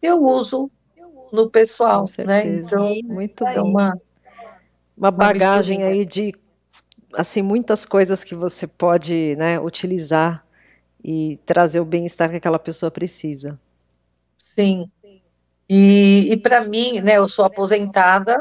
eu 0.01 0.23
uso 0.23 0.69
no 1.31 1.49
pessoal, 1.49 2.05
né? 2.25 2.45
Então, 2.45 2.93
muito 3.03 3.45
é 3.45 3.55
bom. 3.55 3.69
Uma, 3.69 4.01
uma 4.97 5.11
bagagem 5.11 5.79
uma 5.79 5.87
aí 5.87 6.05
de 6.05 6.33
assim 7.13 7.41
muitas 7.41 7.85
coisas 7.85 8.23
que 8.23 8.33
você 8.33 8.65
pode, 8.65 9.35
né, 9.35 9.59
utilizar 9.59 10.45
e 11.03 11.37
trazer 11.45 11.79
o 11.79 11.85
bem-estar 11.85 12.29
que 12.29 12.37
aquela 12.37 12.59
pessoa 12.59 12.89
precisa. 12.89 13.59
Sim, 14.37 14.89
e, 15.73 16.27
e 16.29 16.35
para 16.35 16.65
mim, 16.65 16.99
né, 16.99 17.15
eu 17.15 17.29
sou 17.29 17.45
aposentada 17.45 18.35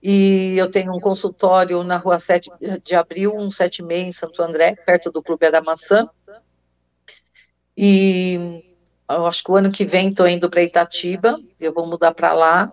e 0.00 0.54
eu 0.56 0.70
tenho 0.70 0.94
um 0.94 1.00
consultório 1.00 1.82
na 1.82 1.96
rua 1.96 2.20
7 2.20 2.48
de 2.84 2.94
abril, 2.94 3.32
176, 3.32 4.06
em 4.06 4.12
Santo 4.12 4.40
André, 4.40 4.76
perto 4.86 5.10
do 5.10 5.20
Clube 5.20 5.50
da 5.50 5.60
Maçã. 5.60 6.08
E 7.82 8.62
eu 9.08 9.24
acho 9.24 9.42
que 9.42 9.50
o 9.50 9.56
ano 9.56 9.72
que 9.72 9.86
vem 9.86 10.10
estou 10.10 10.28
indo 10.28 10.50
para 10.50 10.62
Itatiba, 10.62 11.40
eu 11.58 11.72
vou 11.72 11.86
mudar 11.86 12.12
para 12.12 12.34
lá, 12.34 12.70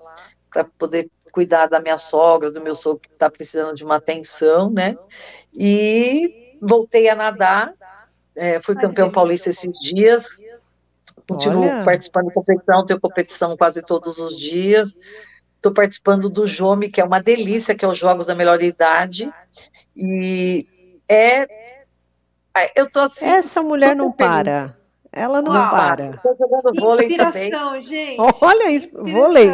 para 0.52 0.66
poder 0.66 1.10
cuidar 1.32 1.68
da 1.68 1.80
minha 1.80 1.98
sogra, 1.98 2.52
do 2.52 2.60
meu 2.60 2.76
sogro 2.76 3.00
que 3.00 3.14
está 3.14 3.30
precisando 3.30 3.74
de 3.74 3.86
uma 3.86 3.96
atenção, 3.96 4.70
né? 4.70 4.98
E 5.54 6.58
voltei 6.62 7.08
a 7.08 7.16
nadar, 7.16 7.74
é, 8.36 8.60
fui 8.60 8.76
campeão 8.76 9.10
paulista 9.10 9.50
esses 9.50 9.72
dias, 9.80 10.28
Continuo 11.28 11.64
Olha. 11.64 11.84
participando 11.84 12.28
de 12.28 12.34
competição, 12.34 12.86
tenho 12.86 13.02
competição 13.02 13.58
quase 13.58 13.82
todos 13.82 14.18
os 14.18 14.38
dias. 14.38 14.96
Estou 15.56 15.74
participando 15.74 16.30
do 16.30 16.48
JOME, 16.48 16.90
que 16.90 17.02
é 17.02 17.04
uma 17.04 17.22
delícia, 17.22 17.76
que 17.76 17.84
é 17.84 17.88
os 17.88 17.98
Jogos 17.98 18.28
da 18.28 18.36
Melhor 18.36 18.62
Idade. 18.62 19.32
E 19.96 20.66
é. 21.08 21.48
Eu 22.76 22.90
tô 22.90 23.00
assim. 23.00 23.26
Essa 23.26 23.62
mulher 23.62 23.96
não 23.96 24.12
para. 24.12 24.77
Ela 25.18 25.42
não 25.42 25.52
Uau, 25.52 25.72
para. 25.72 26.12
Estou 26.12 26.36
jogando 26.38 26.80
vôlei 26.80 27.18
também. 27.18 27.52
Gente. 27.84 28.18
Olha 28.42 28.70
isso, 28.70 28.90
vôlei. 28.94 29.52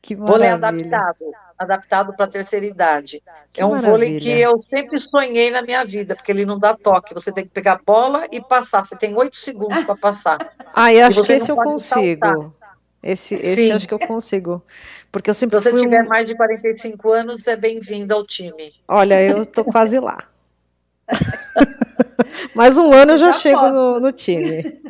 Que 0.00 0.14
vôlei 0.14 0.48
adaptado, 0.48 1.32
adaptado 1.58 2.14
para 2.14 2.26
a 2.26 2.28
terceira 2.28 2.64
idade. 2.64 3.20
Que 3.52 3.60
é 3.60 3.66
um 3.66 3.70
maravilha. 3.70 3.90
vôlei 3.90 4.20
que 4.20 4.30
eu 4.30 4.62
sempre 4.70 5.00
sonhei 5.00 5.50
na 5.50 5.62
minha 5.62 5.84
vida, 5.84 6.14
porque 6.14 6.30
ele 6.30 6.46
não 6.46 6.58
dá 6.58 6.76
toque. 6.76 7.12
Você 7.12 7.32
tem 7.32 7.44
que 7.44 7.50
pegar 7.50 7.72
a 7.72 7.80
bola 7.84 8.26
e 8.30 8.40
passar. 8.40 8.86
Você 8.86 8.94
tem 8.94 9.16
oito 9.16 9.36
segundos 9.36 9.84
para 9.84 9.96
passar. 9.96 10.38
Ah, 10.78 10.92
eu 10.92 11.06
acho 11.06 11.22
que 11.22 11.32
esse 11.32 11.50
eu 11.50 11.56
consigo. 11.56 12.26
Saltar. 12.26 12.50
Esse, 13.02 13.34
esse 13.36 13.72
acho 13.72 13.88
que 13.88 13.94
eu 13.94 13.98
consigo. 13.98 14.62
Porque 15.10 15.30
eu 15.30 15.34
sempre 15.34 15.56
Se 15.56 15.62
você 15.62 15.70
fui 15.70 15.80
tiver 15.80 16.02
um... 16.04 16.08
mais 16.08 16.26
de 16.26 16.36
45 16.36 17.12
anos, 17.12 17.46
é 17.46 17.56
bem-vindo 17.56 18.12
ao 18.12 18.26
time. 18.26 18.74
Olha, 18.86 19.22
eu 19.22 19.46
tô 19.46 19.64
quase 19.64 19.98
lá. 19.98 20.18
Mais 22.54 22.78
um 22.78 22.92
ano 22.92 23.12
eu 23.12 23.16
já, 23.18 23.32
já 23.32 23.38
chego 23.38 23.68
no, 23.68 24.00
no, 24.00 24.12
time. 24.12 24.62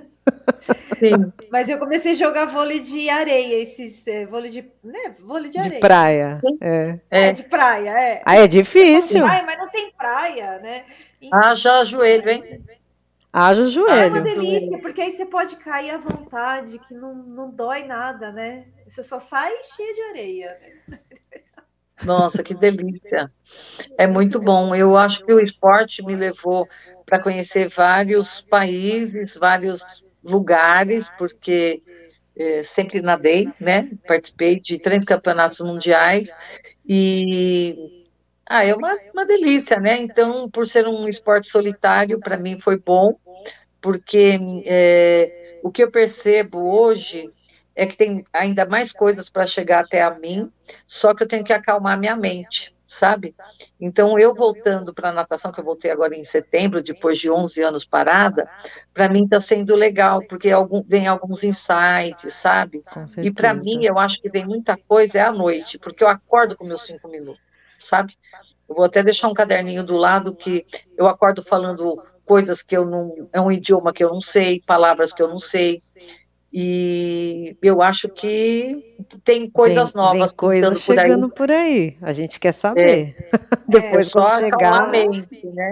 Sim. 0.98 1.32
Mas 1.50 1.68
eu 1.68 1.78
comecei 1.78 2.12
a 2.12 2.16
jogar 2.16 2.46
vôlei 2.46 2.80
de 2.80 3.08
areia, 3.10 3.62
esses 3.62 4.06
é, 4.06 4.24
vôlei 4.26 4.50
de, 4.50 4.64
né, 4.82 5.14
vôlei 5.20 5.50
de 5.50 5.58
areia. 5.58 5.74
De 5.74 5.80
praia. 5.80 6.40
É. 6.60 6.98
é. 7.10 7.32
de 7.32 7.42
praia, 7.44 7.90
é. 7.90 8.22
Ah, 8.24 8.36
é 8.36 8.46
difícil. 8.46 9.22
Praia, 9.22 9.42
mas 9.44 9.58
não 9.58 9.68
tem 9.68 9.92
praia, 9.92 10.58
né? 10.58 10.84
Ah, 11.30 11.54
já 11.54 11.84
joelho, 11.84 12.28
hein? 12.28 12.62
Haja 13.38 13.68
joelho. 13.68 13.90
Ah, 13.92 14.06
é 14.06 14.08
uma 14.08 14.20
delícia, 14.22 14.78
porque 14.78 15.02
aí 15.02 15.10
você 15.10 15.26
pode 15.26 15.56
cair 15.56 15.90
à 15.90 15.98
vontade, 15.98 16.78
que 16.78 16.94
não, 16.94 17.14
não 17.14 17.50
dói 17.50 17.84
nada, 17.84 18.32
né? 18.32 18.64
Você 18.88 19.02
só 19.02 19.20
sai 19.20 19.52
cheia 19.76 19.94
de 19.94 20.00
areia. 20.00 20.58
Né? 20.88 20.98
Nossa, 22.02 22.42
que 22.42 22.54
delícia. 22.54 23.30
É 23.98 24.06
muito 24.06 24.40
bom. 24.40 24.74
Eu 24.74 24.96
acho 24.96 25.22
que 25.22 25.32
o 25.34 25.40
esporte 25.40 26.02
me 26.02 26.14
levou 26.14 26.66
para 27.06 27.22
conhecer 27.22 27.68
vários 27.68 28.40
países, 28.42 29.36
vários 29.36 29.80
lugares, 30.22 31.08
porque 31.16 31.80
é, 32.36 32.62
sempre 32.62 33.00
nadei, 33.00 33.48
né? 33.58 33.88
Participei 34.06 34.60
de 34.60 34.78
três 34.78 35.04
campeonatos 35.04 35.60
mundiais 35.60 36.30
e 36.86 38.04
ah, 38.44 38.64
é 38.64 38.74
uma, 38.74 38.96
uma 39.12 39.24
delícia, 39.24 39.78
né? 39.80 39.96
Então, 39.98 40.50
por 40.50 40.66
ser 40.68 40.86
um 40.86 41.08
esporte 41.08 41.48
solitário, 41.48 42.20
para 42.20 42.36
mim 42.36 42.60
foi 42.60 42.78
bom, 42.78 43.18
porque 43.80 44.38
é, 44.66 45.58
o 45.62 45.70
que 45.70 45.82
eu 45.82 45.90
percebo 45.90 46.58
hoje 46.58 47.30
é 47.74 47.86
que 47.86 47.96
tem 47.96 48.24
ainda 48.32 48.66
mais 48.66 48.92
coisas 48.92 49.28
para 49.28 49.46
chegar 49.46 49.80
até 49.80 50.02
a 50.02 50.10
mim, 50.10 50.50
só 50.86 51.14
que 51.14 51.22
eu 51.22 51.28
tenho 51.28 51.44
que 51.44 51.52
acalmar 51.52 51.98
minha 51.98 52.16
mente, 52.16 52.74
sabe? 52.88 53.34
Então, 53.80 54.18
eu 54.18 54.34
voltando 54.34 54.94
para 54.94 55.08
a 55.08 55.12
natação, 55.12 55.50
que 55.50 55.60
eu 55.60 55.64
voltei 55.64 55.90
agora 55.90 56.14
em 56.14 56.24
setembro, 56.24 56.82
depois 56.82 57.18
de 57.18 57.30
11 57.30 57.62
anos 57.62 57.84
parada, 57.84 58.48
para 58.94 59.08
mim 59.08 59.24
está 59.24 59.40
sendo 59.40 59.74
legal, 59.74 60.22
porque 60.28 60.50
algum, 60.50 60.82
vem 60.82 61.06
alguns 61.06 61.42
insights, 61.42 62.32
sabe? 62.32 62.84
E 63.22 63.30
para 63.30 63.52
mim, 63.54 63.84
eu 63.84 63.98
acho 63.98 64.20
que 64.20 64.28
vem 64.30 64.46
muita 64.46 64.76
coisa 64.76 65.18
é 65.18 65.22
à 65.22 65.32
noite, 65.32 65.78
porque 65.78 66.04
eu 66.04 66.08
acordo 66.08 66.56
com 66.56 66.64
meus 66.64 66.86
cinco 66.86 67.08
minutos, 67.08 67.42
sabe? 67.78 68.16
Eu 68.68 68.74
vou 68.74 68.84
até 68.84 69.02
deixar 69.02 69.28
um 69.28 69.34
caderninho 69.34 69.84
do 69.84 69.96
lado 69.96 70.34
que 70.34 70.66
eu 70.96 71.06
acordo 71.06 71.42
falando 71.42 72.02
coisas 72.24 72.62
que 72.62 72.76
eu 72.76 72.84
não. 72.84 73.28
É 73.32 73.40
um 73.40 73.50
idioma 73.50 73.92
que 73.92 74.02
eu 74.02 74.10
não 74.10 74.20
sei, 74.20 74.60
palavras 74.66 75.12
que 75.12 75.22
eu 75.22 75.28
não 75.28 75.38
sei. 75.38 75.80
E 76.58 77.54
eu 77.60 77.82
acho 77.82 78.08
que 78.08 78.96
tem 79.22 79.50
coisas 79.50 79.92
vem, 79.92 80.02
novas. 80.02 80.20
Vem 80.20 80.36
coisas 80.36 80.80
chegando 80.80 81.28
por 81.28 81.52
aí. 81.52 81.92
por 81.92 82.00
aí. 82.00 82.08
A 82.08 82.14
gente 82.14 82.40
quer 82.40 82.52
saber. 82.52 83.14
É. 83.30 83.38
Depois, 83.68 84.08
é, 84.08 84.12
quando 84.12 84.38
chegar. 84.38 84.88
Mente, 84.88 85.46
né? 85.48 85.70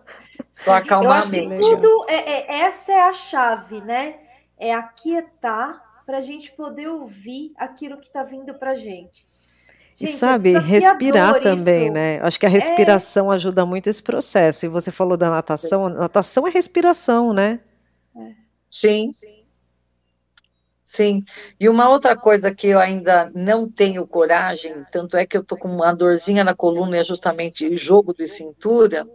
Só 0.50 0.72
acalmar 0.72 1.24
a 1.24 1.26
mente. 1.26 1.58
Tudo 1.58 2.06
é, 2.08 2.14
é, 2.14 2.60
essa 2.60 2.90
é 2.90 3.02
a 3.02 3.12
chave, 3.12 3.82
né? 3.82 4.14
É 4.58 4.72
aquietar 4.72 5.78
para 6.06 6.16
a 6.16 6.22
gente 6.22 6.50
poder 6.52 6.88
ouvir 6.88 7.52
aquilo 7.58 7.98
que 7.98 8.06
está 8.06 8.22
vindo 8.22 8.54
para 8.54 8.76
gente. 8.76 9.26
Gente, 9.94 10.10
e 10.10 10.16
sabe, 10.16 10.54
é 10.54 10.58
respirar 10.58 11.38
também, 11.42 11.90
né? 11.90 12.18
Acho 12.22 12.40
que 12.40 12.46
a 12.46 12.48
é. 12.48 12.52
respiração 12.52 13.30
é... 13.30 13.34
ajuda 13.36 13.66
muito 13.66 13.90
esse 13.90 14.02
processo. 14.02 14.64
E 14.64 14.70
você 14.70 14.90
falou 14.90 15.18
da 15.18 15.28
natação, 15.28 15.84
a 15.84 15.90
natação 15.90 16.48
é 16.48 16.50
respiração, 16.50 17.34
né? 17.34 17.60
Sim. 18.70 19.12
Sim. 19.20 19.43
E 21.58 21.68
uma 21.68 21.88
outra 21.88 22.16
coisa 22.16 22.54
que 22.54 22.68
eu 22.68 22.78
ainda 22.78 23.30
não 23.34 23.68
tenho 23.70 24.06
coragem, 24.06 24.84
tanto 24.92 25.16
é 25.16 25.26
que 25.26 25.36
eu 25.36 25.44
tô 25.44 25.56
com 25.56 25.68
uma 25.68 25.92
dorzinha 25.92 26.44
na 26.44 26.54
coluna, 26.54 26.98
é 26.98 27.04
justamente 27.04 27.76
jogo 27.76 28.14
de 28.14 28.26
cintura, 28.26 29.06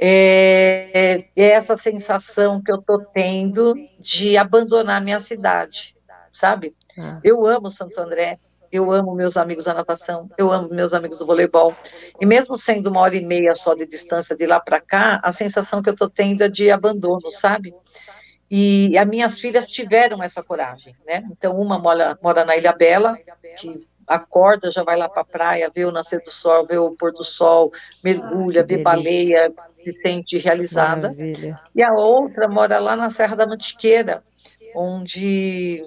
é, 0.00 1.24
é 1.34 1.44
essa 1.50 1.76
sensação 1.76 2.62
que 2.62 2.70
eu 2.70 2.80
tô 2.80 3.00
tendo 3.12 3.74
de 3.98 4.36
abandonar 4.36 5.02
minha 5.02 5.18
cidade, 5.18 5.96
sabe? 6.32 6.74
Ah. 6.96 7.18
Eu 7.24 7.44
amo 7.44 7.68
Santo 7.68 7.98
André, 8.00 8.38
eu 8.70 8.92
amo 8.92 9.14
meus 9.14 9.36
amigos 9.36 9.64
da 9.64 9.74
natação, 9.74 10.28
eu 10.36 10.52
amo 10.52 10.68
meus 10.68 10.92
amigos 10.92 11.18
do 11.18 11.26
voleibol. 11.26 11.74
E 12.20 12.26
mesmo 12.26 12.56
sendo 12.56 12.90
uma 12.90 13.00
hora 13.00 13.16
e 13.16 13.24
meia 13.24 13.54
só 13.54 13.74
de 13.74 13.86
distância 13.86 14.36
de 14.36 14.46
lá 14.46 14.60
para 14.60 14.80
cá, 14.80 15.20
a 15.22 15.32
sensação 15.32 15.82
que 15.82 15.90
eu 15.90 15.96
tô 15.96 16.08
tendo 16.08 16.42
é 16.42 16.48
de 16.48 16.70
abandono, 16.70 17.30
sabe? 17.32 17.74
E 18.50 18.96
as 18.96 19.06
minhas 19.06 19.38
filhas 19.38 19.70
tiveram 19.70 20.22
essa 20.22 20.42
coragem, 20.42 20.96
né? 21.06 21.22
Então, 21.30 21.60
uma 21.60 21.78
mora, 21.78 22.18
mora 22.22 22.44
na 22.44 22.56
Ilha 22.56 22.72
Bela, 22.72 23.18
que 23.58 23.86
acorda, 24.06 24.70
já 24.70 24.82
vai 24.82 24.96
lá 24.96 25.06
para 25.08 25.20
a 25.20 25.24
praia, 25.24 25.70
vê 25.72 25.84
o 25.84 25.92
nascer 25.92 26.22
do 26.22 26.30
sol, 26.30 26.66
vê 26.66 26.78
o 26.78 26.92
pôr 26.92 27.12
do 27.12 27.22
sol, 27.22 27.70
mergulha, 28.02 28.62
ah, 28.62 28.64
vê 28.64 28.78
baleia, 28.78 29.52
se 29.84 29.92
sente 30.00 30.38
realizada. 30.38 31.08
Maravilha. 31.10 31.60
E 31.74 31.82
a 31.82 31.92
outra 31.92 32.48
mora 32.48 32.78
lá 32.78 32.96
na 32.96 33.10
Serra 33.10 33.36
da 33.36 33.46
Mantiqueira, 33.46 34.24
onde 34.74 35.84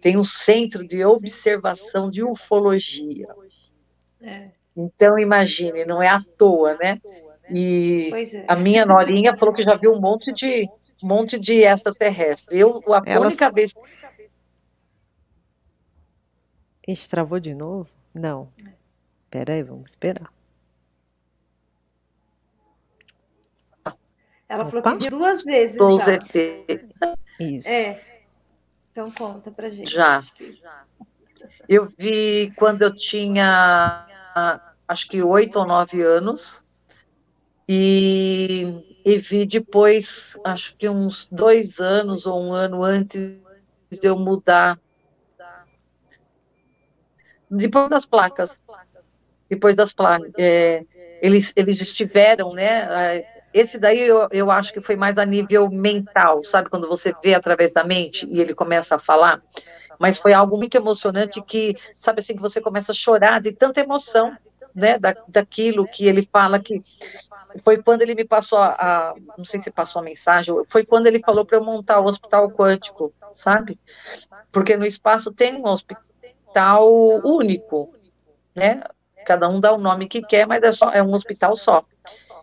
tem 0.00 0.16
um 0.16 0.24
centro 0.24 0.86
de 0.86 1.04
observação 1.04 2.10
de 2.10 2.24
ufologia. 2.24 3.28
É. 4.20 4.48
Então, 4.76 5.18
imagine, 5.18 5.84
não 5.84 6.02
é 6.02 6.08
à 6.08 6.20
toa, 6.36 6.74
né? 6.74 7.00
E 7.48 8.10
é. 8.32 8.44
a 8.48 8.56
minha 8.56 8.84
norinha 8.86 9.36
falou 9.36 9.54
que 9.54 9.62
já 9.62 9.76
viu 9.76 9.92
um 9.92 10.00
monte 10.00 10.32
de 10.32 10.68
um 11.02 11.06
monte 11.06 11.38
de 11.38 11.62
extraterrestre. 11.62 12.58
Eu, 12.58 12.82
a 12.92 13.02
Elas... 13.06 13.34
única 13.34 13.50
vez. 13.50 13.74
Estravou 16.86 17.38
de 17.38 17.54
novo? 17.54 17.90
Não. 18.14 18.52
Espera 19.24 19.54
aí, 19.54 19.62
vamos 19.62 19.90
esperar. 19.90 20.32
Ela 24.48 24.62
Opa. 24.66 24.82
falou 24.82 24.98
que 24.98 25.10
duas 25.10 25.44
vezes. 25.44 25.76
Dos 25.76 26.02
Isso. 27.38 27.68
É. 27.68 28.00
Então 28.90 29.08
conta 29.12 29.50
pra 29.52 29.70
gente. 29.70 29.88
Já. 29.88 30.24
Eu 31.68 31.86
vi 31.96 32.52
quando 32.56 32.82
eu 32.82 32.96
tinha 32.96 34.06
acho 34.88 35.08
que 35.08 35.22
oito 35.22 35.60
ou 35.60 35.66
nove 35.66 36.02
anos. 36.02 36.64
E 37.68 38.89
e 39.04 39.16
vi 39.16 39.46
depois, 39.46 40.38
acho 40.44 40.76
que 40.76 40.88
uns 40.88 41.26
dois 41.30 41.80
anos 41.80 42.26
ou 42.26 42.42
um 42.42 42.52
ano 42.52 42.84
antes 42.84 43.38
de 43.90 44.06
eu 44.06 44.18
mudar. 44.18 44.78
Depois 47.50 47.90
das 47.90 48.06
placas. 48.06 48.62
Depois 49.48 49.74
das 49.74 49.92
placas. 49.92 50.32
É, 50.38 50.84
eles, 51.20 51.52
eles 51.56 51.80
estiveram, 51.80 52.52
né? 52.52 53.16
É, 53.16 53.40
esse 53.52 53.78
daí 53.78 54.00
eu, 54.00 54.28
eu 54.30 54.50
acho 54.50 54.72
que 54.72 54.80
foi 54.80 54.94
mais 54.94 55.18
a 55.18 55.26
nível 55.26 55.68
mental, 55.68 56.44
sabe? 56.44 56.70
Quando 56.70 56.88
você 56.88 57.12
vê 57.22 57.34
através 57.34 57.72
da 57.72 57.82
mente 57.82 58.26
e 58.30 58.40
ele 58.40 58.54
começa 58.54 58.94
a 58.94 58.98
falar. 58.98 59.42
Mas 59.98 60.16
foi 60.16 60.32
algo 60.32 60.56
muito 60.56 60.76
emocionante 60.76 61.42
que, 61.42 61.76
sabe 61.98 62.20
assim, 62.20 62.34
que 62.34 62.40
você 62.40 62.60
começa 62.60 62.92
a 62.92 62.94
chorar 62.94 63.40
de 63.40 63.52
tanta 63.52 63.80
emoção, 63.80 64.36
né? 64.74 64.98
Da, 64.98 65.16
daquilo 65.26 65.86
que 65.86 66.06
ele 66.06 66.28
fala 66.30 66.60
que 66.60 66.80
foi 67.62 67.82
quando 67.82 68.02
ele 68.02 68.14
me 68.14 68.24
passou 68.24 68.58
a, 68.58 68.68
a, 68.78 69.14
não 69.36 69.44
sei 69.44 69.60
se 69.62 69.70
passou 69.70 70.00
a 70.00 70.04
mensagem, 70.04 70.54
foi 70.68 70.84
quando 70.84 71.06
ele 71.06 71.20
falou 71.20 71.44
para 71.44 71.56
eu 71.56 71.64
montar 71.64 72.00
o 72.00 72.06
hospital 72.06 72.50
quântico, 72.50 73.12
sabe? 73.34 73.78
Porque 74.52 74.76
no 74.76 74.86
espaço 74.86 75.32
tem 75.32 75.56
um 75.56 75.66
hospital 75.66 76.88
único, 77.24 77.94
né? 78.54 78.82
Cada 79.24 79.48
um 79.48 79.60
dá 79.60 79.72
o 79.72 79.78
nome 79.78 80.08
que 80.08 80.22
quer, 80.22 80.46
mas 80.46 80.62
é, 80.62 80.72
só, 80.72 80.90
é 80.90 81.02
um 81.02 81.14
hospital 81.14 81.56
só. 81.56 81.84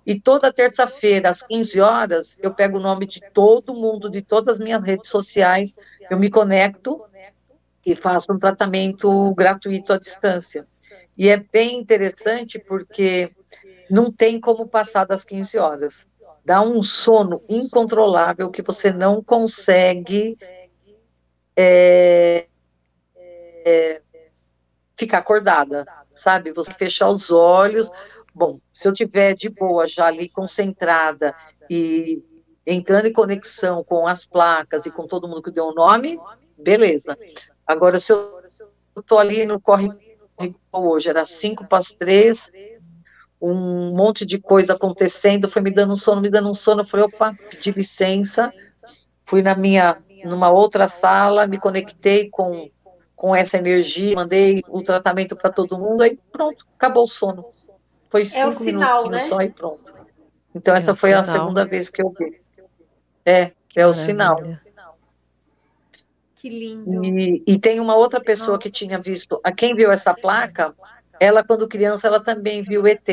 E 0.06 0.20
toda 0.20 0.54
terça-feira, 0.54 1.30
às 1.30 1.42
15 1.44 1.82
horas, 1.82 2.38
eu 2.42 2.54
pego 2.54 2.78
o 2.78 2.82
nome 2.82 3.06
de 3.06 3.20
todo 3.34 3.74
mundo, 3.74 4.10
de 4.10 4.22
todas 4.22 4.56
as 4.56 4.60
minhas 4.60 4.82
redes 4.82 5.10
sociais, 5.10 5.76
eu 6.10 6.18
me 6.18 6.30
conecto 6.30 7.04
e 7.86 7.96
faço 7.96 8.32
um 8.32 8.40
tratamento 8.40 9.34
gratuito 9.34 9.92
à 9.92 10.00
distância. 10.00 10.66
E 11.18 11.28
é 11.30 11.38
bem 11.38 11.80
interessante 11.80 12.60
porque 12.60 13.32
não 13.90 14.12
tem 14.12 14.40
como 14.40 14.68
passar 14.68 15.06
das 15.06 15.24
15 15.24 15.58
horas. 15.58 16.08
Dá 16.44 16.62
um 16.62 16.82
sono 16.82 17.42
incontrolável 17.50 18.50
que 18.50 18.62
você 18.62 18.92
não 18.92 19.24
consegue 19.24 20.38
é, 21.56 22.48
é, 23.66 24.02
ficar 24.96 25.20
acordada, 25.20 25.86
sabe? 26.16 26.52
Você 26.54 26.74
fechar 26.74 27.10
os 27.10 27.32
olhos. 27.32 27.92
Bom, 28.34 28.60
se 28.74 28.88
eu 28.88 28.94
tiver 28.94 29.36
de 29.36 29.50
boa 29.50 29.88
já 29.88 30.06
ali 30.06 30.30
concentrada 30.30 31.36
e 31.70 32.24
entrando 32.66 33.08
em 33.08 33.14
conexão 33.14 33.84
com 33.84 34.08
as 34.08 34.26
placas 34.26 34.86
e 34.86 34.92
com 34.92 35.08
todo 35.08 35.28
mundo 35.28 35.42
que 35.42 35.52
deu 35.52 35.66
o 35.66 35.74
nome, 35.74 36.20
beleza. 36.58 37.18
Agora, 37.66 38.00
se 38.00 38.12
eu 38.12 38.42
tô 39.06 39.18
ali 39.18 39.46
no 39.46 39.60
corre 39.60 39.90
hoje, 40.72 41.10
era 41.10 41.26
cinco 41.26 41.66
para 41.68 41.80
as 41.80 41.92
três, 41.92 42.52
um 43.42 43.96
monte 43.96 44.26
de 44.26 44.40
coisa 44.40 44.74
acontecendo, 44.74 45.48
foi 45.48 45.62
me 45.62 45.72
dando 45.72 45.94
um 45.94 45.96
sono, 45.96 46.22
me 46.22 46.30
dando 46.30 46.50
um 46.50 46.54
sono, 46.54 46.82
eu 46.82 46.86
falei, 46.86 47.06
opa, 47.06 47.36
pedi 47.50 47.72
licença, 47.72 48.52
fui 49.26 49.42
na 49.42 49.56
minha, 49.56 49.98
numa 50.26 50.50
outra 50.50 50.88
sala, 50.88 51.46
me 51.46 51.60
conectei 51.60 52.30
com, 52.30 52.70
com 53.16 53.36
essa 53.36 53.58
energia, 53.58 54.16
mandei 54.16 54.64
o 54.68 54.82
tratamento 54.82 55.36
para 55.36 55.52
todo 55.52 55.78
mundo, 55.78 56.02
aí 56.02 56.20
pronto, 56.32 56.66
acabou 56.76 57.04
o 57.04 57.08
sono. 57.08 57.46
Foi 58.10 58.26
cinco 58.26 58.50
é 58.50 58.52
sinal, 58.52 59.04
minutinhos 59.04 59.24
né? 59.24 59.30
só 59.30 59.42
e 59.42 59.50
pronto. 59.50 59.94
Então 60.56 60.74
é 60.74 60.78
essa 60.80 60.96
foi 60.96 61.10
sinal. 61.10 61.24
a 61.24 61.26
segunda 61.26 61.66
vez 61.66 61.90
que 61.90 62.02
eu 62.02 62.10
vi. 62.18 62.42
É, 63.26 63.52
que 63.68 63.80
é 63.80 63.86
o 63.86 63.94
sinal. 63.94 64.38
Que 66.38 66.50
lindo. 66.50 67.04
E, 67.04 67.44
e, 67.46 67.60
tem 67.60 67.80
uma 67.80 67.96
outra 67.96 68.22
pessoa 68.22 68.58
que 68.58 68.72
tinha 68.72 69.00
visto, 69.00 69.40
a 69.44 69.52
quem 69.52 69.76
viu 69.76 69.92
essa 69.92 70.14
placa, 70.14 70.74
ela 71.20 71.44
quando 71.44 71.68
criança 71.68 72.08
ela 72.08 72.20
também 72.20 72.64
viu 72.64 72.86
ET. 72.88 73.08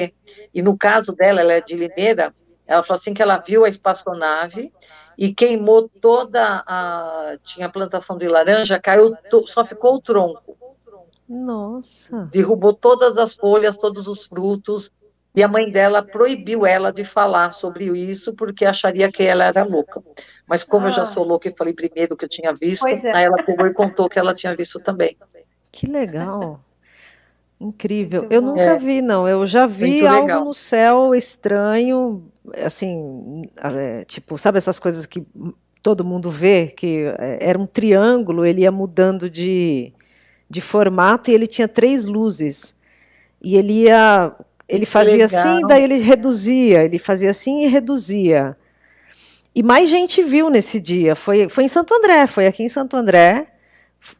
E 0.53 0.63
no 0.63 0.77
caso 0.77 1.15
dela, 1.15 1.41
ela 1.41 1.53
é 1.55 1.61
de 1.61 1.75
Limeira, 1.75 2.35
ela 2.67 2.83
falou 2.83 3.01
assim 3.01 3.15
que 3.15 3.23
ela 3.23 3.39
viu 3.39 3.65
a 3.65 3.69
espaçonave 3.69 4.73
e 5.17 5.33
queimou 5.33 5.89
toda 5.89 6.65
a 6.67 7.37
tinha 7.43 7.69
plantação 7.69 8.17
de 8.17 8.27
laranja, 8.27 8.81
caiu, 8.81 9.15
só 9.47 9.65
ficou 9.65 9.97
o 9.97 10.01
tronco. 10.01 10.57
Nossa. 11.29 12.29
Derrubou 12.31 12.75
todas 12.75 13.17
as 13.17 13.35
folhas, 13.35 13.77
todos 13.77 14.07
os 14.07 14.25
frutos, 14.25 14.91
e 15.35 15.43
a 15.43 15.49
mãe 15.49 15.71
dela 15.71 16.03
proibiu 16.03 16.65
ela 16.65 16.93
de 16.93 17.05
falar 17.05 17.51
sobre 17.51 17.87
isso 17.87 18.35
porque 18.35 18.65
acharia 18.65 19.11
que 19.11 19.23
ela 19.23 19.45
era 19.45 19.65
louca. 19.65 20.03
Mas 20.49 20.63
como 20.63 20.87
ah. 20.87 20.91
eu 20.91 20.93
já 20.93 21.03
ah. 21.03 21.07
sou 21.07 21.25
louca 21.25 21.49
e 21.49 21.57
falei 21.57 21.75
primeiro 21.75 22.17
que 22.17 22.25
eu 22.25 22.29
tinha 22.29 22.53
visto, 22.53 22.87
é. 22.87 23.13
aí 23.13 23.25
ela 23.25 23.43
pegou 23.43 23.67
e 23.67 23.75
contou 23.75 24.09
que 24.09 24.19
ela 24.19 24.35
tinha 24.35 24.55
visto 24.55 24.79
também. 24.79 25.17
Que 25.73 25.87
legal. 25.87 26.61
Incrível. 27.65 28.27
Eu 28.29 28.43
nunca 28.43 28.61
é. 28.61 28.79
vi, 28.79 29.01
não. 29.01 29.27
Eu 29.27 29.47
já 29.47 29.67
vi 29.67 30.07
algo 30.07 30.45
no 30.45 30.53
céu 30.53 31.15
estranho, 31.15 32.23
assim, 32.63 33.49
é, 33.63 34.05
tipo, 34.05 34.37
sabe 34.37 34.59
essas 34.59 34.79
coisas 34.79 35.07
que 35.07 35.25
todo 35.83 36.05
mundo 36.05 36.31
vê, 36.31 36.67
que 36.67 37.05
é, 37.19 37.39
era 37.41 37.59
um 37.59 37.67
triângulo, 37.67 38.45
ele 38.45 38.63
ia 38.63 38.73
mudando 38.73 39.31
de, 39.31 39.93
de 40.49 40.61
formato 40.61 41.31
e 41.31 41.35
ele 41.35 41.47
tinha 41.47 41.67
três 41.67 42.05
luzes. 42.05 42.75
E 43.43 43.57
ele 43.57 43.85
ia 43.85 44.35
ele 44.69 44.87
fazia 44.87 45.27
assim, 45.27 45.61
daí 45.67 45.85
ele 45.85 45.99
reduzia, 45.99 46.85
ele 46.85 46.99
fazia 46.99 47.31
assim 47.31 47.65
e 47.65 47.67
reduzia. 47.67 48.57
E 49.55 49.63
mais 49.63 49.89
gente 49.89 50.23
viu 50.23 50.51
nesse 50.51 50.81
dia. 50.81 51.15
Foi, 51.15 51.49
foi 51.49 51.65
em 51.65 51.69
Santo 51.69 51.95
André, 51.95 52.27
foi 52.27 52.47
aqui 52.47 52.63
em 52.63 52.69
Santo 52.69 52.97
André. 52.97 53.47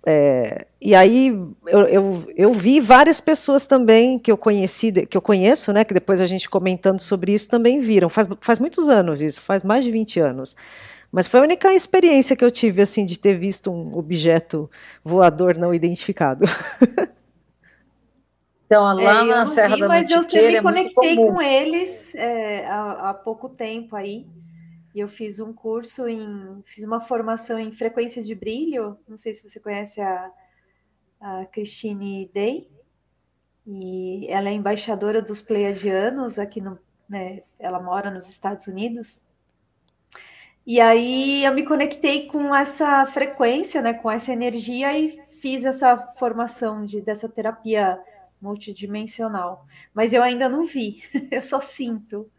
É, 0.07 0.67
e 0.81 0.95
aí 0.95 1.29
eu, 1.67 1.81
eu, 1.87 2.33
eu, 2.37 2.53
vi 2.53 2.81
várias 2.81 3.21
pessoas 3.21 3.67
também 3.67 4.19
que 4.19 4.31
eu 4.31 4.37
conheci, 4.37 4.93
que 5.07 5.17
eu 5.17 5.23
conheço, 5.23 5.73
né? 5.73 5.85
Que 5.85 5.95
depois 5.95 6.21
a 6.21 6.27
gente 6.27 6.49
comentando 6.49 7.01
sobre 7.01 7.33
isso 7.33 7.49
também 7.49 7.81
viram. 7.81 8.09
Faz, 8.09 8.29
faz 8.41 8.59
muitos 8.59 8.89
anos 8.89 9.21
isso, 9.21 9.43
faz 9.43 9.63
mais 9.63 9.85
de 9.85 9.91
20 9.91 10.21
anos. 10.21 10.57
Mas 11.13 11.29
foi 11.29 11.41
a 11.41 11.43
única 11.45 11.73
experiência 11.73 12.35
que 12.35 12.45
eu 12.45 12.51
tive 12.51 12.83
assim 12.83 13.05
de 13.05 13.19
ter 13.19 13.39
visto 13.39 13.71
um 13.71 13.97
objeto 13.97 14.69
voador 15.03 15.57
não 15.57 15.73
identificado. 15.73 16.45
Então, 18.67 18.83
lá 18.83 19.21
é, 19.21 19.25
na 19.25 19.47
Serra 19.47 19.75
vi, 19.75 19.81
da 19.83 19.89
Mas 19.89 20.11
eu 20.11 20.23
sempre 20.23 20.49
me 20.49 20.57
é 20.57 20.63
conectei 20.63 21.17
com 21.17 21.41
eles 21.41 22.15
é, 22.15 22.67
há, 22.67 23.11
há, 23.11 23.15
pouco 23.15 23.49
tempo 23.49 23.95
aí. 23.95 24.27
E 24.95 25.01
eu 25.01 25.09
fiz 25.09 25.41
um 25.41 25.53
curso 25.53 26.09
em. 26.09 26.63
Fiz 26.65 26.85
uma 26.85 27.01
formação 27.01 27.59
em 27.59 27.73
frequência 27.73 28.23
de 28.23 28.35
brilho. 28.35 28.97
Não 29.09 29.17
sei 29.17 29.33
se 29.33 29.49
você 29.49 29.59
conhece 29.59 30.01
a, 30.01 30.31
a 31.21 31.47
Christine 31.47 32.31
Day. 32.33 32.71
E 33.67 34.27
ela 34.29 34.51
é 34.51 34.53
embaixadora 34.53 35.21
dos 35.21 35.43
Pleiadianos 35.43 36.39
aqui 36.39 36.61
no. 36.61 36.79
Né, 37.09 37.43
ela 37.59 37.83
mora 37.83 38.11
nos 38.11 38.29
Estados 38.29 38.67
Unidos. 38.67 39.23
E 40.67 40.81
aí 40.81 41.45
eu 41.45 41.53
me 41.53 41.65
conectei 41.65 42.27
com 42.27 42.55
essa 42.55 43.05
frequência, 43.07 43.83
né, 43.83 43.93
com 43.93 44.11
essa 44.11 44.33
energia 44.33 44.99
e 44.99 45.21
fiz 45.41 45.65
essa 45.65 45.97
formação 46.19 46.87
de, 46.87 47.03
dessa 47.03 47.29
terapia 47.29 48.01
multidimensional. 48.41 49.67
Mas 49.93 50.15
eu 50.15 50.23
ainda 50.23 50.49
não 50.49 50.65
vi, 50.67 51.03
eu 51.31 51.43
só 51.43 51.61
sinto. 51.61 52.31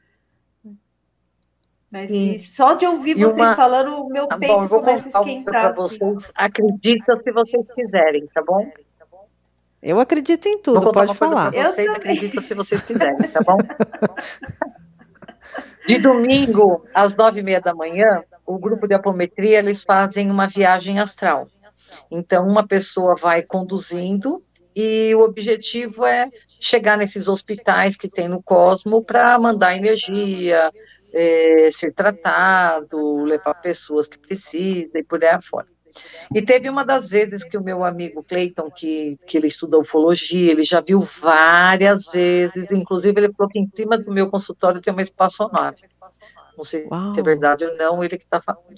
Mas 1.96 2.50
só 2.50 2.74
de 2.74 2.86
ouvir 2.86 3.18
e 3.18 3.24
vocês 3.24 3.48
uma... 3.48 3.56
falando, 3.56 4.02
o 4.02 4.10
meu 4.10 4.28
tá 4.28 4.38
peito 4.38 4.54
bom, 4.54 4.68
começa 4.68 5.06
a 5.06 5.22
esquentar. 5.22 5.68
Assim. 5.68 5.76
Vocês. 5.76 6.32
Acreditam 6.36 7.18
se 7.22 7.32
vocês 7.32 7.66
quiserem, 7.74 8.28
tá 8.34 8.44
bom? 8.46 8.70
Eu 9.82 9.98
acredito 10.02 10.46
em 10.46 10.62
tudo, 10.62 10.92
pode 10.92 11.14
falar. 11.14 11.54
Vocês 11.54 11.88
acreditam 11.88 12.44
se 12.44 12.54
vocês 12.54 12.82
quiserem, 12.82 13.30
tá 13.30 13.40
bom? 13.46 13.56
De 15.88 16.00
domingo, 16.00 16.84
às 16.94 17.16
nove 17.16 17.40
e 17.40 17.44
meia 17.44 17.62
da 17.62 17.74
manhã, 17.74 18.24
o 18.46 18.58
grupo 18.58 18.88
de 18.88 18.96
apometria, 18.96 19.60
eles 19.60 19.84
fazem 19.84 20.32
uma 20.32 20.48
viagem 20.48 21.00
astral. 21.00 21.48
Então, 22.10 22.46
uma 22.46 22.68
pessoa 22.68 23.16
vai 23.16 23.44
conduzindo 23.44 24.44
e 24.76 25.14
o 25.16 25.22
objetivo 25.22 26.04
é 26.04 26.30
chegar 26.60 26.98
nesses 26.98 27.28
hospitais 27.28 27.96
que 27.96 28.10
tem 28.10 28.28
no 28.28 28.42
Cosmo 28.42 29.04
para 29.04 29.38
mandar 29.40 29.78
energia, 29.78 30.72
é, 31.16 31.70
ser 31.72 31.94
tratado, 31.94 33.24
levar 33.24 33.54
pessoas 33.56 34.08
que 34.08 34.20
precisam 34.20 35.00
e 35.00 35.04
por 35.04 35.24
aí 35.24 35.30
afora. 35.30 35.66
E 36.34 36.42
teve 36.42 36.70
uma 36.70 36.84
das 36.84 37.10
vezes 37.10 37.46
que 37.46 37.58
o 37.58 37.64
meu 37.64 37.86
amigo 37.86 38.22
Cleiton, 38.22 38.70
que, 38.70 39.18
que 39.26 39.38
ele 39.38 39.48
estuda 39.48 39.80
ufologia, 39.80 40.52
ele 40.52 40.66
já 40.66 40.82
viu 40.82 41.00
várias 41.00 42.08
vezes, 42.12 42.70
inclusive 42.70 43.18
ele 43.18 43.32
falou 43.32 43.50
que 43.50 43.60
em 43.60 43.70
cima 43.74 43.98
do 43.98 44.12
meu 44.12 44.30
consultório 44.30 44.82
tem 44.82 44.92
uma 44.92 45.02
espaçonave. 45.02 45.84
Não 46.58 46.66
sei 46.66 46.86
Uau. 46.92 47.14
se 47.14 47.22
é 47.22 47.24
verdade 47.24 47.64
ou 47.64 47.78
não, 47.78 48.04
ele 48.04 48.18
que 48.18 48.26
está 48.26 48.42
falando. 48.42 48.76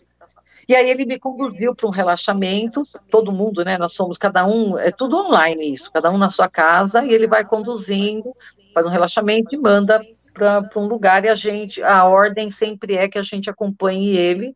E 0.69 0.75
aí 0.75 0.89
ele 0.89 1.05
me 1.05 1.17
conduziu 1.17 1.73
para 1.73 1.87
um 1.87 1.91
relaxamento, 1.91 2.85
todo 3.09 3.31
mundo, 3.31 3.63
né? 3.63 3.77
Nós 3.77 3.93
somos 3.93 4.17
cada 4.17 4.45
um, 4.45 4.77
é 4.77 4.91
tudo 4.91 5.17
online 5.17 5.73
isso, 5.73 5.89
cada 5.91 6.11
um 6.11 6.17
na 6.17 6.29
sua 6.29 6.49
casa, 6.49 7.03
e 7.03 7.13
ele 7.13 7.25
vai 7.25 7.45
conduzindo, 7.45 8.35
faz 8.73 8.85
um 8.85 8.89
relaxamento 8.89 9.55
e 9.55 9.57
manda 9.57 9.99
para 10.37 10.69
um 10.75 10.87
lugar, 10.87 11.25
e 11.25 11.29
a 11.29 11.35
gente, 11.35 11.81
a 11.81 12.05
ordem 12.05 12.51
sempre 12.51 12.95
é 12.95 13.09
que 13.09 13.17
a 13.17 13.23
gente 13.23 13.49
acompanhe 13.49 14.15
ele 14.15 14.55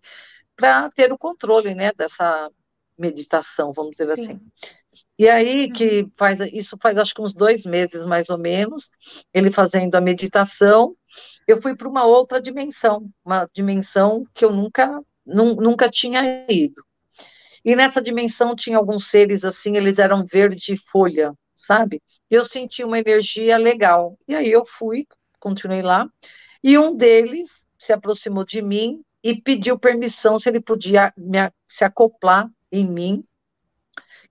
para 0.56 0.92
ter 0.92 1.12
o 1.12 1.18
controle, 1.18 1.74
né, 1.74 1.92
dessa 1.98 2.52
meditação, 2.98 3.74
vamos 3.74 3.98
dizer 3.98 4.16
Sim. 4.16 4.22
assim. 4.22 4.40
E 5.18 5.28
aí 5.28 5.72
que 5.72 6.02
uhum. 6.02 6.12
faz 6.18 6.40
isso 6.52 6.78
faz 6.82 6.98
acho 6.98 7.14
que 7.14 7.22
uns 7.22 7.34
dois 7.34 7.66
meses 7.66 8.06
mais 8.06 8.30
ou 8.30 8.38
menos, 8.38 8.90
ele 9.34 9.52
fazendo 9.52 9.96
a 9.96 10.02
meditação, 10.02 10.96
eu 11.48 11.62
fui 11.62 11.76
para 11.76 11.90
uma 11.90 12.06
outra 12.06 12.42
dimensão, 12.42 13.10
uma 13.26 13.48
dimensão 13.54 14.26
que 14.34 14.46
eu 14.46 14.52
nunca 14.52 15.02
nunca 15.26 15.90
tinha 15.90 16.46
ido. 16.50 16.84
E 17.64 17.76
nessa 17.76 18.02
dimensão 18.02 18.56
tinha 18.56 18.78
alguns 18.78 19.10
seres 19.10 19.46
assim, 19.46 19.78
eles 19.78 20.00
eram 20.00 20.26
verde 20.26 20.76
folha, 20.76 21.34
sabe? 21.56 22.02
Eu 22.30 22.44
senti 22.44 22.84
uma 22.84 23.00
energia 23.00 23.58
legal. 23.58 24.18
E 24.28 24.36
aí 24.36 24.52
eu 24.52 24.66
fui, 24.66 25.06
continuei 25.42 25.82
lá, 25.82 26.08
e 26.64 26.78
um 26.78 26.96
deles 26.96 27.66
se 27.78 27.92
aproximou 27.92 28.46
de 28.46 28.62
mim 28.62 29.04
e 29.24 29.42
pediu 29.42 29.78
permissão 29.78 30.40
se 30.40 30.48
ele 30.48 30.62
podia 30.62 31.12
me, 31.18 31.52
se 31.68 31.84
acoplar 31.84 32.50
em 32.72 32.86
mim, 32.86 33.26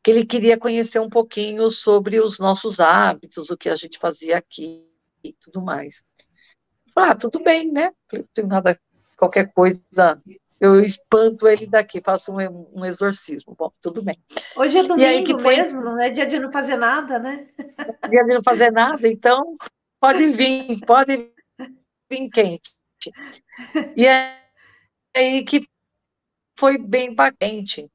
que 0.02 0.10
ele 0.10 0.24
queria 0.24 0.56
conhecer 0.56 1.00
um 1.00 1.10
pouquinho 1.10 1.70
sobre 1.70 2.20
os 2.20 2.38
nossos 2.38 2.80
hábitos, 2.80 3.50
o 3.50 3.56
que 3.56 3.68
a 3.68 3.76
gente 3.76 3.98
fazia 3.98 4.38
aqui 4.38 4.88
e 5.22 5.34
tudo 5.34 5.60
mais. 5.60 6.02
Falei, 6.94 7.10
ah, 7.10 7.14
tudo 7.14 7.42
bem, 7.42 7.70
né? 7.70 7.92
Não 8.12 8.24
tenho 8.32 8.48
nada, 8.48 8.80
qualquer 9.16 9.52
coisa 9.52 10.22
eu 10.60 10.78
espanto 10.80 11.48
ele 11.48 11.66
daqui, 11.66 12.02
faço 12.04 12.32
um, 12.32 12.68
um 12.74 12.84
exorcismo. 12.84 13.54
Bom, 13.58 13.72
tudo 13.80 14.02
bem. 14.02 14.18
Hoje 14.54 14.78
é 14.78 14.82
domingo 14.82 15.08
aí, 15.08 15.24
que 15.24 15.38
foi... 15.38 15.56
mesmo, 15.56 15.80
não 15.82 15.98
é 15.98 16.10
dia 16.10 16.26
de 16.26 16.38
não 16.38 16.50
fazer 16.50 16.76
nada, 16.76 17.18
né? 17.18 17.48
Dia 18.08 18.24
de 18.24 18.34
não 18.34 18.42
fazer 18.42 18.70
nada, 18.70 19.08
então 19.08 19.56
pode 20.00 20.30
vir, 20.32 20.80
pode 20.86 21.30
vir 22.10 22.30
quente. 22.30 22.72
E 23.96 24.06
aí 25.14 25.44
que 25.44 25.66
foi 26.58 26.78
bem 26.78 27.14
quente. 27.38 27.88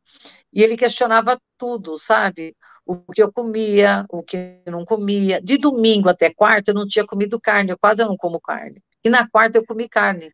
E 0.53 0.63
ele 0.63 0.77
questionava 0.77 1.39
tudo, 1.57 1.97
sabe? 1.97 2.55
O 2.85 2.97
que 3.11 3.21
eu 3.21 3.31
comia, 3.31 4.05
o 4.09 4.23
que 4.23 4.61
eu 4.65 4.71
não 4.71 4.85
comia. 4.85 5.41
De 5.41 5.57
domingo 5.57 6.07
até 6.07 6.33
quarta 6.33 6.71
eu 6.71 6.75
não 6.75 6.87
tinha 6.87 7.05
comido 7.05 7.39
carne, 7.39 7.71
eu 7.71 7.77
quase 7.77 8.03
não 8.03 8.15
como 8.15 8.39
carne. 8.39 8.81
E 9.03 9.09
na 9.09 9.27
quarta 9.27 9.57
eu 9.57 9.65
comi 9.65 9.89
carne. 9.89 10.31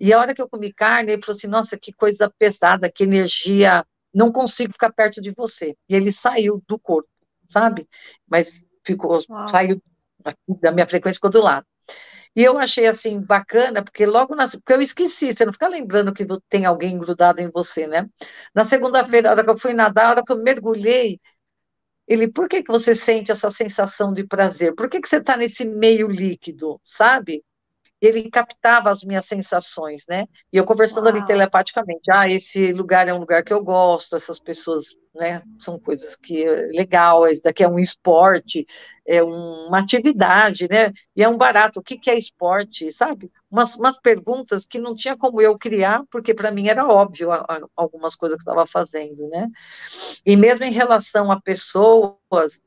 E 0.00 0.12
a 0.12 0.18
hora 0.18 0.34
que 0.34 0.42
eu 0.42 0.48
comi 0.48 0.72
carne, 0.72 1.12
ele 1.12 1.22
falou 1.22 1.36
assim: 1.36 1.46
nossa, 1.46 1.78
que 1.78 1.92
coisa 1.92 2.32
pesada, 2.38 2.90
que 2.90 3.04
energia, 3.04 3.84
não 4.12 4.32
consigo 4.32 4.72
ficar 4.72 4.92
perto 4.92 5.20
de 5.20 5.30
você. 5.30 5.76
E 5.88 5.94
ele 5.94 6.10
saiu 6.10 6.62
do 6.66 6.78
corpo, 6.78 7.08
sabe? 7.48 7.88
Mas 8.28 8.64
ficou, 8.84 9.22
Uau. 9.28 9.48
saiu 9.48 9.80
da 10.60 10.72
minha 10.72 10.86
frequência, 10.86 11.16
ficou 11.16 11.30
do 11.30 11.40
lado. 11.42 11.66
E 12.34 12.42
eu 12.42 12.58
achei 12.58 12.86
assim 12.86 13.20
bacana, 13.20 13.82
porque 13.84 14.06
logo 14.06 14.34
na. 14.34 14.48
Porque 14.48 14.72
eu 14.72 14.80
esqueci, 14.82 15.32
você 15.32 15.44
não 15.44 15.52
fica 15.52 15.68
lembrando 15.68 16.14
que 16.14 16.26
tem 16.48 16.64
alguém 16.64 16.98
grudado 16.98 17.40
em 17.40 17.50
você, 17.50 17.86
né? 17.86 18.08
Na 18.54 18.64
segunda-feira, 18.64 19.28
a 19.28 19.32
hora 19.32 19.44
que 19.44 19.50
eu 19.50 19.58
fui 19.58 19.74
nadar, 19.74 20.06
a 20.06 20.10
hora 20.10 20.22
que 20.24 20.32
eu 20.32 20.42
mergulhei, 20.42 21.20
ele, 22.06 22.28
por 22.28 22.48
que, 22.48 22.62
que 22.62 22.72
você 22.72 22.94
sente 22.94 23.30
essa 23.32 23.50
sensação 23.50 24.12
de 24.12 24.26
prazer? 24.26 24.74
Por 24.74 24.88
que, 24.88 25.00
que 25.00 25.08
você 25.08 25.16
está 25.18 25.36
nesse 25.36 25.64
meio 25.64 26.08
líquido, 26.08 26.80
sabe? 26.82 27.44
Ele 28.02 28.28
captava 28.28 28.90
as 28.90 29.04
minhas 29.04 29.24
sensações, 29.26 30.04
né? 30.08 30.26
E 30.52 30.56
eu 30.56 30.64
conversando 30.64 31.04
Uau. 31.06 31.14
ali 31.14 31.24
telepaticamente, 31.24 32.10
ah, 32.10 32.26
esse 32.26 32.72
lugar 32.72 33.06
é 33.06 33.14
um 33.14 33.20
lugar 33.20 33.44
que 33.44 33.52
eu 33.52 33.62
gosto, 33.62 34.16
essas 34.16 34.40
pessoas, 34.40 34.86
né? 35.14 35.40
São 35.60 35.78
coisas 35.78 36.16
que 36.16 36.44
é 36.44 36.66
legal, 36.72 37.24
esse 37.28 37.40
daqui 37.40 37.62
é 37.62 37.68
um 37.68 37.78
esporte, 37.78 38.66
é 39.06 39.22
uma 39.22 39.78
atividade, 39.78 40.66
né? 40.68 40.90
E 41.14 41.22
é 41.22 41.28
um 41.28 41.38
barato. 41.38 41.78
O 41.78 41.82
que, 41.82 41.96
que 41.96 42.10
é 42.10 42.18
esporte, 42.18 42.90
sabe? 42.90 43.30
Umas, 43.48 43.76
umas 43.76 44.00
perguntas 44.00 44.66
que 44.66 44.80
não 44.80 44.96
tinha 44.96 45.16
como 45.16 45.40
eu 45.40 45.56
criar, 45.56 46.02
porque 46.10 46.34
para 46.34 46.50
mim 46.50 46.66
era 46.66 46.84
óbvio 46.84 47.30
a, 47.30 47.36
a, 47.48 47.60
algumas 47.76 48.16
coisas 48.16 48.36
que 48.36 48.42
estava 48.42 48.66
fazendo, 48.66 49.28
né? 49.28 49.48
E 50.26 50.36
mesmo 50.36 50.64
em 50.64 50.72
relação 50.72 51.30
a 51.30 51.40
pessoas, 51.40 52.60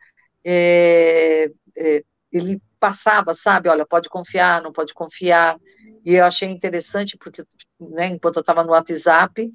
é, 0.45 1.51
é, 1.75 2.03
ele 2.37 2.61
passava, 2.79 3.33
sabe? 3.33 3.69
Olha, 3.69 3.85
pode 3.85 4.09
confiar, 4.09 4.61
não 4.61 4.71
pode 4.71 4.93
confiar. 4.93 5.57
E 6.05 6.13
eu 6.13 6.25
achei 6.25 6.49
interessante, 6.49 7.17
porque 7.17 7.43
né, 7.79 8.07
enquanto 8.07 8.37
eu 8.37 8.41
estava 8.41 8.63
no 8.63 8.71
WhatsApp, 8.71 9.51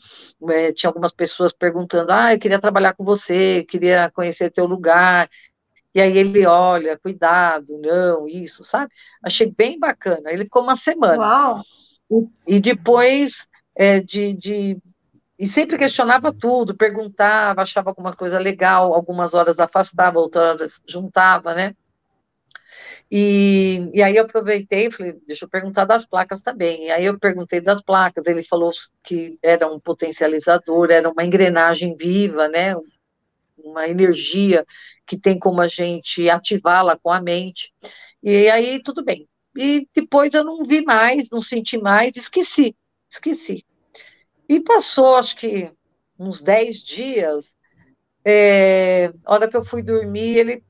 é, 0.48 0.72
tinha 0.72 0.88
algumas 0.88 1.12
pessoas 1.12 1.52
perguntando: 1.52 2.10
ah, 2.12 2.34
eu 2.34 2.38
queria 2.40 2.58
trabalhar 2.58 2.94
com 2.94 3.04
você, 3.04 3.64
queria 3.64 4.10
conhecer 4.10 4.50
teu 4.50 4.66
lugar. 4.66 5.28
E 5.94 6.00
aí 6.00 6.16
ele 6.16 6.46
olha, 6.46 6.98
cuidado, 6.98 7.78
não, 7.78 8.28
isso, 8.28 8.62
sabe? 8.62 8.92
Achei 9.22 9.52
bem 9.52 9.78
bacana. 9.78 10.30
Ele 10.30 10.44
ficou 10.44 10.62
uma 10.62 10.76
semana. 10.76 11.18
Uau! 11.18 11.62
E, 12.46 12.56
e 12.56 12.60
depois 12.60 13.48
é, 13.76 14.00
de, 14.00 14.34
de, 14.34 14.78
E 15.38 15.46
sempre 15.46 15.78
questionava 15.78 16.32
tudo, 16.32 16.76
perguntava, 16.76 17.62
achava 17.62 17.90
alguma 17.90 18.14
coisa 18.14 18.38
legal, 18.38 18.92
algumas 18.92 19.34
horas 19.34 19.58
afastava, 19.58 20.18
outras 20.18 20.42
horas 20.42 20.80
juntava, 20.86 21.54
né? 21.54 21.74
E, 23.10 23.90
e 23.92 24.02
aí 24.02 24.16
eu 24.16 24.24
aproveitei 24.24 24.86
e 24.86 24.92
falei, 24.92 25.14
deixa 25.26 25.44
eu 25.44 25.48
perguntar 25.48 25.84
das 25.84 26.06
placas 26.06 26.40
também. 26.40 26.86
E 26.86 26.90
aí 26.90 27.04
eu 27.06 27.18
perguntei 27.18 27.60
das 27.60 27.82
placas, 27.82 28.26
ele 28.26 28.44
falou 28.44 28.70
que 29.02 29.36
era 29.42 29.66
um 29.66 29.80
potencializador, 29.80 30.90
era 30.90 31.10
uma 31.10 31.24
engrenagem 31.24 31.96
viva, 31.96 32.46
né? 32.48 32.74
Uma 33.58 33.88
energia 33.88 34.64
que 35.04 35.18
tem 35.18 35.38
como 35.38 35.60
a 35.60 35.66
gente 35.66 36.30
ativá-la 36.30 36.96
com 36.96 37.10
a 37.10 37.20
mente. 37.20 37.72
E 38.22 38.48
aí 38.48 38.80
tudo 38.82 39.04
bem. 39.04 39.28
E 39.56 39.88
depois 39.92 40.32
eu 40.32 40.44
não 40.44 40.64
vi 40.64 40.84
mais, 40.84 41.28
não 41.30 41.42
senti 41.42 41.76
mais, 41.76 42.16
esqueci, 42.16 42.76
esqueci. 43.10 43.64
E 44.48 44.60
passou, 44.60 45.16
acho 45.16 45.36
que 45.36 45.72
uns 46.16 46.40
10 46.40 46.78
dias, 46.78 47.56
é, 48.24 49.12
hora 49.26 49.48
que 49.48 49.56
eu 49.56 49.64
fui 49.64 49.82
dormir, 49.82 50.36
ele 50.36 50.64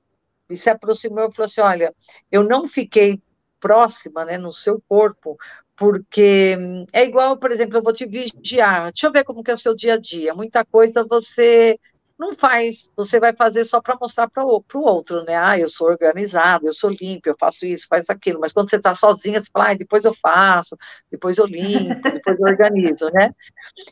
e 0.51 0.57
se 0.57 0.69
aproximou 0.69 1.29
e 1.29 1.35
falou 1.35 1.47
assim: 1.47 1.61
Olha, 1.61 1.95
eu 2.31 2.43
não 2.43 2.69
fiquei 2.69 3.21
próxima 3.61 4.25
né, 4.25 4.39
no 4.39 4.53
seu 4.53 4.83
corpo, 4.89 5.39
porque 5.77 6.57
hum, 6.59 6.87
é 6.93 7.05
igual, 7.05 7.39
por 7.39 7.53
exemplo, 7.53 7.77
eu 7.77 7.83
vou 7.83 7.93
te 7.93 8.07
vigiar, 8.07 8.91
deixa 8.93 9.07
eu 9.07 9.13
ver 9.13 9.25
como 9.25 9.43
que 9.43 9.51
é 9.51 9.55
o 9.55 9.59
seu 9.59 9.77
dia 9.77 9.95
a 9.95 10.01
dia. 10.01 10.35
Muita 10.35 10.65
coisa 10.65 11.07
você 11.09 11.79
não 12.19 12.33
faz, 12.33 12.91
você 12.95 13.19
vai 13.19 13.35
fazer 13.35 13.65
só 13.65 13.81
para 13.81 13.97
mostrar 13.99 14.29
para 14.29 14.45
o 14.45 14.63
outro, 14.75 15.25
né? 15.25 15.35
Ah, 15.37 15.59
eu 15.59 15.71
sou 15.71 15.89
organizado, 15.89 16.67
eu 16.67 16.75
sou 16.75 16.91
limpo, 16.91 17.31
eu 17.31 17.37
faço 17.41 17.65
isso, 17.65 17.87
faço 17.89 18.13
aquilo. 18.13 18.39
Mas 18.39 18.53
quando 18.53 18.69
você 18.69 18.77
está 18.77 18.95
sozinha, 18.95 19.41
você 19.41 19.49
fala, 19.51 19.71
ah, 19.71 19.75
depois 19.75 20.05
eu 20.05 20.15
faço, 20.15 20.77
depois 21.11 21.39
eu 21.39 21.47
limpo, 21.47 22.03
depois 22.13 22.39
eu 22.39 22.47
organizo, 22.47 23.09
né? 23.11 23.33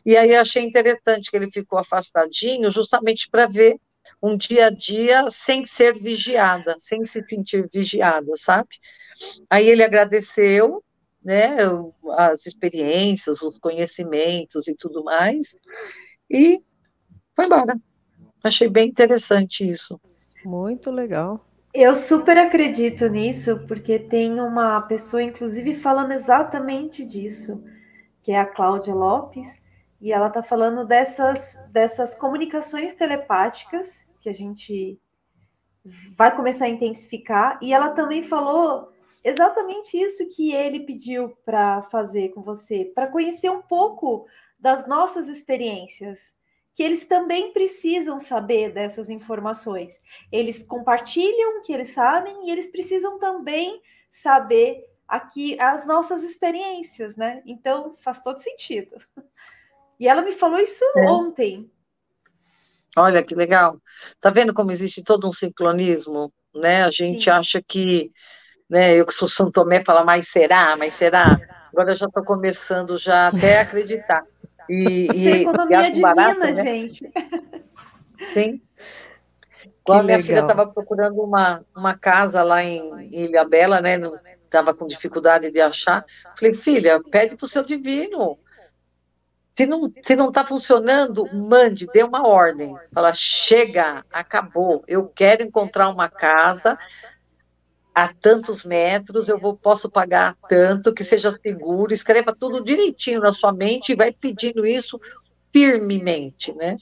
E 0.05 0.15
aí 0.15 0.31
eu 0.31 0.41
achei 0.41 0.63
interessante 0.63 1.31
que 1.31 1.37
ele 1.37 1.49
ficou 1.49 1.79
afastadinho, 1.79 2.69
justamente 2.69 3.27
para 3.31 3.47
ver 3.47 3.77
um 4.21 4.37
dia 4.37 4.67
a 4.67 4.69
dia 4.69 5.29
sem 5.29 5.65
ser 5.65 5.93
vigiada, 5.93 6.75
sem 6.79 7.05
se 7.05 7.23
sentir 7.27 7.69
vigiada, 7.71 8.31
sabe? 8.35 8.69
Aí 9.49 9.67
ele 9.67 9.83
agradeceu, 9.83 10.83
né, 11.23 11.57
as 12.17 12.45
experiências, 12.45 13.41
os 13.41 13.57
conhecimentos 13.59 14.67
e 14.67 14.75
tudo 14.75 15.03
mais, 15.03 15.55
e 16.29 16.61
foi 17.35 17.45
embora. 17.45 17.79
Achei 18.43 18.69
bem 18.69 18.89
interessante 18.89 19.69
isso. 19.69 19.99
Muito 20.45 20.89
legal. 20.89 21.45
Eu 21.73 21.95
super 21.95 22.37
acredito 22.37 23.07
nisso, 23.07 23.59
porque 23.67 23.99
tem 23.99 24.39
uma 24.39 24.81
pessoa, 24.81 25.21
inclusive, 25.21 25.75
falando 25.75 26.13
exatamente 26.13 27.05
disso, 27.05 27.63
que 28.23 28.31
é 28.31 28.39
a 28.39 28.45
Cláudia 28.45 28.93
Lopes, 28.93 29.61
e 30.01 30.11
ela 30.11 30.27
está 30.27 30.41
falando 30.41 30.85
dessas, 30.85 31.57
dessas 31.71 32.15
comunicações 32.15 32.93
telepáticas 32.93 34.07
que 34.21 34.29
a 34.29 34.33
gente 34.33 34.99
vai 36.15 36.35
começar 36.35 36.65
a 36.65 36.69
intensificar. 36.69 37.59
E 37.61 37.73
ela 37.73 37.91
também 37.91 38.23
falou 38.23 38.91
exatamente 39.23 39.97
isso 39.97 40.27
que 40.29 40.53
ele 40.53 40.81
pediu 40.81 41.35
para 41.45 41.83
fazer 41.83 42.29
com 42.29 42.41
você, 42.41 42.85
para 42.85 43.07
conhecer 43.07 43.49
um 43.49 43.61
pouco 43.61 44.25
das 44.57 44.87
nossas 44.87 45.27
experiências, 45.27 46.33
que 46.75 46.83
eles 46.83 47.05
também 47.05 47.51
precisam 47.51 48.19
saber 48.19 48.71
dessas 48.71 49.09
informações. 49.09 49.99
Eles 50.31 50.63
compartilham 50.63 51.59
o 51.59 51.61
que 51.61 51.73
eles 51.73 51.89
sabem 51.89 52.47
e 52.47 52.51
eles 52.51 52.67
precisam 52.67 53.19
também 53.19 53.81
saber 54.11 54.85
aqui 55.07 55.59
as 55.59 55.85
nossas 55.85 56.23
experiências, 56.23 57.17
né? 57.17 57.41
Então 57.45 57.95
faz 57.99 58.21
todo 58.21 58.37
sentido. 58.37 58.95
E 59.99 60.07
ela 60.07 60.21
me 60.21 60.31
falou 60.31 60.59
isso 60.59 60.83
é. 60.95 61.09
ontem. 61.09 61.69
Olha 62.95 63.21
que 63.21 63.35
legal. 63.35 63.77
Tá 64.19 64.29
vendo 64.29 64.53
como 64.53 64.71
existe 64.71 65.03
todo 65.03 65.27
um 65.27 65.33
sincronismo, 65.33 66.31
né? 66.55 66.83
A 66.83 66.91
gente 66.91 67.25
Sim. 67.25 67.29
acha 67.29 67.61
que, 67.61 68.11
né, 68.69 68.95
eu 68.95 69.05
que 69.05 69.13
sou 69.13 69.27
São 69.27 69.51
Tomé, 69.51 69.83
fala, 69.83 70.03
mas 70.03 70.29
será, 70.29 70.75
mas 70.77 70.93
será? 70.93 71.39
Agora 71.71 71.91
eu 71.91 71.95
já 71.95 72.07
estou 72.07 72.23
começando 72.23 72.97
já 72.97 73.27
até 73.27 73.59
a 73.59 73.61
acreditar. 73.61 74.23
E, 74.67 75.07
Você 75.07 75.31
e, 75.31 75.41
economia 75.41 75.87
e 75.87 75.91
divina, 75.91 76.15
barato, 76.15 76.39
né? 76.39 76.63
gente. 76.63 77.11
Sim. 78.33 78.61
A 79.87 80.03
minha 80.03 80.17
legal. 80.17 80.23
filha 80.23 80.39
estava 80.41 80.67
procurando 80.67 81.19
uma, 81.21 81.65
uma 81.75 81.97
casa 81.97 82.43
lá 82.43 82.63
em 82.63 83.11
Ilha 83.11 83.43
Bela, 83.43 83.81
né? 83.81 83.99
Estava 84.43 84.73
com 84.73 84.85
dificuldade 84.85 85.51
de 85.51 85.59
achar. 85.59 86.05
Falei, 86.37 86.53
filha, 86.53 87.01
pede 87.11 87.35
para 87.35 87.45
o 87.45 87.49
seu 87.49 87.63
divino 87.63 88.37
se 89.59 89.65
não 89.65 89.91
se 90.01 90.15
não 90.15 90.29
está 90.29 90.45
funcionando, 90.45 91.27
mande, 91.33 91.85
dê 91.87 92.01
uma 92.01 92.25
ordem. 92.25 92.73
Fala, 92.93 93.13
chega, 93.13 94.05
acabou. 94.09 94.85
Eu 94.87 95.05
quero 95.09 95.43
encontrar 95.43 95.89
uma 95.89 96.07
casa 96.07 96.79
a 97.93 98.07
tantos 98.07 98.63
metros, 98.63 99.27
eu 99.27 99.37
vou, 99.37 99.57
posso 99.57 99.89
pagar 99.89 100.37
tanto, 100.47 100.93
que 100.93 101.03
seja 101.03 101.33
seguro. 101.33 101.93
Escreva 101.93 102.33
tudo 102.33 102.63
direitinho 102.63 103.19
na 103.19 103.33
sua 103.33 103.51
mente 103.51 103.91
e 103.91 103.95
vai 103.97 104.13
pedindo 104.13 104.65
isso 104.65 104.97
firmemente, 105.51 106.53
né? 106.53 106.77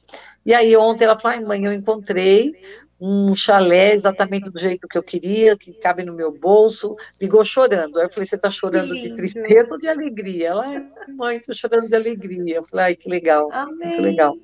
E 0.46 0.54
aí 0.54 0.78
ontem 0.78 1.06
ela 1.06 1.18
falou, 1.18 1.48
mãe, 1.48 1.66
eu 1.66 1.74
encontrei 1.74 2.54
um 3.00 3.36
chalé 3.36 3.94
exatamente 3.94 4.50
do 4.50 4.60
jeito 4.60 4.88
que 4.88 4.98
eu 4.98 5.04
queria, 5.04 5.58
que 5.58 5.74
cabe 5.74 6.04
no 6.04 6.14
meu 6.14 6.32
bolso, 6.32 6.96
ligou 7.22 7.46
chorando. 7.46 8.00
Aí 8.00 8.06
eu 8.06 8.10
falei, 8.10 8.28
você 8.28 8.36
está 8.36 8.50
chorando 8.50 8.94
de 8.94 9.14
tristeza 9.14 9.68
ou 9.72 9.78
de 9.78 9.88
alegria? 9.88 10.50
Ela, 10.50 10.84
mãe, 11.10 11.38
estou 11.38 11.54
chorando 11.54 11.88
de 11.88 11.96
alegria. 11.96 12.58
Eu 12.58 12.64
falei, 12.64 12.86
ai, 12.86 12.96
que 12.96 13.10
legal, 13.10 13.52
Amém. 13.52 13.88
muito 13.88 14.02
legal. 14.02 14.36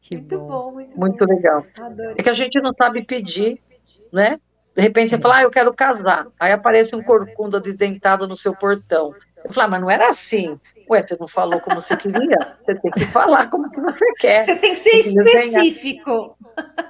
Que 0.00 0.16
muito 0.16 0.38
bom, 0.38 0.46
bom 0.46 0.72
muito, 0.72 0.98
muito 0.98 1.26
bom. 1.26 1.34
legal. 1.34 1.66
Adorei. 1.78 2.14
É 2.18 2.22
que 2.22 2.30
a 2.30 2.34
gente 2.34 2.60
não 2.60 2.72
sabe 2.72 3.04
pedir, 3.04 3.60
né? 4.12 4.40
De 4.74 4.82
repente 4.82 5.10
você 5.10 5.18
fala, 5.18 5.38
ah, 5.38 5.42
eu 5.42 5.50
quero 5.50 5.74
casar. 5.74 6.28
Aí 6.38 6.52
aparece 6.52 6.94
um 6.94 7.02
corcunda 7.02 7.60
desdentado 7.60 8.26
no 8.26 8.36
seu 8.36 8.54
portão. 8.54 9.12
Eu 9.44 9.52
falo, 9.52 9.66
ah, 9.66 9.70
mas 9.70 9.80
não 9.80 9.90
era 9.90 10.08
assim. 10.08 10.58
Ué, 10.90 11.02
você 11.06 11.16
não 11.18 11.28
falou 11.28 11.60
como 11.60 11.80
você 11.80 11.96
queria? 11.96 12.56
Você 12.64 12.74
tem 12.76 12.90
que 12.90 13.04
falar 13.06 13.50
como 13.50 13.70
que 13.70 13.80
você 13.80 14.12
quer. 14.14 14.44
Você 14.44 14.56
tem 14.56 14.74
que 14.74 14.80
ser 14.80 14.96
específico. 14.96 16.36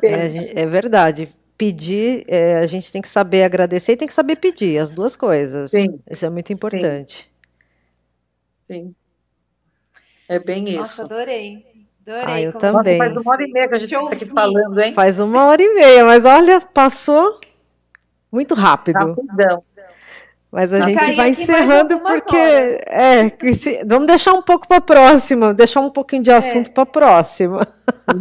É, 0.02 0.62
é, 0.62 0.66
verdade. 0.66 1.28
Pedir, 1.56 2.24
é, 2.28 2.58
a 2.58 2.66
gente 2.66 2.92
tem 2.92 3.02
que 3.02 3.08
saber 3.08 3.42
agradecer 3.42 3.92
e 3.92 3.96
tem 3.96 4.06
que 4.06 4.14
saber 4.14 4.36
pedir, 4.36 4.78
as 4.78 4.92
duas 4.92 5.16
coisas. 5.16 5.72
Sim. 5.72 6.00
Isso 6.08 6.24
é 6.24 6.30
muito 6.30 6.52
importante. 6.52 7.30
Sim. 8.70 8.74
Sim. 8.74 8.94
É 10.28 10.38
bem 10.38 10.68
isso. 10.68 10.78
Nossa, 10.78 11.02
adorei. 11.04 11.64
Adorei. 12.06 12.24
Ah, 12.26 12.40
eu 12.40 12.52
também. 12.52 12.98
Nossa, 12.98 13.14
faz 13.14 13.16
uma 13.16 13.32
hora 13.32 13.42
e 13.42 13.52
meia 13.52 13.68
que 13.68 13.74
a 13.74 13.78
gente 13.78 13.94
está 13.94 14.08
aqui 14.12 14.26
falando, 14.26 14.80
hein? 14.80 14.92
Faz 14.92 15.18
uma 15.18 15.46
hora 15.46 15.62
e 15.62 15.74
meia, 15.74 16.04
mas 16.04 16.24
olha, 16.24 16.60
passou 16.60 17.40
muito 18.30 18.54
rápido. 18.54 18.98
Rapidão. 18.98 19.64
Mas 20.50 20.72
a 20.72 20.80
gente 20.80 21.14
vai 21.14 21.30
encerrando 21.30 22.00
porque 22.00 22.36
é, 22.36 23.30
vamos 23.84 24.06
deixar 24.06 24.32
um 24.32 24.40
pouco 24.40 24.66
para 24.66 24.78
a 24.78 24.80
próxima, 24.80 25.52
deixar 25.52 25.80
um 25.80 25.90
pouquinho 25.90 26.22
de 26.22 26.30
assunto 26.30 26.70
é. 26.70 26.72
para 26.72 26.84
a 26.84 26.86
próxima. 26.86 27.68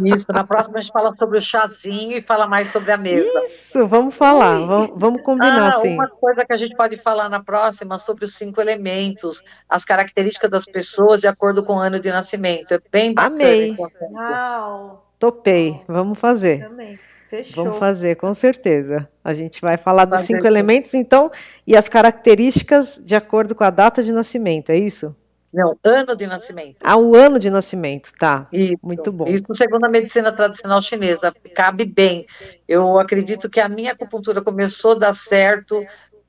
Isso, 0.04 0.26
na 0.28 0.44
próxima 0.44 0.78
a 0.78 0.82
gente 0.82 0.92
fala 0.92 1.14
sobre 1.16 1.38
o 1.38 1.42
chazinho 1.42 2.18
e 2.18 2.20
fala 2.20 2.46
mais 2.46 2.70
sobre 2.70 2.92
a 2.92 2.98
mesa. 2.98 3.26
Isso, 3.46 3.86
vamos 3.86 4.14
falar, 4.14 4.58
vamos, 4.58 4.90
vamos 4.94 5.22
combinar 5.22 5.58
ah, 5.58 5.68
assim. 5.68 5.94
Uma 5.94 6.08
coisa 6.08 6.44
que 6.44 6.52
a 6.52 6.58
gente 6.58 6.76
pode 6.76 6.98
falar 6.98 7.30
na 7.30 7.42
próxima 7.42 7.98
sobre 7.98 8.26
os 8.26 8.34
cinco 8.34 8.60
elementos, 8.60 9.42
as 9.66 9.86
características 9.86 10.50
das 10.50 10.66
pessoas 10.66 11.22
de 11.22 11.26
acordo 11.26 11.62
com 11.62 11.76
o 11.76 11.78
ano 11.78 11.98
de 11.98 12.10
nascimento. 12.10 12.74
É 12.74 12.80
bem 12.92 13.14
bacana. 13.14 13.34
Amei. 13.36 13.76
Uau. 14.10 15.06
Topei, 15.18 15.80
vamos 15.88 16.18
fazer. 16.18 16.68
Também. 16.68 16.98
Fechou. 17.28 17.64
Vamos 17.64 17.78
fazer, 17.78 18.16
com 18.16 18.32
certeza. 18.32 19.08
A 19.22 19.34
gente 19.34 19.60
vai 19.60 19.76
falar 19.76 20.06
dos 20.06 20.22
cinco 20.22 20.46
elementos, 20.46 20.94
então, 20.94 21.30
e 21.66 21.76
as 21.76 21.88
características 21.88 23.00
de 23.04 23.14
acordo 23.14 23.54
com 23.54 23.64
a 23.64 23.70
data 23.70 24.02
de 24.02 24.10
nascimento, 24.10 24.70
é 24.70 24.76
isso? 24.76 25.14
Não, 25.52 25.78
ano 25.84 26.16
de 26.16 26.26
nascimento. 26.26 26.76
Ah, 26.82 26.96
o 26.96 27.14
ano 27.14 27.38
de 27.38 27.50
nascimento, 27.50 28.12
tá. 28.18 28.46
Isso, 28.52 28.78
Muito 28.82 29.10
bom. 29.10 29.26
Isso, 29.26 29.44
segundo 29.54 29.84
a 29.84 29.88
medicina 29.88 30.32
tradicional 30.32 30.80
chinesa, 30.80 31.34
cabe 31.54 31.84
bem. 31.84 32.26
Eu 32.66 32.98
acredito 32.98 33.48
que 33.48 33.60
a 33.60 33.68
minha 33.68 33.92
acupuntura 33.92 34.42
começou 34.42 34.92
a 34.92 34.98
dar 34.98 35.14
certo, 35.14 35.84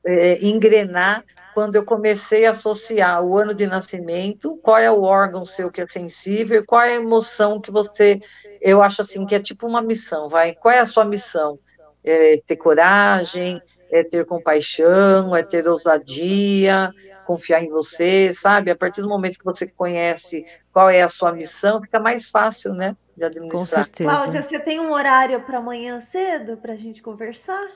é, 0.05 0.45
engrenar, 0.45 1.23
quando 1.53 1.76
eu 1.76 1.85
comecei 1.85 2.45
a 2.45 2.51
associar 2.51 3.23
o 3.23 3.38
ano 3.38 3.53
de 3.53 3.67
nascimento, 3.67 4.57
qual 4.63 4.77
é 4.77 4.91
o 4.91 5.01
órgão 5.01 5.45
seu 5.45 5.71
que 5.71 5.81
é 5.81 5.88
sensível, 5.88 6.63
qual 6.65 6.81
é 6.81 6.93
a 6.93 7.01
emoção 7.01 7.59
que 7.59 7.71
você, 7.71 8.19
eu 8.61 8.81
acho 8.81 9.01
assim, 9.01 9.26
que 9.26 9.35
é 9.35 9.39
tipo 9.39 9.67
uma 9.67 9.81
missão, 9.81 10.30
vai, 10.30 10.53
qual 10.53 10.73
é 10.73 10.80
a 10.80 10.85
sua 10.85 11.05
missão? 11.05 11.59
É 12.03 12.41
ter 12.45 12.55
coragem, 12.55 13.61
é 13.91 14.03
ter 14.03 14.26
compaixão, 14.26 15.35
é 15.35 15.43
ter 15.43 15.67
ousadia, 15.67 16.93
confiar 17.26 17.63
em 17.63 17.69
você, 17.69 18.31
sabe? 18.34 18.71
A 18.71 18.76
partir 18.76 19.01
do 19.01 19.09
momento 19.09 19.38
que 19.38 19.45
você 19.45 19.67
conhece 19.67 20.45
qual 20.71 20.89
é 20.89 21.01
a 21.01 21.09
sua 21.09 21.31
missão, 21.31 21.81
fica 21.81 21.99
mais 21.99 22.30
fácil, 22.30 22.73
né? 22.73 22.95
De 23.15 23.23
administrar. 23.23 23.61
Com 23.61 23.67
certeza. 23.67 24.09
Cláudia, 24.09 24.41
você 24.41 24.59
tem 24.59 24.80
um 24.80 24.91
horário 24.91 25.41
para 25.41 25.59
amanhã 25.59 25.99
cedo 25.99 26.57
para 26.57 26.73
a 26.73 26.76
gente 26.76 27.03
conversar? 27.03 27.67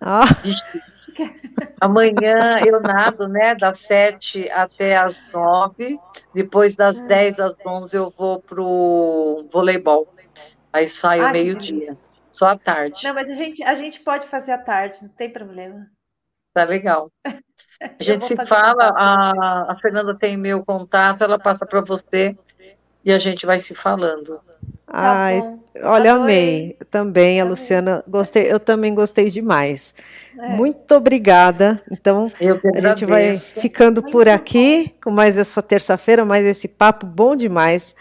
Ah. 0.00 0.24
Amanhã 1.80 2.60
eu 2.64 2.80
nado, 2.80 3.28
né? 3.28 3.54
Das 3.54 3.80
sete 3.80 4.50
até 4.50 4.96
as 4.96 5.24
nove. 5.32 5.98
Depois 6.34 6.74
das 6.74 7.00
dez 7.02 7.38
às 7.38 7.54
onze 7.66 7.96
eu 7.96 8.12
vou 8.16 8.40
pro 8.40 9.46
voleibol. 9.52 10.12
Aí 10.72 10.88
saio 10.88 11.26
ah, 11.26 11.32
meio-dia. 11.32 11.96
Só 12.32 12.46
à 12.46 12.56
tarde. 12.56 13.02
Não, 13.04 13.14
mas 13.14 13.28
a 13.28 13.34
gente, 13.34 13.62
a 13.62 13.74
gente 13.74 14.00
pode 14.00 14.26
fazer 14.28 14.52
à 14.52 14.58
tarde, 14.58 14.98
não 15.02 15.08
tem 15.10 15.30
problema. 15.30 15.86
Tá 16.54 16.64
legal. 16.64 17.10
A 17.82 18.02
gente 18.02 18.26
se 18.26 18.36
fala, 18.46 18.92
a, 18.94 19.72
a 19.72 19.78
Fernanda 19.80 20.14
tem 20.14 20.36
meu 20.36 20.62
contato, 20.62 21.24
ela 21.24 21.38
passa 21.38 21.64
para 21.64 21.80
você 21.80 22.36
e 23.04 23.12
a 23.12 23.18
gente 23.18 23.46
vai 23.46 23.60
se 23.60 23.74
falando. 23.74 24.40
Tá 24.86 24.92
Ai, 24.92 25.54
olha, 25.82 26.14
amei. 26.14 26.76
Também, 26.90 27.40
a 27.40 27.44
Luciana, 27.44 28.02
gostei, 28.08 28.52
eu 28.52 28.58
também 28.58 28.94
gostei 28.94 29.30
demais. 29.30 29.94
É. 30.38 30.48
Muito 30.48 30.94
obrigada. 30.94 31.80
Então, 31.90 32.30
a 32.74 32.80
gente 32.80 33.04
vai 33.04 33.38
ficando 33.38 34.02
Muito 34.02 34.12
por 34.12 34.28
aqui 34.28 34.86
bom. 34.86 34.94
com 35.04 35.10
mais 35.10 35.38
essa 35.38 35.62
terça-feira, 35.62 36.24
mais 36.24 36.44
esse 36.44 36.66
papo 36.66 37.06
bom 37.06 37.36
demais. 37.36 37.94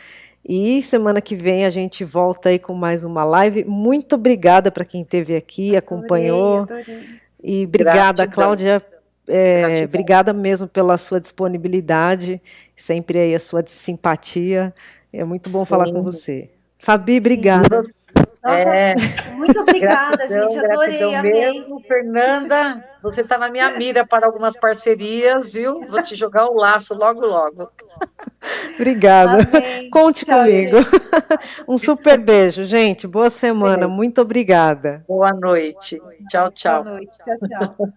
E 0.44 0.82
semana 0.82 1.22
que 1.22 1.36
vem 1.36 1.64
a 1.64 1.70
gente 1.70 2.04
volta 2.04 2.50
aí 2.50 2.58
com 2.58 2.74
mais 2.74 3.04
uma 3.04 3.24
live. 3.24 3.64
Muito 3.66 4.16
obrigada 4.16 4.72
para 4.72 4.84
quem 4.84 5.04
esteve 5.04 5.36
aqui, 5.36 5.78
acompanhou. 5.78 6.62
Adorei, 6.64 6.82
adorei. 6.82 7.20
E 7.44 7.66
obrigada, 7.66 8.26
Gratidão. 8.26 8.34
Cláudia, 8.34 8.82
é, 9.30 9.86
obrigada 9.86 10.34
mesmo 10.34 10.68
pela 10.68 10.98
sua 10.98 11.22
disponibilidade, 11.22 12.42
sempre 12.76 13.20
aí 13.20 13.36
a 13.36 13.40
sua 13.40 13.64
simpatia. 13.66 14.74
É 15.14 15.24
muito 15.24 15.50
bom 15.50 15.60
Sim. 15.60 15.66
falar 15.66 15.92
com 15.92 16.02
você. 16.02 16.50
Fabi, 16.78 17.18
obrigada. 17.18 17.84
Nossa, 18.44 18.58
é. 18.58 18.96
Muito 19.36 19.60
obrigada, 19.60 20.26
gratidão, 20.28 20.52
gente. 20.52 20.66
Adorei, 20.66 21.16
amei. 21.16 21.34
Mesmo. 21.34 21.82
Fernanda, 21.82 22.84
você 23.04 23.22
está 23.22 23.38
na 23.38 23.50
minha 23.50 23.70
mira 23.72 24.06
para 24.06 24.26
algumas 24.26 24.58
parcerias, 24.58 25.52
viu? 25.52 25.86
Vou 25.88 26.02
te 26.02 26.16
jogar 26.16 26.48
o 26.50 26.56
laço 26.56 26.94
logo, 26.94 27.26
logo. 27.26 27.70
Obrigada. 28.76 29.40
Amém. 29.58 29.90
Conte 29.90 30.26
Tchau, 30.26 30.40
comigo. 30.40 30.78
Gente. 30.78 31.00
Um 31.68 31.78
super 31.78 32.18
beijo, 32.18 32.64
gente. 32.66 33.06
Boa 33.06 33.30
semana. 33.30 33.88
Muito 33.88 34.22
obrigada. 34.22 35.04
Boa 35.08 35.34
noite. 35.34 36.02
Tchau, 36.30 36.50
tchau. 36.50 36.84
Boa 36.84 36.96
noite. 36.96 37.12
Tchau, 37.26 37.38
tchau. 37.78 37.94